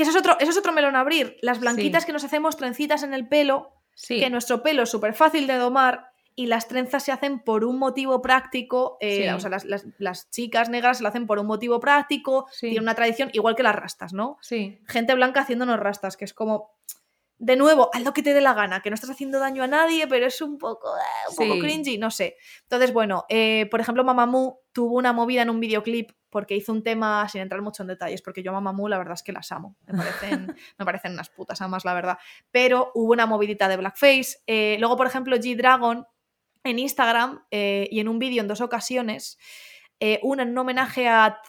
que 0.00 0.04
eso 0.04 0.12
es 0.12 0.16
otro, 0.16 0.38
eso 0.40 0.50
es 0.50 0.56
otro 0.56 0.72
melón 0.72 0.96
a 0.96 1.00
abrir. 1.00 1.36
Las 1.42 1.60
blanquitas 1.60 2.06
que 2.06 2.14
nos 2.14 2.24
hacemos 2.24 2.56
trencitas 2.56 3.02
en 3.02 3.12
el 3.12 3.28
pelo, 3.28 3.74
que 4.08 4.30
nuestro 4.30 4.62
pelo 4.62 4.84
es 4.84 4.88
súper 4.88 5.12
fácil 5.12 5.46
de 5.46 5.56
domar 5.56 6.12
y 6.34 6.46
las 6.46 6.68
trenzas 6.68 7.02
se 7.02 7.12
hacen 7.12 7.40
por 7.40 7.66
un 7.66 7.78
motivo 7.78 8.22
práctico. 8.22 8.96
Eh, 9.02 9.30
o 9.30 9.38
sea, 9.40 9.50
las, 9.98 10.30
chicas 10.30 10.70
negras 10.70 10.96
se 10.96 11.02
lo 11.02 11.10
hacen 11.10 11.26
por 11.26 11.38
un 11.38 11.46
motivo 11.46 11.80
práctico, 11.80 12.46
tiene 12.58 12.80
una 12.80 12.94
tradición, 12.94 13.28
igual 13.34 13.54
que 13.54 13.62
las 13.62 13.74
rastas, 13.74 14.14
¿no? 14.14 14.38
Sí. 14.40 14.78
Gente 14.86 15.14
blanca 15.14 15.40
haciéndonos 15.40 15.78
rastas, 15.78 16.16
que 16.16 16.24
es 16.24 16.32
como 16.32 16.70
de 17.40 17.56
nuevo, 17.56 17.88
haz 17.94 18.02
lo 18.02 18.12
que 18.12 18.22
te 18.22 18.34
dé 18.34 18.42
la 18.42 18.52
gana, 18.52 18.82
que 18.82 18.90
no 18.90 18.94
estás 18.94 19.08
haciendo 19.08 19.40
daño 19.40 19.62
a 19.62 19.66
nadie, 19.66 20.06
pero 20.06 20.26
es 20.26 20.42
un 20.42 20.58
poco, 20.58 20.94
eh, 20.94 21.30
un 21.30 21.36
poco 21.36 21.58
cringy, 21.58 21.96
no 21.96 22.10
sé. 22.10 22.36
Entonces, 22.64 22.92
bueno, 22.92 23.24
eh, 23.30 23.66
por 23.70 23.80
ejemplo, 23.80 24.04
Mamamoo 24.04 24.60
tuvo 24.72 24.96
una 24.96 25.14
movida 25.14 25.40
en 25.40 25.48
un 25.48 25.58
videoclip 25.58 26.10
porque 26.28 26.54
hizo 26.54 26.70
un 26.70 26.82
tema, 26.82 27.26
sin 27.30 27.40
entrar 27.40 27.62
mucho 27.62 27.82
en 27.82 27.88
detalles, 27.88 28.20
porque 28.20 28.42
yo 28.42 28.50
a 28.50 28.54
Mamamoo 28.54 28.90
la 28.90 28.98
verdad 28.98 29.14
es 29.14 29.22
que 29.22 29.32
las 29.32 29.50
amo, 29.52 29.74
me 29.86 29.96
parecen, 29.96 30.54
me 30.78 30.84
parecen 30.84 31.12
unas 31.14 31.30
putas 31.30 31.62
amas, 31.62 31.86
la 31.86 31.94
verdad. 31.94 32.18
Pero 32.50 32.92
hubo 32.94 33.12
una 33.12 33.24
movidita 33.24 33.68
de 33.68 33.78
blackface. 33.78 34.42
Eh, 34.46 34.76
luego, 34.78 34.98
por 34.98 35.06
ejemplo, 35.06 35.34
G-Dragon 35.34 36.06
en 36.62 36.78
Instagram 36.78 37.46
y 37.50 38.00
en 38.00 38.08
un 38.08 38.18
vídeo 38.18 38.42
en 38.42 38.48
dos 38.48 38.60
ocasiones 38.60 39.38
eh, 40.00 40.18
una 40.22 40.44
en 40.44 40.50
un 40.50 40.58
homenaje 40.58 41.08
a 41.08 41.42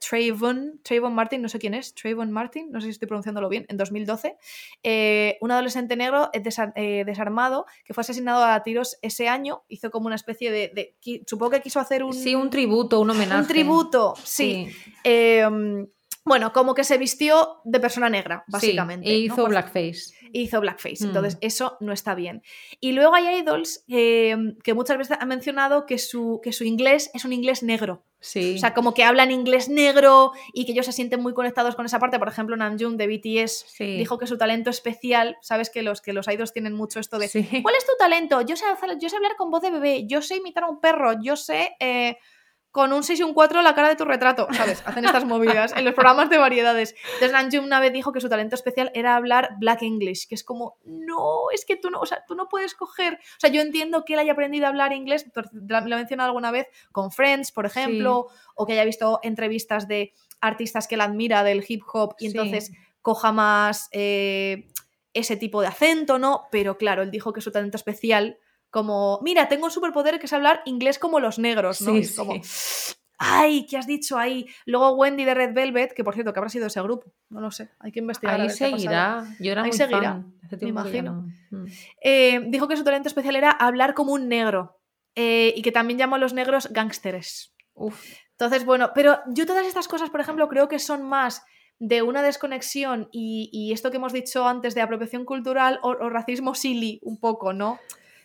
Trayvon, 0.00 0.80
Trayvon 0.82 1.14
Martin, 1.14 1.40
no 1.40 1.48
sé 1.48 1.60
quién 1.60 1.72
es, 1.72 1.94
Trayvon 1.94 2.32
Martin, 2.32 2.70
no 2.72 2.80
sé 2.80 2.86
si 2.86 2.90
estoy 2.90 3.06
pronunciándolo 3.06 3.48
bien, 3.48 3.64
en 3.68 3.76
2012, 3.76 4.36
eh, 4.82 5.38
un 5.40 5.52
adolescente 5.52 5.94
negro 5.96 6.28
eh, 6.32 7.04
desarmado 7.06 7.66
que 7.84 7.94
fue 7.94 8.00
asesinado 8.00 8.44
a 8.44 8.60
tiros 8.64 8.98
ese 9.02 9.28
año, 9.28 9.62
hizo 9.68 9.92
como 9.92 10.06
una 10.06 10.16
especie 10.16 10.50
de, 10.50 10.96
supongo 11.28 11.52
que 11.52 11.60
quiso 11.60 11.78
hacer 11.78 12.02
un... 12.02 12.12
Sí, 12.12 12.34
un 12.34 12.50
tributo, 12.50 13.00
un 13.00 13.10
homenaje. 13.10 13.40
Un 13.40 13.46
tributo, 13.46 14.14
sí. 14.24 14.68
Em, 15.04 15.86
bueno, 16.26 16.52
como 16.52 16.74
que 16.74 16.82
se 16.82 16.98
vistió 16.98 17.60
de 17.64 17.78
persona 17.78 18.10
negra, 18.10 18.44
básicamente. 18.48 19.08
e 19.08 19.16
hizo 19.16 19.36
pues 19.36 19.48
blackface. 19.48 20.12
Hizo 20.32 20.60
blackface. 20.60 21.04
Mm. 21.04 21.06
Entonces, 21.06 21.38
eso 21.40 21.76
no 21.78 21.92
está 21.92 22.16
bien. 22.16 22.42
Y 22.80 22.92
luego 22.92 23.14
hay 23.14 23.38
idols 23.38 23.84
em, 23.86 24.56
que 24.64 24.74
muchas 24.74 24.98
veces 24.98 25.16
han 25.20 25.28
mencionado 25.28 25.86
que 25.86 25.98
su, 25.98 26.40
que 26.42 26.52
su 26.52 26.64
inglés 26.64 27.12
es 27.14 27.24
un 27.24 27.32
inglés 27.32 27.62
negro. 27.62 28.02
Sí. 28.18 28.56
O 28.56 28.58
sea, 28.58 28.74
como 28.74 28.92
que 28.92 29.04
hablan 29.04 29.30
inglés 29.30 29.68
negro 29.68 30.32
y 30.52 30.66
que 30.66 30.72
ellos 30.72 30.86
se 30.86 30.92
sienten 30.92 31.22
muy 31.22 31.32
conectados 31.32 31.76
con 31.76 31.86
esa 31.86 32.00
parte. 32.00 32.18
Por 32.18 32.26
ejemplo, 32.26 32.56
Namjoon 32.56 32.96
de 32.96 33.06
BTS 33.06 33.76
dijo 33.78 34.18
que 34.18 34.26
su 34.26 34.36
talento 34.36 34.68
especial, 34.70 35.36
sabes 35.42 35.70
que 35.70 35.82
los, 35.82 36.00
que 36.00 36.12
los 36.12 36.26
idols 36.26 36.52
tienen 36.52 36.72
mucho 36.72 36.98
esto 36.98 37.20
de 37.20 37.30
¿cuál 37.62 37.76
es 37.76 37.86
tu 37.86 37.92
talento? 38.00 38.40
Yo 38.40 38.56
sé, 38.56 38.64
yo 39.00 39.08
sé 39.08 39.14
hablar 39.14 39.36
con 39.36 39.52
voz 39.52 39.62
de 39.62 39.70
bebé, 39.70 40.06
yo 40.08 40.22
sé 40.22 40.38
imitar 40.38 40.64
a 40.64 40.68
un 40.68 40.80
perro, 40.80 41.12
yo 41.22 41.36
sé. 41.36 41.76
Eh, 41.78 42.18
con 42.76 42.92
un 42.92 43.02
6 43.02 43.20
y 43.20 43.22
un 43.22 43.32
4 43.32 43.62
la 43.62 43.74
cara 43.74 43.88
de 43.88 43.96
tu 43.96 44.04
retrato, 44.04 44.48
¿sabes? 44.52 44.82
Hacen 44.84 45.06
estas 45.06 45.24
movidas 45.24 45.72
en 45.74 45.82
los 45.82 45.94
programas 45.94 46.28
de 46.28 46.36
variedades. 46.36 46.94
Entonces 47.22 47.58
una 47.58 47.80
vez 47.80 47.90
dijo 47.90 48.12
que 48.12 48.20
su 48.20 48.28
talento 48.28 48.54
especial 48.54 48.90
era 48.92 49.16
hablar 49.16 49.56
Black 49.58 49.80
English, 49.80 50.28
que 50.28 50.34
es 50.34 50.44
como, 50.44 50.76
no, 50.84 51.50
es 51.54 51.64
que 51.64 51.76
tú 51.76 51.88
no, 51.88 51.98
o 52.00 52.04
sea, 52.04 52.22
tú 52.28 52.34
no 52.34 52.50
puedes 52.50 52.74
coger, 52.74 53.14
o 53.14 53.40
sea, 53.40 53.48
yo 53.48 53.62
entiendo 53.62 54.04
que 54.04 54.12
él 54.12 54.18
haya 54.18 54.32
aprendido 54.32 54.66
a 54.66 54.68
hablar 54.68 54.92
inglés, 54.92 55.24
lo 55.54 55.78
he 55.78 55.96
mencionado 55.96 56.26
alguna 56.26 56.50
vez 56.50 56.66
con 56.92 57.10
Friends, 57.10 57.50
por 57.50 57.64
ejemplo, 57.64 58.26
o 58.54 58.66
que 58.66 58.74
haya 58.74 58.84
visto 58.84 59.20
entrevistas 59.22 59.88
de 59.88 60.12
artistas 60.42 60.86
que 60.86 60.96
él 60.96 61.00
admira 61.00 61.44
del 61.44 61.64
hip 61.66 61.80
hop 61.90 62.14
y 62.18 62.26
entonces 62.26 62.72
coja 63.00 63.32
más 63.32 63.88
eh, 63.92 64.68
ese 65.14 65.38
tipo 65.38 65.62
de 65.62 65.68
acento, 65.68 66.18
¿no? 66.18 66.42
Pero 66.50 66.76
claro, 66.76 67.00
él 67.00 67.10
dijo 67.10 67.32
que 67.32 67.40
su 67.40 67.50
talento 67.50 67.78
especial 67.78 68.38
como, 68.76 69.20
mira, 69.22 69.48
tengo 69.48 69.64
un 69.64 69.70
superpoder 69.70 70.18
que 70.20 70.26
es 70.26 70.32
hablar 70.34 70.60
inglés 70.66 70.98
como 70.98 71.18
los 71.18 71.38
negros, 71.38 71.80
¿no? 71.80 71.96
es 71.96 72.14
como, 72.14 72.34
¡ay! 73.16 73.64
¿Qué 73.64 73.78
has 73.78 73.86
dicho 73.86 74.18
ahí? 74.18 74.46
Luego 74.66 74.90
Wendy 74.96 75.24
de 75.24 75.32
Red 75.32 75.54
Velvet, 75.54 75.94
que 75.94 76.04
por 76.04 76.12
cierto, 76.12 76.34
que 76.34 76.40
habrá 76.40 76.50
sido 76.50 76.66
ese 76.66 76.82
grupo, 76.82 77.10
no 77.30 77.40
lo 77.40 77.50
sé, 77.50 77.70
hay 77.80 77.90
que 77.90 78.00
investigar. 78.00 78.38
Ahí 78.38 78.50
seguirá, 78.50 79.24
yo 79.40 79.52
era 79.52 79.62
ahí 79.62 79.70
muy 79.70 79.78
seguirá, 79.78 80.22
me 80.60 80.68
imagino. 80.68 81.26
Mm. 81.50 81.64
Eh, 82.02 82.44
dijo 82.48 82.68
que 82.68 82.76
su 82.76 82.84
talento 82.84 83.08
especial 83.08 83.36
era 83.36 83.50
hablar 83.50 83.94
como 83.94 84.12
un 84.12 84.28
negro 84.28 84.78
eh, 85.14 85.54
y 85.56 85.62
que 85.62 85.72
también 85.72 85.98
llamó 85.98 86.16
a 86.16 86.18
los 86.18 86.34
negros 86.34 86.68
gángsteres. 86.70 87.54
Entonces, 88.32 88.66
bueno, 88.66 88.90
pero 88.94 89.20
yo 89.28 89.46
todas 89.46 89.66
estas 89.66 89.88
cosas, 89.88 90.10
por 90.10 90.20
ejemplo, 90.20 90.50
creo 90.50 90.68
que 90.68 90.80
son 90.80 91.02
más 91.02 91.46
de 91.78 92.02
una 92.02 92.20
desconexión 92.20 93.08
y, 93.10 93.72
esto 93.72 93.90
que 93.90 93.96
hemos 93.96 94.12
dicho 94.12 94.46
antes 94.46 94.74
de 94.74 94.82
apropiación 94.82 95.24
cultural 95.24 95.78
o, 95.82 95.92
o 95.92 96.10
racismo 96.10 96.54
silly 96.54 97.00
un 97.02 97.18
poco, 97.18 97.54
¿no? 97.54 97.78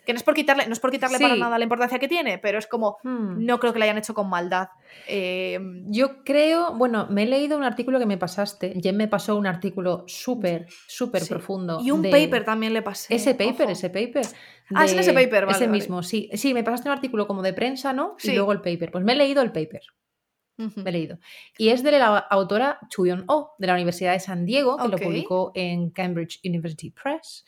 Que 0.06 0.14
no 0.14 0.18
es 0.18 0.24
por 0.24 0.34
quitarle, 0.34 0.66
no 0.66 0.74
es 0.74 0.80
por 0.80 0.91
quitarle 0.91 1.20
para 1.20 1.36
nada 1.36 1.58
la 1.58 1.64
importancia 1.64 1.99
que 1.99 2.08
tiene, 2.08 2.39
pero 2.39 2.58
es 2.58 2.66
como, 2.66 2.97
hmm. 3.04 3.45
no 3.45 3.60
creo 3.60 3.72
que 3.72 3.80
la 3.80 3.86
hayan 3.86 3.99
hecho 3.99 4.14
con 4.14 4.30
maldad. 4.30 4.70
Em, 5.08 5.86
yo 5.91 6.24
creo, 6.24 6.74
bueno, 6.74 7.08
me 7.10 7.24
he 7.24 7.26
leído 7.28 7.58
un 7.58 7.64
artículo 7.64 7.99
que 7.99 8.06
me 8.06 8.18
pasaste. 8.18 8.74
Jen 8.82 8.97
me 8.97 9.08
pasó 9.08 9.36
un 9.36 9.45
artículo 9.45 10.04
súper, 10.08 10.66
súper 10.88 11.28
profundo. 11.28 11.80
Y 11.84 11.91
un 11.91 12.02
paper 12.02 12.43
también 12.43 12.74
le 12.74 12.82
pasé. 12.82 13.14
Ese 13.14 13.36
paper, 13.36 13.70
ese 13.70 13.89
paper. 13.89 14.26
ah, 14.74 14.86
es 14.86 14.93
ese 14.93 15.14
paper, 15.14 15.45
vale. 15.45 15.58
Ese 15.58 15.68
mismo, 15.68 16.02
sí. 16.02 16.30
Sí, 16.34 16.54
me 16.54 16.64
pasaste 16.64 16.89
un 16.89 16.93
artículo 16.93 17.28
como 17.28 17.41
de 17.41 17.54
prensa, 17.54 17.93
¿no? 17.93 18.16
Y 18.24 18.32
luego 18.32 18.52
el 18.52 18.62
paper. 18.62 18.91
Pues 18.91 19.04
me 19.04 19.14
he 19.14 19.16
leído 19.16 19.41
el 19.41 19.52
paper. 19.52 19.84
Me 20.76 20.89
he 20.89 20.93
leído. 20.93 21.20
Y 21.58 21.70
es 21.70 21.84
de 21.84 21.91
la 21.91 22.18
autora 22.18 22.80
Chuyon 22.89 23.26
Oh, 23.28 23.54
de 23.58 23.68
la 23.68 23.74
Universidad 23.74 24.14
de 24.14 24.20
San 24.20 24.45
Diego, 24.45 24.78
que 24.78 24.88
lo 24.88 24.97
publicó 24.97 25.52
en 25.56 25.89
Cambridge 25.89 26.39
University 26.43 26.91
Press. 26.91 27.45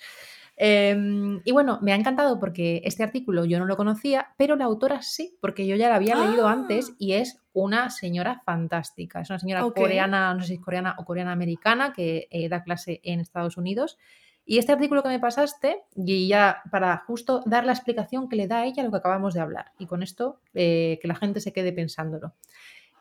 Em, 0.56 1.42
y 1.44 1.52
bueno, 1.52 1.80
me 1.82 1.94
ha 1.94 1.96
encantado 1.96 2.40
porque 2.40 2.82
este 2.86 3.04
artículo 3.04 3.46
yo 3.46 3.58
no 3.60 3.66
lo 3.66 3.76
conocía, 3.76 4.34
pero 4.38 4.56
la 4.56 4.66
autora 4.66 5.02
sí, 5.02 5.36
porque 5.42 5.66
yo 5.66 5.76
ya 5.76 5.90
la 5.90 5.96
había 5.96 6.16
leído 6.16 6.48
antes 6.48 6.90
¡Ah! 6.92 6.96
y 7.00 7.14
es 7.14 7.42
una 7.54 7.90
señora 7.90 8.42
fantástica. 8.46 9.22
Es 9.22 9.30
una 9.30 9.40
señora 9.40 9.64
coreana, 9.64 10.34
no 10.34 10.42
sé 10.42 10.48
si 10.48 10.54
es 10.56 10.60
coreana 10.60 10.96
o 11.00 11.06
coreana 11.06 11.32
americana, 11.32 11.94
que 11.94 12.28
eh, 12.30 12.50
da 12.50 12.64
clase 12.64 13.02
en 13.04 13.20
Estados 13.20 13.58
Unidos. 13.58 13.98
Y 14.46 14.58
este 14.58 14.74
artículo 14.74 15.02
que 15.04 15.10
me 15.10 15.20
pasaste, 15.20 15.84
y 15.96 16.28
ya 16.28 16.62
para 16.70 16.98
justo 17.08 17.42
dar 17.46 17.66
la 17.66 17.72
explicación 17.72 18.28
que 18.28 18.36
le 18.36 18.48
da 18.48 18.60
a 18.60 18.66
ella 18.66 18.84
lo 18.84 18.92
que 18.92 18.98
acabamos 18.98 19.34
de 19.34 19.40
hablar, 19.40 19.72
y 19.80 19.86
con 19.86 20.04
esto 20.04 20.42
eh, 20.54 21.00
que 21.02 21.08
la 21.08 21.16
gente 21.16 21.40
se 21.40 21.54
quede 21.54 21.72
pensándolo. 21.72 22.34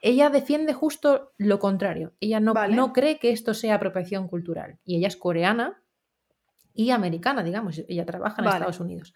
Ella 0.03 0.31
defiende 0.31 0.73
justo 0.73 1.33
lo 1.39 1.59
contrario. 1.59 2.13
Ella 2.21 2.41
no, 2.41 2.55
no 2.69 2.93
cree 2.93 3.19
que 3.19 3.31
esto 3.31 3.55
sea 3.55 3.77
apropiación 3.77 4.27
cultural. 4.27 4.79
Y 4.85 4.97
ella 4.97 5.09
es 5.09 5.17
coreana, 5.17 5.81
y 6.75 6.91
americana, 6.91 7.43
digamos, 7.43 7.83
ella 7.89 8.07
trabaja 8.07 8.43
en 8.43 8.49
Estados 8.49 8.81
Unidos. 8.81 9.15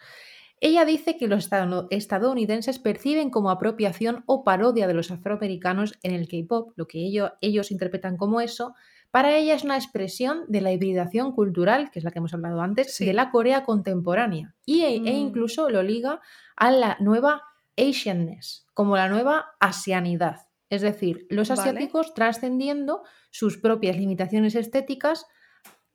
Ella 0.60 0.86
dice 0.86 1.18
que 1.18 1.28
los 1.28 1.50
estadounidenses 1.90 2.78
perciben 2.78 3.28
como 3.30 3.50
apropiación 3.50 4.24
o 4.26 4.42
parodia 4.42 4.86
de 4.86 4.94
los 4.94 5.10
afroamericanos 5.10 5.98
en 6.02 6.14
el 6.14 6.28
K-pop, 6.28 6.72
lo 6.76 6.86
que 6.86 6.98
ellos, 7.00 7.32
ellos 7.42 7.70
interpretan 7.70 8.16
como 8.16 8.40
eso. 8.40 8.74
Para 9.10 9.36
ella 9.36 9.54
es 9.54 9.64
una 9.64 9.76
expresión 9.76 10.44
de 10.48 10.62
la 10.62 10.72
hibridación 10.72 11.32
cultural, 11.32 11.90
que 11.90 11.98
es 11.98 12.04
la 12.04 12.10
que 12.10 12.20
hemos 12.20 12.32
hablado 12.32 12.62
antes, 12.62 12.98
de 12.98 13.12
la 13.12 13.30
Corea 13.30 13.64
contemporánea. 13.64 14.54
Y, 14.64 14.82
e, 14.82 14.96
e 14.96 15.00
mm. 15.00 15.06
incluso 15.06 15.68
lo 15.68 15.82
liga 15.82 16.20
a 16.56 16.70
la 16.70 16.96
nueva 17.00 17.42
Asianness, 17.76 18.66
como 18.72 18.96
la 18.96 19.08
nueva 19.08 19.56
asianidad. 19.60 20.46
Es 20.70 20.80
decir, 20.80 21.26
los 21.30 21.50
asiáticos 21.50 22.14
trascendiendo 22.14 23.02
sus 23.30 23.58
propias 23.58 23.96
limitaciones 23.96 24.54
estéticas 24.54 25.26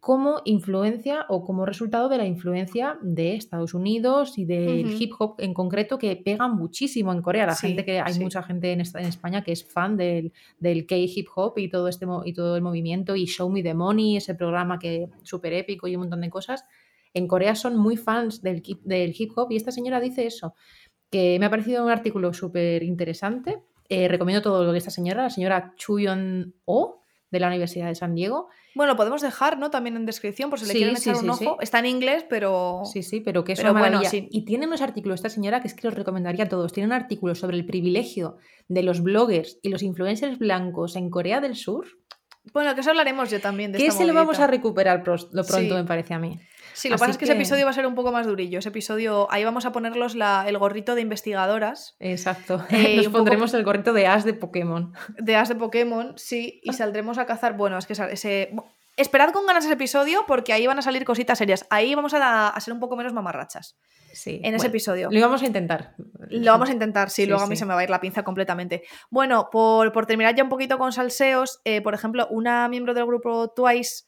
como 0.02 0.42
influencia 0.46 1.28
o 1.30 1.46
como 1.46 1.64
resultado 1.64 2.10
de 2.10 2.18
la 2.18 2.26
influencia 2.26 2.98
de 3.04 3.36
Estados 3.36 3.76
Unidos 3.76 4.36
y 4.40 4.46
del 4.46 5.00
hip 5.00 5.12
hop 5.20 5.36
en 5.38 5.54
concreto 5.54 6.00
que 6.00 6.16
pega 6.16 6.48
muchísimo 6.48 7.14
en 7.14 7.22
Corea. 7.22 7.46
La 7.46 7.54
Sí, 7.54 7.68
gente 7.68 7.86
que 7.86 8.02
hay 8.02 8.14
sí. 8.14 8.20
mucha 8.20 8.42
gente 8.42 8.72
en, 8.72 8.82
España 8.82 9.44
que 9.44 9.52
es 9.52 9.64
fan 9.64 9.98
del, 9.98 10.34
del 10.58 10.88
K-hip 10.88 11.28
hop 11.36 11.60
y 11.60 11.70
todo 11.70 11.88
este 11.88 12.08
y 12.26 12.34
todo 12.34 12.56
el 12.56 12.64
movimiento 12.64 13.16
y 13.16 13.26
Show 13.28 13.52
Me 13.52 13.62
the 13.62 13.76
Money, 13.76 14.18
ese 14.18 14.34
programa 14.34 14.80
que 14.80 15.08
súper 15.22 15.54
épico 15.54 15.88
y 15.88 15.96
un 15.96 16.02
montón 16.02 16.22
de 16.22 16.32
cosas. 16.32 16.66
En 17.14 17.28
Corea 17.28 17.54
son 17.54 17.78
muy 17.78 17.96
fans 17.96 18.42
del, 18.42 18.64
del 18.84 19.14
hip 19.16 19.34
hop 19.36 19.52
y 19.52 19.58
esta 19.58 19.72
señora 19.72 20.00
dice 20.00 20.26
eso, 20.26 20.56
que 21.12 21.38
me 21.40 21.46
ha 21.46 21.52
parecido 21.52 21.84
un 21.86 21.92
artículo 21.92 22.34
súper 22.34 22.82
interesante. 22.82 23.62
Eh, 23.88 24.08
recomiendo 24.08 24.42
todo 24.42 24.64
lo 24.64 24.72
que 24.72 24.80
esta 24.80 24.90
señora, 24.90 25.22
la 25.24 25.30
señora 25.30 25.74
Chuyon 25.76 26.56
O, 26.66 27.01
de 27.32 27.40
la 27.40 27.48
Universidad 27.48 27.88
de 27.88 27.96
San 27.96 28.14
Diego, 28.14 28.50
Bueno, 28.76 28.94
lo 28.94 28.98
podemos 28.98 29.22
dejar, 29.22 29.58
¿no? 29.58 29.70
También 29.72 29.96
en 29.96 30.06
descripción, 30.06 30.50
por 30.50 30.60
si 30.60 30.66
le 30.66 30.74
Sí, 30.74 30.78
quieren 30.80 30.98
sí, 30.98 31.10
echar 31.10 31.24
un 31.24 31.30
ojo. 31.30 31.58
Está 31.62 31.80
en 31.80 31.88
inglés, 31.88 32.26
pero. 32.30 32.82
Sí, 32.86 33.04
sí, 33.04 33.20
pero 33.22 33.44
que 33.44 33.54
es 33.54 33.60
Pero 33.60 33.72
una 33.72 33.82
bueno. 33.82 34.02
Y 34.12 34.46
tiene 34.46 34.68
unos 34.68 34.82
artículos 34.82 35.16
esta 35.16 35.30
señora 35.30 35.62
que 35.62 35.68
es 35.68 35.74
que 35.74 35.88
los 35.88 35.94
recomendaría 35.94 36.46
a 36.46 36.50
todos. 36.50 36.72
Tiene 36.72 36.88
un 36.88 36.94
artículo 36.94 37.34
sobre 37.36 37.58
el 37.58 37.66
privilegio 37.66 38.38
de 38.68 38.84
los 38.84 39.02
bloggers 39.02 39.60
y 39.62 39.70
los 39.70 39.82
influencers 39.82 40.38
blancos 40.38 40.96
en 40.96 41.10
Corea 41.10 41.42
del 41.42 41.56
Sur, 41.56 41.88
Bueno, 42.54 42.74
que 42.74 42.82
eso 42.82 42.90
hablaremos 42.90 43.30
yo 43.30 43.40
también 43.40 43.72
de 43.72 43.78
que 43.78 43.88
esta 43.88 44.00
se 44.00 44.06
lo 44.08 44.14
vamos 44.14 44.40
a 44.40 44.48
recuperar 44.48 45.04
lo 45.06 45.44
pronto, 45.46 45.76
me 45.76 45.84
parece 45.84 46.14
a 46.14 46.20
mí. 46.20 46.40
Sí, 46.82 46.90
lo 46.90 46.94
que 46.94 46.96
Así 46.96 47.02
pasa 47.02 47.12
es 47.12 47.18
que, 47.20 47.26
ese 47.26 47.34
episodio 47.34 47.66
va 47.66 47.72
a 47.72 47.74
ser 47.74 47.86
un 47.86 47.94
poco 47.94 48.12
más 48.12 48.26
durillo. 48.26 48.58
Ese 48.60 48.70
episodio, 48.70 49.28
ahí 49.32 49.44
vamos 49.44 49.66
a 49.66 49.72
ponerlos 49.72 50.16
la- 50.16 50.46
el 50.48 50.58
gorrito 50.58 50.96
de 50.96 51.02
investigadoras 51.02 51.96
Exacto. 52.00 52.66
Eh, 52.72 52.96
Nos 52.98 53.06
poco- 53.06 53.18
pondremos 53.20 53.54
el 53.54 53.64
gorrito 53.64 53.94
de 53.94 54.08
Ash 54.08 54.24
de 54.24 54.34
Pokémon. 54.34 54.92
de 55.20 55.36
As 55.36 55.50
de 55.50 55.56
Pokémon, 55.56 56.14
sí, 56.18 56.60
y 56.64 56.74
saldremos 56.74 57.20
a 57.20 57.26
cazar. 57.26 57.56
Bueno, 57.56 57.78
es 57.78 57.86
que 57.86 57.94
ese. 57.94 58.54
Esperad 58.98 59.32
con 59.32 59.46
ganas 59.46 59.64
ese 59.64 59.74
episodio 59.76 60.26
porque 60.28 60.52
ahí 60.54 60.68
van 60.68 60.78
a 60.78 60.82
salir 60.82 61.06
cositas 61.06 61.38
serias. 61.38 61.66
Ahí 61.70 61.96
vamos 61.96 62.14
a, 62.14 62.50
a 62.50 62.60
ser 62.60 62.74
un 62.74 62.80
poco 62.80 62.96
menos 62.98 63.14
mamarrachas. 63.14 63.76
Sí. 64.14 64.42
En 64.44 64.54
ese 64.54 64.68
episodio. 64.68 65.08
Lo 65.10 65.18
íbamos 65.18 65.42
a 65.42 65.46
intentar. 65.46 65.96
Lo 66.30 66.52
vamos 66.52 66.70
a 66.70 66.74
intentar, 66.74 67.10
sí, 67.10 67.22
Sí, 67.24 67.28
luego 67.28 67.44
a 67.44 67.48
mí 67.48 67.56
se 67.56 67.66
me 67.66 67.74
va 67.74 67.80
a 67.80 67.84
ir 67.86 67.90
la 67.90 68.02
pinza 68.02 68.24
completamente. 68.24 68.84
Bueno, 69.10 69.48
por, 69.50 69.94
por 69.94 70.06
terminar 70.06 70.36
ya 70.36 70.44
un 70.44 70.50
poquito 70.50 70.78
con 70.78 70.92
salseos, 70.92 71.62
eh, 71.64 71.82
por 71.82 71.94
ejemplo, 71.94 72.28
una 72.30 72.68
miembro 72.68 72.94
del 72.94 73.06
grupo 73.06 73.50
Twice 73.56 74.04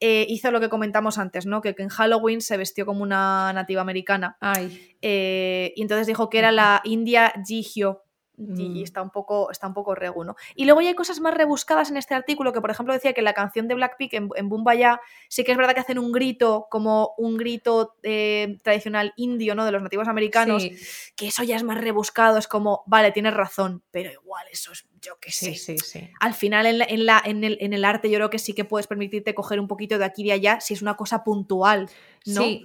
eh, 0.00 0.26
hizo 0.28 0.50
lo 0.50 0.60
que 0.60 0.68
comentamos 0.68 1.18
antes, 1.18 1.46
¿no? 1.46 1.60
Que, 1.60 1.74
que 1.74 1.82
en 1.82 1.88
Halloween 1.88 2.40
se 2.40 2.56
vestió 2.56 2.86
como 2.86 3.02
una 3.02 3.52
nativa 3.52 3.80
americana. 3.80 4.36
Ay, 4.40 4.96
eh, 5.02 5.72
y 5.76 5.82
entonces 5.82 6.06
dijo 6.06 6.30
que 6.30 6.38
era 6.38 6.52
la 6.52 6.80
India 6.84 7.32
Jihyo. 7.46 8.04
Y 8.38 8.80
Mm. 8.80 8.84
está 8.84 9.02
un 9.02 9.10
poco, 9.10 9.50
está 9.50 9.66
un 9.66 9.74
poco 9.74 9.96
regu, 9.96 10.22
¿no? 10.22 10.36
Y 10.54 10.64
luego 10.64 10.80
ya 10.80 10.90
hay 10.90 10.94
cosas 10.94 11.18
más 11.18 11.34
rebuscadas 11.34 11.90
en 11.90 11.96
este 11.96 12.14
artículo, 12.14 12.52
que 12.52 12.60
por 12.60 12.70
ejemplo 12.70 12.94
decía 12.94 13.12
que 13.12 13.20
la 13.20 13.32
canción 13.32 13.66
de 13.66 13.74
Blackpink 13.74 14.14
en, 14.14 14.28
en 14.36 14.48
Bumbaya 14.48 15.00
sí 15.28 15.42
que 15.42 15.50
es 15.50 15.58
verdad 15.58 15.74
que 15.74 15.80
hacen 15.80 15.98
un 15.98 16.12
grito, 16.12 16.68
como 16.70 17.14
un 17.18 17.36
grito 17.36 17.96
eh, 18.04 18.58
tradicional 18.62 19.12
indio, 19.16 19.56
¿no? 19.56 19.64
De 19.64 19.72
los 19.72 19.82
nativos 19.82 20.06
americanos, 20.06 20.62
sí, 20.62 20.76
que 21.16 21.26
eso 21.26 21.42
ya 21.42 21.56
es 21.56 21.64
más 21.64 21.80
rebuscado, 21.80 22.38
es 22.38 22.46
como, 22.46 22.84
vale, 22.86 23.10
tienes 23.10 23.34
razón, 23.34 23.82
pero 23.90 24.12
igual 24.12 24.46
eso 24.52 24.70
es, 24.70 24.86
yo 25.02 25.18
qué 25.20 25.32
sé. 25.32 25.54
sí, 25.54 25.76
sí, 25.76 25.78
sí. 25.78 26.08
Al 26.20 26.34
final 26.34 26.66
en, 26.66 26.78
la- 26.78 26.84
en, 26.88 27.06
la- 27.06 27.22
en 27.24 27.42
el, 27.42 27.58
en 27.60 27.72
el 27.72 27.84
arte 27.84 28.08
yo 28.08 28.18
creo 28.18 28.30
que 28.30 28.38
sí 28.38 28.52
que 28.52 28.64
puedes 28.64 28.86
permitirte 28.86 29.34
coger 29.34 29.58
un 29.58 29.66
poquito 29.66 29.98
de 29.98 30.04
aquí 30.04 30.22
y 30.22 30.26
de 30.26 30.32
allá 30.34 30.60
si 30.60 30.74
es 30.74 30.82
una 30.82 30.94
cosa 30.96 31.24
puntual, 31.24 31.90
¿no? 32.24 32.42
Sí. 32.42 32.64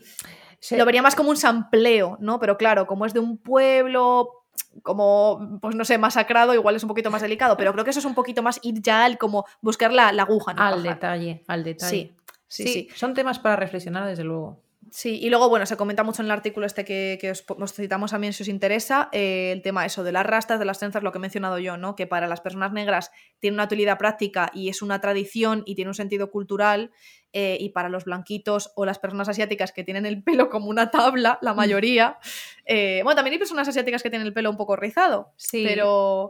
Lo 0.78 0.86
vería 0.86 1.02
más 1.02 1.16
como 1.16 1.30
un 1.32 1.38
sampleo, 1.38 2.18
¿no? 2.22 2.40
Pero 2.40 2.58
claro, 2.58 2.86
como 2.88 3.06
es 3.06 3.14
de 3.14 3.20
un 3.20 3.38
pueblo 3.38 4.43
como, 4.82 5.60
pues 5.62 5.76
no 5.76 5.86
sé, 5.86 5.98
masacrado, 5.98 6.54
igual 6.54 6.76
es 6.76 6.84
un 6.84 6.90
poquito 6.90 7.12
más 7.12 7.22
delicado, 7.22 7.58
pero 7.58 7.72
creo 7.74 7.84
que 7.84 7.92
eso 7.92 8.00
es 8.00 8.06
un 8.06 8.16
poquito 8.16 8.42
más 8.42 8.60
ir 8.64 8.82
ya 8.82 9.06
al 9.06 9.18
como 9.18 9.46
buscar 9.62 9.94
la, 9.94 10.12
la 10.12 10.24
aguja 10.24 10.54
el 10.54 10.60
al 10.60 10.84
detalle, 10.84 11.44
al 11.48 11.64
detalle. 11.64 11.90
Sí, 11.90 12.16
sí, 12.48 12.68
sí. 12.68 12.88
Son 12.96 13.14
temas 13.14 13.40
para 13.40 13.56
reflexionar, 13.56 14.08
desde 14.08 14.24
luego. 14.24 14.60
Sí, 14.96 15.18
y 15.20 15.32
luego, 15.32 15.50
bueno, 15.50 15.66
se 15.66 15.76
comenta 15.76 16.04
mucho 16.04 16.22
en 16.22 16.28
el 16.28 16.32
artículo 16.32 16.68
este 16.68 16.86
que, 16.86 17.18
que 17.20 17.32
os, 17.32 17.44
citamos 17.74 18.12
también 18.12 18.32
si 18.32 18.44
os 18.44 18.48
interesa, 18.48 19.10
eh, 19.12 19.52
el 19.52 19.64
tema 19.64 19.88
eso 19.88 20.04
de 20.04 20.12
las 20.12 20.24
rastas, 20.24 20.60
de 20.60 20.66
las 20.66 20.78
trenzas, 20.78 21.02
lo 21.02 21.12
que 21.12 21.18
he 21.18 21.20
mencionado 21.20 21.58
yo, 21.58 21.78
¿no? 21.78 21.96
Que 21.96 22.06
para 22.06 22.28
las 22.28 22.42
personas 22.42 22.74
negras 22.74 23.10
tiene 23.40 23.56
una 23.56 23.64
utilidad 23.64 23.98
práctica 23.98 24.52
y 24.54 24.70
es 24.70 24.84
una 24.84 25.02
tradición 25.02 25.64
y 25.66 25.74
tiene 25.74 25.90
un 25.90 25.96
sentido 25.96 26.30
cultural, 26.30 26.92
eh, 27.32 27.58
y 27.60 27.70
para 27.70 27.90
los 27.90 28.06
blanquitos 28.06 28.72
o 28.76 28.86
las 28.86 29.00
personas 29.00 29.28
asiáticas 29.30 29.72
que 29.72 29.84
tienen 29.84 30.06
el 30.06 30.22
pelo 30.22 30.52
como 30.52 30.68
una 30.70 30.92
tabla, 30.92 31.40
la 31.42 31.56
mayoría, 31.56 32.20
eh, 32.66 33.02
bueno, 33.04 33.16
también 33.16 33.34
hay 33.34 33.40
personas 33.40 33.68
asiáticas 33.68 34.04
que 34.04 34.12
tienen 34.12 34.28
el 34.28 34.34
pelo 34.34 34.52
un 34.52 34.58
poco 34.58 34.76
rizado, 34.76 35.34
Sí. 35.38 35.64
pero, 35.68 36.30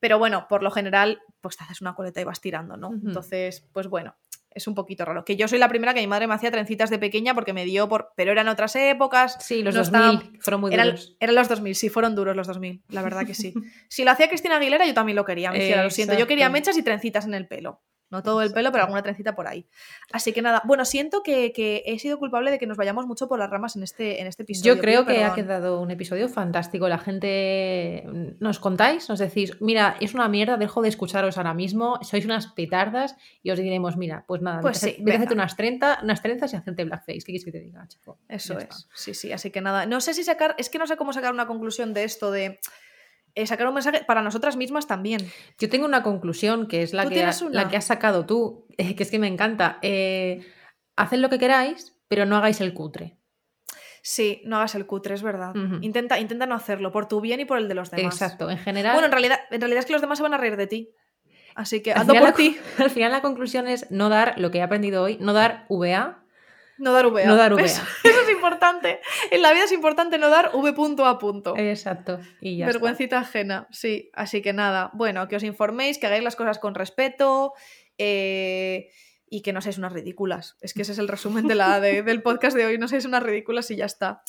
pero 0.00 0.18
bueno, 0.18 0.48
por 0.50 0.62
lo 0.62 0.70
general, 0.70 1.22
pues 1.40 1.56
te 1.56 1.64
haces 1.64 1.80
una 1.80 1.94
coleta 1.94 2.20
y 2.20 2.24
vas 2.24 2.42
tirando, 2.42 2.76
¿no? 2.76 2.92
Entonces, 2.92 3.66
pues 3.72 3.86
bueno, 3.88 4.16
es 4.54 4.66
un 4.66 4.74
poquito 4.74 5.04
raro. 5.04 5.24
Que 5.24 5.36
yo 5.36 5.48
soy 5.48 5.58
la 5.58 5.68
primera 5.68 5.94
que 5.94 6.00
mi 6.00 6.06
madre 6.06 6.26
me 6.26 6.34
hacía 6.34 6.50
trencitas 6.50 6.90
de 6.90 6.98
pequeña 6.98 7.34
porque 7.34 7.52
me 7.52 7.64
dio 7.64 7.88
por. 7.88 8.12
Pero 8.16 8.32
eran 8.32 8.48
otras 8.48 8.74
épocas. 8.76 9.36
Sí, 9.40 9.62
los 9.62 9.74
no 9.74 9.80
2000 9.80 10.00
estaban- 10.00 10.38
fueron 10.40 10.60
muy 10.60 10.72
Eran, 10.74 10.86
duros. 10.88 11.16
eran 11.20 11.34
los 11.34 11.48
2000, 11.48 11.74
sí, 11.74 11.88
fueron 11.88 12.14
duros 12.14 12.36
los 12.36 12.46
2000, 12.46 12.82
la 12.88 13.02
verdad 13.02 13.26
que 13.26 13.34
sí. 13.34 13.52
si 13.88 14.04
lo 14.04 14.10
hacía 14.10 14.28
Cristina 14.28 14.56
Aguilera, 14.56 14.86
yo 14.86 14.94
también 14.94 15.16
lo 15.16 15.24
quería, 15.24 15.50
me 15.52 15.58
hiciera, 15.58 15.84
lo 15.84 15.90
siento. 15.90 16.14
Yo 16.18 16.26
quería 16.26 16.48
mechas 16.48 16.76
y 16.76 16.82
trencitas 16.82 17.24
en 17.26 17.34
el 17.34 17.46
pelo. 17.48 17.82
No 18.12 18.22
todo 18.22 18.42
el 18.42 18.52
pelo, 18.52 18.70
pero 18.70 18.84
alguna 18.84 19.02
trencita 19.02 19.34
por 19.34 19.48
ahí. 19.48 19.66
Así 20.12 20.32
que 20.32 20.42
nada, 20.42 20.60
bueno, 20.66 20.84
siento 20.84 21.22
que, 21.22 21.52
que 21.52 21.82
he 21.86 21.98
sido 21.98 22.18
culpable 22.18 22.50
de 22.50 22.58
que 22.58 22.66
nos 22.66 22.76
vayamos 22.76 23.06
mucho 23.06 23.26
por 23.26 23.38
las 23.38 23.48
ramas 23.50 23.74
en 23.74 23.82
este, 23.82 24.20
en 24.20 24.26
este 24.26 24.42
episodio. 24.42 24.74
Yo 24.74 24.80
creo 24.80 25.06
que 25.06 25.24
ha 25.24 25.34
quedado 25.34 25.80
un 25.80 25.90
episodio 25.90 26.28
fantástico. 26.28 26.88
La 26.88 26.98
gente 26.98 28.04
nos 28.38 28.58
contáis, 28.58 29.08
nos 29.08 29.18
decís, 29.18 29.56
mira, 29.60 29.96
es 30.00 30.12
una 30.14 30.28
mierda, 30.28 30.58
dejo 30.58 30.82
de 30.82 30.90
escucharos 30.90 31.38
ahora 31.38 31.54
mismo, 31.54 31.98
sois 32.02 32.24
unas 32.24 32.48
petardas 32.48 33.16
y 33.42 33.50
os 33.50 33.58
diremos, 33.58 33.96
mira, 33.96 34.24
pues 34.28 34.42
nada, 34.42 34.60
Pues 34.60 34.78
sí, 34.78 34.96
vete 35.00 35.12
a 35.12 35.16
hacerte 35.16 35.34
unas, 35.34 35.56
30, 35.56 36.00
unas 36.02 36.20
trenzas 36.22 36.52
y 36.52 36.56
hacerte 36.56 36.84
blackface. 36.84 37.18
¿Qué 37.20 37.24
quieres 37.32 37.44
que 37.46 37.52
te 37.52 37.60
diga, 37.60 37.88
chico? 37.88 38.18
Eso 38.28 38.52
Ya 38.52 38.58
es. 38.60 38.64
está. 38.64 38.76
Sí, 38.94 39.14
sí, 39.14 39.32
así 39.32 39.50
que 39.50 39.62
nada. 39.62 39.86
No 39.86 40.02
sé 40.02 40.12
si 40.12 40.22
sacar, 40.22 40.54
es 40.58 40.68
que 40.68 40.78
no 40.78 40.86
sé 40.86 40.96
cómo 40.96 41.14
sacar 41.14 41.32
una 41.32 41.46
conclusión 41.46 41.94
de 41.94 42.04
esto, 42.04 42.30
de 42.30 42.60
eh, 43.34 43.46
sacar 43.46 43.66
un 43.68 43.74
mensaje 43.74 44.04
para 44.04 44.22
nosotras 44.22 44.56
mismas 44.56 44.86
también. 44.86 45.20
Yo 45.58 45.68
tengo 45.68 45.86
una 45.86 46.02
conclusión 46.02 46.66
que 46.66 46.82
es 46.82 46.92
la, 46.92 47.04
¿Tú 47.04 47.10
que, 47.10 47.22
ha- 47.24 47.32
la 47.50 47.68
que 47.68 47.76
has 47.76 47.84
sacado 47.86 48.26
tú, 48.26 48.66
eh, 48.78 48.94
que 48.96 49.02
es 49.02 49.10
que 49.10 49.18
me 49.18 49.28
encanta. 49.28 49.78
Eh, 49.82 50.44
haced 50.96 51.18
lo 51.18 51.28
que 51.30 51.38
queráis, 51.38 51.96
pero 52.08 52.26
no 52.26 52.36
hagáis 52.36 52.60
el 52.60 52.74
cutre. 52.74 53.18
Sí, 54.04 54.42
no 54.44 54.56
hagas 54.56 54.74
el 54.74 54.84
cutre, 54.86 55.14
es 55.14 55.22
verdad. 55.22 55.54
Intenta, 55.80 56.18
intenta 56.18 56.44
no 56.46 56.56
hacerlo, 56.56 56.90
por 56.90 57.06
tu 57.06 57.20
bien 57.20 57.38
y 57.38 57.44
por 57.44 57.58
el 57.58 57.68
de 57.68 57.74
los 57.74 57.90
demás. 57.90 58.14
Exacto, 58.14 58.50
en 58.50 58.58
general. 58.58 58.94
Bueno, 58.94 59.06
en 59.06 59.12
realidad, 59.12 59.38
en 59.50 59.60
realidad 59.60 59.78
es 59.80 59.86
que 59.86 59.92
los 59.92 60.00
demás 60.02 60.18
se 60.18 60.22
van 60.24 60.34
a 60.34 60.38
reír 60.38 60.56
de 60.56 60.66
ti. 60.66 60.90
Así 61.54 61.82
que 61.82 61.92
por 62.18 62.32
ti. 62.32 62.56
al 62.78 62.90
final 62.90 63.12
la 63.12 63.20
conclusión 63.22 63.68
es 63.68 63.90
no 63.90 64.08
dar 64.08 64.34
lo 64.38 64.50
que 64.50 64.58
he 64.58 64.62
aprendido 64.62 65.02
hoy, 65.04 65.18
no 65.20 65.32
dar 65.32 65.66
VA. 65.68 66.21
No 66.82 66.92
dar 66.92 67.06
VA. 67.06 67.24
No 67.26 67.36
dar 67.36 67.54
VA. 67.54 67.62
Eso, 67.62 67.80
eso 68.02 68.20
es 68.22 68.30
importante. 68.30 69.00
En 69.30 69.40
la 69.40 69.52
vida 69.52 69.64
es 69.64 69.72
importante 69.72 70.18
no 70.18 70.30
dar 70.30 70.50
V 70.52 70.72
punto 70.72 71.06
a 71.06 71.16
punto. 71.16 71.54
Exacto. 71.56 72.18
Y 72.40 72.56
ya 72.56 72.66
está. 72.66 72.72
Vergüencita 72.72 73.20
ajena, 73.20 73.68
sí. 73.70 74.10
Así 74.14 74.42
que 74.42 74.52
nada, 74.52 74.90
bueno, 74.92 75.28
que 75.28 75.36
os 75.36 75.44
informéis, 75.44 75.98
que 75.98 76.08
hagáis 76.08 76.24
las 76.24 76.34
cosas 76.34 76.58
con 76.58 76.74
respeto 76.74 77.52
eh, 77.98 78.90
y 79.34 79.40
que 79.40 79.54
no 79.54 79.62
seáis 79.62 79.78
unas 79.78 79.92
ridículas. 79.94 80.56
Es 80.60 80.74
que 80.74 80.82
ese 80.82 80.92
es 80.92 80.98
el 80.98 81.08
resumen 81.08 81.48
de 81.48 81.54
la, 81.54 81.80
de- 81.80 82.02
del 82.02 82.20
podcast 82.22 82.54
de 82.54 82.66
hoy, 82.66 82.76
no 82.76 82.86
seáis 82.86 83.06
unas 83.06 83.22
ridículas 83.22 83.70
y 83.70 83.76
ya 83.76 83.86
está. 83.86 84.22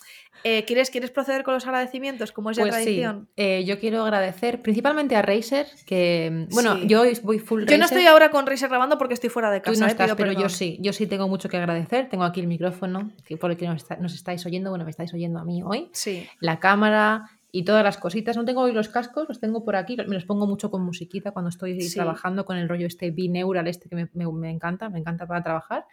Eh, 0.45 0.63
¿quieres, 0.65 0.89
¿Quieres 0.89 1.11
proceder 1.11 1.43
con 1.43 1.53
los 1.53 1.65
agradecimientos, 1.65 2.31
como 2.31 2.51
es 2.51 2.57
Pues 2.57 2.73
sí, 2.75 2.81
tradición? 2.83 3.27
eh, 3.35 3.63
yo 3.65 3.79
quiero 3.79 4.03
agradecer 4.03 4.61
principalmente 4.61 5.15
a 5.17 5.21
Razer, 5.21 5.67
que 5.85 6.47
bueno, 6.51 6.77
Sí. 6.77 6.87
yo 6.87 7.01
hoy 7.01 7.19
voy 7.21 7.39
full 7.39 7.65
Yo 7.65 7.77
no 7.77 7.85
estoy 7.85 8.05
ahora 8.05 8.31
con 8.31 8.47
Razer 8.47 8.69
grabando 8.69 8.97
porque 8.97 9.13
estoy 9.13 9.29
fuera 9.29 9.51
de 9.51 9.59
Tú 9.59 9.71
casa. 9.71 9.81
no 9.81 9.87
eh, 9.87 9.91
estás, 9.91 10.15
pero 10.15 10.31
yo 10.31 10.47
sí, 10.49 10.77
yo 10.81 10.93
sí 10.93 11.05
tengo 11.05 11.27
mucho 11.27 11.49
que 11.49 11.57
agradecer. 11.57 12.07
Tengo 12.09 12.23
aquí 12.23 12.39
el 12.39 12.47
micrófono, 12.47 13.11
por 13.41 13.51
el 13.51 13.57
que 13.57 13.67
nos, 13.67 13.83
está- 13.83 13.97
nos 13.97 14.13
estáis 14.13 14.45
oyendo, 14.45 14.69
bueno, 14.69 14.85
me 14.85 14.91
estáis 14.91 15.13
oyendo 15.13 15.39
a 15.39 15.43
mí 15.43 15.61
hoy, 15.63 15.89
Sí, 15.91 16.27
la 16.39 16.59
cámara 16.59 17.29
y 17.55 17.63
todas 17.63 17.83
las 17.83 17.97
cositas. 17.97 18.35
No 18.35 18.45
tengo 18.45 18.61
hoy 18.61 18.73
los 18.73 18.89
cascos, 18.89 19.27
los 19.29 19.39
tengo 19.39 19.63
por 19.63 19.75
aquí, 19.75 19.95
me 19.95 20.15
los 20.15 20.25
pongo 20.25 20.47
mucho 20.47 20.71
con 20.71 20.81
musiquita 20.83 21.31
cuando 21.31 21.49
estoy 21.49 21.79
Sí. 21.81 21.93
trabajando 21.95 22.45
con 22.45 22.57
el 22.57 22.67
rollo 22.67 22.87
este 22.87 23.11
binaural 23.11 23.67
este 23.67 23.87
que 23.87 23.95
me, 23.95 24.09
me- 24.13 24.31
me 24.31 24.49
encanta, 24.49 24.89
me 24.89 24.97
encanta 24.99 25.27
para 25.27 25.43
trabajar. 25.43 25.85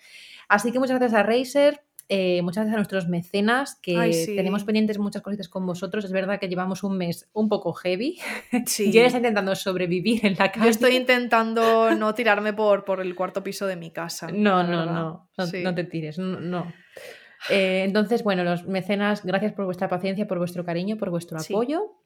Así 0.49 0.73
que 0.73 0.79
muchas 0.81 0.99
gracias 0.99 1.21
a 1.21 1.23
Razer. 1.23 1.83
eh, 2.13 2.43
muchas 2.43 2.63
gracias 2.65 2.75
a 2.75 2.79
nuestros 2.79 3.09
mecenas 3.09 3.77
que 3.81 3.97
Ay, 3.97 4.13
sí. 4.13 4.35
tenemos 4.35 4.65
pendientes 4.65 4.99
muchas 4.99 5.23
cositas 5.23 5.49
con 5.49 5.65
vosotros. 5.65 6.05
Es 6.05 6.11
verdad 6.11 6.41
que 6.41 6.49
llevamos 6.49 6.83
un 6.83 6.97
mes 6.99 7.29
un 7.33 7.49
poco 7.49 7.73
heavy. 7.75 8.19
sí. 8.67 8.91
Jen 8.91 9.05
está 9.07 9.19
intentando 9.19 9.55
sobrevivir 9.55 10.27
en 10.27 10.35
la 10.37 10.51
calle. 10.51 10.65
Yo 10.65 10.71
estoy 10.71 10.97
intentando 10.97 11.95
no 11.95 12.13
tirarme 12.15 12.53
por, 12.53 12.85
por 12.85 13.01
el 13.01 13.15
cuarto 13.15 13.45
piso 13.45 13.65
de 13.69 13.77
mi 13.77 13.93
casa. 13.93 14.27
No, 14.33 14.65
no, 14.65 14.85
no, 14.87 15.29
no, 15.37 15.47
no 15.63 15.75
te 15.77 15.85
tires, 15.85 16.19
no. 16.19 16.41
no. 16.41 16.73
Eh, 17.49 17.85
entonces, 17.85 18.23
bueno, 18.23 18.45
los 18.45 18.67
mecenas, 18.67 19.25
gracias 19.25 19.53
por 19.53 19.65
vuestra 19.65 19.89
paciencia, 19.89 20.27
por 20.27 20.39
vuestro 20.39 20.65
cariño, 20.65 20.97
por 20.99 21.11
vuestro 21.11 21.39
Sí. 21.39 21.53
apoyo. 21.55 21.97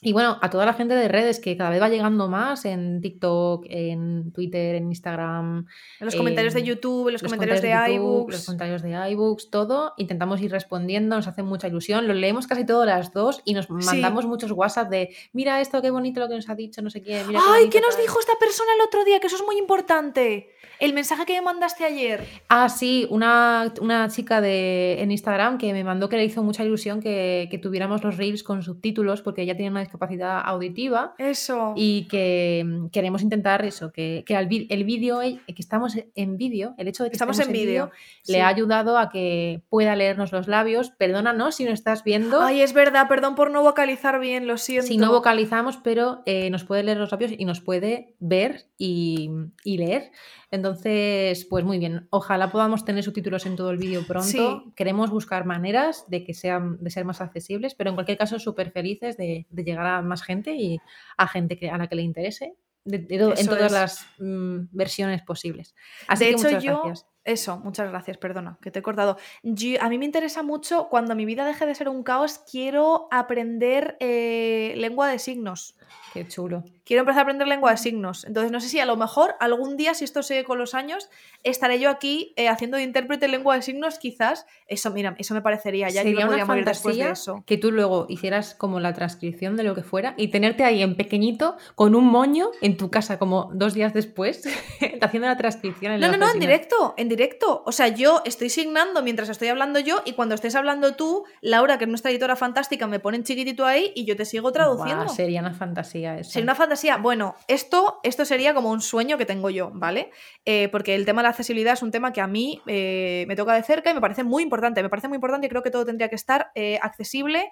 Y 0.00 0.12
bueno, 0.12 0.38
a 0.40 0.48
toda 0.48 0.64
la 0.64 0.74
gente 0.74 0.94
de 0.94 1.08
redes 1.08 1.40
que 1.40 1.56
cada 1.56 1.70
vez 1.70 1.82
va 1.82 1.88
llegando 1.88 2.28
más 2.28 2.64
en 2.64 3.00
TikTok, 3.00 3.66
en 3.68 4.32
Twitter, 4.32 4.76
en 4.76 4.86
Instagram. 4.86 5.66
En 5.98 6.04
los 6.04 6.14
comentarios 6.14 6.54
de 6.54 6.62
YouTube, 6.62 7.08
en 7.08 7.14
los, 7.14 7.22
comentarios, 7.22 7.60
de, 7.60 7.70
YouTube, 7.70 7.94
iBooks. 7.94 8.32
Los 8.32 8.44
comentarios 8.46 8.82
de 8.82 9.10
iBooks, 9.10 9.50
todo. 9.50 9.94
Intentamos 9.96 10.40
ir 10.40 10.52
respondiendo, 10.52 11.16
nos 11.16 11.26
hace 11.26 11.42
mucha 11.42 11.66
ilusión. 11.66 12.06
Lo 12.06 12.14
leemos 12.14 12.46
casi 12.46 12.64
todas 12.64 12.86
las 12.86 13.12
dos 13.12 13.42
y 13.44 13.54
nos 13.54 13.70
mandamos 13.70 14.24
muchos 14.26 14.52
WhatsApp 14.52 14.88
de 14.88 15.16
mira 15.32 15.60
esto, 15.60 15.82
qué 15.82 15.90
bonito 15.90 16.20
lo 16.20 16.28
que 16.28 16.36
nos 16.36 16.48
ha 16.48 16.54
dicho, 16.54 16.80
no 16.80 16.90
sé 16.90 17.02
qué. 17.02 17.24
Mira 17.26 17.40
¡Ay, 17.48 17.68
qué 17.68 17.80
nos 17.80 17.96
tal". 17.96 18.02
dijo 18.02 18.20
esta 18.20 18.34
persona 18.38 18.70
el 18.76 18.86
otro 18.86 19.04
día! 19.04 19.18
Que 19.18 19.26
eso 19.26 19.36
es 19.36 19.44
muy 19.44 19.58
importante. 19.58 20.50
El 20.78 20.92
mensaje 20.92 21.26
que 21.26 21.32
me 21.32 21.42
mandaste 21.42 21.84
ayer. 21.84 22.24
Ah, 22.48 22.68
sí, 22.68 23.08
una, 23.10 23.72
una 23.80 24.08
chica 24.08 24.40
de, 24.40 25.02
en 25.02 25.10
Instagram 25.10 25.58
que 25.58 25.72
me 25.72 25.82
mandó 25.82 26.08
que 26.08 26.16
le 26.16 26.24
hizo 26.24 26.44
mucha 26.44 26.62
ilusión 26.62 27.00
que, 27.00 27.48
que 27.50 27.58
tuviéramos 27.58 28.04
los 28.04 28.16
reels 28.16 28.44
con 28.44 28.62
subtítulos 28.62 29.22
porque 29.22 29.42
ella 29.42 29.56
tiene 29.56 29.72
una 29.72 29.87
discapacidad 29.88 30.40
auditiva 30.44 31.14
Eso. 31.18 31.72
y 31.76 32.06
que 32.08 32.62
mm, 32.64 32.86
queremos 32.88 33.22
intentar 33.22 33.64
eso, 33.64 33.90
que, 33.90 34.22
que 34.26 34.36
el 34.36 34.84
vídeo, 34.84 35.22
eh, 35.22 35.40
que 35.46 35.62
estamos 35.62 35.96
en 36.14 36.36
vídeo, 36.36 36.74
el 36.78 36.88
hecho 36.88 37.04
de 37.04 37.10
que 37.10 37.16
Estamos 37.16 37.38
en 37.40 37.52
vídeo. 37.52 37.90
le 38.26 38.40
ha 38.42 38.48
ayudado 38.48 38.98
a 38.98 39.08
que 39.10 39.62
pueda 39.68 39.96
leernos 39.96 40.32
los 40.32 40.46
labios. 40.48 40.90
Perdónanos 40.90 41.56
si 41.56 41.64
no 41.64 41.72
estás 41.72 42.04
viendo, 42.04 42.40
Ay, 42.40 42.60
es 42.60 42.72
verdad, 42.72 43.08
perdón 43.08 43.34
por 43.34 43.50
no 43.50 43.62
vocalizar 43.62 44.20
bien, 44.20 44.46
lo 44.46 44.56
siento. 44.58 44.86
si 44.86 44.96
no 44.98 45.10
vocalizamos, 45.10 45.76
pero 45.78 46.22
eh, 46.26 46.50
nos 46.50 46.64
puede 46.64 46.82
leer 46.82 46.98
los 46.98 47.10
labios 47.10 47.32
y 47.36 47.44
nos 47.44 47.60
puede 47.60 48.14
ver 48.20 48.66
y, 48.76 49.30
y 49.64 49.78
leer. 49.78 50.12
Entonces, 50.50 51.44
pues 51.44 51.64
muy 51.64 51.78
bien. 51.78 52.08
Ojalá 52.10 52.50
podamos 52.50 52.84
tener 52.84 53.04
subtítulos 53.04 53.46
en 53.46 53.56
todo 53.56 53.70
el 53.70 53.78
vídeo 53.78 54.06
pronto. 54.06 54.26
Sí. 54.28 54.72
Queremos 54.74 55.10
buscar 55.10 55.44
maneras 55.44 56.04
de 56.08 56.24
que 56.24 56.34
sean, 56.34 56.78
de 56.82 56.90
ser 56.90 57.04
más 57.04 57.20
accesibles, 57.20 57.74
pero 57.74 57.90
en 57.90 57.96
cualquier 57.96 58.18
caso, 58.18 58.38
súper 58.38 58.70
felices 58.70 59.16
de, 59.16 59.46
de 59.50 59.64
llegar 59.64 59.86
a 59.86 60.02
más 60.02 60.22
gente 60.22 60.54
y 60.54 60.78
a 61.16 61.28
gente 61.28 61.56
que, 61.58 61.70
a 61.70 61.78
la 61.78 61.86
que 61.88 61.96
le 61.96 62.02
interese. 62.02 62.54
de- 62.84 62.98
de 63.00 63.18
to- 63.18 63.36
en 63.36 63.46
todas 63.46 63.66
es. 63.66 63.72
las 63.72 64.06
mm, 64.18 64.68
versiones 64.72 65.20
posibles. 65.22 65.74
Así 66.06 66.24
de 66.24 66.30
que 66.30 66.36
hecho, 66.36 66.44
muchas 66.46 66.62
yo. 66.64 66.82
gracias. 66.82 67.06
Eso, 67.24 67.58
muchas 67.58 67.90
gracias, 67.90 68.16
perdona, 68.16 68.56
que 68.62 68.70
te 68.70 68.78
he 68.78 68.82
cortado. 68.82 69.18
Yo- 69.42 69.82
a 69.82 69.90
mí 69.90 69.98
me 69.98 70.06
interesa 70.06 70.42
mucho, 70.42 70.88
cuando 70.88 71.14
mi 71.14 71.26
vida 71.26 71.44
deje 71.44 71.66
de 71.66 71.74
ser 71.74 71.90
un 71.90 72.02
caos, 72.02 72.38
quiero 72.50 73.06
aprender 73.10 73.98
eh, 74.00 74.72
lengua 74.78 75.08
de 75.08 75.18
signos. 75.18 75.76
Qué 76.18 76.28
chulo. 76.28 76.64
Quiero 76.84 77.02
empezar 77.02 77.20
a 77.20 77.22
aprender 77.22 77.46
lengua 77.46 77.70
de 77.70 77.76
signos. 77.76 78.24
Entonces, 78.24 78.50
no 78.50 78.60
sé 78.60 78.68
si 78.68 78.80
a 78.80 78.86
lo 78.86 78.96
mejor 78.96 79.34
algún 79.40 79.76
día, 79.76 79.92
si 79.94 80.04
esto 80.04 80.22
sigue 80.22 80.44
con 80.44 80.58
los 80.58 80.74
años, 80.74 81.10
estaré 81.44 81.78
yo 81.78 81.90
aquí 81.90 82.32
eh, 82.36 82.48
haciendo 82.48 82.78
de 82.78 82.82
intérprete 82.82 83.26
en 83.26 83.32
lengua 83.32 83.54
de 83.54 83.62
signos, 83.62 83.98
quizás. 83.98 84.46
Eso, 84.66 84.90
mira, 84.90 85.14
eso 85.18 85.34
me 85.34 85.42
parecería. 85.42 85.88
Ya 85.90 86.02
yo 86.02 86.08
Sería 86.08 86.20
me 86.20 86.26
podría 86.26 86.44
una 86.44 86.52
morir 86.52 86.64
después 86.64 86.96
de 86.96 87.02
fantasía 87.02 87.32
eso. 87.32 87.44
que 87.46 87.58
tú 87.58 87.70
luego 87.72 88.06
hicieras 88.08 88.54
como 88.54 88.80
la 88.80 88.94
transcripción 88.94 89.56
de 89.56 89.64
lo 89.64 89.74
que 89.74 89.82
fuera 89.82 90.14
y 90.16 90.28
tenerte 90.28 90.64
ahí 90.64 90.82
en 90.82 90.96
pequeñito 90.96 91.56
con 91.74 91.94
un 91.94 92.06
moño 92.06 92.50
en 92.62 92.76
tu 92.76 92.90
casa 92.90 93.18
como 93.18 93.50
dos 93.52 93.74
días 93.74 93.92
después 93.92 94.48
haciendo 95.02 95.28
la 95.28 95.36
transcripción. 95.36 95.92
En 95.92 96.00
No, 96.00 96.10
no, 96.10 96.16
no, 96.16 96.32
en 96.32 96.40
directo, 96.40 96.94
en 96.96 97.08
directo. 97.08 97.62
O 97.66 97.72
sea, 97.72 97.88
yo 97.88 98.22
estoy 98.24 98.48
signando 98.48 99.02
mientras 99.02 99.28
estoy 99.28 99.48
hablando 99.48 99.78
yo 99.78 100.02
y 100.06 100.14
cuando 100.14 100.34
estés 100.34 100.54
hablando 100.54 100.94
tú, 100.94 101.24
Laura, 101.42 101.76
que 101.76 101.84
es 101.84 101.90
nuestra 101.90 102.10
editora 102.10 102.34
fantástica, 102.34 102.86
me 102.86 102.98
pone 102.98 103.18
en 103.18 103.24
chiquitito 103.24 103.66
ahí 103.66 103.92
y 103.94 104.06
yo 104.06 104.16
te 104.16 104.24
sigo 104.24 104.52
traduciendo. 104.52 105.04
Buah, 105.04 105.14
sería 105.14 105.40
una 105.40 105.52
fantasía 105.52 106.07
eso. 106.16 106.30
Sería 106.30 106.44
una 106.44 106.54
fantasía. 106.54 106.96
Bueno, 106.96 107.34
esto, 107.48 108.00
esto 108.02 108.24
sería 108.24 108.54
como 108.54 108.70
un 108.70 108.80
sueño 108.80 109.18
que 109.18 109.26
tengo 109.26 109.50
yo, 109.50 109.70
¿vale? 109.74 110.10
Eh, 110.44 110.68
porque 110.70 110.94
el 110.94 111.04
tema 111.04 111.20
de 111.20 111.24
la 111.24 111.30
accesibilidad 111.30 111.74
es 111.74 111.82
un 111.82 111.90
tema 111.90 112.12
que 112.12 112.20
a 112.20 112.26
mí 112.26 112.62
eh, 112.66 113.24
me 113.28 113.36
toca 113.36 113.54
de 113.54 113.62
cerca 113.62 113.90
y 113.90 113.94
me 113.94 114.00
parece 114.00 114.24
muy 114.24 114.42
importante. 114.42 114.82
Me 114.82 114.88
parece 114.88 115.08
muy 115.08 115.16
importante 115.16 115.46
y 115.46 115.50
creo 115.50 115.62
que 115.62 115.70
todo 115.70 115.84
tendría 115.84 116.08
que 116.08 116.14
estar 116.14 116.50
eh, 116.54 116.78
accesible 116.80 117.50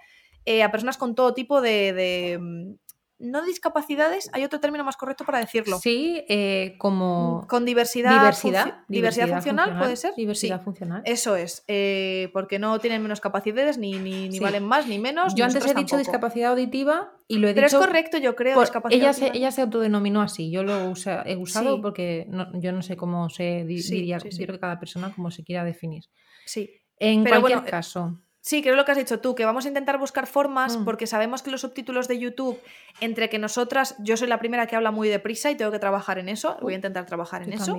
a 0.62 0.70
personas 0.70 0.96
con 0.96 1.16
todo 1.16 1.34
tipo 1.34 1.60
de, 1.60 1.92
de, 1.92 2.38
mm, 2.40 2.74
No 3.18 3.42
discapacidades, 3.46 4.28
hay 4.34 4.44
otro 4.44 4.60
término 4.60 4.84
más 4.84 4.98
correcto 4.98 5.24
para 5.24 5.38
decirlo. 5.38 5.78
Sí, 5.78 6.22
eh, 6.28 6.74
como 6.78 7.46
Con 7.48 7.64
diversidad. 7.64 8.10
diversidad, 8.12 8.84
diversidad 8.88 9.28
funcional, 9.28 9.78
¿puede 9.78 9.96
ser? 9.96 10.12
Diversidad 10.16 10.58
Sí. 10.58 10.64
funcional. 10.64 11.02
Eso 11.06 11.34
es, 11.34 11.64
eh, 11.66 12.28
porque 12.34 12.58
no 12.58 12.78
tienen 12.78 13.00
menos 13.02 13.20
capacidades, 13.22 13.78
ni, 13.78 13.92
ni, 13.92 14.28
ni 14.28 14.32
Sí. 14.36 14.40
valen 14.40 14.64
más, 14.64 14.86
ni 14.86 14.98
menos. 14.98 15.34
Yo 15.34 15.46
antes 15.46 15.64
he 15.64 15.68
dicho 15.68 15.74
tampoco. 15.76 15.98
discapacidad 15.98 16.50
auditiva 16.50 17.10
y 17.26 17.38
lo 17.38 17.48
he 17.48 17.54
Pero 17.54 17.66
es 17.68 17.72
dicho. 17.72 17.80
correcto, 17.82 18.18
yo 18.18 18.36
creo, 18.36 18.60
discapacidad 18.60 19.00
ella, 19.02 19.12
se, 19.14 19.24
auditiva. 19.24 19.38
ella 19.46 19.50
se 19.50 19.62
autodenominó 19.62 20.20
así. 20.20 20.50
Yo 20.50 20.62
lo 20.62 20.90
usa- 20.90 21.22
he 21.24 21.36
usado 21.36 21.76
Sí. 21.76 21.80
porque 21.82 22.26
no- 22.28 22.48
yo 22.60 22.72
no 22.72 22.82
sé 22.82 22.98
cómo 22.98 23.30
se 23.30 23.64
diría. 23.64 24.18
creo 24.18 24.52
que 24.52 24.60
cada 24.60 24.78
persona 24.78 25.10
como 25.14 25.30
se 25.30 25.42
quiera 25.42 25.64
definir. 25.64 26.04
Sí. 26.44 26.70
En 26.98 27.24
Pero 27.24 27.40
cualquier 27.40 27.58
bueno, 27.60 27.68
eh, 27.68 27.70
caso. 27.70 28.18
Sí, 28.46 28.62
creo 28.62 28.76
lo 28.76 28.84
que 28.84 28.92
has 28.92 28.98
dicho 28.98 29.18
tú, 29.18 29.34
que 29.34 29.44
vamos 29.44 29.64
a 29.64 29.68
intentar 29.68 29.98
buscar 29.98 30.28
formas, 30.28 30.76
Mm. 30.76 30.84
porque 30.84 31.08
sabemos 31.08 31.42
que 31.42 31.50
los 31.50 31.62
subtítulos 31.62 32.06
de 32.06 32.20
YouTube, 32.20 32.56
entre 33.00 33.28
que 33.28 33.40
nosotras, 33.40 33.96
yo 33.98 34.16
soy 34.16 34.28
la 34.28 34.38
primera 34.38 34.68
que 34.68 34.76
habla 34.76 34.92
muy 34.92 35.08
deprisa 35.08 35.50
y 35.50 35.56
tengo 35.56 35.72
que 35.72 35.80
trabajar 35.80 36.18
en 36.20 36.28
eso, 36.28 36.56
voy 36.62 36.74
a 36.74 36.76
intentar 36.76 37.06
trabajar 37.06 37.42
en 37.42 37.50
yo 37.50 37.56
eso. 37.56 37.76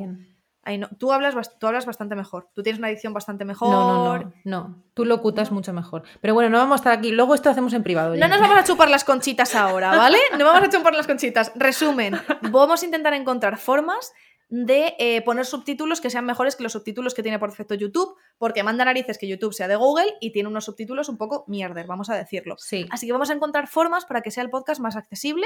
Ay, 0.64 0.78
no, 0.78 0.90
tú, 1.00 1.14
hablas, 1.14 1.58
tú 1.58 1.68
hablas 1.68 1.86
bastante 1.86 2.16
mejor, 2.18 2.50
tú 2.54 2.64
tienes 2.64 2.80
una 2.80 2.90
dicción 2.90 3.14
bastante 3.14 3.46
mejor. 3.46 3.70
No, 3.70 4.18
no, 4.18 4.18
no, 4.20 4.34
no. 4.44 4.84
Tú 4.94 5.06
locutas 5.06 5.52
mucho 5.54 5.72
mejor. 5.72 6.04
Pero 6.20 6.34
bueno, 6.34 6.50
no 6.50 6.58
vamos 6.58 6.74
a 6.74 6.80
estar 6.82 6.92
aquí. 6.98 7.12
Luego 7.14 7.34
esto 7.34 7.50
hacemos 7.50 7.72
en 7.72 7.84
privado. 7.84 8.14
No 8.18 8.28
nos 8.28 8.42
vamos 8.42 8.58
a 8.58 8.66
chupar 8.66 8.90
las 8.90 9.06
conchitas 9.06 9.56
ahora, 9.56 9.96
¿vale? 9.96 10.18
No 10.38 10.44
vamos 10.44 10.64
a 10.64 10.70
chupar 10.70 10.94
las 10.94 11.08
conchitas. 11.08 11.54
Resumen, 11.56 12.20
vamos 12.52 12.82
a 12.82 12.86
intentar 12.86 13.14
encontrar 13.14 13.56
formas 13.58 14.12
de 14.50 14.96
eh, 15.00 15.22
poner 15.24 15.46
subtítulos 15.46 16.00
que 16.00 16.10
sean 16.10 16.26
mejores 16.26 16.56
que 16.56 16.64
los 16.64 16.72
subtítulos 16.72 17.14
que 17.14 17.22
tiene 17.24 17.38
por 17.40 17.50
defecto 17.50 17.76
YouTube, 17.76 18.16
porque 18.38 18.64
manda 18.64 18.86
narices 18.86 19.18
que 19.18 19.28
YouTube 19.28 19.54
sea 19.54 19.68
de 19.68 19.76
Google 19.76 20.16
y 20.22 20.32
tiene 20.32 20.48
unos 20.50 20.66
subtítulos 20.66 21.10
un 21.10 21.18
poco 21.18 21.44
mierder, 21.48 21.86
vamos 21.86 22.10
a 22.10 22.16
decirlo. 22.16 22.56
Sí. 22.58 22.86
Así 22.90 23.06
que 23.08 23.12
vamos 23.12 23.30
a 23.30 23.34
encontrar 23.34 23.68
formas 23.68 24.06
para 24.06 24.22
que 24.22 24.32
sea 24.32 24.44
el 24.44 24.50
podcast 24.50 24.80
más 24.80 24.96
accesible 24.96 25.46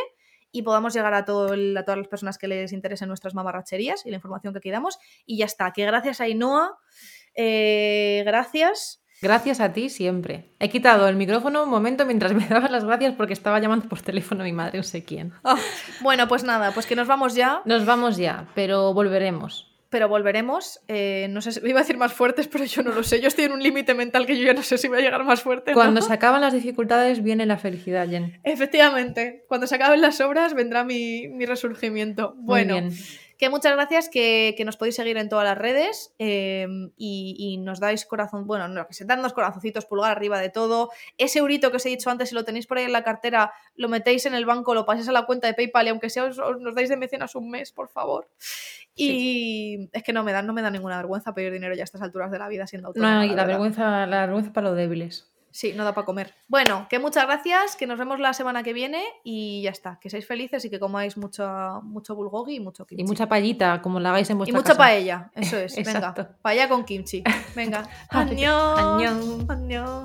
y 0.52 0.61
podamos 0.64 0.94
llegar 0.94 1.14
a, 1.14 1.26
todo 1.26 1.53
el- 1.53 1.76
a 1.78 1.84
todas 1.86 1.98
las 1.98 2.07
personas 2.10 2.38
que 2.38 2.48
les 2.48 2.73
interesen 2.73 3.07
nuestras 3.07 3.34
mamarracherías 3.34 4.06
y 4.06 4.10
la 4.11 4.18
información 4.18 4.53
que 4.53 4.60
aquí 4.60 4.69
damos. 4.69 4.99
Y 5.26 5.38
ya 5.38 5.45
está, 5.45 5.72
que 5.72 5.86
gracias 5.86 6.22
a 6.22 6.26
Ainhoa, 6.26 6.78
eh, 7.34 8.22
gracias. 8.26 9.01
Gracias 9.22 9.60
a 9.60 9.72
ti 9.72 9.89
siempre. 9.89 10.45
He 10.60 10.69
quitado 10.69 11.07
el 11.07 11.15
micrófono 11.15 11.64
un 11.64 11.69
momento 11.69 12.06
mientras 12.06 12.34
me 12.35 12.48
dabas 12.48 12.72
las 12.72 12.84
gracias 12.85 13.14
porque 13.15 13.34
estaba 13.34 13.60
llamando 13.60 13.88
por 13.88 14.02
teléfono 14.02 14.41
a 14.41 14.45
mi 14.45 14.53
madre, 14.53 14.77
no 14.77 14.84
sé 14.84 15.03
quién. 15.03 15.31
Ah, 15.43 15.57
bueno, 16.02 16.27
pues 16.27 16.43
nada, 16.43 16.72
pues 16.73 16.85
que 16.85 16.95
nos 16.95 17.07
vamos 17.07 17.35
ya, 17.35 17.61
Nos 17.65 17.85
vamos 17.85 18.18
ya, 18.18 18.48
pero 18.56 18.93
volveremos. 18.93 19.68
pero 19.91 20.07
volveremos. 20.07 20.80
Eh, 20.88 21.27
no 21.30 21.41
sé 21.41 21.52
si 21.52 21.60
iba 21.68 21.80
a 21.80 21.84
decir 21.84 21.98
más 21.98 22.14
fuertes, 22.14 22.48
pero 22.48 22.64
yo 22.64 22.81
no 22.81 22.91
lo 22.93 23.03
sé. 23.03 23.19
Yo 23.19 23.27
estoy 23.27 23.43
en 23.45 23.52
un 23.52 23.61
límite 23.61 23.93
mental 23.93 24.26
que 24.26 24.38
yo 24.39 24.45
ya 24.45 24.53
no 24.53 24.64
sé 24.64 24.77
si 24.77 24.88
voy 24.88 24.99
a 24.99 25.02
llegar 25.02 25.23
más 25.26 25.41
fuerte. 25.41 25.73
Cuando 25.73 26.02
se 26.02 26.14
acaban 26.14 26.39
las 26.41 26.53
dificultades 26.53 27.22
viene 27.22 27.45
la 27.45 27.57
felicidad, 27.57 28.07
Jen. 28.10 28.39
Efectivamente, 28.43 29.43
cuando 29.49 29.68
se 29.68 29.76
acaben 29.76 30.02
las 30.02 30.19
obras 30.22 30.53
vendrá 30.53 30.84
mi, 30.85 31.27
mi 31.27 31.45
resurgimiento. 31.45 32.34
Muy 32.38 32.45
Bueno, 32.45 32.73
bien. 32.76 32.93
Que 33.42 33.50
muchas 33.50 33.74
gracias, 33.74 34.08
que, 34.08 34.54
que 34.56 34.64
nos 34.66 34.78
podéis 34.78 34.96
seguir 34.96 35.18
en 35.18 35.28
todas 35.28 35.44
las 35.44 35.58
redes 35.58 36.14
eh, 36.20 36.68
y, 36.96 37.36
y 37.38 37.58
nos 37.58 37.80
dais 37.80 38.06
corazón, 38.06 38.46
bueno, 38.46 38.68
no, 38.68 38.86
que 38.88 38.94
se 38.94 39.04
dan 39.04 39.24
dos 39.24 39.34
corazoncitos, 39.34 39.86
pulgar 39.88 40.12
arriba 40.12 40.40
de 40.40 40.50
todo. 40.50 40.92
Ese 41.18 41.40
eurito 41.40 41.72
que 41.72 41.78
os 41.78 41.86
he 41.88 41.90
dicho 41.90 42.12
antes, 42.12 42.30
si 42.30 42.36
lo 42.36 42.46
tenéis 42.46 42.68
por 42.68 42.78
ahí 42.78 42.86
en 42.86 42.92
la 42.94 43.04
cartera, 43.04 43.52
lo 43.76 43.90
metéis 43.90 44.28
en 44.28 44.36
el 44.36 44.46
banco, 44.46 44.76
lo 44.76 44.86
paséis 44.86 45.10
a 45.10 45.12
la 45.12 45.26
cuenta 45.26 45.48
de 45.48 45.56
PayPal 45.56 45.88
y 45.88 45.90
aunque 45.90 46.12
sea 46.12 46.26
os, 46.26 46.38
os- 46.38 46.60
nos 46.62 46.76
dais 46.76 46.88
de 46.90 46.98
mecenas 46.98 47.34
un 47.34 47.50
mes, 47.50 47.72
por 47.72 47.90
favor. 47.90 48.30
Y 48.96 49.90
es 49.94 50.04
que 50.04 50.14
no 50.14 50.24
me 50.24 50.34
da, 50.34 50.44
no 50.44 50.54
me 50.54 50.62
da 50.62 50.70
ninguna 50.70 50.98
vergüenza 50.98 51.34
pedir 51.34 51.52
dinero 51.52 51.74
ya 51.74 51.82
a 51.82 51.86
estas 51.86 52.02
alturas 52.04 52.30
de 52.30 52.38
la 52.40 52.48
vida 52.48 52.68
siendo 52.68 52.90
autónoma. 52.90 53.16
No, 53.16 53.24
y 53.24 53.30
la 53.30 53.36
la 53.38 53.46
vergüenza, 53.46 54.06
la 54.06 54.22
vergüenza 54.28 54.54
para 54.54 54.68
los 54.68 54.78
débiles. 54.78 55.31
Sí, 55.52 55.73
no 55.76 55.84
da 55.84 55.94
para 55.94 56.06
comer. 56.06 56.34
Bueno, 56.48 56.88
que 56.90 56.99
muchas 56.99 57.26
gracias, 57.26 57.76
que 57.76 57.86
nos 57.88 57.99
vemos 57.99 58.19
la 58.19 58.34
semana 58.34 58.64
que 58.64 58.73
viene 58.73 59.03
y 59.23 59.61
ya 59.64 59.72
está. 59.72 59.99
Que 59.99 60.10
seáis 60.10 60.26
felices 60.26 60.64
y 60.65 60.69
que 60.69 60.80
comáis 60.80 61.18
mucho, 61.18 61.45
mucho 61.84 62.15
bulgogi 62.15 62.56
y 62.56 62.60
mucho 62.60 62.86
kimchi. 62.86 63.03
Y 63.03 63.06
mucha 63.06 63.28
payita, 63.28 63.82
como 63.82 63.99
la 63.99 64.10
hagáis 64.10 64.30
en 64.30 64.38
Y 64.38 64.38
vuestra 64.38 64.57
mucha 64.57 64.68
casa. 64.69 64.78
paella, 64.80 65.32
eso 65.36 65.57
es. 65.57 65.76
Venga, 65.86 66.38
paella 66.41 66.69
con 66.69 66.86
kimchi. 66.86 67.23
Venga. 67.56 67.88
Añón. 68.10 69.49
Añón. 69.49 70.03